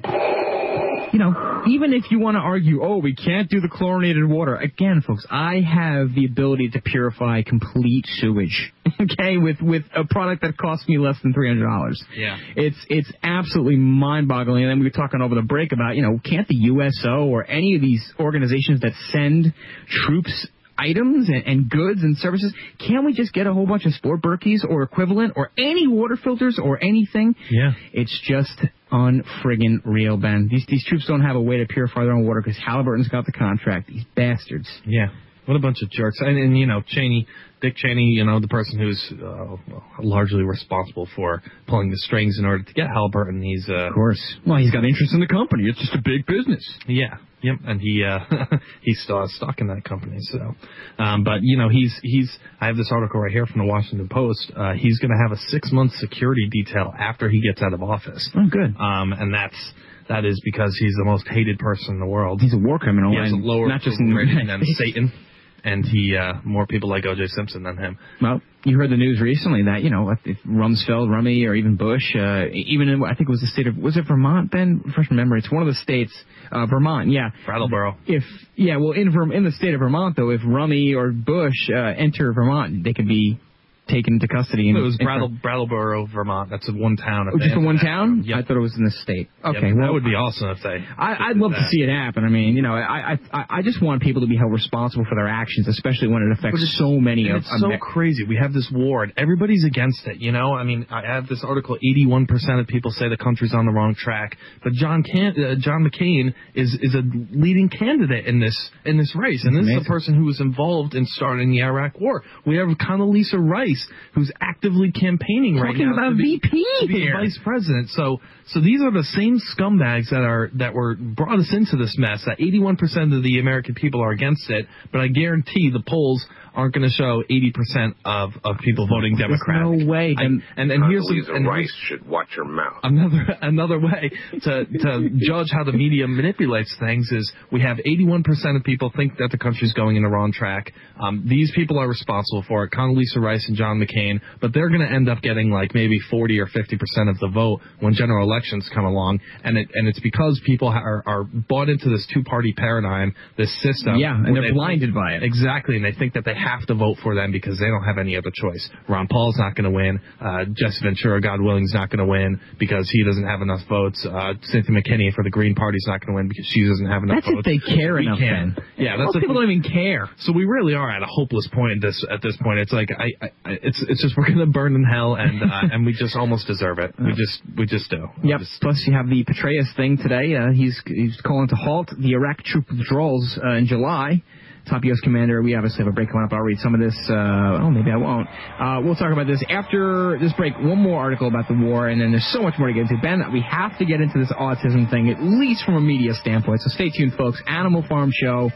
you 1.13 1.19
know, 1.19 1.63
even 1.67 1.93
if 1.93 2.11
you 2.11 2.19
want 2.19 2.35
to 2.35 2.39
argue, 2.41 2.83
oh, 2.83 2.97
we 2.97 3.15
can't 3.15 3.49
do 3.49 3.59
the 3.61 3.69
chlorinated 3.69 4.27
water, 4.27 4.55
again, 4.55 5.01
folks, 5.05 5.25
I 5.29 5.61
have 5.61 6.13
the 6.13 6.25
ability 6.25 6.69
to 6.71 6.81
purify 6.81 7.41
complete 7.43 8.05
sewage, 8.07 8.73
okay, 9.01 9.37
with 9.37 9.61
with 9.61 9.83
a 9.95 10.03
product 10.05 10.41
that 10.41 10.57
costs 10.57 10.87
me 10.87 10.97
less 10.97 11.15
than 11.23 11.33
three 11.33 11.47
hundred 11.47 11.65
dollars. 11.65 12.03
Yeah. 12.15 12.37
It's 12.55 12.77
it's 12.89 13.11
absolutely 13.23 13.77
mind-boggling. 13.77 14.63
And 14.63 14.71
then 14.71 14.79
we 14.79 14.85
were 14.85 14.89
talking 14.91 15.21
over 15.21 15.35
the 15.35 15.41
break 15.41 15.71
about, 15.71 15.95
you 15.95 16.01
know, 16.01 16.19
can't 16.23 16.47
the 16.47 16.55
USO 16.55 17.25
or 17.25 17.49
any 17.49 17.75
of 17.75 17.81
these 17.81 18.03
organizations 18.19 18.81
that 18.81 18.91
send 19.11 19.53
troops 19.89 20.47
items 20.77 21.29
and, 21.29 21.43
and 21.45 21.69
goods 21.69 22.01
and 22.01 22.17
services, 22.17 22.53
can't 22.79 23.05
we 23.05 23.13
just 23.13 23.33
get 23.33 23.47
a 23.47 23.53
whole 23.53 23.65
bunch 23.65 23.85
of 23.85 23.93
sport 23.93 24.21
Berkeys 24.21 24.63
or 24.67 24.83
equivalent 24.83 25.33
or 25.35 25.51
any 25.57 25.87
water 25.87 26.17
filters 26.21 26.59
or 26.61 26.83
anything? 26.83 27.35
Yeah. 27.49 27.71
It's 27.93 28.19
just 28.27 28.61
unfriggin' 28.91 29.81
real, 29.85 30.17
Ben. 30.17 30.47
These 30.49 30.65
these 30.67 30.85
troops 30.85 31.05
don't 31.07 31.21
have 31.21 31.35
a 31.35 31.41
way 31.41 31.57
to 31.57 31.65
purify 31.65 32.03
their 32.03 32.13
own 32.13 32.25
water 32.25 32.41
because 32.41 32.59
Halliburton's 32.63 33.07
got 33.09 33.25
the 33.25 33.31
contract. 33.31 33.87
These 33.87 34.05
bastards. 34.15 34.69
Yeah. 34.85 35.07
What 35.45 35.55
a 35.55 35.59
bunch 35.59 35.77
of 35.81 35.89
jerks. 35.89 36.17
And, 36.19 36.37
and 36.37 36.59
you 36.59 36.67
know, 36.67 36.81
Cheney, 36.85 37.25
Dick 37.61 37.75
Cheney, 37.77 38.03
you 38.03 38.25
know, 38.25 38.41
the 38.41 38.49
person 38.49 38.79
who's 38.79 39.13
uh, 39.23 39.55
largely 40.01 40.43
responsible 40.43 41.07
for 41.15 41.41
pulling 41.67 41.89
the 41.89 41.97
strings 41.99 42.37
in 42.37 42.43
order 42.45 42.63
to 42.63 42.73
get 42.73 42.87
Halliburton. 42.87 43.41
He's 43.41 43.65
uh, 43.69 43.87
Of 43.87 43.93
course. 43.93 44.21
Well, 44.45 44.57
he's 44.57 44.71
got 44.71 44.83
interest 44.83 45.13
in 45.13 45.21
the 45.21 45.27
company. 45.27 45.63
It's 45.69 45.79
just 45.79 45.95
a 45.95 46.01
big 46.03 46.25
business. 46.25 46.61
Yeah. 46.85 47.15
Yep. 47.43 47.55
And 47.65 47.79
he 47.79 48.03
uh 48.03 48.19
he's 48.81 49.01
still 49.03 49.21
has 49.21 49.33
stock 49.35 49.59
in 49.59 49.67
that 49.67 49.83
company. 49.83 50.17
So, 50.19 50.55
um, 50.97 51.23
but 51.23 51.39
you 51.43 51.57
know 51.57 51.69
he's 51.69 51.97
he's 52.01 52.35
I 52.59 52.67
have 52.67 52.77
this 52.77 52.89
article 52.91 53.21
right 53.21 53.31
here 53.31 53.45
from 53.45 53.61
the 53.61 53.67
Washington 53.67 54.09
Post. 54.09 54.51
Uh, 54.55 54.73
he's 54.73 54.99
going 54.99 55.11
to 55.11 55.17
have 55.21 55.31
a 55.31 55.41
six 55.49 55.71
month 55.71 55.91
security 55.93 56.49
detail 56.51 56.93
after 56.97 57.29
he 57.29 57.41
gets 57.41 57.61
out 57.61 57.73
of 57.73 57.83
office. 57.83 58.27
Oh, 58.35 58.47
good. 58.49 58.75
Um, 58.79 59.13
and 59.13 59.33
that's 59.33 59.73
that 60.09 60.25
is 60.25 60.41
because 60.43 60.75
he's 60.79 60.93
the 60.97 61.05
most 61.05 61.27
hated 61.27 61.59
person 61.59 61.95
in 61.95 61.99
the 61.99 62.07
world. 62.07 62.41
He's 62.41 62.53
a 62.53 62.57
war 62.57 62.79
criminal. 62.79 63.11
He 63.11 63.17
has 63.17 63.31
a 63.31 63.35
lower 63.35 63.67
not 63.67 63.81
just 63.81 63.99
in 63.99 64.13
than 64.13 64.63
Satan, 64.75 65.11
and 65.67 65.85
he 65.85 66.15
uh 66.15 66.39
more 66.43 66.65
people 66.65 66.89
like 66.89 67.05
O.J. 67.05 67.27
Simpson 67.27 67.63
than 67.63 67.77
him. 67.77 67.99
Well, 68.21 68.41
you 68.63 68.77
heard 68.77 68.89
the 68.89 68.97
news 68.97 69.19
recently 69.21 69.63
that 69.63 69.83
you 69.83 69.89
know 69.89 70.09
if 70.09 70.37
Rumsfeld, 70.45 71.09
Rummy, 71.09 71.45
or 71.45 71.53
even 71.55 71.75
Bush, 71.75 72.15
uh, 72.15 72.45
even 72.51 72.89
in 72.89 73.03
I 73.03 73.13
think 73.15 73.29
it 73.29 73.31
was 73.31 73.41
the 73.41 73.47
state 73.47 73.67
of 73.67 73.77
was 73.77 73.97
it 73.97 74.05
Vermont? 74.07 74.49
Ben, 74.49 74.81
fresh 74.95 75.11
memory. 75.11 75.39
It's 75.39 75.51
one 75.51 75.61
of 75.61 75.67
the 75.67 75.75
states, 75.75 76.13
uh, 76.51 76.65
Vermont. 76.65 77.11
Yeah, 77.11 77.29
Brattleboro. 77.45 77.97
If 78.07 78.23
yeah, 78.55 78.77
well 78.77 78.91
in 78.91 79.13
in 79.33 79.43
the 79.43 79.51
state 79.51 79.73
of 79.73 79.81
Vermont 79.81 80.15
though, 80.15 80.29
if 80.29 80.41
Rummy 80.45 80.93
or 80.93 81.11
Bush 81.11 81.69
uh, 81.69 81.77
enter 81.77 82.31
Vermont, 82.33 82.83
they 82.83 82.93
could 82.93 83.07
be 83.07 83.39
taken 83.87 84.13
into 84.15 84.27
custody. 84.27 84.69
And, 84.69 84.77
it 84.77 84.81
was 84.81 84.97
Brattle, 84.97 85.29
Brattleboro, 85.29 86.07
Vermont. 86.07 86.49
That's 86.49 86.69
one 86.71 86.97
town. 86.97 87.27
Oh, 87.33 87.37
just 87.37 87.55
in 87.55 87.65
one 87.65 87.77
town? 87.77 88.23
Yep. 88.25 88.37
I 88.37 88.41
thought 88.43 88.57
it 88.57 88.61
was 88.61 88.75
in 88.77 88.83
the 88.83 88.91
state. 88.91 89.29
Yep, 89.43 89.55
Okay, 89.55 89.71
that 89.71 89.75
well, 89.77 89.93
would 89.93 90.03
be 90.03 90.15
awesome 90.15 90.49
if 90.49 90.57
they. 90.63 90.83
I, 90.97 91.29
I'd 91.29 91.37
love 91.37 91.51
to 91.51 91.65
see 91.69 91.81
it 91.81 91.89
happen. 91.89 92.23
I 92.23 92.29
mean, 92.29 92.55
you 92.55 92.61
know, 92.61 92.73
I, 92.73 93.17
I 93.31 93.45
I 93.49 93.61
just 93.61 93.81
want 93.81 94.01
people 94.01 94.21
to 94.21 94.27
be 94.27 94.37
held 94.37 94.51
responsible 94.51 95.05
for 95.07 95.15
their 95.15 95.27
actions, 95.27 95.67
especially 95.67 96.07
when 96.09 96.23
it 96.23 96.37
affects 96.37 96.77
so 96.77 96.91
many 96.99 97.29
of. 97.29 97.37
It's 97.37 97.55
so 97.59 97.67
Amer- 97.67 97.77
crazy. 97.79 98.23
We 98.23 98.37
have 98.37 98.53
this 98.53 98.69
war, 98.73 99.03
and 99.03 99.13
everybody's 99.17 99.65
against 99.65 100.05
it. 100.07 100.17
You 100.17 100.31
know, 100.31 100.53
I 100.53 100.63
mean, 100.63 100.85
I 100.89 101.01
have 101.05 101.27
this 101.27 101.43
article. 101.43 101.75
Eighty-one 101.77 102.25
percent 102.27 102.59
of 102.59 102.67
people 102.67 102.91
say 102.91 103.09
the 103.09 103.17
country's 103.17 103.53
on 103.53 103.65
the 103.65 103.71
wrong 103.71 103.95
track, 103.95 104.37
but 104.63 104.73
John 104.73 105.03
Can- 105.03 105.35
uh, 105.43 105.55
John 105.59 105.87
McCain 105.89 106.33
is 106.55 106.77
is 106.81 106.95
a 106.95 107.01
leading 107.31 107.69
candidate 107.69 108.25
in 108.25 108.39
this 108.39 108.69
in 108.85 108.97
this 108.97 109.13
race, 109.15 109.43
and 109.43 109.55
this 109.55 109.67
is 109.67 109.83
the 109.83 109.87
person 109.87 110.15
who 110.15 110.25
was 110.25 110.39
involved 110.41 110.93
in 110.95 111.05
starting 111.05 111.51
the 111.51 111.61
Iraq 111.63 111.99
War. 111.99 112.23
We 112.45 112.57
have 112.57 112.67
Condoleezza 112.69 113.37
Rice, 113.37 113.76
who's 114.13 114.31
actively 114.41 114.91
campaigning 114.91 115.55
right 115.55 115.73
Talking 115.73 115.87
now 115.87 115.93
about 115.93 116.09
to 116.11 116.15
be, 116.15 116.39
VP 116.41 116.65
to 116.81 116.87
be 116.87 117.11
vice 117.11 117.39
president. 117.43 117.89
So, 117.89 118.19
so 118.47 118.61
these 118.61 118.81
are 118.81 118.91
the 118.91 119.03
same 119.03 119.39
scumbags 119.57 120.09
that 120.09 120.21
are 120.21 120.49
that 120.55 120.73
were 120.73 120.95
brought 120.95 121.39
us 121.39 121.53
into 121.53 121.77
this 121.77 121.95
mess. 121.97 122.23
That 122.25 122.39
81% 122.39 123.15
of 123.15 123.23
the 123.23 123.39
American 123.39 123.75
people 123.75 124.01
are 124.01 124.11
against 124.11 124.49
it, 124.49 124.65
but 124.91 125.01
I 125.01 125.07
guarantee 125.07 125.69
the 125.71 125.83
polls 125.87 126.25
aren't 126.57 126.73
going 126.73 126.83
to 126.89 126.93
show 126.93 127.23
80% 127.29 127.93
of 128.03 128.31
of 128.43 128.57
people 128.59 128.87
voting 128.87 129.15
Democrat. 129.15 129.61
no 129.61 129.85
way. 129.85 130.15
I, 130.17 130.23
and 130.23 130.41
and 130.57 130.71
here's 130.89 131.05
the, 131.05 131.33
and 131.33 131.45
Rice 131.47 131.71
here's 131.87 131.99
should 131.99 132.07
watch 132.09 132.29
her 132.35 132.43
mouth. 132.43 132.79
another 132.83 133.23
another 133.41 133.79
way 133.79 134.11
to 134.41 134.65
to 134.65 135.09
judge 135.25 135.47
how 135.51 135.63
the 135.63 135.71
media 135.71 136.07
manipulates 136.07 136.75
things 136.79 137.09
is 137.11 137.31
we 137.51 137.61
have 137.61 137.77
81% 137.77 138.23
of 138.57 138.63
people 138.63 138.91
think 138.95 139.17
that 139.19 139.29
the 139.31 139.37
country's 139.37 139.73
going 139.73 139.95
in 139.95 140.03
the 140.03 140.09
wrong 140.09 140.31
track. 140.33 140.73
Um, 141.01 141.25
these 141.29 141.51
people 141.55 141.77
are 141.79 141.87
responsible 141.87 142.43
for 142.47 142.63
it, 142.63 142.71
Condoleezza 142.71 143.17
Rice 143.21 143.45
and 143.47 143.55
John 143.55 143.79
McCain, 143.79 144.19
but 144.41 144.51
they're 144.53 144.69
going 144.69 144.81
to 144.81 144.91
end 144.91 145.07
up 145.09 145.21
getting 145.21 145.51
like 145.51 145.73
maybe 145.75 145.99
40 146.09 146.39
or 146.39 146.47
50% 146.47 147.09
of 147.09 147.19
the 147.19 147.29
vote 147.31 147.61
when 147.79 147.93
general 147.93 148.27
elections 148.29 148.67
come 148.73 148.85
along, 148.85 149.19
and 149.43 149.57
it 149.57 149.67
and 149.75 149.87
it's 149.87 149.99
because 149.99 150.41
people 150.45 150.69
are 150.69 151.03
are 151.05 151.23
bought 151.23 151.69
into 151.69 151.89
this 151.89 152.07
two 152.13 152.23
party 152.23 152.51
paradigm, 152.53 153.13
this 153.37 153.53
system. 153.61 153.97
Yeah, 153.97 154.15
and 154.15 154.35
they're 154.35 154.41
they- 154.41 154.51
blinded 154.51 154.93
by 154.95 155.13
it. 155.13 155.23
Exactly, 155.23 155.75
and 155.75 155.85
they 155.85 155.91
think 155.93 156.13
that 156.15 156.25
they 156.25 156.33
have 156.47 156.65
to 156.67 156.75
vote 156.75 156.97
for 157.03 157.13
them 157.15 157.31
because 157.31 157.59
they 157.59 157.67
don't 157.67 157.83
have 157.83 157.97
any 157.97 158.15
other 158.15 158.31
choice. 158.33 158.69
Ron 158.87 159.07
Paul's 159.07 159.37
not 159.37 159.55
going 159.55 159.65
to 159.65 159.75
win. 159.75 159.99
Uh, 160.21 160.45
Jesse 160.55 160.79
Ventura, 160.83 161.19
God 161.21 161.41
willing, 161.41 161.63
is 161.65 161.73
not 161.73 161.89
going 161.89 161.99
to 161.99 162.05
win 162.05 162.39
because 162.57 162.89
he 162.89 163.03
doesn't 163.03 163.25
have 163.25 163.41
enough 163.41 163.59
votes. 163.67 164.05
Uh, 164.09 164.33
Cynthia 164.43 164.71
McKinney 164.75 165.13
for 165.13 165.23
the 165.23 165.29
Green 165.29 165.55
Party 165.55 165.77
is 165.77 165.85
not 165.87 165.99
going 165.99 166.13
to 166.13 166.15
win 166.15 166.27
because 166.29 166.45
she 166.47 166.65
doesn't 166.67 166.85
have 166.87 167.03
enough 167.03 167.17
That's 167.17 167.27
if 167.27 167.35
votes. 167.35 167.45
they 167.45 167.59
care 167.75 167.95
We 167.95 168.07
enough, 168.07 168.19
can. 168.19 168.55
then. 168.55 168.65
Yeah, 168.77 168.97
that's 168.97 169.07
Most 169.07 169.15
if 169.17 169.21
people 169.21 169.35
we- 169.35 169.41
don't 169.45 169.51
even 169.51 169.71
care. 169.71 170.09
So 170.19 170.31
we 170.31 170.45
really 170.45 170.73
are 170.73 170.89
at 170.89 171.03
a 171.03 171.07
hopeless 171.09 171.47
point 171.53 171.73
at 171.73 171.81
this 171.81 172.05
at 172.09 172.21
this 172.21 172.37
point. 172.41 172.59
It's 172.59 172.71
like 172.73 172.89
I, 172.97 173.11
I 173.21 173.29
it's 173.61 173.83
it's 173.87 174.01
just 174.01 174.15
we're 174.17 174.25
going 174.27 174.39
to 174.39 174.45
burn 174.45 174.75
in 174.75 174.83
hell 174.83 175.15
and 175.15 175.43
uh, 175.43 175.47
and 175.73 175.85
we 175.85 175.93
just 175.93 176.15
almost 176.15 176.47
deserve 176.47 176.79
it. 176.79 176.93
We 176.97 177.11
just 177.13 177.41
we 177.57 177.65
just 177.65 177.89
do. 177.89 178.07
Yep. 178.23 178.41
Plus, 178.61 178.83
you 178.87 178.93
have 178.93 179.09
the 179.09 179.23
Petraeus 179.25 179.75
thing 179.75 179.97
today. 179.97 180.35
Uh, 180.35 180.51
he's 180.51 180.81
he's 180.85 181.19
calling 181.25 181.47
to 181.49 181.55
halt 181.55 181.89
the 181.97 182.11
Iraq 182.13 182.37
troop 182.43 182.65
withdrawals 182.69 183.37
uh, 183.43 183.51
in 183.55 183.65
July. 183.65 184.23
Top 184.69 184.83
U.S. 184.83 184.99
commander. 185.01 185.41
We 185.41 185.55
obviously 185.55 185.79
have 185.79 185.87
a 185.87 185.95
break 185.95 186.09
coming 186.09 186.25
up. 186.25 186.33
I'll 186.33 186.41
read 186.41 186.59
some 186.59 186.73
of 186.73 186.81
this. 186.81 186.95
Uh, 187.09 187.63
oh, 187.63 187.71
maybe 187.71 187.91
I 187.91 187.95
won't. 187.95 188.27
Uh, 188.59 188.81
we'll 188.83 188.95
talk 188.95 189.13
about 189.13 189.27
this 189.27 189.41
after 189.49 190.17
this 190.19 190.33
break. 190.33 190.53
One 190.59 190.81
more 190.81 190.99
article 190.99 191.27
about 191.27 191.47
the 191.47 191.55
war, 191.55 191.87
and 191.87 192.01
then 192.01 192.11
there's 192.11 192.27
so 192.33 192.41
much 192.41 192.55
more 192.59 192.67
to 192.67 192.73
get 192.73 192.91
into. 192.91 192.97
Ben, 193.01 193.23
we 193.31 193.41
have 193.41 193.77
to 193.79 193.85
get 193.85 194.01
into 194.01 194.19
this 194.19 194.31
autism 194.33 194.89
thing, 194.89 195.09
at 195.09 195.21
least 195.23 195.63
from 195.63 195.75
a 195.75 195.81
media 195.81 196.13
standpoint. 196.13 196.61
So 196.61 196.69
stay 196.69 196.89
tuned, 196.89 197.13
folks. 197.13 197.41
Animal 197.47 197.85
Farm 197.87 198.11
Show. 198.13 198.51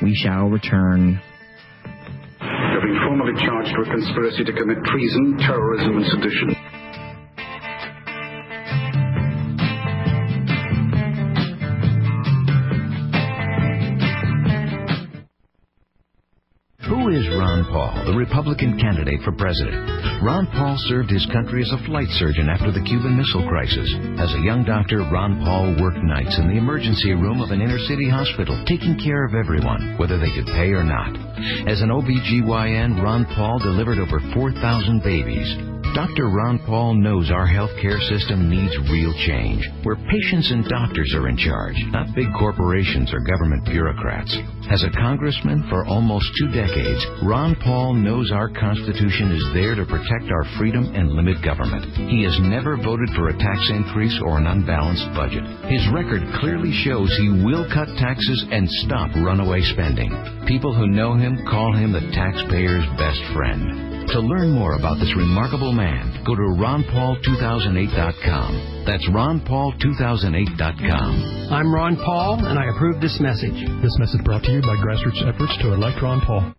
We 0.00 0.14
shall 0.14 0.46
return. 0.46 1.20
You're 2.40 3.06
formally 3.06 3.34
charged 3.38 3.74
with 3.78 3.88
conspiracy 3.88 4.44
to 4.44 4.52
commit 4.52 4.78
treason, 4.84 5.38
terrorism, 5.38 5.96
and 5.96 6.06
sedition. 6.06 6.71
Who 16.92 17.08
is 17.08 17.24
Ron 17.40 17.64
Paul, 17.72 18.04
the 18.04 18.12
Republican 18.12 18.76
candidate 18.78 19.22
for 19.24 19.32
president? 19.32 19.80
Ron 20.20 20.46
Paul 20.52 20.76
served 20.92 21.08
his 21.08 21.24
country 21.32 21.62
as 21.62 21.72
a 21.72 21.82
flight 21.86 22.08
surgeon 22.20 22.50
after 22.50 22.70
the 22.70 22.84
Cuban 22.84 23.16
Missile 23.16 23.48
Crisis. 23.48 23.88
As 24.20 24.28
a 24.34 24.44
young 24.44 24.62
doctor, 24.68 24.98
Ron 25.08 25.40
Paul 25.40 25.72
worked 25.80 26.04
nights 26.04 26.36
in 26.36 26.52
the 26.52 26.60
emergency 26.60 27.16
room 27.16 27.40
of 27.40 27.48
an 27.48 27.62
inner 27.62 27.80
city 27.88 28.10
hospital, 28.10 28.62
taking 28.68 29.00
care 29.00 29.24
of 29.24 29.32
everyone, 29.32 29.96
whether 29.96 30.20
they 30.20 30.36
could 30.36 30.52
pay 30.52 30.76
or 30.76 30.84
not. 30.84 31.16
As 31.64 31.80
an 31.80 31.88
OBGYN, 31.88 33.02
Ron 33.02 33.24
Paul 33.24 33.58
delivered 33.58 33.96
over 33.96 34.20
4,000 34.36 35.00
babies. 35.02 35.71
Dr. 35.94 36.32
Ron 36.32 36.58
Paul 36.64 36.94
knows 36.94 37.30
our 37.30 37.46
healthcare 37.46 38.00
system 38.08 38.48
needs 38.48 38.72
real 38.88 39.12
change, 39.28 39.60
where 39.84 40.00
patients 40.08 40.50
and 40.50 40.64
doctors 40.64 41.12
are 41.14 41.28
in 41.28 41.36
charge, 41.36 41.76
not 41.92 42.14
big 42.16 42.32
corporations 42.38 43.12
or 43.12 43.20
government 43.20 43.66
bureaucrats. 43.66 44.32
As 44.70 44.82
a 44.84 44.96
congressman 44.96 45.68
for 45.68 45.84
almost 45.84 46.32
two 46.40 46.48
decades, 46.48 47.04
Ron 47.22 47.54
Paul 47.60 47.92
knows 47.92 48.32
our 48.32 48.48
Constitution 48.48 49.36
is 49.36 49.44
there 49.52 49.74
to 49.74 49.84
protect 49.84 50.32
our 50.32 50.48
freedom 50.56 50.88
and 50.96 51.12
limit 51.12 51.44
government. 51.44 51.84
He 52.08 52.24
has 52.24 52.40
never 52.40 52.80
voted 52.80 53.10
for 53.12 53.28
a 53.28 53.36
tax 53.36 53.60
increase 53.68 54.16
or 54.24 54.38
an 54.38 54.46
unbalanced 54.46 55.12
budget. 55.12 55.44
His 55.68 55.84
record 55.92 56.24
clearly 56.40 56.72
shows 56.88 57.12
he 57.20 57.44
will 57.44 57.68
cut 57.68 57.92
taxes 58.00 58.46
and 58.50 58.64
stop 58.88 59.12
runaway 59.20 59.60
spending. 59.60 60.08
People 60.48 60.72
who 60.72 60.88
know 60.88 61.20
him 61.20 61.36
call 61.50 61.76
him 61.76 61.92
the 61.92 62.08
taxpayer's 62.16 62.88
best 62.96 63.20
friend. 63.36 63.92
To 64.08 64.20
learn 64.20 64.50
more 64.50 64.74
about 64.74 64.98
this 64.98 65.14
remarkable 65.16 65.72
man, 65.72 65.81
go 66.26 66.34
to 66.34 66.42
ronpaul2008.com. 66.58 68.84
That's 68.86 69.06
ronpaul2008.com. 69.08 71.48
I'm 71.50 71.74
Ron 71.74 71.96
Paul, 71.96 72.44
and 72.44 72.58
I 72.58 72.66
approve 72.74 73.00
this 73.00 73.18
message. 73.20 73.54
This 73.82 73.96
message 73.98 74.22
brought 74.24 74.42
to 74.44 74.52
you 74.52 74.60
by 74.62 74.76
grassroots 74.76 75.26
efforts 75.26 75.56
to 75.62 75.72
elect 75.72 76.02
Ron 76.02 76.20
Paul. 76.20 76.52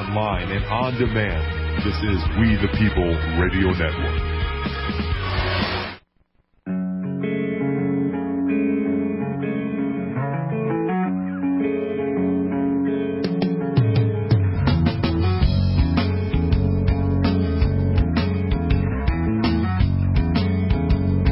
Online 0.05 0.51
and 0.51 0.65
on 0.65 0.93
demand. 0.99 1.83
This 1.83 1.95
is 1.95 2.21
We 2.39 2.55
the 2.61 2.69
People 2.77 3.09
Radio 3.41 3.71
Network. 3.71 4.35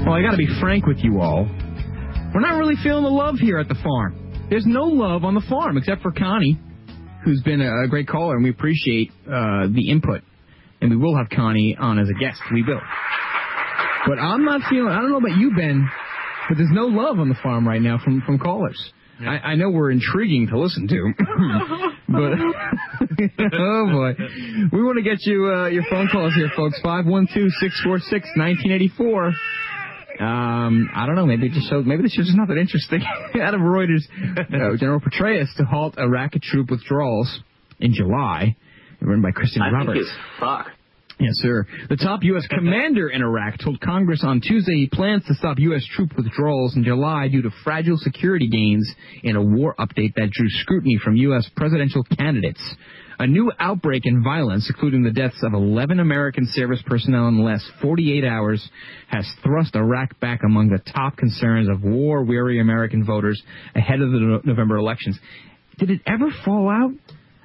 Well, 0.04 0.16
I 0.16 0.22
got 0.24 0.32
to 0.32 0.38
be 0.38 0.48
frank 0.60 0.88
with 0.88 0.98
you 1.00 1.22
all. 1.22 1.46
We're 2.34 2.42
not 2.42 2.58
really 2.58 2.76
feeling 2.82 3.04
the 3.04 3.10
love 3.10 3.36
here 3.36 3.60
at 3.60 3.68
the 3.68 3.76
farm. 3.76 4.48
There's 4.50 4.66
no 4.66 4.86
love 4.86 5.24
on 5.24 5.36
the 5.36 5.44
farm 5.48 5.78
except 5.78 6.02
for 6.02 6.12
Connie, 6.12 6.60
who's 7.24 7.42
been 7.44 7.62
a, 7.62 7.84
a 7.84 7.88
great 7.88 8.08
caller, 8.08 8.36
and 8.36 8.44
we 8.44 8.50
appreciate 8.50 9.12
uh, 9.28 9.68
the 9.74 9.90
input. 9.90 10.22
And 10.82 10.92
we 10.92 10.98
will 10.98 11.16
have 11.16 11.30
Connie 11.30 11.78
on 11.80 11.98
as 11.98 12.10
a 12.10 12.20
guest. 12.20 12.42
We 12.52 12.64
will. 12.64 12.82
But 14.06 14.20
I'm 14.20 14.44
not 14.44 14.62
feeling. 14.70 14.92
I 14.92 14.98
don't 14.98 15.12
know 15.12 15.18
about 15.18 15.38
you, 15.38 15.52
Ben, 15.56 15.90
but 16.50 16.58
there's 16.58 16.72
no 16.74 16.88
love 16.88 17.20
on 17.20 17.30
the 17.30 17.38
farm 17.42 17.66
right 17.68 17.82
now 17.82 18.00
from 18.04 18.22
from 18.26 18.38
callers. 18.38 18.78
I, 19.22 19.52
I 19.52 19.56
know 19.56 19.70
we're 19.70 19.92
intriguing 19.92 20.48
to 20.48 20.60
listen 20.60 20.88
to, 20.88 21.14
but 22.10 22.34
oh 23.54 23.86
boy, 23.92 24.14
we 24.74 24.84
want 24.84 24.98
to 24.98 25.04
get 25.04 25.20
you 25.22 25.46
uh, 25.46 25.68
your 25.68 25.84
phone 25.90 26.10
calls 26.12 26.34
here, 26.36 26.52
folks. 26.56 26.80
Five 26.82 27.06
one 27.06 27.28
two 27.34 27.50
six 27.62 27.80
four 27.82 28.00
six 28.00 28.28
nineteen 28.36 28.72
eighty 28.72 28.92
four. 28.98 29.32
Um, 30.20 30.90
I 30.96 31.06
don't 31.06 31.16
know. 31.16 31.26
Maybe 31.26 31.48
it 31.48 31.54
just 31.54 31.70
shows. 31.70 31.86
Maybe 31.86 32.04
this 32.04 32.12
is 32.18 32.28
just 32.28 32.38
not 32.38 32.48
that 32.48 32.58
interesting. 32.58 33.02
Out 33.42 33.54
of 33.54 33.62
Reuters, 33.62 34.04
uh, 34.38 34.78
General 34.80 35.00
Petraeus 35.00 35.48
to 35.58 35.64
halt 35.64 35.98
Iraqi 35.98 36.40
troop 36.42 36.70
withdrawals 36.70 37.40
in 37.80 37.94
July, 37.94 38.56
written 39.02 39.22
by 39.22 39.32
Christian 39.32 39.62
I 39.62 39.72
Roberts. 39.72 40.10
fuck. 40.40 40.68
Yes, 41.20 41.34
sir. 41.36 41.66
The 41.90 41.96
top 41.96 42.24
U.S. 42.24 42.46
commander 42.50 43.08
in 43.08 43.22
Iraq 43.22 43.60
told 43.64 43.80
Congress 43.80 44.24
on 44.26 44.42
Tuesday 44.42 44.74
he 44.74 44.90
plans 44.92 45.24
to 45.28 45.36
stop 45.36 45.58
U.S. 45.60 45.86
troop 45.96 46.12
withdrawals 46.18 46.76
in 46.76 46.84
July 46.84 47.28
due 47.28 47.44
to 47.44 47.50
fragile 47.64 47.98
security 47.98 48.50
gains 48.50 48.92
in 49.22 49.36
a 49.36 49.42
war 49.42 49.76
update 49.80 50.16
that 50.16 50.32
drew 50.32 50.50
scrutiny 50.50 50.98
from 51.04 51.16
U.S. 51.16 51.50
presidential 51.56 52.04
candidates. 52.04 52.62
A 53.20 53.28
new 53.28 53.52
outbreak 53.60 54.04
in 54.06 54.24
violence, 54.24 54.70
including 54.70 55.04
the 55.04 55.12
deaths 55.12 55.42
of 55.44 55.54
11 55.54 56.00
American 56.00 56.48
service 56.52 56.82
personnel 56.86 57.28
in 57.28 57.38
the 57.38 57.44
last 57.44 57.66
48 57.82 58.26
hours, 58.26 58.68
has 59.08 59.28
thrust 59.44 59.76
Iraq 59.76 60.20
back 60.20 60.42
among 60.44 60.70
the 60.70 60.80
top 60.92 61.18
concerns 61.18 61.70
of 61.70 61.84
war-weary 61.84 62.60
American 62.60 63.06
voters 63.06 63.42
ahead 63.76 64.02
of 64.02 64.12
the 64.12 64.42
November 64.44 64.78
elections. 64.78 65.20
Did 65.78 65.90
it 65.90 66.02
ever 66.06 66.30
fall 66.46 66.70
out? 66.70 66.92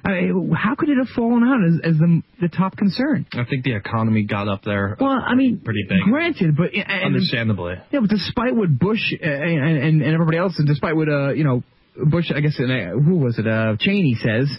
I 0.03 0.21
mean, 0.21 0.51
how 0.51 0.75
could 0.75 0.89
it 0.89 0.97
have 0.97 1.09
fallen 1.09 1.43
out 1.43 1.59
as, 1.67 1.93
as 1.93 1.99
the, 1.99 2.21
the 2.41 2.47
top 2.47 2.77
concern? 2.77 3.25
I 3.33 3.43
think 3.43 3.65
the 3.65 3.75
economy 3.75 4.23
got 4.23 4.47
up 4.47 4.63
there. 4.63 4.95
Well, 4.99 5.11
I 5.11 5.35
mean, 5.35 5.59
pretty 5.59 5.85
big. 5.87 5.99
Granted, 6.03 6.55
but 6.55 6.73
and, 6.73 7.03
Understandably. 7.15 7.75
yeah, 7.91 7.99
but 7.99 8.09
despite 8.09 8.55
what 8.55 8.77
Bush 8.77 9.13
uh, 9.13 9.27
and, 9.27 9.77
and, 9.77 10.01
and 10.01 10.13
everybody 10.13 10.37
else, 10.37 10.57
and 10.57 10.67
despite 10.67 10.95
what 10.95 11.09
uh, 11.09 11.33
you 11.33 11.43
know, 11.43 11.63
Bush, 11.97 12.31
I 12.33 12.39
guess, 12.39 12.57
uh, 12.59 12.91
who 12.97 13.17
was 13.17 13.37
it? 13.39 13.47
Uh, 13.47 13.75
Cheney 13.77 14.15
says 14.15 14.49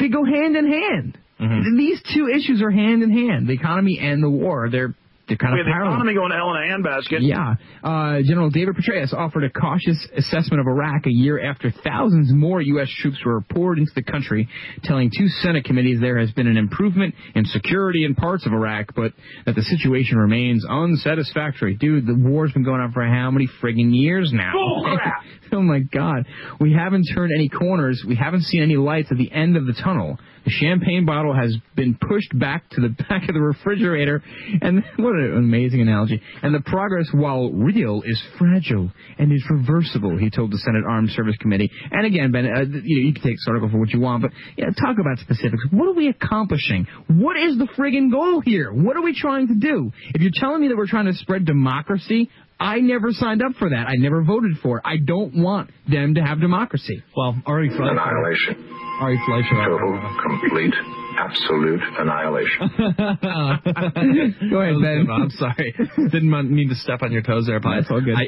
they 0.00 0.08
go 0.08 0.24
hand 0.24 0.56
in 0.56 0.66
hand. 0.66 1.18
Mm-hmm. 1.40 1.76
These 1.76 2.02
two 2.14 2.28
issues 2.28 2.60
are 2.62 2.70
hand 2.70 3.02
in 3.02 3.10
hand: 3.10 3.46
the 3.46 3.52
economy 3.52 3.98
and 4.00 4.22
the 4.22 4.30
war. 4.30 4.68
They're 4.70 4.94
they're 5.30 5.38
kind 5.38 5.54
We 5.54 5.60
of 5.60 5.66
have 5.66 5.72
the 5.72 5.88
economy 5.88 6.14
going 6.14 6.30
to 6.30 6.36
hell 6.36 6.50
in 6.54 6.58
a 6.58 6.66
handbasket. 6.66 7.22
Yeah. 7.22 7.54
Uh, 7.82 8.20
General 8.26 8.50
David 8.50 8.74
Petraeus 8.74 9.14
offered 9.14 9.44
a 9.44 9.50
cautious 9.50 9.96
assessment 10.16 10.60
of 10.60 10.66
Iraq 10.66 11.06
a 11.06 11.10
year 11.10 11.40
after 11.40 11.70
thousands 11.70 12.32
more 12.34 12.60
U.S. 12.60 12.88
troops 13.00 13.18
were 13.24 13.40
poured 13.40 13.78
into 13.78 13.92
the 13.94 14.02
country, 14.02 14.48
telling 14.82 15.10
two 15.16 15.28
Senate 15.40 15.64
committees 15.64 16.00
there 16.00 16.18
has 16.18 16.30
been 16.32 16.48
an 16.48 16.56
improvement 16.56 17.14
in 17.34 17.44
security 17.46 18.04
in 18.04 18.14
parts 18.14 18.44
of 18.44 18.52
Iraq, 18.52 18.94
but 18.94 19.12
that 19.46 19.54
the 19.54 19.62
situation 19.62 20.18
remains 20.18 20.66
unsatisfactory. 20.68 21.76
Dude, 21.76 22.06
the 22.06 22.14
war's 22.14 22.52
been 22.52 22.64
going 22.64 22.80
on 22.80 22.92
for 22.92 23.06
how 23.06 23.30
many 23.30 23.48
friggin' 23.62 23.94
years 23.94 24.32
now? 24.34 24.52
oh 25.52 25.62
my 25.62 25.78
God. 25.80 26.26
We 26.58 26.72
haven't 26.72 27.04
turned 27.14 27.32
any 27.34 27.48
corners. 27.48 28.04
We 28.06 28.16
haven't 28.16 28.42
seen 28.42 28.62
any 28.62 28.76
lights 28.76 29.08
at 29.10 29.18
the 29.18 29.30
end 29.30 29.56
of 29.56 29.66
the 29.66 29.72
tunnel. 29.72 30.18
The 30.44 30.50
champagne 30.50 31.04
bottle 31.04 31.34
has 31.34 31.54
been 31.76 31.96
pushed 31.96 32.36
back 32.38 32.68
to 32.70 32.80
the 32.80 32.88
back 33.08 33.28
of 33.28 33.34
the 33.34 33.40
refrigerator, 33.40 34.22
and 34.62 34.82
what 34.96 35.14
an 35.14 35.36
amazing 35.36 35.80
analogy. 35.80 36.20
And 36.42 36.54
the 36.54 36.60
progress, 36.60 37.08
while 37.12 37.50
real, 37.50 38.02
is 38.04 38.22
fragile 38.38 38.90
and 39.18 39.32
is 39.32 39.44
reversible, 39.50 40.16
he 40.16 40.30
told 40.30 40.52
the 40.52 40.58
Senate 40.58 40.84
Armed 40.88 41.10
Service 41.10 41.36
Committee. 41.40 41.70
And 41.90 42.06
again, 42.06 42.32
Ben, 42.32 42.46
uh, 42.46 42.60
you, 42.60 43.02
know, 43.02 43.06
you 43.08 43.12
can 43.12 43.22
take 43.22 43.34
this 43.34 43.46
article 43.48 43.70
for 43.70 43.78
what 43.78 43.90
you 43.90 44.00
want, 44.00 44.22
but 44.22 44.32
yeah, 44.56 44.66
talk 44.66 44.96
about 45.00 45.18
specifics. 45.18 45.62
What 45.70 45.88
are 45.88 45.94
we 45.94 46.08
accomplishing? 46.08 46.86
What 47.08 47.36
is 47.36 47.58
the 47.58 47.68
friggin' 47.76 48.10
goal 48.10 48.40
here? 48.40 48.72
What 48.72 48.96
are 48.96 49.02
we 49.02 49.14
trying 49.14 49.48
to 49.48 49.54
do? 49.54 49.92
If 50.14 50.22
you're 50.22 50.32
telling 50.34 50.60
me 50.60 50.68
that 50.68 50.76
we're 50.76 50.86
trying 50.86 51.06
to 51.06 51.14
spread 51.14 51.44
democracy, 51.44 52.30
I 52.58 52.80
never 52.80 53.10
signed 53.12 53.42
up 53.42 53.52
for 53.58 53.70
that. 53.70 53.86
I 53.88 53.94
never 53.96 54.22
voted 54.22 54.58
for 54.62 54.78
it. 54.78 54.82
I 54.84 54.98
don't 54.98 55.42
want 55.42 55.70
them 55.88 56.14
to 56.16 56.20
have 56.20 56.40
democracy. 56.40 57.02
Well, 57.16 57.40
Ari 57.46 57.70
Fleischer. 57.70 57.92
Annihilation. 57.92 58.89
Ari 59.00 59.18
Fleischer. 59.26 59.54
Total, 59.54 60.16
complete, 60.22 60.74
absolute 61.18 61.80
annihilation. 61.98 62.70
Go 64.50 64.60
ahead, 64.60 64.76
Ben. 64.82 65.06
I'm 65.10 65.30
sorry. 65.30 65.74
Didn't 66.10 66.30
mean 66.54 66.68
to 66.68 66.74
step 66.74 67.02
on 67.02 67.12
your 67.12 67.22
toes 67.22 67.46
there, 67.46 67.60
but 67.60 67.76
That's 67.76 67.90
all 67.90 68.00
good. 68.00 68.14
I, 68.16 68.24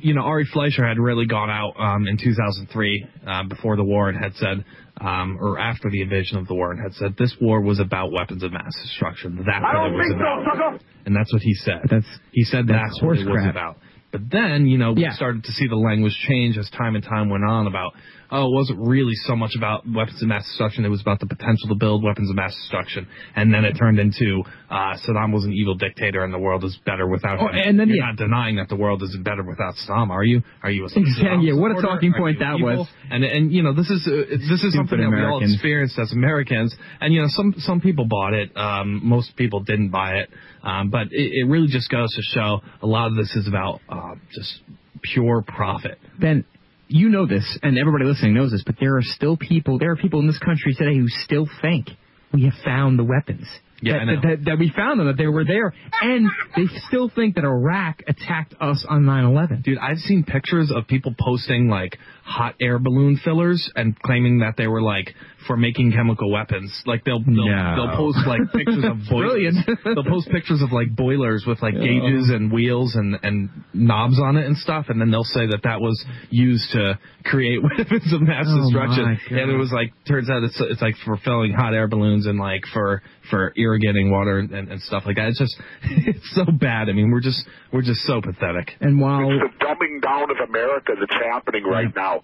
you 0.00 0.14
know, 0.14 0.22
Ari 0.22 0.46
Fleischer 0.52 0.86
had 0.86 0.98
really 0.98 1.26
gone 1.26 1.50
out 1.50 1.74
um, 1.78 2.06
in 2.06 2.16
2003 2.18 3.06
uh, 3.26 3.42
before 3.44 3.76
the 3.76 3.84
war 3.84 4.08
and 4.08 4.18
had 4.22 4.34
said, 4.34 4.64
um, 5.00 5.38
or 5.40 5.58
after 5.58 5.90
the 5.90 6.00
invasion 6.02 6.38
of 6.38 6.46
the 6.48 6.54
war, 6.54 6.70
and 6.72 6.80
had 6.80 6.94
said 6.94 7.14
this 7.18 7.34
war 7.40 7.60
was 7.60 7.78
about 7.80 8.12
weapons 8.12 8.42
of 8.42 8.52
mass 8.52 8.74
destruction. 8.82 9.36
That's 9.46 9.62
what 9.62 9.70
it 9.70 9.88
don't 9.88 9.92
was 9.94 10.06
think 10.08 10.20
so, 10.20 10.26
about. 10.26 10.44
sucker. 10.78 10.84
And 11.06 11.16
that's 11.16 11.32
what 11.32 11.42
he 11.42 11.54
said. 11.54 11.80
That's 11.90 12.06
he 12.32 12.44
said 12.44 12.66
that's 12.66 12.92
that's, 12.94 13.02
what 13.02 13.18
it 13.18 13.24
horse 13.24 13.26
was 13.26 13.42
crap. 13.42 13.50
about. 13.50 13.76
But 14.12 14.30
then, 14.30 14.66
you 14.66 14.78
know, 14.78 14.92
we 14.92 15.02
Yeah. 15.02 15.12
started 15.12 15.44
to 15.44 15.52
see 15.52 15.66
the 15.66 15.76
language 15.76 16.14
change 16.28 16.56
as 16.56 16.70
time 16.70 16.94
and 16.94 17.04
time 17.04 17.28
went 17.28 17.44
on 17.44 17.66
about, 17.66 17.92
oh, 18.30 18.46
it 18.46 18.54
wasn't 18.54 18.78
really 18.80 19.14
so 19.26 19.36
much 19.36 19.52
about 19.56 19.84
weapons 19.86 20.22
of 20.22 20.28
mass 20.28 20.44
destruction, 20.44 20.84
it 20.84 20.88
was 20.88 21.00
about 21.00 21.20
the 21.20 21.26
potential 21.26 21.68
to 21.68 21.74
build 21.74 22.02
weapons 22.02 22.30
of 22.30 22.36
mass 22.36 22.54
destruction. 22.54 23.06
And 23.34 23.52
then 23.52 23.64
it 23.64 23.74
turned 23.74 23.98
into 23.98 24.42
uh, 24.70 24.96
Saddam 25.06 25.32
was 25.32 25.44
an 25.44 25.52
evil 25.52 25.74
dictator 25.74 26.24
and 26.24 26.32
the 26.32 26.38
world 26.38 26.64
is 26.64 26.78
better 26.84 27.06
without 27.06 27.38
him. 27.38 27.46
Oh, 27.46 27.52
him. 27.52 27.68
and 27.68 27.80
then, 27.80 27.88
You're 27.88 27.98
yeah. 27.98 28.06
not 28.06 28.16
denying 28.16 28.56
that 28.56 28.68
the 28.68 28.76
world 28.76 29.02
isn't 29.02 29.24
better 29.24 29.42
without 29.42 29.74
Saddam, 29.86 30.10
are 30.10 30.24
you? 30.24 30.42
Are 30.62 30.70
you 30.70 30.84
a 30.84 30.88
Saddam 30.90 31.46
yeah, 31.46 31.54
what 31.54 31.70
a 31.70 31.80
talking 31.80 32.12
point 32.16 32.38
that 32.40 32.56
evil? 32.58 32.78
was. 32.78 32.88
And 33.10 33.24
and 33.24 33.52
you 33.52 33.62
know 33.62 33.74
this 33.74 33.90
is 33.90 34.06
uh, 34.06 34.36
this 34.50 34.62
is 34.62 34.74
something 34.74 34.98
that 34.98 35.10
we 35.10 35.24
all 35.24 35.42
experienced 35.42 35.98
as 35.98 36.12
Americans. 36.12 36.74
And 37.00 37.14
you 37.14 37.22
know 37.22 37.28
some 37.30 37.54
some 37.58 37.80
people 37.80 38.06
bought 38.06 38.34
it, 38.34 38.56
um, 38.56 39.00
most 39.04 39.36
people 39.36 39.60
didn't 39.60 39.90
buy 39.90 40.16
it. 40.16 40.30
Um, 40.62 40.90
but 40.90 41.08
it, 41.12 41.30
it 41.32 41.48
really 41.48 41.68
just 41.68 41.90
goes 41.90 42.12
to 42.14 42.22
show 42.22 42.60
a 42.82 42.86
lot 42.86 43.06
of 43.06 43.14
this 43.14 43.34
is 43.36 43.46
about 43.46 43.80
uh, 43.88 44.14
just 44.34 44.60
pure 45.02 45.42
profit. 45.46 45.98
Ben, 46.18 46.44
you 46.88 47.08
know 47.08 47.26
this, 47.26 47.58
and 47.62 47.78
everybody 47.78 48.04
listening 48.04 48.34
knows 48.34 48.52
this, 48.52 48.62
but 48.64 48.76
there 48.80 48.96
are 48.96 49.02
still 49.02 49.36
people, 49.36 49.78
there 49.78 49.90
are 49.90 49.96
people 49.96 50.20
in 50.20 50.26
this 50.26 50.38
country 50.38 50.74
today 50.74 50.96
who 50.96 51.08
still 51.08 51.48
think 51.62 51.88
we 52.32 52.44
have 52.44 52.54
found 52.64 52.98
the 52.98 53.04
weapons. 53.04 53.46
Yeah, 53.82 54.04
that, 54.06 54.22
that, 54.22 54.44
that 54.46 54.58
we 54.58 54.72
found 54.74 55.00
them, 55.00 55.06
that 55.06 55.18
they 55.18 55.26
were 55.26 55.44
there, 55.44 55.74
and 56.00 56.28
they 56.56 56.64
still 56.88 57.10
think 57.14 57.34
that 57.34 57.44
Iraq 57.44 58.02
attacked 58.08 58.54
us 58.60 58.84
on 58.88 59.02
9/11. 59.02 59.62
Dude, 59.64 59.78
I've 59.78 59.98
seen 59.98 60.24
pictures 60.24 60.72
of 60.74 60.86
people 60.88 61.14
posting 61.18 61.68
like 61.68 61.98
hot 62.24 62.54
air 62.60 62.78
balloon 62.78 63.20
fillers 63.22 63.70
and 63.76 63.96
claiming 64.00 64.38
that 64.40 64.54
they 64.56 64.66
were 64.66 64.82
like 64.82 65.14
for 65.46 65.56
making 65.56 65.92
chemical 65.92 66.32
weapons. 66.32 66.72
Like 66.86 67.04
they'll 67.04 67.20
they'll, 67.20 67.46
No. 67.46 67.76
they'll 67.76 67.96
post 67.96 68.18
like 68.26 68.40
pictures 68.52 68.82
of 68.84 68.96
boilers. 69.10 69.54
They'll 69.84 70.02
post 70.04 70.28
pictures 70.30 70.60
of 70.62 70.72
like 70.72 70.94
boilers 70.96 71.44
with 71.46 71.62
like 71.62 71.74
gauges 71.74 72.30
and 72.30 72.50
wheels 72.50 72.94
and 72.96 73.16
and 73.22 73.50
knobs 73.74 74.18
on 74.20 74.36
it 74.38 74.46
and 74.46 74.56
stuff, 74.56 74.86
and 74.88 75.00
then 75.00 75.10
they'll 75.10 75.22
say 75.22 75.46
that 75.48 75.60
that 75.64 75.80
was 75.80 76.02
used 76.30 76.72
to 76.72 76.98
create 77.24 77.62
weapons 77.78 78.12
of 78.12 78.22
mass 78.22 78.46
Oh, 78.48 78.58
destruction. 78.62 79.18
And 79.30 79.50
it 79.50 79.56
was 79.56 79.70
like 79.70 79.92
turns 80.08 80.30
out 80.30 80.42
it's 80.42 80.60
it's 80.60 80.82
like 80.82 80.94
for 81.04 81.16
filling 81.18 81.52
hot 81.52 81.74
air 81.74 81.86
balloons 81.88 82.26
and 82.26 82.38
like 82.38 82.62
for 82.72 83.02
for 83.30 83.52
irrigating 83.66 84.10
water 84.10 84.38
and, 84.38 84.50
and, 84.52 84.68
and 84.70 84.80
stuff 84.82 85.02
like 85.06 85.16
that. 85.16 85.28
It's 85.28 85.38
just 85.38 85.56
it's 85.82 86.34
so 86.34 86.44
bad. 86.44 86.88
I 86.88 86.92
mean, 86.92 87.10
we're 87.10 87.20
just 87.20 87.44
we're 87.72 87.82
just 87.82 88.00
so 88.02 88.20
pathetic. 88.20 88.70
And 88.80 89.00
while 89.00 89.28
It's 89.30 89.52
the 89.58 89.64
dumbing 89.64 90.02
down 90.02 90.30
of 90.30 90.48
America 90.48 90.92
that's 90.98 91.24
happening 91.24 91.64
right 91.64 91.94
now. 91.94 92.22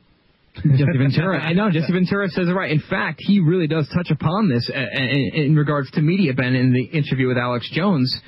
Jesse 0.55 0.99
Ventura. 0.99 1.41
I 1.43 1.55
know 1.55 1.71
Jesse 1.71 1.93
Ventura 1.93 2.29
says 2.29 2.49
it 2.49 2.53
right. 2.53 2.71
In 2.71 2.83
fact, 2.91 3.21
he 3.21 3.41
really 3.41 3.67
does 3.67 3.89
touch 3.95 4.11
upon 4.11 4.51
this 4.51 4.71
uh, 4.73 4.79
in, 4.79 5.31
in 5.35 5.57
regards 5.57 5.91
to 5.93 6.03
media, 6.03 6.35
Ben, 6.35 6.55
in 6.55 6.73
the 6.73 6.85
interview 6.85 7.29
with 7.29 7.39
Alex 7.39 7.69
Jones. 7.73 8.21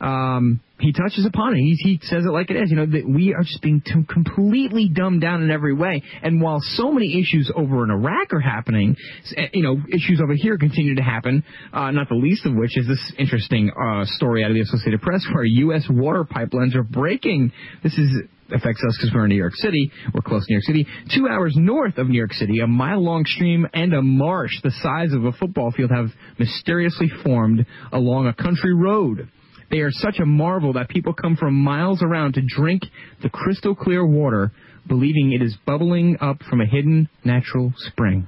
Um, 0.00 0.60
he 0.82 0.92
touches 0.92 1.24
upon 1.26 1.54
it. 1.54 1.58
He, 1.58 1.76
he 1.78 2.00
says 2.02 2.24
it 2.24 2.32
like 2.32 2.50
it 2.50 2.56
is. 2.56 2.70
You 2.70 2.76
know, 2.76 2.86
that 2.86 3.08
we 3.08 3.34
are 3.34 3.42
just 3.42 3.62
being 3.62 3.82
completely 4.08 4.88
dumbed 4.88 5.20
down 5.20 5.42
in 5.42 5.50
every 5.50 5.74
way. 5.74 6.02
And 6.22 6.40
while 6.40 6.58
so 6.60 6.90
many 6.90 7.20
issues 7.20 7.50
over 7.54 7.84
in 7.84 7.90
Iraq 7.90 8.32
are 8.32 8.40
happening, 8.40 8.96
eh, 9.36 9.46
you 9.52 9.62
know, 9.62 9.76
issues 9.88 10.20
over 10.22 10.34
here 10.34 10.58
continue 10.58 10.96
to 10.96 11.02
happen. 11.02 11.44
Uh, 11.72 11.92
not 11.92 12.08
the 12.08 12.16
least 12.16 12.46
of 12.46 12.54
which 12.54 12.76
is 12.76 12.86
this 12.88 13.12
interesting 13.18 13.70
uh, 13.70 14.04
story 14.06 14.44
out 14.44 14.50
of 14.50 14.54
the 14.54 14.62
Associated 14.62 15.00
Press 15.00 15.24
where 15.32 15.44
U.S. 15.44 15.86
water 15.88 16.24
pipelines 16.24 16.74
are 16.74 16.82
breaking. 16.82 17.52
This 17.82 17.96
is 17.96 18.22
affects 18.54 18.82
us 18.86 18.98
because 18.98 19.14
we're 19.14 19.24
in 19.24 19.30
New 19.30 19.36
York 19.36 19.54
City. 19.54 19.90
We're 20.12 20.20
close 20.20 20.44
to 20.46 20.52
New 20.52 20.56
York 20.56 20.64
City. 20.64 20.86
Two 21.14 21.26
hours 21.26 21.54
north 21.56 21.96
of 21.96 22.08
New 22.08 22.18
York 22.18 22.34
City, 22.34 22.60
a 22.60 22.66
mile 22.66 23.02
long 23.02 23.24
stream 23.24 23.66
and 23.72 23.94
a 23.94 24.02
marsh 24.02 24.52
the 24.62 24.72
size 24.82 25.14
of 25.14 25.24
a 25.24 25.32
football 25.32 25.70
field 25.70 25.90
have 25.90 26.08
mysteriously 26.38 27.08
formed 27.24 27.64
along 27.92 28.26
a 28.26 28.34
country 28.34 28.74
road. 28.74 29.30
They 29.72 29.80
are 29.80 29.90
such 29.90 30.18
a 30.20 30.26
marvel 30.26 30.74
that 30.74 30.90
people 30.90 31.14
come 31.14 31.34
from 31.34 31.54
miles 31.54 32.02
around 32.02 32.34
to 32.34 32.42
drink 32.42 32.82
the 33.22 33.30
crystal 33.30 33.74
clear 33.74 34.04
water, 34.04 34.52
believing 34.86 35.32
it 35.32 35.40
is 35.40 35.56
bubbling 35.66 36.18
up 36.20 36.42
from 36.42 36.60
a 36.60 36.66
hidden 36.66 37.08
natural 37.24 37.72
spring. 37.78 38.26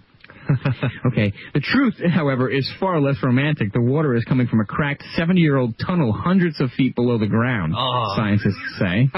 okay. 1.07 1.33
The 1.55 1.61
truth, 1.61 1.95
however, 2.13 2.51
is 2.51 2.71
far 2.81 3.01
less 3.01 3.17
romantic. 3.23 3.73
The 3.73 3.81
water 3.81 4.15
is 4.15 4.25
coming 4.25 4.47
from 4.47 4.61
a 4.61 4.65
cracked 4.65 5.03
70 5.17 5.41
year 5.41 5.57
old 5.57 5.75
tunnel 5.85 6.13
hundreds 6.13 6.61
of 6.61 6.71
feet 6.73 6.95
below 6.95 7.19
the 7.19 7.27
ground, 7.27 7.75
Oh. 7.77 8.15
scientists 8.17 8.57
say. 8.79 9.09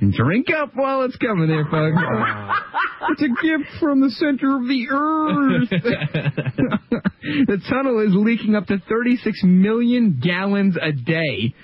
Drink 0.10 0.46
up 0.56 0.72
while 0.74 1.02
it's 1.02 1.16
coming 1.16 1.48
there, 1.48 1.64
folks. 1.70 1.96
it's 3.10 3.22
a 3.22 3.28
gift 3.28 3.70
from 3.80 4.00
the 4.00 4.10
center 4.10 4.56
of 4.56 4.62
the 4.68 4.88
earth. 4.90 5.68
the 7.46 7.58
tunnel 7.68 8.00
is 8.00 8.10
leaking 8.14 8.54
up 8.54 8.66
to 8.66 8.78
36 8.88 9.40
million 9.44 10.20
gallons 10.22 10.76
a 10.80 10.92
day 10.92 11.54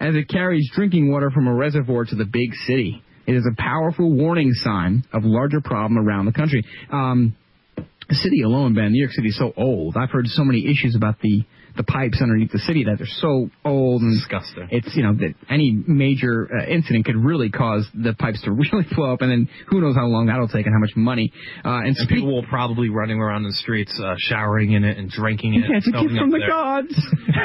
as 0.00 0.14
it 0.14 0.28
carries 0.28 0.68
drinking 0.74 1.10
water 1.10 1.30
from 1.30 1.46
a 1.46 1.54
reservoir 1.54 2.04
to 2.04 2.14
the 2.16 2.24
big 2.24 2.52
city. 2.66 3.02
It 3.26 3.34
is 3.36 3.46
a 3.50 3.54
powerful 3.56 4.12
warning 4.12 4.52
sign 4.52 5.04
of 5.12 5.22
larger 5.24 5.60
problem 5.62 5.96
around 6.06 6.26
the 6.26 6.32
country. 6.32 6.62
Um, 6.92 7.34
city 8.12 8.42
alone, 8.42 8.74
Ben, 8.74 8.92
New 8.92 9.00
York 9.00 9.12
City 9.12 9.28
is 9.28 9.38
so 9.38 9.52
old. 9.56 9.96
I've 9.96 10.10
heard 10.10 10.26
so 10.28 10.44
many 10.44 10.66
issues 10.70 10.94
about 10.94 11.20
the 11.20 11.44
the 11.76 11.82
pipes 11.84 12.20
underneath 12.22 12.52
the 12.52 12.58
city 12.60 12.84
that 12.84 12.98
they're 12.98 13.06
so 13.20 13.48
old 13.64 14.02
and 14.02 14.14
Disgusting. 14.14 14.68
It's 14.70 14.94
you 14.94 15.02
know 15.02 15.14
that 15.14 15.34
any 15.50 15.72
major 15.86 16.48
uh, 16.52 16.66
incident 16.66 17.04
could 17.04 17.16
really 17.16 17.50
cause 17.50 17.86
the 17.94 18.14
pipes 18.14 18.42
to 18.42 18.52
really 18.52 18.86
blow 18.94 19.12
up, 19.12 19.22
and 19.22 19.30
then 19.30 19.48
who 19.68 19.80
knows 19.80 19.94
how 19.96 20.06
long 20.06 20.26
that'll 20.26 20.48
take 20.48 20.66
and 20.66 20.74
how 20.74 20.80
much 20.80 20.92
money. 20.96 21.32
Uh, 21.64 21.78
and 21.78 21.86
And 21.88 21.96
speak- 21.96 22.18
people 22.20 22.32
will 22.34 22.46
probably 22.46 22.88
running 22.90 23.18
around 23.20 23.42
the 23.42 23.52
streets, 23.52 23.98
uh, 24.02 24.14
showering 24.18 24.72
in 24.72 24.84
it 24.84 24.98
and 24.98 25.10
drinking 25.10 25.54
it. 25.54 25.64
Yeah, 25.70 25.76
it's 25.78 25.88
a 25.88 25.92
gift 25.92 26.14
from 26.18 26.30
the 26.30 26.38
their- 26.38 26.48
gods. 26.48 26.94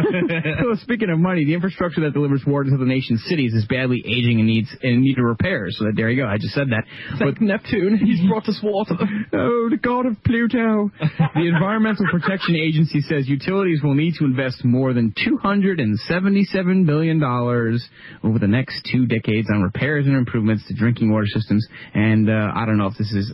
so 0.61 0.75
speaking 0.83 1.09
of 1.09 1.19
money, 1.19 1.45
the 1.45 1.53
infrastructure 1.53 2.01
that 2.01 2.13
delivers 2.13 2.43
water 2.45 2.69
to 2.69 2.77
the 2.77 2.85
nation's 2.85 3.23
cities 3.25 3.53
is 3.53 3.65
badly 3.65 4.01
aging 4.05 4.39
and 4.39 4.47
needs 4.47 4.69
and 4.83 5.01
needed 5.01 5.21
repairs. 5.21 5.75
So 5.79 5.85
that 5.85 5.93
there 5.95 6.09
you 6.09 6.21
go. 6.21 6.27
I 6.27 6.37
just 6.37 6.53
said 6.53 6.67
that. 6.69 6.83
But 7.19 7.41
Neptune, 7.41 7.97
he's 7.97 8.21
brought 8.29 8.47
us 8.47 8.59
water. 8.63 8.95
oh, 9.33 9.69
the 9.69 9.77
god 9.81 10.05
of 10.05 10.21
Pluto. 10.23 10.91
the 11.35 11.47
Environmental 11.47 12.05
Protection 12.11 12.55
Agency 12.55 13.01
says 13.01 13.27
utilities 13.27 13.81
will 13.83 13.95
need 13.95 14.13
to 14.19 14.25
invest 14.25 14.63
more 14.63 14.93
than 14.93 15.13
two 15.25 15.37
hundred 15.37 15.79
and 15.79 15.97
seventy-seven 15.99 16.85
billion 16.85 17.19
dollars 17.19 17.87
over 18.23 18.37
the 18.37 18.47
next 18.47 18.87
two 18.91 19.05
decades 19.05 19.47
on 19.53 19.63
repairs 19.63 20.05
and 20.05 20.15
improvements 20.15 20.67
to 20.67 20.75
drinking 20.75 21.11
water 21.11 21.27
systems. 21.27 21.67
And 21.93 22.29
uh, 22.29 22.51
I 22.53 22.65
don't 22.65 22.77
know 22.77 22.87
if 22.87 22.97
this 22.97 23.11
is 23.11 23.33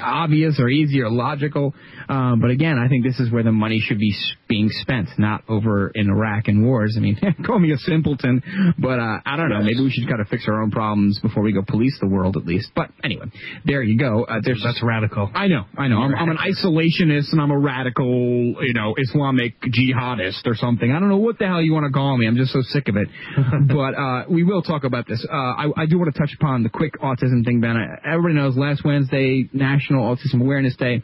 obvious 0.00 0.58
or 0.58 0.68
easy 0.68 1.00
or 1.00 1.10
logical. 1.10 1.74
Uh, 2.08 2.36
but 2.36 2.50
again, 2.50 2.78
I 2.78 2.88
think 2.88 3.04
this 3.04 3.18
is 3.20 3.30
where 3.30 3.42
the 3.42 3.52
money 3.52 3.80
should 3.80 3.98
be 3.98 4.14
being 4.48 4.68
spent, 4.70 5.08
not 5.18 5.44
over 5.48 5.90
in 5.94 6.10
Iraq 6.10 6.48
and 6.48 6.64
wars. 6.64 6.94
I 6.96 7.00
mean, 7.00 7.18
call 7.46 7.58
me 7.58 7.72
a 7.72 7.78
simpleton, 7.78 8.42
but 8.78 8.98
uh, 8.98 9.18
I 9.24 9.36
don't 9.36 9.48
know. 9.48 9.62
Maybe 9.62 9.80
we 9.80 9.90
should 9.90 10.08
kind 10.08 10.20
of 10.20 10.28
fix 10.28 10.44
our 10.48 10.62
own 10.62 10.70
problems 10.70 11.18
before 11.20 11.42
we 11.42 11.52
go 11.52 11.62
police 11.62 11.96
the 12.00 12.08
world, 12.08 12.36
at 12.36 12.44
least. 12.44 12.70
But 12.74 12.90
anyway, 13.04 13.26
there 13.64 13.82
you 13.82 13.98
go. 13.98 14.24
Uh, 14.24 14.40
there's 14.44 14.62
That's 14.62 14.82
radical. 14.82 15.30
I 15.34 15.48
know, 15.48 15.64
I 15.76 15.88
know. 15.88 15.98
I'm, 15.98 16.14
I'm 16.14 16.30
an 16.30 16.38
isolationist 16.38 17.32
and 17.32 17.40
I'm 17.40 17.50
a 17.50 17.58
radical, 17.58 18.06
you 18.06 18.74
know, 18.74 18.94
Islamic 18.96 19.60
jihadist 19.62 20.46
or 20.46 20.54
something. 20.54 20.90
I 20.90 20.98
don't 21.00 21.08
know 21.08 21.18
what 21.18 21.38
the 21.38 21.46
hell 21.46 21.62
you 21.62 21.72
want 21.72 21.86
to 21.86 21.92
call 21.92 22.16
me. 22.16 22.26
I'm 22.26 22.36
just 22.36 22.52
so 22.52 22.60
sick 22.62 22.88
of 22.88 22.96
it. 22.96 23.08
but 23.68 23.94
uh, 23.94 24.24
we 24.28 24.42
will 24.42 24.62
talk 24.62 24.84
about 24.84 25.06
this. 25.06 25.24
Uh, 25.30 25.36
I, 25.36 25.66
I 25.76 25.86
do 25.86 25.98
want 25.98 26.12
to 26.12 26.18
touch 26.18 26.34
upon 26.34 26.62
the 26.62 26.68
quick 26.68 26.94
autism 27.00 27.44
thing, 27.44 27.60
Ben. 27.60 27.76
Everybody 28.04 28.34
knows 28.34 28.56
last 28.56 28.84
Wednesday, 28.84 29.48
National 29.70 30.04
Autism 30.14 30.40
Awareness 30.40 30.76
Day. 30.76 31.02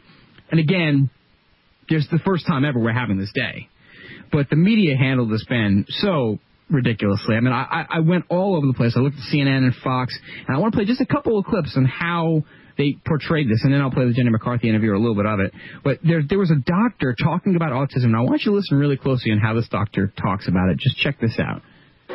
And 0.51 0.59
again, 0.59 1.09
just 1.89 2.09
the 2.11 2.19
first 2.19 2.45
time 2.47 2.65
ever 2.65 2.79
we're 2.79 2.91
having 2.93 3.17
this 3.17 3.31
day. 3.33 3.69
But 4.31 4.49
the 4.49 4.55
media 4.57 4.95
handled 4.97 5.31
this, 5.31 5.45
Ben, 5.47 5.85
so 5.89 6.39
ridiculously. 6.69 7.35
I 7.35 7.39
mean, 7.39 7.53
I, 7.53 7.63
I- 7.89 7.97
I 7.97 7.99
went 8.01 8.25
all 8.29 8.55
over 8.55 8.67
the 8.67 8.73
place. 8.73 8.93
I 8.97 8.99
looked 8.99 9.15
at 9.17 9.33
CNN 9.33 9.59
and 9.63 9.73
Fox, 9.83 10.17
and 10.47 10.55
I 10.55 10.59
want 10.59 10.73
to 10.73 10.77
play 10.77 10.85
just 10.85 10.99
a 11.01 11.05
couple 11.05 11.37
of 11.39 11.45
clips 11.45 11.73
on 11.77 11.85
how 11.85 12.43
they 12.77 12.97
portrayed 13.07 13.49
this, 13.49 13.61
and 13.63 13.73
then 13.73 13.81
I'll 13.81 13.89
play 13.89 14.05
the 14.05 14.13
Jenny 14.13 14.29
McCarthy 14.29 14.69
interview 14.69 14.91
or 14.91 14.95
a 14.95 14.99
little 14.99 15.15
bit 15.15 15.25
of 15.25 15.39
it. 15.39 15.53
But 15.83 15.99
there, 16.03 16.21
there 16.27 16.37
was 16.37 16.51
a 16.51 16.55
doctor 16.59 17.15
talking 17.23 17.55
about 17.55 17.71
autism. 17.71 18.05
And 18.05 18.15
I 18.17 18.21
want 18.21 18.41
you 18.43 18.51
to 18.51 18.57
listen 18.57 18.77
really 18.77 18.97
closely 18.97 19.31
on 19.31 19.39
how 19.39 19.53
this 19.53 19.67
doctor 19.69 20.13
talks 20.21 20.47
about 20.47 20.69
it. 20.69 20.77
Just 20.77 20.97
check 20.97 21.19
this 21.19 21.39
out. 21.39 21.61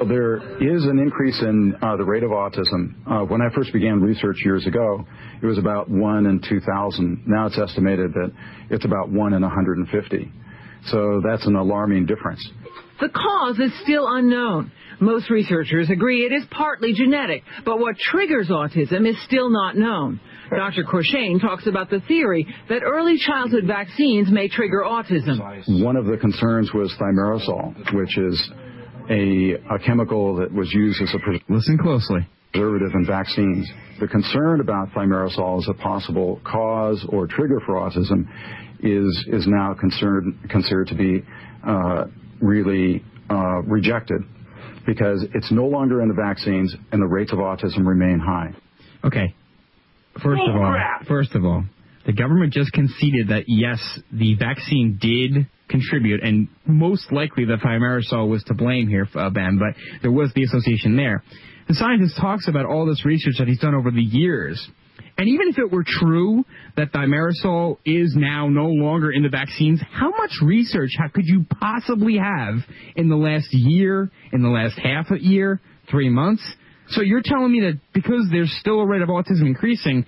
There 0.07 0.37
is 0.61 0.85
an 0.85 0.99
increase 0.99 1.41
in 1.41 1.75
uh, 1.83 1.97
the 1.97 2.05
rate 2.05 2.23
of 2.23 2.31
autism. 2.31 2.95
Uh, 3.07 3.25
when 3.25 3.41
I 3.41 3.55
first 3.55 3.73
began 3.73 4.01
research 4.01 4.37
years 4.45 4.67
ago, 4.67 5.05
it 5.43 5.47
was 5.47 5.59
about 5.59 5.91
1 5.91 6.27
in 6.27 6.41
2,000. 6.49 7.25
Now 7.27 7.47
it's 7.47 7.59
estimated 7.59 8.13
that 8.15 8.33
it's 8.71 8.85
about 8.85 9.11
1 9.11 9.33
in 9.33 9.43
150. 9.43 10.33
So 10.87 11.21
that's 11.25 11.47
an 11.47 11.57
alarming 11.57 12.07
difference. 12.07 12.47
The 13.01 13.09
cause 13.09 13.59
is 13.59 13.73
still 13.83 14.07
unknown. 14.09 14.73
Most 15.01 15.31
researchers 15.31 15.91
agree 15.91 16.25
it 16.25 16.33
is 16.33 16.45
partly 16.51 16.93
genetic, 16.93 17.43
but 17.65 17.79
what 17.81 17.97
triggers 17.99 18.49
autism 18.49 19.09
is 19.09 19.17
still 19.25 19.51
not 19.51 19.77
known. 19.77 20.21
Dr. 20.51 20.85
Corshane 20.85 21.41
talks 21.41 21.67
about 21.67 21.91
the 21.91 22.01
theory 22.07 22.47
that 22.69 22.83
early 22.85 23.17
childhood 23.19 23.65
vaccines 23.67 24.31
may 24.31 24.49
trigger 24.49 24.83
autism. 24.85 25.83
One 25.83 25.97
of 25.97 26.07
the 26.07 26.17
concerns 26.19 26.73
was 26.73 26.95
thimerosal, 27.01 27.95
which 27.95 28.19
is 28.19 28.53
a, 29.13 29.75
a 29.75 29.79
chemical 29.79 30.37
that 30.37 30.53
was 30.53 30.73
used 30.73 31.03
as 31.03 31.15
a 31.15 31.19
pres- 31.19 31.41
Listen 31.49 31.79
closely. 31.79 32.27
preservative 32.53 32.93
in 32.95 33.07
vaccines. 33.07 33.69
The 34.01 34.09
concern 34.09 34.61
about 34.61 34.89
thimerosal 34.91 35.59
as 35.59 35.69
a 35.69 35.75
possible 35.75 36.41
cause 36.45 37.05
or 37.09 37.27
trigger 37.27 37.61
for 37.67 37.75
autism 37.75 38.27
is 38.83 39.25
is 39.29 39.47
now 39.47 39.75
concerned, 39.75 40.35
considered 40.51 40.89
to 40.89 40.95
be 40.95 41.23
uh, 41.67 42.05
really 42.41 43.05
uh, 43.31 43.63
rejected 43.63 44.23
because 44.87 45.25
it's 45.35 45.53
no 45.53 45.67
longer 45.67 46.03
in 46.03 46.09
the 46.09 46.15
vaccines 46.15 46.75
and 46.91 47.01
the 47.01 47.07
rates 47.07 47.33
of 47.33 47.39
autism 47.39 47.87
remain 47.87 48.19
high. 48.19 48.51
Okay. 49.05 49.35
First 50.23 50.43
of 50.49 50.57
all, 50.57 50.77
first 51.07 51.35
of 51.35 51.45
all, 51.45 51.65
the 52.07 52.13
government 52.13 52.53
just 52.53 52.73
conceded 52.73 53.29
that 53.29 53.45
yes, 53.47 53.79
the 54.13 54.35
vaccine 54.35 54.99
did 55.01 55.47
contribute, 55.69 56.23
and 56.23 56.49
most 56.67 57.13
likely 57.13 57.45
the 57.45 57.57
thimerosal 57.57 58.29
was 58.29 58.43
to 58.45 58.55
blame 58.55 58.89
here, 58.89 59.09
uh, 59.15 59.31
Ben. 59.31 59.59
But 59.59 59.81
there 60.03 60.13
was 60.13 60.33
the 60.35 60.43
association 60.45 60.97
there. 60.97 61.23
The 61.69 61.75
scientist 61.75 62.17
talks 62.21 62.49
about 62.49 62.67
all 62.67 62.87
this 62.87 63.05
research 63.05 63.35
that 63.39 63.49
he's 63.49 63.61
done 63.61 63.75
over 63.75 63.91
the 63.91 64.03
years. 64.03 64.69
And 65.19 65.29
even 65.29 65.49
if 65.49 65.59
it 65.59 65.71
were 65.71 65.85
true 65.87 66.45
that 66.77 66.93
thimerosal 66.93 67.79
is 67.85 68.15
now 68.17 68.49
no 68.49 68.67
longer 68.67 69.13
in 69.13 69.23
the 69.23 69.29
vaccines, 69.29 69.81
how 69.93 70.11
much 70.11 70.33
research 70.43 70.91
how 70.99 71.09
could 71.09 71.27
you 71.27 71.45
possibly 71.61 72.19
have 72.19 72.55
in 72.97 73.09
the 73.09 73.17
last 73.17 73.49
year, 73.53 74.11
in 74.33 74.43
the 74.43 74.49
last 74.49 74.79
half 74.79 75.11
a 75.11 75.23
year, 75.23 75.61
three 75.91 76.09
months? 76.09 76.43
So 76.89 77.03
you're 77.03 77.23
telling 77.25 77.53
me 77.53 77.61
that 77.61 77.79
because 77.93 78.27
there's 78.31 78.55
still 78.61 78.81
a 78.81 78.87
rate 78.87 79.03
of 79.03 79.09
autism 79.09 79.43
increasing, 79.43 80.07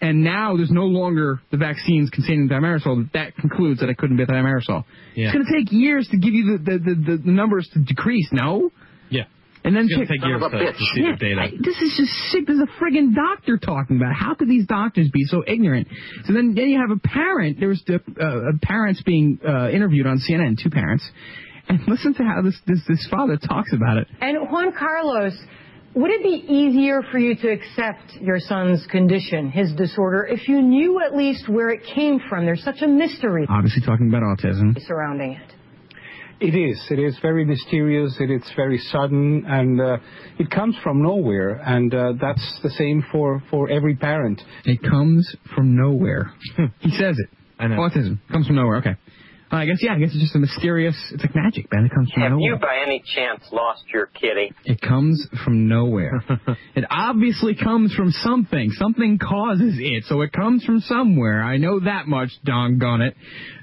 and 0.00 0.22
now 0.24 0.56
there's 0.56 0.70
no 0.70 0.84
longer 0.84 1.40
the 1.50 1.56
vaccines 1.56 2.10
containing 2.10 2.48
thimerosal. 2.48 3.10
That 3.12 3.34
concludes 3.36 3.80
that 3.80 3.88
it 3.88 3.96
couldn't 3.98 4.16
be 4.16 4.26
thimerosal. 4.26 4.84
Yeah. 5.14 5.26
It's 5.28 5.32
going 5.34 5.46
to 5.46 5.52
take 5.52 5.72
years 5.72 6.06
to 6.10 6.18
give 6.18 6.34
you 6.34 6.58
the, 6.58 6.64
the, 6.72 6.78
the, 6.78 6.94
the, 6.94 7.22
the 7.24 7.30
numbers 7.30 7.68
to 7.74 7.78
decrease. 7.80 8.28
No. 8.32 8.70
Yeah. 9.10 9.22
And 9.64 9.74
then 9.74 9.86
It's 9.88 9.94
gonna 9.94 10.06
take 10.06 10.24
years 10.24 10.40
to- 10.42 10.50
to 10.50 10.84
see 10.94 11.00
Yeah, 11.02 11.12
the 11.12 11.16
data. 11.18 11.40
I- 11.40 11.50
this 11.58 11.76
is 11.80 11.94
just 11.96 12.12
sick. 12.30 12.46
There's 12.46 12.60
a 12.60 12.68
friggin' 12.80 13.14
doctor 13.14 13.56
talking 13.56 13.96
about. 13.96 14.12
it. 14.12 14.16
How 14.16 14.34
could 14.34 14.48
these 14.48 14.66
doctors 14.66 15.08
be 15.12 15.24
so 15.24 15.42
ignorant? 15.46 15.88
So 16.26 16.32
then, 16.34 16.54
then 16.54 16.68
you 16.68 16.78
have 16.80 16.90
a 16.96 17.00
parent. 17.00 17.58
There 17.58 17.70
was 17.70 17.82
the, 17.86 17.96
uh, 17.96 18.56
parents 18.62 19.02
being 19.02 19.40
uh, 19.46 19.70
interviewed 19.70 20.06
on 20.06 20.18
CNN. 20.18 20.56
Two 20.62 20.70
parents, 20.70 21.04
and 21.68 21.80
listen 21.88 22.14
to 22.14 22.22
how 22.22 22.42
this 22.42 22.56
this 22.66 22.78
this 22.86 23.08
father 23.10 23.38
talks 23.38 23.72
about 23.72 23.96
it. 23.96 24.06
And 24.20 24.36
Juan 24.50 24.70
Carlos, 24.72 25.32
would 25.96 26.10
it 26.10 26.22
be 26.22 26.44
easier 26.52 27.00
for 27.10 27.18
you 27.18 27.34
to 27.36 27.48
accept 27.50 28.12
your 28.20 28.38
son's 28.38 28.86
condition, 28.86 29.50
his 29.50 29.72
disorder, 29.74 30.24
if 30.26 30.46
you 30.46 30.60
knew 30.60 31.00
at 31.00 31.16
least 31.16 31.48
where 31.48 31.70
it 31.70 31.80
came 31.94 32.20
from? 32.28 32.44
There's 32.44 32.62
such 32.62 32.82
a 32.82 32.86
mystery 32.86 33.46
Obviously, 33.48 33.82
talking 33.84 34.08
about 34.08 34.22
autism. 34.22 34.78
surrounding 34.86 35.32
it. 35.32 35.52
It 36.38 36.54
is. 36.54 36.78
It 36.90 36.98
is 36.98 37.18
very 37.22 37.46
mysterious. 37.46 38.14
It 38.20 38.30
is 38.30 38.42
very 38.54 38.76
sudden, 38.76 39.46
and 39.46 39.80
uh, 39.80 39.96
it 40.38 40.50
comes 40.50 40.76
from 40.82 41.02
nowhere. 41.02 41.62
And 41.64 41.94
uh, 41.94 42.12
that's 42.20 42.60
the 42.62 42.68
same 42.70 43.02
for 43.10 43.42
for 43.50 43.70
every 43.70 43.96
parent. 43.96 44.42
It 44.66 44.82
comes 44.82 45.34
from 45.54 45.74
nowhere. 45.74 46.30
he 46.80 46.90
says 46.90 47.16
it. 47.18 47.30
I 47.58 47.68
know. 47.68 47.76
Autism 47.76 48.18
comes 48.30 48.46
from 48.48 48.56
nowhere. 48.56 48.76
Okay. 48.78 48.96
I 49.50 49.64
guess 49.66 49.78
yeah. 49.80 49.94
I 49.94 49.98
guess 49.98 50.10
it's 50.12 50.20
just 50.20 50.34
a 50.34 50.38
mysterious. 50.38 50.96
It's 51.12 51.22
like 51.22 51.34
magic, 51.34 51.72
man. 51.72 51.84
It 51.86 51.92
comes 51.94 52.10
from 52.10 52.22
Have 52.22 52.32
nowhere. 52.32 52.52
you 52.54 52.58
by 52.58 52.82
any 52.84 53.02
chance 53.14 53.44
lost 53.52 53.84
your 53.92 54.06
kitty? 54.06 54.52
It 54.64 54.80
comes 54.80 55.26
from 55.44 55.68
nowhere. 55.68 56.22
it 56.74 56.84
obviously 56.90 57.54
comes 57.54 57.94
from 57.94 58.10
something. 58.10 58.70
Something 58.72 59.18
causes 59.18 59.76
it, 59.78 60.04
so 60.04 60.22
it 60.22 60.32
comes 60.32 60.64
from 60.64 60.80
somewhere. 60.80 61.42
I 61.42 61.58
know 61.58 61.80
that 61.80 62.08
much, 62.08 62.30
doggone 62.44 63.02
it. 63.02 63.16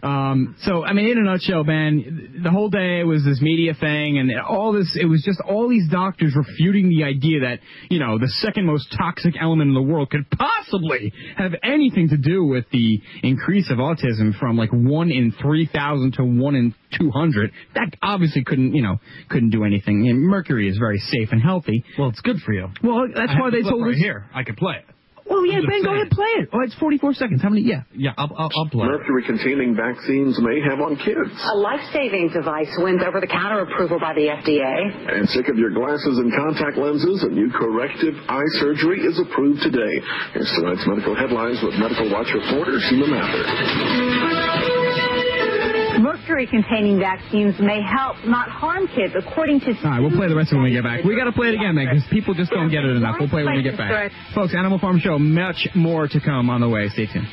Um, 0.03 0.55
so, 0.61 0.83
I 0.83 0.93
mean, 0.93 1.09
in 1.09 1.17
a 1.17 1.23
nutshell, 1.23 1.63
man, 1.63 2.41
the 2.43 2.51
whole 2.51 2.69
day 2.69 3.03
was 3.03 3.23
this 3.23 3.41
media 3.41 3.73
thing, 3.73 4.17
and 4.17 4.31
all 4.39 4.73
this, 4.73 4.97
it 4.99 5.05
was 5.05 5.23
just 5.23 5.39
all 5.41 5.69
these 5.69 5.89
doctors 5.89 6.33
refuting 6.35 6.89
the 6.89 7.03
idea 7.05 7.41
that, 7.41 7.59
you 7.89 7.99
know, 7.99 8.19
the 8.19 8.27
second 8.27 8.65
most 8.65 8.93
toxic 8.97 9.35
element 9.39 9.69
in 9.69 9.73
the 9.73 9.81
world 9.81 10.09
could 10.09 10.25
possibly 10.29 11.13
have 11.37 11.53
anything 11.63 12.09
to 12.09 12.17
do 12.17 12.43
with 12.45 12.65
the 12.71 12.99
increase 13.23 13.71
of 13.71 13.77
autism 13.77 14.37
from 14.37 14.57
like 14.57 14.71
1 14.71 15.11
in 15.11 15.31
3,000 15.73 16.13
to 16.13 16.23
1 16.23 16.55
in 16.55 16.75
200. 16.99 17.51
That 17.75 17.89
obviously 18.01 18.43
couldn't, 18.43 18.75
you 18.75 18.83
know, 18.83 18.97
couldn't 19.29 19.49
do 19.49 19.63
anything. 19.63 20.07
And 20.07 20.21
mercury 20.21 20.69
is 20.69 20.77
very 20.77 20.99
safe 20.99 21.29
and 21.31 21.41
healthy. 21.41 21.83
Well, 21.97 22.09
it's 22.09 22.21
good 22.21 22.37
for 22.45 22.53
you. 22.53 22.67
Well, 22.83 23.07
that's 23.13 23.31
I 23.31 23.39
why 23.39 23.49
they 23.49 23.61
told 23.63 23.83
right 23.83 23.93
us. 23.93 23.97
here. 23.99 24.25
I 24.33 24.43
could 24.43 24.57
play 24.57 24.75
it. 24.77 24.85
Well, 25.23 25.45
yeah, 25.47 25.61
Ben, 25.65 25.81
go 25.81 25.95
ahead, 25.95 26.11
play 26.11 26.27
it. 26.43 26.49
Oh, 26.51 26.59
it's 26.61 26.75
44 26.75 27.13
seconds. 27.15 27.41
How 27.41 27.47
many? 27.49 27.63
Yeah. 27.63 27.83
Yeah, 27.95 28.11
I'll, 28.17 28.29
I'll, 28.37 28.51
I'll 28.59 28.69
play. 28.69 28.85
Mercury-containing 28.85 29.73
vaccines 29.73 30.37
may 30.43 30.59
have 30.69 30.81
on 30.83 30.97
kids. 30.97 31.31
A 31.49 31.55
life-saving 31.57 32.29
device 32.35 32.67
wins 32.77 33.01
over-the-counter 33.01 33.61
approval 33.61 33.99
by 34.03 34.13
the 34.13 34.27
FDA. 34.27 35.15
And 35.15 35.27
sick 35.29 35.47
of 35.47 35.57
your 35.57 35.71
glasses 35.71 36.19
and 36.19 36.29
contact 36.35 36.77
lenses? 36.77 37.23
A 37.23 37.29
new 37.31 37.49
corrective 37.49 38.13
eye 38.27 38.45
surgery 38.59 38.99
is 38.99 39.17
approved 39.17 39.63
today. 39.63 40.03
Here's 40.33 40.51
tonight's 40.59 40.83
medical 40.85 41.15
headlines 41.15 41.57
with 41.63 41.73
Medical 41.79 42.11
Watch 42.11 42.27
reporter 42.35 42.77
Sheila 42.83 43.07
Mather. 43.07 45.22
Mercury-containing 46.13 46.99
vaccines 46.99 47.55
may 47.59 47.81
help, 47.81 48.17
not 48.23 48.47
harm 48.47 48.87
kids, 48.93 49.15
according 49.17 49.59
to... 49.61 49.73
All 49.83 49.89
right, 49.89 49.99
we'll 49.99 50.11
play 50.11 50.27
the 50.27 50.35
rest 50.35 50.51
of 50.51 50.57
it 50.57 50.61
when 50.61 50.65
we 50.65 50.71
get 50.71 50.83
back. 50.83 51.03
We 51.03 51.15
got 51.15 51.23
to 51.23 51.31
play 51.31 51.47
it 51.47 51.55
again, 51.55 51.73
man, 51.73 51.87
because 51.89 52.07
people 52.11 52.35
just 52.35 52.51
don't 52.51 52.69
get 52.69 52.85
it 52.85 52.95
enough. 52.95 53.15
We'll 53.19 53.29
play 53.29 53.41
it 53.41 53.45
when 53.45 53.55
we 53.57 53.63
get 53.63 53.77
back. 53.77 54.11
Folks, 54.35 54.53
Animal 54.53 54.77
Farm 54.77 54.99
Show, 54.99 55.17
much 55.17 55.67
more 55.73 56.07
to 56.07 56.19
come 56.21 56.51
on 56.51 56.61
the 56.61 56.69
way. 56.69 56.87
Stay 56.89 57.07
tuned. 57.07 57.25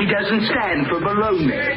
He 0.00 0.06
doesn't 0.08 0.46
stand 0.48 0.86
for 0.88 1.00
baloney. 1.00 1.76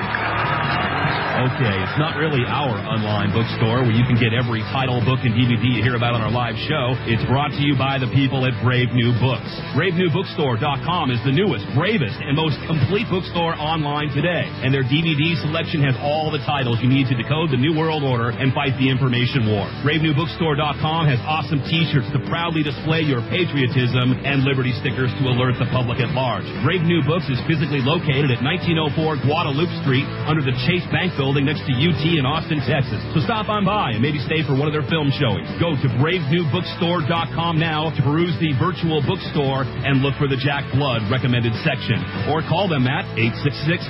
Okay, 1.41 1.73
it's 1.73 1.97
not 1.97 2.21
really 2.21 2.45
our 2.45 2.77
online 2.85 3.33
bookstore 3.33 3.81
where 3.81 3.93
you 3.93 4.05
can 4.05 4.13
get 4.17 4.29
every 4.29 4.61
title, 4.69 5.01
book, 5.01 5.25
and 5.25 5.33
DVD 5.33 5.73
you 5.73 5.81
hear 5.81 5.97
about 5.97 6.13
on 6.13 6.21
our 6.21 6.29
live 6.29 6.53
show. 6.69 6.93
It's 7.09 7.25
brought 7.25 7.49
to 7.57 7.61
you 7.65 7.73
by 7.73 7.97
the 7.97 8.05
people 8.13 8.45
at 8.45 8.53
Brave 8.61 8.93
New 8.93 9.09
Books. 9.17 9.49
BraveNewBookstore.com 9.73 11.09
is 11.09 11.17
the 11.25 11.33
newest, 11.33 11.65
bravest, 11.73 12.17
and 12.21 12.37
most 12.37 12.61
complete 12.69 13.09
bookstore 13.09 13.57
online 13.57 14.13
today. 14.13 14.45
And 14.61 14.69
their 14.69 14.85
DVD 14.85 15.33
selection 15.41 15.81
has 15.81 15.97
all 15.97 16.29
the 16.29 16.41
titles 16.45 16.77
you 16.77 16.89
need 16.89 17.09
to 17.09 17.17
decode 17.17 17.49
the 17.49 17.57
New 17.57 17.73
World 17.73 18.05
Order 18.05 18.37
and 18.37 18.53
fight 18.53 18.77
the 18.77 18.85
information 18.85 19.49
war. 19.49 19.65
BraveNewBookstore.com 19.81 21.09
has 21.09 21.17
awesome 21.25 21.65
t-shirts 21.65 22.13
to 22.13 22.21
proudly 22.29 22.61
display 22.61 23.01
your 23.01 23.25
patriotism 23.33 24.13
and 24.21 24.45
liberty 24.45 24.77
stickers 24.77 25.09
to 25.17 25.23
alert 25.25 25.57
the 25.57 25.65
public 25.73 25.97
at 25.97 26.13
large. 26.13 26.30
Brave 26.63 26.87
New 26.87 27.03
Books 27.03 27.27
is 27.27 27.35
physically 27.43 27.83
located 27.83 28.31
at 28.31 28.39
1904 28.39 29.27
Guadalupe 29.27 29.67
Street 29.83 30.07
under 30.23 30.39
the 30.39 30.55
Chase 30.63 30.87
Bank 30.87 31.11
building 31.19 31.43
next 31.43 31.67
to 31.67 31.75
UT 31.75 31.99
in 32.15 32.23
Austin, 32.23 32.63
Texas. 32.63 33.03
So 33.11 33.19
stop 33.27 33.51
on 33.51 33.67
by 33.67 33.91
and 33.91 33.99
maybe 33.99 34.23
stay 34.23 34.39
for 34.47 34.55
one 34.55 34.71
of 34.71 34.75
their 34.75 34.87
film 34.87 35.11
showings. 35.19 35.51
Go 35.59 35.75
to 35.75 35.87
bravenewbookstore.com 35.99 37.59
now 37.59 37.91
to 37.91 37.99
peruse 37.99 38.31
the 38.39 38.55
virtual 38.55 39.03
bookstore 39.03 39.67
and 39.67 39.99
look 39.99 40.15
for 40.15 40.31
the 40.31 40.39
Jack 40.39 40.63
Blood 40.71 41.03
recommended 41.11 41.51
section. 41.67 41.99
Or 42.31 42.39
call 42.47 42.71
them 42.71 42.87
at 42.87 43.03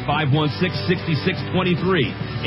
866-516-6623. 0.01 2.41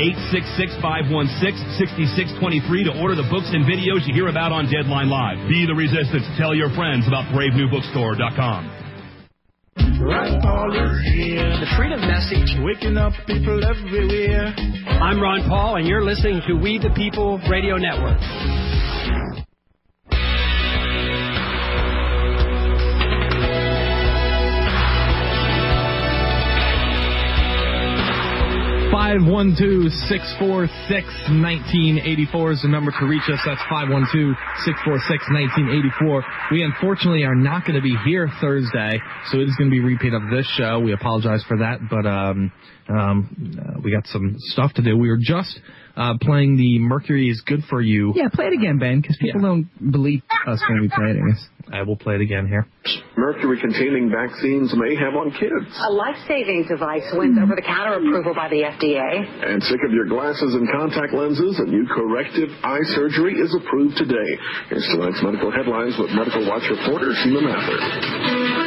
866-516-6623 0.83 2.91
to 2.91 2.93
order 2.99 3.15
the 3.15 3.23
books 3.31 3.47
and 3.55 3.63
videos 3.63 4.03
you 4.03 4.11
hear 4.11 4.27
about 4.27 4.51
on 4.51 4.67
Deadline 4.67 5.07
Live. 5.07 5.39
Be 5.47 5.63
the 5.63 5.77
resistance. 5.77 6.27
Tell 6.35 6.51
your 6.51 6.75
friends 6.75 7.07
about 7.07 7.31
bravenewbookstore.com. 7.31 8.84
Ron 10.05 10.39
Paul 10.39 10.71
is 10.71 11.13
here. 11.15 11.49
The 11.49 11.65
freedom 11.75 11.99
message. 12.01 12.53
Waking 12.63 12.95
up 12.95 13.13
people 13.25 13.59
everywhere. 13.65 14.53
I'm 15.01 15.19
Ron 15.19 15.49
Paul, 15.49 15.77
and 15.77 15.87
you're 15.87 16.03
listening 16.03 16.41
to 16.47 16.53
We 16.53 16.77
the 16.77 16.91
People 16.95 17.39
Radio 17.49 17.77
Network. 17.77 18.21
Five 28.95 29.25
one 29.25 29.57
two 29.59 29.89
six 30.07 30.23
four 30.39 30.69
six 30.87 31.05
nineteen 31.29 31.99
eighty 31.99 32.25
four 32.31 32.53
is 32.53 32.61
the 32.61 32.69
number 32.69 32.93
to 32.97 33.05
reach 33.05 33.27
us. 33.27 33.41
That's 33.45 33.59
five 33.69 33.89
one 33.89 34.07
two 34.09 34.33
six 34.63 34.79
four 34.85 34.97
six 35.09 35.21
nineteen 35.29 35.67
eighty 35.67 35.91
four. 35.99 36.23
We 36.49 36.63
unfortunately 36.63 37.23
are 37.23 37.35
not 37.35 37.65
going 37.65 37.75
to 37.75 37.81
be 37.81 37.93
here 38.05 38.31
Thursday, 38.39 39.01
so 39.29 39.39
it 39.39 39.49
is 39.49 39.55
going 39.57 39.69
to 39.69 39.75
be 39.75 39.81
a 39.81 39.85
repeat 39.85 40.13
of 40.13 40.21
this 40.31 40.47
show. 40.55 40.79
We 40.79 40.93
apologize 40.93 41.43
for 41.45 41.57
that, 41.57 41.79
but 41.89 42.05
um, 42.05 42.53
um, 42.87 43.59
uh, 43.59 43.81
we 43.83 43.91
got 43.91 44.07
some 44.07 44.35
stuff 44.37 44.71
to 44.75 44.81
do. 44.81 44.97
We 44.97 45.09
were 45.09 45.19
just 45.19 45.59
uh, 45.95 46.13
playing 46.21 46.57
the 46.57 46.79
Mercury 46.79 47.29
is 47.29 47.41
good 47.45 47.63
for 47.69 47.81
you. 47.81 48.13
Yeah, 48.15 48.29
play 48.33 48.45
it 48.45 48.53
again, 48.53 48.77
Ben, 48.79 49.01
because 49.01 49.17
people 49.19 49.41
don't 49.41 49.91
believe 49.91 50.21
us 50.47 50.61
when 50.69 50.81
we 50.81 50.89
play 50.89 51.11
it. 51.11 51.17
I 51.17 51.31
guess. 51.31 51.47
I 51.73 51.81
will 51.81 51.95
play 51.97 52.15
it 52.15 52.21
again 52.21 52.47
here. 52.47 52.67
Mercury 53.17 53.59
containing 53.59 54.11
vaccines 54.13 54.71
may 54.77 54.95
have 54.95 55.15
on 55.15 55.31
kids. 55.31 55.65
A 55.81 55.91
life-saving 55.91 56.67
device 56.69 57.09
wins 57.13 57.39
over-the-counter 57.41 58.05
approval 58.05 58.35
by 58.35 58.49
the 58.49 58.61
FDA. 58.69 59.25
And 59.49 59.63
sick 59.63 59.79
of 59.83 59.91
your 59.91 60.05
glasses 60.05 60.53
and 60.53 60.69
contact 60.69 61.13
lenses? 61.13 61.57
A 61.57 61.65
new 61.65 61.87
corrective 61.87 62.49
eye 62.63 62.85
surgery 62.93 63.33
is 63.41 63.49
approved 63.57 63.97
today. 63.97 64.29
Here's 64.69 64.85
tonight's 64.93 65.23
medical 65.23 65.49
headlines 65.49 65.95
with 65.97 66.11
Medical 66.11 66.45
Watch 66.47 66.69
reporter 66.69 67.13
Sheila 67.23 67.41
Mather. 67.41 68.64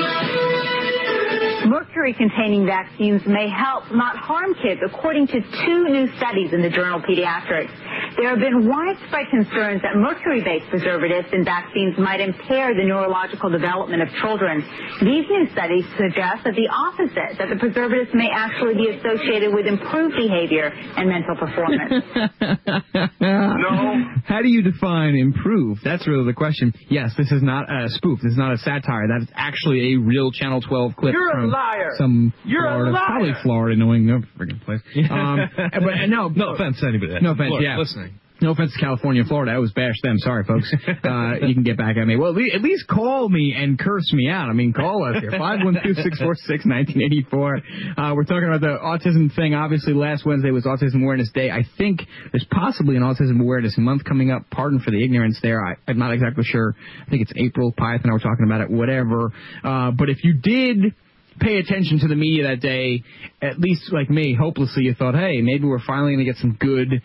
Mercury 1.99 2.15
containing 2.15 2.65
vaccines 2.65 3.27
may 3.27 3.49
help, 3.49 3.91
not 3.91 4.16
harm 4.16 4.55
kids, 4.62 4.81
according 4.87 5.27
to 5.27 5.41
two 5.41 5.89
new 5.89 6.07
studies 6.16 6.53
in 6.53 6.62
the 6.62 6.70
journal 6.70 7.01
Pediatrics. 7.01 7.73
There 8.16 8.31
have 8.31 8.39
been 8.40 8.66
widespread 8.69 9.27
concerns 9.31 9.82
that 9.82 9.97
mercury-based 9.97 10.69
preservatives 10.70 11.28
in 11.32 11.44
vaccines 11.44 11.97
might 11.98 12.20
impair 12.20 12.74
the 12.74 12.85
neurological 12.85 13.51
development 13.51 14.02
of 14.02 14.09
children. 14.20 14.65
These 15.01 15.27
new 15.31 15.47
studies 15.52 15.85
suggest 15.97 16.44
that 16.44 16.55
the 16.55 16.69
opposite, 16.69 17.39
that 17.39 17.48
the 17.48 17.56
preservatives 17.56 18.10
may 18.15 18.28
actually 18.32 18.74
be 18.74 18.89
associated 18.98 19.55
with 19.55 19.66
improved 19.66 20.16
behavior 20.16 20.70
and 20.73 21.09
mental 21.09 21.36
performance. 21.36 21.93
no. 23.20 24.05
How 24.24 24.43
do 24.43 24.48
you 24.48 24.62
define 24.62 25.15
improve? 25.16 25.78
That's 25.85 26.06
really 26.06 26.24
the 26.27 26.35
question. 26.35 26.73
Yes, 26.90 27.12
this 27.16 27.31
is 27.32 27.43
not 27.43 27.70
a 27.70 27.89
spoof. 27.90 28.19
This 28.23 28.32
is 28.32 28.39
not 28.39 28.52
a 28.52 28.59
satire. 28.59 29.06
That 29.09 29.23
is 29.23 29.28
actually 29.35 29.94
a 29.94 29.97
real 29.98 30.31
Channel 30.32 30.60
12 30.60 30.97
clip 30.97 31.12
You're 31.15 31.31
a 31.31 31.43
from 31.43 31.51
liar. 31.51 31.90
some 31.97 32.32
You're 32.44 32.66
a 32.66 32.70
Florida, 32.70 32.90
liar. 32.93 33.05
probably 33.06 33.32
Florida, 33.43 33.77
knowing 33.77 34.06
no 34.06 34.20
freaking 34.39 34.60
place. 34.65 34.81
Um, 35.19 35.39
but 35.56 35.94
uh, 35.94 36.06
no, 36.06 36.28
no 36.28 36.55
offense 36.55 36.78
to 36.81 36.86
anybody. 36.86 37.15
No 37.23 37.32
offense. 37.32 37.51
Look, 37.51 37.62
yeah, 37.62 37.77
listening. 37.78 38.18
No 38.40 38.52
offense 38.52 38.72
to 38.72 38.78
California 38.78 39.22
and 39.22 39.28
Florida. 39.28 39.50
I 39.50 39.56
always 39.56 39.72
bash 39.72 39.96
them. 40.02 40.16
Sorry, 40.18 40.44
folks. 40.44 40.72
Uh, 41.09 41.34
you 41.46 41.55
can 41.55 41.62
get 41.62 41.78
back 41.78 41.96
at 41.96 42.05
me. 42.06 42.16
Well, 42.16 42.30
at 42.30 42.60
least 42.60 42.86
call 42.86 43.28
me 43.28 43.55
and 43.56 43.78
curse 43.78 44.12
me 44.12 44.28
out. 44.28 44.50
I 44.50 44.52
mean, 44.52 44.72
call 44.72 45.05
us 45.05 45.20
here. 45.20 45.30
512-646-1984. 45.32 47.62
Uh, 47.96 48.14
we're 48.14 48.24
talking 48.24 48.48
about 48.48 48.60
the 48.60 48.76
autism 48.82 49.34
thing. 49.34 49.55
Obviously, 49.55 49.94
last 49.94 50.26
Wednesday 50.26 50.50
was 50.50 50.64
Autism 50.64 51.02
Awareness 51.02 51.30
Day. 51.32 51.50
I 51.50 51.62
think 51.78 52.02
there's 52.32 52.44
possibly 52.50 52.96
an 52.96 53.02
Autism 53.02 53.40
Awareness 53.40 53.78
Month 53.78 54.05
coming 54.05 54.30
up. 54.30 54.50
Pardon 54.50 54.80
for 54.80 54.90
the 54.90 55.02
ignorance 55.02 55.38
there. 55.42 55.64
I, 55.64 55.76
I'm 55.86 55.98
not 55.98 56.12
exactly 56.12 56.44
sure. 56.44 56.74
I 57.06 57.10
think 57.10 57.22
it's 57.22 57.32
April. 57.36 57.72
Pyatt 57.72 58.02
and 58.02 58.10
I 58.10 58.12
were 58.12 58.18
talking 58.18 58.44
about 58.44 58.60
it. 58.60 58.68
Whatever. 58.70 59.32
Uh, 59.64 59.92
but 59.92 60.10
if 60.10 60.22
you 60.24 60.34
did 60.34 60.94
pay 61.40 61.56
attention 61.59 62.00
to 62.00 62.09
the 62.09 62.16
media 62.16 62.48
that 62.48 62.60
day, 62.60 63.02
at 63.40 63.59
least 63.59 63.92
like 63.92 64.10
me, 64.10 64.34
hopelessly, 64.38 64.82
you 64.84 64.92
thought, 64.94 65.14
hey, 65.14 65.40
maybe 65.40 65.64
we're 65.64 65.78
finally 65.86 66.12
going 66.14 66.26
to 66.26 66.32
get 66.32 66.36
some 66.40 66.56
good 66.59 67.00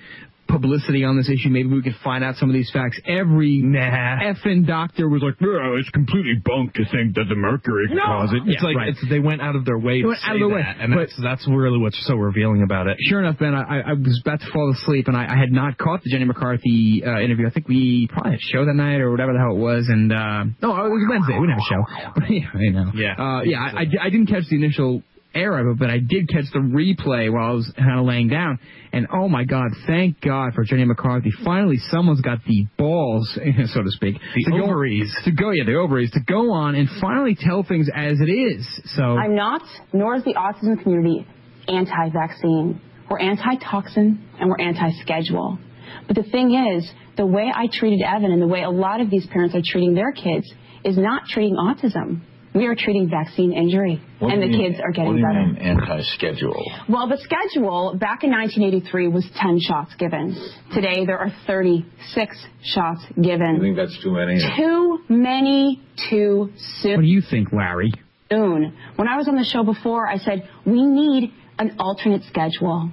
publicity 0.53 1.03
on 1.03 1.17
this 1.17 1.29
issue. 1.29 1.49
Maybe 1.49 1.69
we 1.69 1.81
could 1.81 1.95
find 2.03 2.23
out 2.23 2.35
some 2.37 2.49
of 2.49 2.53
these 2.53 2.69
facts. 2.71 2.99
Every 3.07 3.61
nah. 3.61 4.21
effing 4.21 4.67
doctor 4.67 5.09
was 5.09 5.21
like, 5.23 5.35
"Yeah, 5.41 5.79
it's 5.81 5.89
completely 5.89 6.35
bunk 6.45 6.73
to 6.75 6.85
think 6.85 7.15
that 7.15 7.25
the 7.27 7.35
mercury 7.35 7.87
could 7.89 7.97
cause 7.97 8.29
it. 8.33 8.43
It's 8.45 8.61
Yeah, 8.61 8.67
like 8.69 8.77
right. 8.77 8.89
it's, 8.89 9.03
they 9.09 9.19
went 9.19 9.41
out 9.41 9.55
of 9.55 9.65
their 9.65 9.77
way 9.79 10.01
to 10.01 10.13
say 10.13 10.29
out 10.29 10.35
of 10.35 10.39
their 10.39 10.49
way. 10.49 10.61
that, 10.61 10.77
and 10.79 10.93
But- 10.93 11.09
that's 11.09 11.17
that's 11.21 11.47
really 11.49 11.79
what's 11.79 11.97
so 12.05 12.15
revealing 12.15 12.61
about 12.61 12.87
it. 12.87 12.97
Sure 13.09 13.19
enough, 13.19 13.39
Ben, 13.39 13.53
I, 13.55 13.81
I 13.81 13.93
was 13.93 14.21
about 14.23 14.39
to 14.41 14.47
fall 14.51 14.71
asleep, 14.71 15.07
and 15.07 15.17
I, 15.17 15.25
I 15.33 15.37
had 15.37 15.51
not 15.51 15.77
caught 15.77 16.03
the 16.03 16.09
Jenny 16.11 16.25
McCarthy 16.25 17.03
uh, 17.05 17.19
interview. 17.19 17.47
I 17.47 17.49
think 17.49 17.67
we 17.67 18.07
probably 18.11 18.31
had 18.31 18.39
a 18.39 18.43
show 18.53 18.65
that 18.65 18.73
night 18.75 19.01
or 19.01 19.09
whatever 19.11 19.33
the 19.33 19.39
hell 19.39 19.55
it 19.55 19.59
was, 19.59 19.87
and 19.89 20.11
uh, 20.13 20.43
no, 20.61 20.69
it 20.85 20.89
was 20.89 21.07
Wednesday. 21.09 21.39
We 21.39 21.47
didn't 21.47 21.59
have 21.59 21.65
a 21.65 21.71
show. 21.73 22.25
yeah, 22.29 22.47
I 22.53 22.69
know. 22.71 22.91
Yeah. 22.93 23.13
uh, 23.17 23.41
yeah. 23.43 23.59
I, 23.59 23.81
I, 23.81 23.85
I 24.05 24.09
didn't 24.09 24.27
catch 24.27 24.43
the 24.49 24.55
initial 24.55 25.01
air 25.35 25.57
of 25.59 25.67
it, 25.67 25.79
but 25.79 25.89
I 25.89 25.99
did 25.99 26.29
catch 26.29 26.45
the 26.53 26.59
replay 26.59 27.31
while 27.31 27.49
I 27.49 27.53
was 27.53 27.71
kind 27.77 27.99
of 27.99 28.05
laying 28.05 28.27
down. 28.27 28.59
And 28.91 29.07
oh 29.13 29.27
my 29.27 29.43
God, 29.43 29.71
thank 29.87 30.21
God 30.21 30.53
for 30.53 30.63
Jenny 30.63 30.85
McCarthy. 30.85 31.31
Finally, 31.43 31.77
someone's 31.89 32.21
got 32.21 32.39
the 32.45 32.67
balls, 32.77 33.27
so 33.73 33.81
to 33.83 33.89
speak, 33.91 34.15
The 34.35 34.43
to 34.45 34.51
go- 34.51 34.63
ovaries. 34.65 35.13
to 35.25 35.31
go, 35.31 35.49
yeah, 35.51 35.63
the 35.65 35.75
ovaries 35.75 36.11
to 36.11 36.19
go 36.21 36.51
on 36.53 36.75
and 36.75 36.87
finally 37.01 37.35
tell 37.39 37.63
things 37.63 37.89
as 37.93 38.19
it 38.19 38.29
is. 38.31 38.67
So 38.95 39.03
I'm 39.03 39.35
not, 39.35 39.61
nor 39.93 40.15
is 40.15 40.23
the 40.23 40.33
autism 40.35 40.81
community 40.81 41.25
anti-vaccine. 41.67 42.79
We're 43.09 43.19
anti-toxin 43.19 44.27
and 44.39 44.49
we're 44.49 44.59
anti-schedule. 44.59 45.59
But 46.07 46.15
the 46.15 46.23
thing 46.23 46.53
is, 46.75 46.89
the 47.17 47.25
way 47.25 47.51
I 47.53 47.67
treated 47.71 48.01
Evan 48.01 48.31
and 48.31 48.41
the 48.41 48.47
way 48.47 48.63
a 48.63 48.69
lot 48.69 49.01
of 49.01 49.09
these 49.09 49.25
parents 49.27 49.53
are 49.55 49.61
treating 49.65 49.93
their 49.93 50.11
kids 50.11 50.51
is 50.83 50.97
not 50.97 51.23
treating 51.27 51.55
autism. 51.55 52.21
We 52.55 52.67
are 52.67 52.75
treating 52.75 53.09
vaccine 53.09 53.51
injury, 53.51 53.99
and 54.21 54.41
the 54.41 54.55
kids 54.55 54.79
are 54.83 54.91
getting 54.91 55.13
what 55.13 55.13
do 55.13 55.19
you 55.21 55.25
better. 55.25 55.45
mean 55.47 55.55
anti-schedule? 55.57 56.71
Well, 56.87 57.07
the 57.07 57.17
schedule 57.17 57.95
back 57.99 58.23
in 58.23 58.29
1983 58.31 59.07
was 59.07 59.25
10 59.41 59.59
shots 59.59 59.95
given. 59.95 60.35
Today 60.73 61.05
there 61.05 61.17
are 61.17 61.31
36 61.47 62.37
shots 62.63 63.01
You 63.15 63.23
given. 63.23 63.59
think 63.59 63.75
that's 63.75 63.97
too 64.03 64.11
many? 64.11 64.39
Too 64.55 64.99
many 65.09 65.81
too 66.09 66.51
soon. 66.81 66.97
what 66.97 67.01
do 67.01 67.07
you 67.07 67.21
think, 67.21 67.51
Larry? 67.51 67.91
soon. 68.31 68.73
When 68.95 69.07
I 69.07 69.15
was 69.17 69.27
on 69.27 69.35
the 69.35 69.43
show 69.43 69.63
before, 69.63 70.07
I 70.07 70.17
said, 70.17 70.47
we 70.65 70.83
need 70.83 71.31
an 71.59 71.75
alternate 71.79 72.23
schedule. 72.23 72.89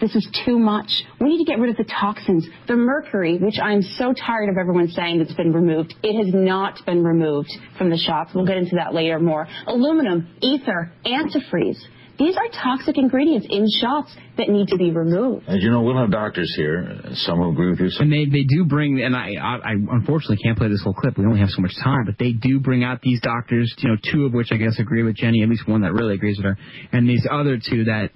This 0.00 0.14
is 0.16 0.28
too 0.44 0.58
much. 0.58 0.90
We 1.20 1.28
need 1.28 1.44
to 1.44 1.50
get 1.50 1.58
rid 1.60 1.70
of 1.70 1.76
the 1.76 1.84
toxins. 1.84 2.46
The 2.66 2.76
mercury, 2.76 3.38
which 3.38 3.58
I'm 3.62 3.82
so 3.82 4.12
tired 4.12 4.48
of 4.48 4.56
everyone 4.58 4.88
saying 4.88 5.18
that's 5.18 5.34
been 5.34 5.52
removed, 5.52 5.94
it 6.02 6.24
has 6.24 6.34
not 6.34 6.84
been 6.84 7.04
removed 7.04 7.50
from 7.78 7.90
the 7.90 7.96
shots. 7.96 8.30
We'll 8.34 8.46
get 8.46 8.56
into 8.56 8.76
that 8.76 8.92
later 8.92 9.18
more. 9.20 9.46
Aluminum, 9.66 10.28
ether, 10.40 10.92
antifreeze. 11.06 11.78
These 12.16 12.36
are 12.36 12.46
toxic 12.62 12.96
ingredients 12.96 13.46
in 13.50 13.66
shots 13.80 14.14
that 14.38 14.48
need 14.48 14.68
to 14.68 14.76
be 14.76 14.92
removed. 14.92 15.48
As 15.48 15.62
you 15.62 15.70
know, 15.70 15.82
we'll 15.82 15.98
have 15.98 16.12
doctors 16.12 16.52
here. 16.56 17.00
Some 17.14 17.40
will 17.40 17.50
agree 17.50 17.70
with 17.70 17.80
you. 17.80 17.90
Some 17.90 18.04
And 18.04 18.12
they, 18.12 18.30
they 18.30 18.44
do 18.44 18.64
bring, 18.64 19.02
and 19.02 19.16
I, 19.16 19.34
I, 19.34 19.56
I 19.56 19.72
unfortunately 19.72 20.36
can't 20.36 20.56
play 20.56 20.68
this 20.68 20.82
whole 20.82 20.94
clip. 20.94 21.18
We 21.18 21.24
only 21.24 21.40
have 21.40 21.50
so 21.50 21.60
much 21.60 21.74
time, 21.82 22.04
but 22.06 22.16
they 22.18 22.30
do 22.30 22.60
bring 22.60 22.84
out 22.84 23.00
these 23.02 23.20
doctors, 23.20 23.74
you 23.78 23.88
know, 23.88 23.96
two 24.12 24.26
of 24.26 24.32
which 24.32 24.48
I 24.52 24.56
guess 24.56 24.78
agree 24.78 25.02
with 25.02 25.16
Jenny, 25.16 25.42
at 25.42 25.48
least 25.48 25.66
one 25.66 25.80
that 25.82 25.92
really 25.92 26.14
agrees 26.14 26.36
with 26.36 26.46
her, 26.46 26.58
and 26.92 27.08
these 27.08 27.26
other 27.28 27.58
two 27.58 27.84
that, 27.84 28.10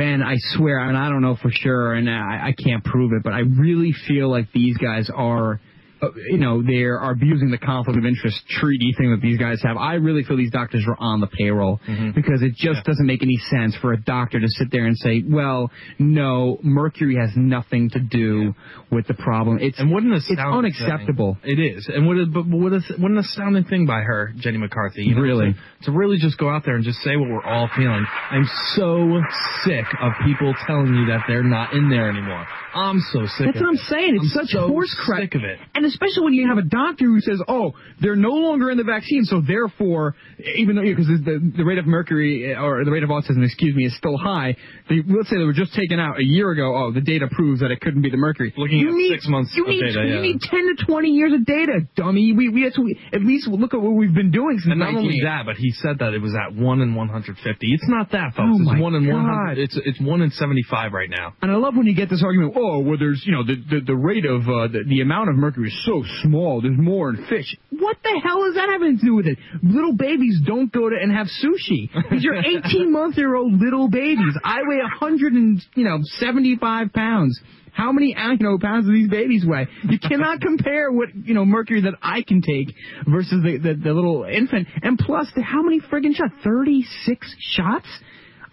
Ben, 0.00 0.22
I 0.22 0.36
swear, 0.56 0.78
and 0.78 0.96
I 0.96 1.10
don't 1.10 1.20
know 1.20 1.36
for 1.36 1.50
sure, 1.52 1.92
and 1.92 2.08
I, 2.08 2.48
I 2.48 2.54
can't 2.58 2.82
prove 2.82 3.12
it, 3.12 3.22
but 3.22 3.34
I 3.34 3.40
really 3.40 3.92
feel 4.08 4.30
like 4.30 4.50
these 4.50 4.78
guys 4.78 5.10
are, 5.14 5.60
Uh, 6.02 6.08
you 6.30 6.38
know, 6.38 6.62
they 6.62 6.82
are 6.82 7.10
abusing 7.10 7.50
the 7.50 7.58
conflict 7.58 7.98
of 7.98 8.04
interest 8.06 8.40
treaty 8.48 8.94
thing 8.96 9.10
that 9.10 9.20
these 9.20 9.38
guys 9.38 9.60
have. 9.62 9.76
I 9.76 9.94
really 9.94 10.22
feel 10.24 10.36
these 10.36 10.50
doctors 10.50 10.84
are 10.88 10.96
on 10.98 11.20
the 11.20 11.26
payroll 11.26 11.80
mm-hmm. 11.86 12.12
because 12.12 12.42
it 12.42 12.54
just 12.54 12.84
doesn't 12.84 13.06
make 13.06 13.22
any 13.22 13.36
sense 13.50 13.76
for 13.80 13.92
a 13.92 14.00
doctor 14.00 14.40
to 14.40 14.48
sit 14.48 14.68
there 14.70 14.86
and 14.86 14.96
say, 14.96 15.22
well, 15.28 15.70
no, 15.98 16.58
mercury 16.62 17.16
has 17.16 17.30
nothing 17.36 17.90
to 17.90 18.00
do 18.00 18.54
with 18.90 19.06
the 19.06 19.14
problem. 19.14 19.58
It's 19.60 19.78
And 19.78 19.90
what 19.90 20.02
an 20.02 20.12
it's 20.12 20.30
unacceptable. 20.30 21.36
thing. 21.42 21.58
It 21.58 21.76
is, 21.76 21.88
and 21.92 22.06
what 22.06 22.16
a, 22.16 22.26
but 22.26 22.46
what, 22.46 22.72
a, 22.72 22.80
what 22.98 23.10
an 23.10 23.18
astounding 23.18 23.64
thing 23.64 23.86
by 23.86 24.00
her, 24.00 24.32
Jenny 24.36 24.58
McCarthy. 24.58 25.02
You 25.02 25.14
know, 25.14 25.20
Really. 25.20 25.52
to, 25.52 25.86
to 25.86 25.92
really 25.92 26.18
just 26.18 26.38
go 26.38 26.48
out 26.48 26.64
there 26.64 26.76
and 26.76 26.84
just 26.84 26.98
say 27.00 27.16
what 27.16 27.28
we're 27.28 27.44
all 27.44 27.68
feeling. 27.76 28.06
I'm 28.30 28.46
so 28.74 29.20
sick 29.64 29.84
of 30.00 30.12
people 30.24 30.54
telling 30.66 30.94
you 30.94 31.06
that 31.06 31.24
they're 31.28 31.42
not 31.42 31.72
in 31.72 31.90
there 31.90 32.08
anymore. 32.08 32.46
I'm 32.74 33.00
so 33.12 33.26
sick. 33.26 33.46
That's 33.46 33.60
what 33.60 33.68
I'm 33.68 33.76
saying. 33.76 34.14
It's 34.16 34.36
I'm 34.36 34.46
such 34.46 34.52
so 34.52 34.68
horse 34.68 34.94
crap. 35.04 35.22
Sick 35.22 35.34
of 35.34 35.42
it. 35.42 35.58
And 35.74 35.84
especially 35.92 36.24
when 36.24 36.34
you 36.34 36.48
have 36.48 36.58
a 36.58 36.66
doctor 36.66 37.04
who 37.04 37.20
says, 37.20 37.42
"Oh, 37.46 37.72
they're 38.00 38.16
no 38.16 38.32
longer 38.32 38.70
in 38.70 38.78
the 38.78 38.84
vaccine, 38.84 39.24
so 39.24 39.40
therefore, 39.40 40.14
even 40.56 40.76
though 40.76 40.82
because 40.82 41.06
the 41.06 41.52
the 41.56 41.64
rate 41.64 41.78
of 41.78 41.86
mercury 41.86 42.54
uh, 42.54 42.62
or 42.62 42.84
the 42.84 42.90
rate 42.90 43.02
of 43.02 43.10
autism, 43.10 43.44
excuse 43.44 43.74
me, 43.74 43.84
is 43.84 43.96
still 43.96 44.16
high. 44.16 44.56
They, 44.88 45.02
let's 45.06 45.28
say 45.28 45.36
they 45.38 45.44
were 45.44 45.52
just 45.52 45.74
taken 45.74 45.98
out 45.98 46.18
a 46.18 46.24
year 46.24 46.50
ago. 46.50 46.74
Oh, 46.74 46.92
the 46.92 47.00
data 47.00 47.28
proves 47.30 47.60
that 47.60 47.70
it 47.70 47.80
couldn't 47.80 48.02
be 48.02 48.10
the 48.10 48.16
mercury. 48.16 48.52
Looking 48.56 48.78
you 48.78 48.88
at 48.88 48.94
need, 48.94 49.10
six 49.10 49.28
months 49.28 49.52
you 49.56 49.64
of 49.64 49.70
need, 49.70 49.82
data, 49.82 50.00
You 50.06 50.14
yeah. 50.16 50.20
need 50.20 50.40
ten 50.40 50.66
to 50.74 50.84
twenty 50.84 51.10
years 51.10 51.32
of 51.32 51.44
data, 51.44 51.80
dummy. 51.96 52.32
We 52.32 52.48
we, 52.48 52.62
have 52.62 52.74
to 52.74 52.94
at 53.12 53.22
least 53.22 53.48
look 53.48 53.74
at 53.74 53.80
what 53.80 53.92
we've 53.92 54.14
been 54.14 54.30
doing 54.30 54.58
since 54.58 54.70
And 54.70 54.80
not 54.80 54.94
only 54.94 55.20
that, 55.24 55.46
but 55.46 55.56
he 55.56 55.70
said 55.72 55.98
that 55.98 56.14
it 56.14 56.22
was 56.22 56.34
at 56.34 56.54
one 56.54 56.80
in 56.80 56.94
150. 56.94 57.36
It's 57.72 57.88
not 57.88 58.12
that, 58.12 58.34
folks. 58.34 58.58
Oh, 58.60 58.72
it's 58.72 58.80
one 58.80 58.94
in 58.94 59.06
100. 59.06 59.58
It's 59.58 59.78
it's 59.84 60.00
one 60.00 60.22
in 60.22 60.30
75 60.30 60.92
right 60.92 61.10
now. 61.10 61.34
And 61.42 61.50
I 61.50 61.56
love 61.56 61.76
when 61.76 61.86
you 61.86 61.94
get 61.94 62.10
this 62.10 62.22
argument, 62.22 62.54
oh, 62.56 62.80
well, 62.80 62.98
there's, 62.98 63.22
you 63.26 63.32
know, 63.32 63.44
the, 63.44 63.56
the, 63.56 63.80
the 63.86 63.96
rate 63.96 64.24
of, 64.24 64.42
uh, 64.42 64.68
the, 64.68 64.84
the 64.86 65.00
amount 65.00 65.30
of 65.30 65.36
mercury 65.36 65.68
is 65.68 65.79
so 65.84 66.02
small, 66.22 66.60
there's 66.60 66.78
more 66.78 67.10
in 67.10 67.26
fish. 67.26 67.56
What 67.70 67.96
the 68.02 68.20
hell 68.22 68.44
is 68.46 68.54
that 68.54 68.68
having 68.68 68.98
to 68.98 69.04
do 69.04 69.14
with 69.14 69.26
it? 69.26 69.38
Little 69.62 69.94
babies 69.94 70.40
don't 70.44 70.72
go 70.72 70.88
to 70.88 70.96
and 71.00 71.12
have 71.12 71.26
sushi. 71.26 71.88
These 72.10 72.26
are 72.26 72.34
18 72.34 72.92
month 72.92 73.16
year 73.16 73.34
old 73.34 73.54
little 73.54 73.88
babies. 73.88 74.34
I 74.44 74.60
weigh 74.66 74.78
100 74.78 75.32
and, 75.32 75.60
you 75.74 75.84
know, 75.84 75.98
75 76.02 76.92
pounds. 76.92 77.40
How 77.72 77.92
many, 77.92 78.16
you 78.18 78.36
know, 78.40 78.58
pounds 78.58 78.86
do 78.86 78.92
these 78.92 79.08
babies 79.08 79.44
weigh? 79.46 79.68
You 79.84 79.98
cannot 79.98 80.40
compare 80.40 80.90
what, 80.90 81.08
you 81.14 81.34
know, 81.34 81.44
mercury 81.44 81.82
that 81.82 81.94
I 82.02 82.22
can 82.22 82.42
take 82.42 82.74
versus 83.06 83.42
the, 83.42 83.58
the, 83.58 83.74
the 83.74 83.92
little 83.92 84.24
infant. 84.24 84.68
And 84.82 84.98
plus, 84.98 85.28
how 85.36 85.62
many 85.62 85.80
friggin' 85.80 86.14
shots? 86.14 86.34
36 86.44 87.36
shots? 87.38 87.86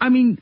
I 0.00 0.08
mean, 0.08 0.40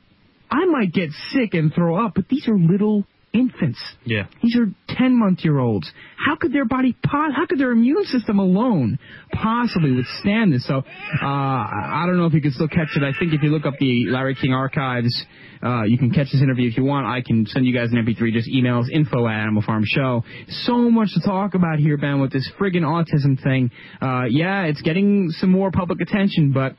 I 0.49 0.65
might 0.65 0.93
get 0.93 1.09
sick 1.31 1.53
and 1.53 1.73
throw 1.73 2.05
up, 2.05 2.13
but 2.15 2.29
these 2.29 2.47
are 2.47 2.57
little 2.57 3.05
infants. 3.33 3.79
Yeah. 4.05 4.23
These 4.41 4.57
are 4.57 4.67
10 4.89 5.19
month 5.19 5.39
year 5.43 5.59
olds. 5.59 5.91
How 6.25 6.35
could 6.35 6.51
their 6.53 6.65
body, 6.65 6.95
po- 7.05 7.31
how 7.35 7.45
could 7.47 7.59
their 7.59 7.71
immune 7.71 8.03
system 8.05 8.39
alone 8.39 8.99
possibly 9.31 9.91
withstand 9.91 10.53
this? 10.53 10.65
So, 10.65 10.77
uh, 10.77 11.25
I 11.25 12.03
I 12.03 12.05
don't 12.05 12.17
know 12.17 12.25
if 12.25 12.33
you 12.33 12.41
can 12.41 12.51
still 12.51 12.67
catch 12.67 12.89
it. 12.95 13.03
I 13.03 13.11
think 13.17 13.33
if 13.33 13.43
you 13.43 13.49
look 13.49 13.65
up 13.65 13.73
the 13.79 14.05
Larry 14.07 14.35
King 14.35 14.53
archives, 14.53 15.25
uh, 15.63 15.83
you 15.83 15.97
can 15.97 16.11
catch 16.11 16.31
this 16.31 16.41
interview 16.41 16.69
if 16.69 16.77
you 16.77 16.83
want. 16.83 17.05
I 17.05 17.21
can 17.21 17.45
send 17.45 17.65
you 17.65 17.73
guys 17.73 17.89
an 17.91 17.97
MP3. 17.97 18.31
Just 18.31 18.49
emails, 18.49 18.89
info 18.91 19.27
at 19.27 19.41
Animal 19.41 19.61
Farm 19.61 19.83
Show. 19.85 20.23
So 20.49 20.89
much 20.89 21.09
to 21.13 21.21
talk 21.21 21.53
about 21.53 21.79
here, 21.79 21.97
Ben, 21.97 22.21
with 22.21 22.31
this 22.31 22.49
friggin' 22.59 22.83
autism 22.83 23.41
thing. 23.41 23.71
Uh, 24.01 24.23
yeah, 24.29 24.63
it's 24.63 24.81
getting 24.81 25.29
some 25.31 25.51
more 25.51 25.71
public 25.71 26.01
attention, 26.01 26.51
but 26.51 26.75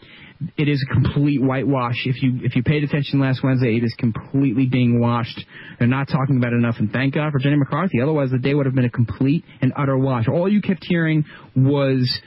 it 0.57 0.69
is 0.69 0.85
a 0.89 0.93
complete 0.93 1.43
whitewash. 1.43 2.07
If 2.07 2.23
you 2.23 2.41
if 2.43 2.55
you 2.55 2.63
paid 2.63 2.85
attention 2.85 3.21
last 3.21 3.43
Wednesday, 3.43 3.77
it 3.77 3.85
is 3.85 3.95
completely 3.99 4.67
being 4.67 5.01
washed. 5.01 5.45
They're 5.79 5.89
not 5.89 6.09
talking 6.09 6.37
about 6.37 6.53
it 6.53 6.57
enough, 6.57 6.77
and 6.79 6.93
thank 6.93 7.15
God 7.15 7.33
for 7.33 7.39
Jenny 7.39 7.57
McCarthy. 7.57 8.01
Otherwise, 8.01 8.31
the 8.31 8.39
day 8.39 8.55
would 8.55 8.67
have 8.67 8.75
been 8.75 8.85
a 8.85 8.91
complete 8.91 9.45
and 9.61 9.73
utter 9.77 9.99
wash. 9.99 10.29
All 10.29 10.49
you 10.49 10.61
kept 10.61 10.85
hearing 10.85 11.25
was. 11.57 12.21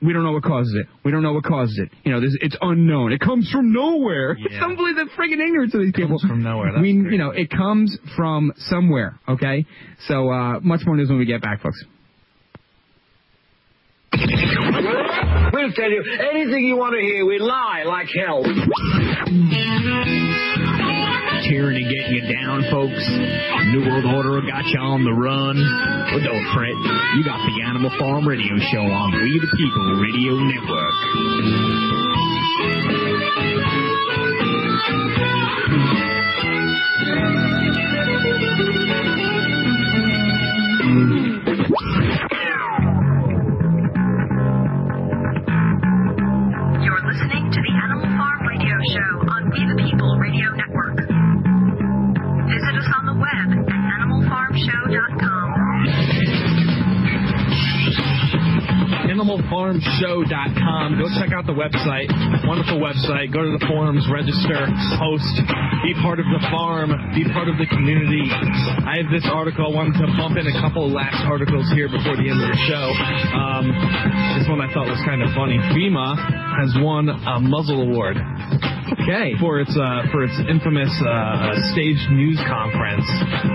We 0.00 0.12
don't 0.12 0.22
know 0.22 0.30
what 0.30 0.44
causes 0.44 0.72
it. 0.80 0.86
We 1.04 1.10
don't 1.10 1.24
know 1.24 1.32
what 1.32 1.42
causes 1.42 1.76
it. 1.82 1.90
You 2.04 2.12
know, 2.12 2.20
this, 2.20 2.30
it's 2.40 2.56
unknown. 2.60 3.10
It 3.10 3.18
comes 3.18 3.50
from 3.50 3.72
nowhere. 3.72 4.36
It's 4.38 4.54
unbelievable 4.62 5.06
the 5.06 5.10
friggin' 5.20 5.44
ignorance 5.44 5.74
of 5.74 5.80
these 5.80 5.90
people. 5.92 6.20
Comes 6.20 6.30
from 6.30 6.42
nowhere. 6.44 6.70
That's 6.70 6.82
we, 6.82 6.90
you 6.90 7.18
know, 7.18 7.30
it 7.30 7.50
comes 7.50 7.98
from 8.16 8.52
somewhere. 8.58 9.18
Okay, 9.28 9.66
so 10.06 10.30
uh, 10.30 10.60
much 10.60 10.82
more 10.86 10.96
news 10.96 11.08
when 11.08 11.18
we 11.18 11.24
get 11.24 11.42
back, 11.42 11.62
folks. 11.62 11.84
We'll 14.12 15.72
tell 15.72 15.90
you 15.90 16.02
anything 16.30 16.64
you 16.64 16.76
want 16.76 16.94
to 16.94 17.00
hear. 17.00 17.26
We 17.26 17.38
lie 17.38 17.84
like 17.86 18.08
hell. 18.08 18.42
Tyranny 21.48 21.84
getting 21.84 22.14
you 22.14 22.24
down, 22.32 22.64
folks. 22.70 23.04
New 23.72 23.84
World 23.88 24.04
Order 24.04 24.40
got 24.46 24.64
you 24.66 24.80
on 24.80 25.04
the 25.04 25.12
run. 25.12 25.56
Don't 26.24 26.46
fret. 26.54 26.76
You 27.16 27.24
got 27.24 27.40
the 27.44 27.62
Animal 27.64 27.90
Farm 27.98 28.26
Radio 28.26 28.56
Show 28.72 28.84
on 28.84 29.12
We 29.12 29.38
the 29.40 29.48
People 29.56 30.00
Radio 30.00 30.34
Network. 30.40 30.94
animalfarmshow.com. 54.58 55.37
AnimalFarmShow.com. 59.18 60.86
Go 60.94 61.10
check 61.18 61.34
out 61.34 61.42
the 61.42 61.58
website. 61.58 62.06
Wonderful 62.46 62.78
website. 62.78 63.34
Go 63.34 63.42
to 63.42 63.50
the 63.58 63.66
forums, 63.66 64.06
register, 64.14 64.70
post, 64.94 65.34
be 65.82 65.90
part 65.98 66.22
of 66.22 66.26
the 66.30 66.38
farm, 66.54 66.94
be 67.18 67.26
part 67.34 67.50
of 67.50 67.58
the 67.58 67.66
community. 67.66 68.30
I 68.30 69.02
have 69.02 69.10
this 69.10 69.26
article. 69.26 69.66
I 69.66 69.74
wanted 69.74 69.98
to 69.98 70.06
bump 70.14 70.38
in 70.38 70.46
a 70.46 70.54
couple 70.62 70.86
of 70.86 70.94
last 70.94 71.18
articles 71.26 71.66
here 71.74 71.90
before 71.90 72.14
the 72.14 72.30
end 72.30 72.38
of 72.38 72.46
the 72.46 72.62
show. 72.70 72.86
Um, 73.34 73.74
this 74.38 74.46
one 74.46 74.62
I 74.62 74.70
thought 74.70 74.86
was 74.86 75.02
kind 75.02 75.18
of 75.18 75.34
funny. 75.34 75.58
FEMA 75.74 76.14
has 76.62 76.78
won 76.78 77.10
a 77.10 77.42
muzzle 77.42 77.90
award. 77.90 78.22
Okay. 78.88 79.36
For 79.40 79.60
its 79.60 79.72
uh, 79.76 80.08
for 80.12 80.24
its 80.24 80.32
infamous 80.48 80.88
uh, 81.04 81.08
uh, 81.08 81.52
staged 81.72 82.08
news 82.10 82.40
conference. 82.48 83.04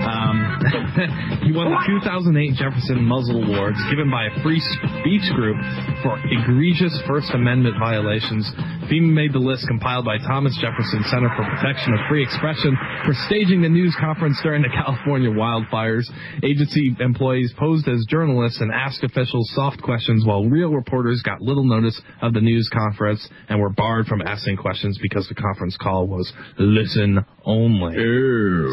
Um, 0.06 0.62
he 1.42 1.50
won 1.50 1.74
the 1.74 1.82
2008 2.02 2.54
Jefferson 2.54 3.02
Muzzle 3.02 3.42
Awards 3.42 3.78
given 3.90 4.10
by 4.10 4.30
a 4.30 4.32
free 4.42 4.62
speech 4.62 5.26
group 5.34 5.53
for 6.02 6.18
egregious 6.30 6.92
First 7.06 7.30
Amendment 7.34 7.76
violations. 7.78 8.50
FEMA 8.88 9.12
made 9.12 9.32
the 9.32 9.38
list 9.38 9.66
compiled 9.66 10.04
by 10.04 10.18
Thomas 10.18 10.56
Jefferson 10.60 11.04
Center 11.08 11.28
for 11.36 11.44
Protection 11.56 11.94
of 11.94 12.00
Free 12.08 12.22
Expression 12.22 12.76
for 13.04 13.14
staging 13.26 13.62
the 13.62 13.68
news 13.68 13.96
conference 13.98 14.38
during 14.42 14.62
the 14.62 14.68
California 14.74 15.30
wildfires. 15.30 16.04
Agency 16.42 16.94
employees 17.00 17.52
posed 17.58 17.88
as 17.88 18.04
journalists 18.08 18.60
and 18.60 18.70
asked 18.72 19.02
officials 19.02 19.50
soft 19.54 19.80
questions 19.80 20.24
while 20.26 20.44
real 20.44 20.70
reporters 20.70 21.22
got 21.22 21.40
little 21.40 21.64
notice 21.64 21.98
of 22.20 22.34
the 22.34 22.40
news 22.40 22.68
conference 22.72 23.26
and 23.48 23.60
were 23.60 23.70
barred 23.70 24.06
from 24.06 24.20
asking 24.20 24.56
questions 24.56 24.98
because 25.00 25.26
the 25.28 25.34
conference 25.34 25.76
call 25.80 26.06
was 26.06 26.30
listen 26.58 27.24
only. 27.44 27.94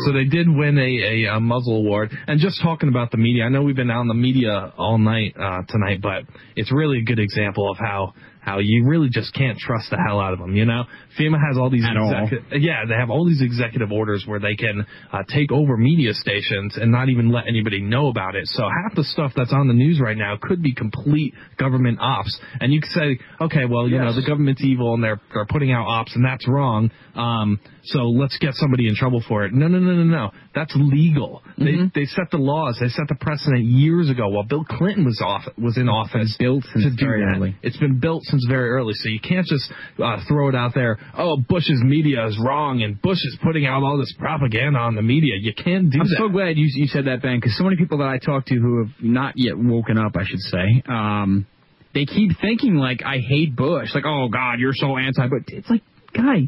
So 0.05 0.13
they 0.13 0.25
did 0.25 0.47
win 0.49 0.77
a, 0.77 1.27
a, 1.27 1.37
a 1.37 1.39
muzzle 1.39 1.77
award. 1.77 2.11
And 2.27 2.39
just 2.39 2.61
talking 2.61 2.89
about 2.89 3.11
the 3.11 3.17
media, 3.17 3.45
I 3.45 3.49
know 3.49 3.61
we've 3.63 3.75
been 3.75 3.91
out 3.91 4.01
in 4.01 4.07
the 4.07 4.13
media 4.13 4.73
all 4.77 4.97
night 4.97 5.35
uh, 5.39 5.61
tonight, 5.69 6.01
but 6.01 6.23
it's 6.55 6.71
really 6.71 6.99
a 6.99 7.03
good 7.03 7.19
example 7.19 7.69
of 7.71 7.77
how 7.77 8.13
how 8.41 8.59
you 8.59 8.85
really 8.85 9.09
just 9.09 9.33
can't 9.33 9.57
trust 9.57 9.89
the 9.91 9.97
hell 9.97 10.19
out 10.19 10.33
of 10.33 10.39
them. 10.39 10.55
You 10.55 10.65
know, 10.65 10.83
FEMA 11.19 11.37
has 11.47 11.57
all 11.57 11.69
these 11.69 11.85
At 11.85 11.95
all. 11.97 12.29
yeah, 12.51 12.85
they 12.87 12.95
have 12.95 13.09
all 13.09 13.25
these 13.25 13.41
executive 13.41 13.91
orders 13.91 14.23
where 14.27 14.39
they 14.39 14.55
can 14.55 14.85
uh, 15.13 15.23
take 15.29 15.51
over 15.51 15.77
media 15.77 16.13
stations 16.13 16.77
and 16.77 16.91
not 16.91 17.09
even 17.09 17.31
let 17.31 17.47
anybody 17.47 17.81
know 17.81 18.07
about 18.07 18.35
it. 18.35 18.47
So 18.47 18.63
half 18.63 18.95
the 18.95 19.03
stuff 19.03 19.31
that's 19.35 19.53
on 19.53 19.67
the 19.67 19.73
news 19.73 19.99
right 20.01 20.17
now 20.17 20.37
could 20.41 20.61
be 20.63 20.73
complete 20.73 21.33
government 21.57 21.99
ops. 22.01 22.37
And 22.59 22.73
you 22.73 22.81
could 22.81 22.91
say, 22.91 23.19
okay, 23.41 23.65
well, 23.69 23.87
you 23.87 23.97
know, 23.99 24.13
the 24.13 24.25
government's 24.25 24.63
evil 24.63 24.93
and 24.95 25.03
they're 25.03 25.21
they're 25.33 25.45
putting 25.45 25.71
out 25.71 25.85
ops 25.87 26.15
and 26.15 26.25
that's 26.25 26.47
wrong. 26.47 26.89
Um, 27.15 27.59
so 27.83 27.99
let's 28.09 28.37
get 28.39 28.53
somebody 28.55 28.87
in 28.87 28.95
trouble 28.95 29.23
for 29.27 29.45
it. 29.45 29.53
No, 29.53 29.67
no, 29.67 29.79
no, 29.79 29.93
no, 29.93 30.03
no. 30.03 30.31
That's 30.55 30.73
legal. 30.75 31.41
They 31.57 31.77
they 31.93 32.05
set 32.05 32.31
the 32.31 32.37
laws. 32.37 32.77
They 32.81 32.87
set 32.89 33.07
the 33.07 33.15
precedent 33.15 33.63
years 33.65 34.09
ago 34.09 34.27
while 34.29 34.43
Bill 34.43 34.63
Clinton 34.65 35.05
was 35.05 35.21
off 35.23 35.43
was 35.57 35.77
in 35.77 35.87
office. 35.89 36.35
built 36.39 36.63
to 36.73 36.89
do 36.89 36.95
that. 37.05 37.35
early. 37.37 37.55
It's 37.61 37.77
been 37.77 37.99
built 37.99 38.23
since 38.31 38.45
very 38.49 38.69
early, 38.69 38.93
so 38.95 39.09
you 39.09 39.19
can't 39.19 39.45
just 39.45 39.71
uh, 40.03 40.17
throw 40.27 40.49
it 40.49 40.55
out 40.55 40.73
there. 40.73 40.97
Oh, 41.17 41.37
Bush's 41.37 41.81
media 41.83 42.25
is 42.27 42.39
wrong, 42.43 42.81
and 42.81 42.99
Bush 43.01 43.19
is 43.23 43.37
putting 43.43 43.65
out 43.65 43.83
all 43.83 43.97
this 43.97 44.13
propaganda 44.17 44.79
on 44.79 44.95
the 44.95 45.01
media. 45.01 45.35
You 45.39 45.53
can't 45.53 45.91
do 45.91 45.99
that. 45.99 46.15
I'm 46.17 46.17
so 46.17 46.29
glad 46.29 46.57
you, 46.57 46.67
you 46.73 46.87
said 46.87 47.05
that, 47.05 47.21
Ben, 47.21 47.37
because 47.37 47.57
so 47.57 47.63
many 47.63 47.75
people 47.75 47.99
that 47.99 48.07
I 48.07 48.17
talk 48.17 48.45
to 48.47 48.55
who 48.55 48.85
have 48.85 48.93
not 49.01 49.33
yet 49.35 49.57
woken 49.57 49.97
up, 49.97 50.15
I 50.15 50.23
should 50.25 50.39
say, 50.39 50.83
um, 50.87 51.45
they 51.93 52.05
keep 52.05 52.31
thinking 52.39 52.75
like 52.75 53.03
I 53.05 53.17
hate 53.17 53.55
Bush, 53.55 53.89
like 53.93 54.05
oh 54.05 54.29
God, 54.29 54.59
you're 54.59 54.73
so 54.73 54.97
anti-Bush. 54.97 55.43
It's 55.47 55.69
like, 55.69 55.83
guy, 56.15 56.47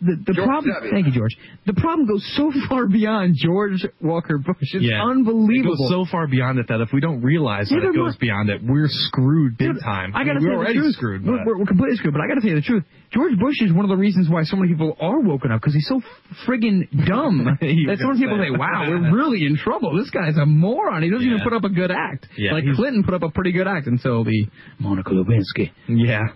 the 0.00 0.16
the 0.26 0.32
George 0.32 0.46
problem. 0.46 0.74
W. 0.74 0.90
Thank 0.92 1.06
you, 1.06 1.12
George. 1.12 1.36
The 1.66 1.74
problem 1.74 2.06
goes 2.06 2.24
so 2.36 2.52
far 2.68 2.86
beyond 2.86 3.34
George 3.36 3.84
Walker 4.00 4.38
Bush. 4.38 4.56
It's 4.60 4.84
yeah. 4.84 5.02
unbelievable. 5.04 5.74
It 5.74 5.78
goes 5.78 5.88
so 5.88 6.04
far 6.10 6.26
beyond 6.26 6.58
it 6.58 6.68
that 6.68 6.80
if 6.80 6.90
we 6.92 7.00
don't 7.00 7.22
realize 7.22 7.70
Yeah, 7.70 7.80
that 7.80 7.88
it 7.90 7.94
goes 7.94 8.12
look- 8.12 8.20
beyond 8.20 8.50
it, 8.50 8.60
we're 8.64 8.88
screwed 8.88 9.56
big 9.58 9.74
Dude, 9.74 9.82
time. 9.82 10.12
I 10.14 10.24
gotta 10.24 10.40
mean, 10.40 10.50
tell 10.50 10.58
we're 10.58 10.68
you 10.68 10.78
already 10.78 10.78
the 10.78 10.82
truth. 10.84 10.94
screwed. 10.96 11.24
We're, 11.26 11.38
but- 11.38 11.46
we're, 11.46 11.58
we're 11.58 11.66
completely 11.66 11.96
screwed. 11.96 12.14
But 12.14 12.22
I 12.22 12.28
gotta 12.28 12.40
tell 12.40 12.50
you 12.50 12.56
the 12.56 12.62
truth. 12.66 12.84
George 13.12 13.38
Bush 13.38 13.60
is 13.62 13.72
one 13.72 13.84
of 13.84 13.90
the 13.90 13.96
reasons 13.96 14.28
why 14.28 14.42
so 14.42 14.56
many 14.56 14.72
people 14.72 14.96
are 15.00 15.20
woken 15.20 15.52
up 15.52 15.60
because 15.60 15.72
he's 15.74 15.86
so 15.86 16.00
friggin' 16.46 16.88
dumb 17.06 17.46
You 17.62 17.86
that 17.86 17.98
so 18.02 18.08
many 18.08 18.18
people 18.18 18.38
say 18.42 18.50
say, 18.50 18.58
"Wow, 18.58 18.86
we're 18.88 19.12
really 19.14 19.46
in 19.46 19.56
trouble. 19.56 19.96
This 19.96 20.10
guy's 20.10 20.36
a 20.36 20.44
moron. 20.46 21.02
He 21.04 21.10
doesn't 21.10 21.24
even 21.26 21.40
put 21.44 21.52
up 21.52 21.62
a 21.62 21.68
good 21.68 21.92
act." 21.92 22.26
Yeah, 22.36 22.52
like 22.52 22.64
Clinton 22.74 23.04
put 23.04 23.14
up 23.14 23.22
a 23.22 23.30
pretty 23.30 23.52
good 23.52 23.68
act 23.68 23.86
until 23.86 24.24
the 24.24 24.46
Monica 24.80 25.10
Lewinsky. 25.10 25.70
Yeah. 25.86 26.26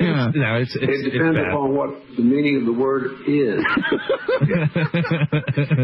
Yeah. 0.00 0.30
no, 0.34 0.56
it's 0.56 0.74
it's, 0.80 1.06
It 1.06 1.10
depends 1.12 1.36
bad. 1.36 1.48
upon 1.52 1.74
what 1.76 1.82
what 1.82 2.16
the 2.16 2.22
meaning 2.22 2.51
of 2.56 2.64
the 2.66 2.72
word 2.72 3.10
is. 3.26 3.64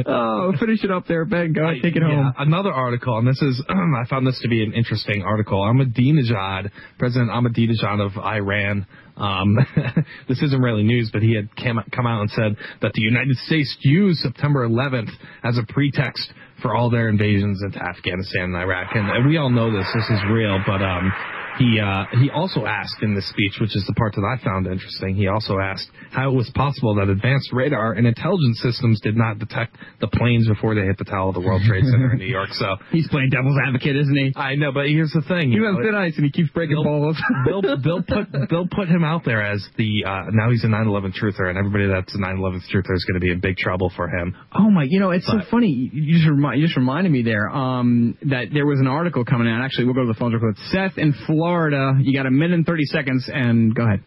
oh, 0.06 0.52
finish 0.58 0.84
it 0.84 0.90
up 0.90 1.06
there, 1.06 1.24
Ben. 1.24 1.52
Go 1.52 1.64
ahead, 1.64 1.82
take 1.82 1.96
it 1.96 2.02
Yeah, 2.02 2.32
home. 2.32 2.34
another 2.38 2.72
article, 2.72 3.18
and 3.18 3.26
this 3.26 3.40
is 3.42 3.62
I 3.68 4.04
found 4.08 4.26
this 4.26 4.38
to 4.42 4.48
be 4.48 4.62
an 4.62 4.72
interesting 4.72 5.22
article. 5.22 5.60
Ahmadinejad, 5.62 6.70
President 6.98 7.30
Ahmadinejad 7.30 8.00
of 8.04 8.16
Iran. 8.18 8.86
Um, 9.16 9.56
this 10.28 10.40
isn't 10.42 10.60
really 10.60 10.84
news, 10.84 11.10
but 11.12 11.22
he 11.22 11.34
had 11.34 11.54
came, 11.56 11.78
come 11.94 12.06
out 12.06 12.20
and 12.20 12.30
said 12.30 12.56
that 12.82 12.92
the 12.92 13.02
United 13.02 13.36
States 13.38 13.76
used 13.80 14.20
September 14.20 14.66
11th 14.68 15.10
as 15.42 15.58
a 15.58 15.72
pretext 15.72 16.32
for 16.62 16.74
all 16.74 16.90
their 16.90 17.08
invasions 17.08 17.60
into 17.64 17.78
Afghanistan 17.82 18.44
and 18.44 18.56
Iraq, 18.56 18.94
and, 18.94 19.08
and 19.10 19.26
we 19.28 19.36
all 19.36 19.50
know 19.50 19.70
this. 19.72 19.86
This 19.94 20.10
is 20.10 20.20
real, 20.30 20.58
but 20.66 20.82
um, 20.82 21.12
he 21.58 21.80
uh, 21.80 22.04
he 22.20 22.30
also 22.30 22.66
asked 22.66 23.02
in 23.02 23.14
this 23.14 23.28
speech, 23.28 23.58
which 23.60 23.74
is 23.76 23.84
the 23.86 23.94
part 23.94 24.14
that 24.14 24.24
I 24.24 24.42
found 24.44 24.66
interesting. 24.66 25.14
He 25.14 25.26
also 25.26 25.58
asked 25.58 25.88
how 26.10 26.30
it 26.30 26.34
was 26.34 26.50
possible 26.54 26.94
that 26.96 27.08
advanced 27.08 27.50
radar 27.52 27.92
and 27.92 28.06
intelligence 28.06 28.60
systems 28.62 29.00
did 29.00 29.16
not 29.16 29.38
detect 29.38 29.76
the 30.00 30.08
planes 30.08 30.48
before 30.48 30.74
they 30.74 30.82
hit 30.82 30.98
the 30.98 31.04
tower 31.04 31.28
of 31.28 31.34
the 31.34 31.40
World 31.40 31.62
Trade 31.66 31.84
Center 31.84 32.12
in 32.12 32.18
New 32.18 32.26
York. 32.26 32.50
So 32.52 32.76
He's 32.92 33.08
playing 33.08 33.30
devil's 33.30 33.58
advocate, 33.66 33.96
isn't 33.96 34.16
he? 34.16 34.32
I 34.36 34.54
know, 34.54 34.72
but 34.72 34.86
here's 34.86 35.12
the 35.12 35.22
thing. 35.22 35.50
He 35.50 35.58
has 35.58 35.76
thin 35.82 35.94
ice 35.94 36.14
and 36.16 36.24
he 36.24 36.30
keeps 36.30 36.50
breaking 36.50 36.82
balls. 36.82 37.16
Bill, 37.46 37.62
Bill 37.62 38.02
put 38.06 38.48
Bill 38.48 38.66
put 38.70 38.88
him 38.88 39.04
out 39.04 39.24
there 39.24 39.42
as 39.42 39.64
the 39.76 40.04
uh, 40.06 40.30
now 40.32 40.50
he's 40.50 40.64
a 40.64 40.68
9/11 40.68 41.14
truther, 41.14 41.48
and 41.48 41.58
everybody 41.58 41.86
that's 41.86 42.14
a 42.14 42.18
9/11 42.18 42.62
truther 42.72 42.94
is 42.94 43.04
going 43.04 43.14
to 43.14 43.20
be 43.20 43.30
in 43.30 43.40
big 43.40 43.56
trouble 43.56 43.92
for 43.94 44.08
him. 44.08 44.36
Oh 44.52 44.70
my! 44.70 44.84
You 44.88 45.00
know, 45.00 45.10
it's 45.10 45.26
so 45.26 45.40
funny. 45.50 45.90
You 45.92 46.14
just 46.16 46.28
remi- 46.28 46.58
you 46.58 46.66
just 46.66 46.76
reminded 46.76 47.12
me 47.12 47.22
there 47.22 47.48
um, 47.48 48.16
that 48.22 48.46
there 48.52 48.66
was 48.66 48.80
an 48.80 48.86
article 48.86 49.24
coming 49.24 49.48
out. 49.48 49.64
Actually, 49.64 49.86
we'll 49.86 49.94
go 49.94 50.02
to 50.02 50.12
the 50.12 50.18
phone 50.18 50.32
real 50.32 50.40
quick. 50.40 50.56
Seth 50.70 50.98
in 50.98 51.14
Florida. 51.52 51.96
You 52.04 52.12
got 52.12 52.26
a 52.26 52.30
minute 52.30 52.54
and 52.60 52.66
thirty 52.66 52.84
seconds, 52.84 53.24
and 53.32 53.74
go 53.74 53.82
ahead. 53.88 54.04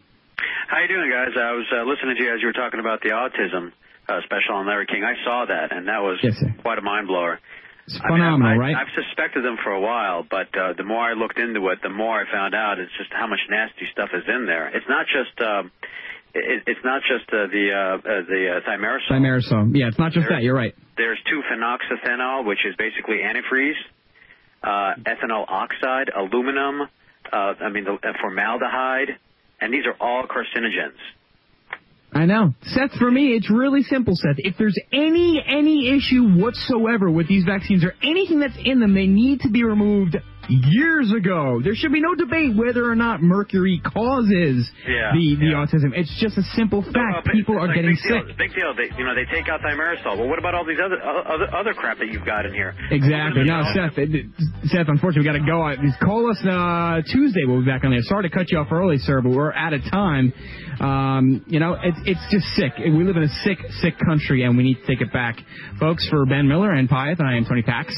How 0.70 0.78
you 0.78 0.86
doing, 0.88 1.10
guys? 1.10 1.34
I 1.34 1.50
was 1.58 1.66
uh, 1.74 1.82
listening 1.90 2.14
to 2.16 2.22
you 2.22 2.30
as 2.32 2.38
you 2.40 2.46
were 2.46 2.54
talking 2.54 2.78
about 2.78 3.02
the 3.02 3.10
autism 3.10 3.72
uh, 4.08 4.22
special 4.24 4.54
on 4.62 4.66
Larry 4.70 4.86
King. 4.86 5.02
I 5.02 5.18
saw 5.26 5.44
that, 5.50 5.74
and 5.74 5.88
that 5.88 5.98
was 6.00 6.18
Yes, 6.22 6.38
quite 6.62 6.78
a 6.78 6.82
mind 6.86 7.08
blower. 7.08 7.40
It's 7.86 7.98
I 7.98 8.14
mean, 8.14 8.22
phenomenal, 8.22 8.54
I, 8.54 8.56
right? 8.62 8.76
I've 8.78 8.94
suspected 8.94 9.42
them 9.44 9.58
for 9.64 9.72
a 9.74 9.80
while, 9.82 10.22
but 10.22 10.46
uh, 10.54 10.72
the 10.78 10.84
more 10.86 11.02
I 11.02 11.14
looked 11.18 11.36
into 11.36 11.66
it, 11.74 11.82
the 11.82 11.90
more 11.90 12.14
I 12.22 12.30
found 12.30 12.54
out 12.54 12.78
it's 12.78 12.94
just 12.96 13.10
how 13.10 13.26
much 13.26 13.42
nasty 13.50 13.90
stuff 13.90 14.10
is 14.14 14.22
in 14.30 14.46
there. 14.46 14.70
It's 14.70 14.86
not 14.88 15.04
just 15.10 15.34
it, 16.34 16.62
it's 16.70 16.84
not 16.86 17.02
just 17.02 17.26
uh, 17.34 17.50
the 17.50 17.64
uh, 17.74 17.96
uh, 17.98 18.22
the 18.30 18.42
uh, 18.62 18.70
thimerosal. 18.70 19.10
Thimerosal. 19.18 19.74
Yeah, 19.74 19.88
it's 19.90 19.98
not 19.98 20.12
just 20.14 20.28
There- 20.30 20.38
that. 20.38 20.44
You're 20.46 20.54
right. 20.54 20.74
There's 20.96 21.18
two 21.28 21.42
phenoxyethanol, 21.50 22.46
which 22.46 22.62
is 22.64 22.76
basically 22.78 23.18
antifreeze, 23.26 23.80
uh, 24.62 24.94
ethanol 25.04 25.44
oxide, 25.48 26.08
aluminum, 26.14 26.86
uh, 27.32 27.54
I 27.60 27.70
mean 27.70 27.84
the, 27.84 27.92
uh, 27.92 28.12
formaldehyde, 28.20 29.16
and 29.60 29.72
these 29.72 29.84
are 29.86 29.96
all 30.00 30.24
carcinogens. 30.24 30.98
I 32.14 32.26
know. 32.26 32.52
Seth, 32.62 32.92
for 32.98 33.10
me, 33.10 33.34
it's 33.34 33.50
really 33.50 33.82
simple, 33.82 34.14
Seth. 34.14 34.36
If 34.36 34.56
there's 34.58 34.78
any 34.92 35.42
any 35.46 35.96
issue 35.96 36.40
whatsoever 36.40 37.10
with 37.10 37.26
these 37.26 37.44
vaccines 37.44 37.84
or 37.84 37.94
anything 38.02 38.40
that's 38.40 38.58
in 38.62 38.80
them, 38.80 38.94
they 38.94 39.06
need 39.06 39.40
to 39.40 39.50
be 39.50 39.64
removed 39.64 40.16
years 40.48 41.12
ago. 41.12 41.60
There 41.62 41.74
should 41.74 41.92
be 41.92 42.00
no 42.00 42.14
debate 42.14 42.56
whether 42.56 42.88
or 42.90 42.94
not 42.96 43.22
mercury 43.22 43.80
causes 43.84 44.68
Yeah, 44.86 45.12
the, 45.14 45.36
the 45.38 45.46
yeah. 45.54 45.62
autism. 45.64 45.92
It's 45.94 46.12
just 46.20 46.36
a 46.38 46.42
simple 46.54 46.82
fact. 46.82 47.24
but 47.26 47.32
People 47.32 47.56
are 47.58 47.66
like 47.68 47.76
getting 47.76 47.92
big 47.94 48.02
deal, 48.02 48.22
sick. 48.28 48.36
Big 48.38 48.54
deal. 48.54 48.74
They, 48.76 48.90
you 48.98 49.04
know, 49.04 49.14
they 49.14 49.24
take 49.30 49.48
out 49.48 49.60
thimerosal. 49.60 50.18
Well, 50.18 50.28
what 50.28 50.38
about 50.38 50.54
all 50.54 50.64
these 50.66 50.80
other 50.82 51.00
other 51.02 51.48
other 51.54 51.74
crap 51.74 51.98
that 51.98 52.08
you've 52.08 52.26
got 52.26 52.46
in 52.46 52.52
here? 52.54 52.74
Exactly. 52.90 53.44
No, 53.44 53.62
Seth. 53.74 53.96
It, 53.98 54.26
Seth, 54.66 54.88
unfortunately, 54.88 55.28
we 55.30 55.38
got 55.38 55.44
to 55.44 55.50
go. 55.50 55.62
Uh, 55.62 55.76
Call 56.04 56.30
us 56.30 56.38
uh, 56.44 57.02
Tuesday. 57.12 57.44
We'll 57.46 57.60
be 57.60 57.66
back 57.66 57.84
on 57.84 57.90
there. 57.90 58.02
Sorry 58.02 58.28
to 58.28 58.34
cut 58.34 58.50
you 58.50 58.58
off 58.58 58.68
early, 58.72 58.98
sir, 58.98 59.20
but 59.20 59.30
we're 59.30 59.52
out 59.52 59.72
of 59.72 59.82
time. 59.90 60.32
Um, 60.80 61.44
you 61.46 61.60
know, 61.60 61.76
it's 61.82 61.98
it's 62.04 62.24
just 62.30 62.46
sick. 62.56 62.72
We 62.78 63.04
live 63.04 63.16
in 63.16 63.22
a 63.24 63.32
sick, 63.44 63.58
sick 63.80 63.94
country, 64.04 64.42
and 64.44 64.56
we 64.56 64.64
need 64.64 64.78
to 64.80 64.86
take 64.86 65.00
it 65.00 65.12
back, 65.12 65.36
folks. 65.78 66.08
For 66.08 66.26
Ben 66.26 66.48
Miller 66.48 66.72
and 66.72 66.88
Pyatt, 66.88 67.18
and 67.20 67.28
I 67.28 67.36
am 67.36 67.44
Tony 67.44 67.62
Pax, 67.62 67.94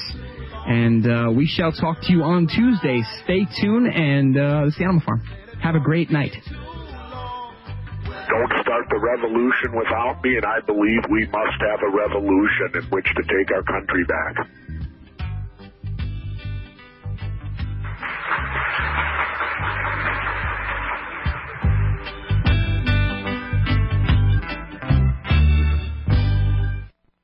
and 0.66 1.06
uh, 1.06 1.30
we 1.36 1.46
shall 1.46 1.72
talk 1.72 2.00
to 2.02 2.12
you 2.12 2.22
on 2.22 2.46
Tuesday. 2.46 3.02
Stay 3.24 3.46
tuned, 3.60 3.86
and 3.86 4.36
uh, 4.36 4.64
it's 4.66 4.78
the 4.78 4.84
Animal 4.84 5.02
Farm. 5.04 5.22
Have 5.62 5.74
a 5.74 5.80
great 5.80 6.10
night. 6.10 6.32
Don't 6.44 8.52
start 8.62 8.86
the 8.88 8.98
revolution 8.98 9.76
without 9.76 10.22
me, 10.24 10.36
and 10.36 10.46
I 10.46 10.60
believe 10.66 11.00
we 11.10 11.26
must 11.26 11.60
have 11.60 11.80
a 11.84 11.90
revolution 11.92 12.80
in 12.80 12.84
which 12.90 13.04
to 13.04 13.22
take 13.22 13.52
our 13.52 13.62
country 13.62 14.04
back. 14.08 14.48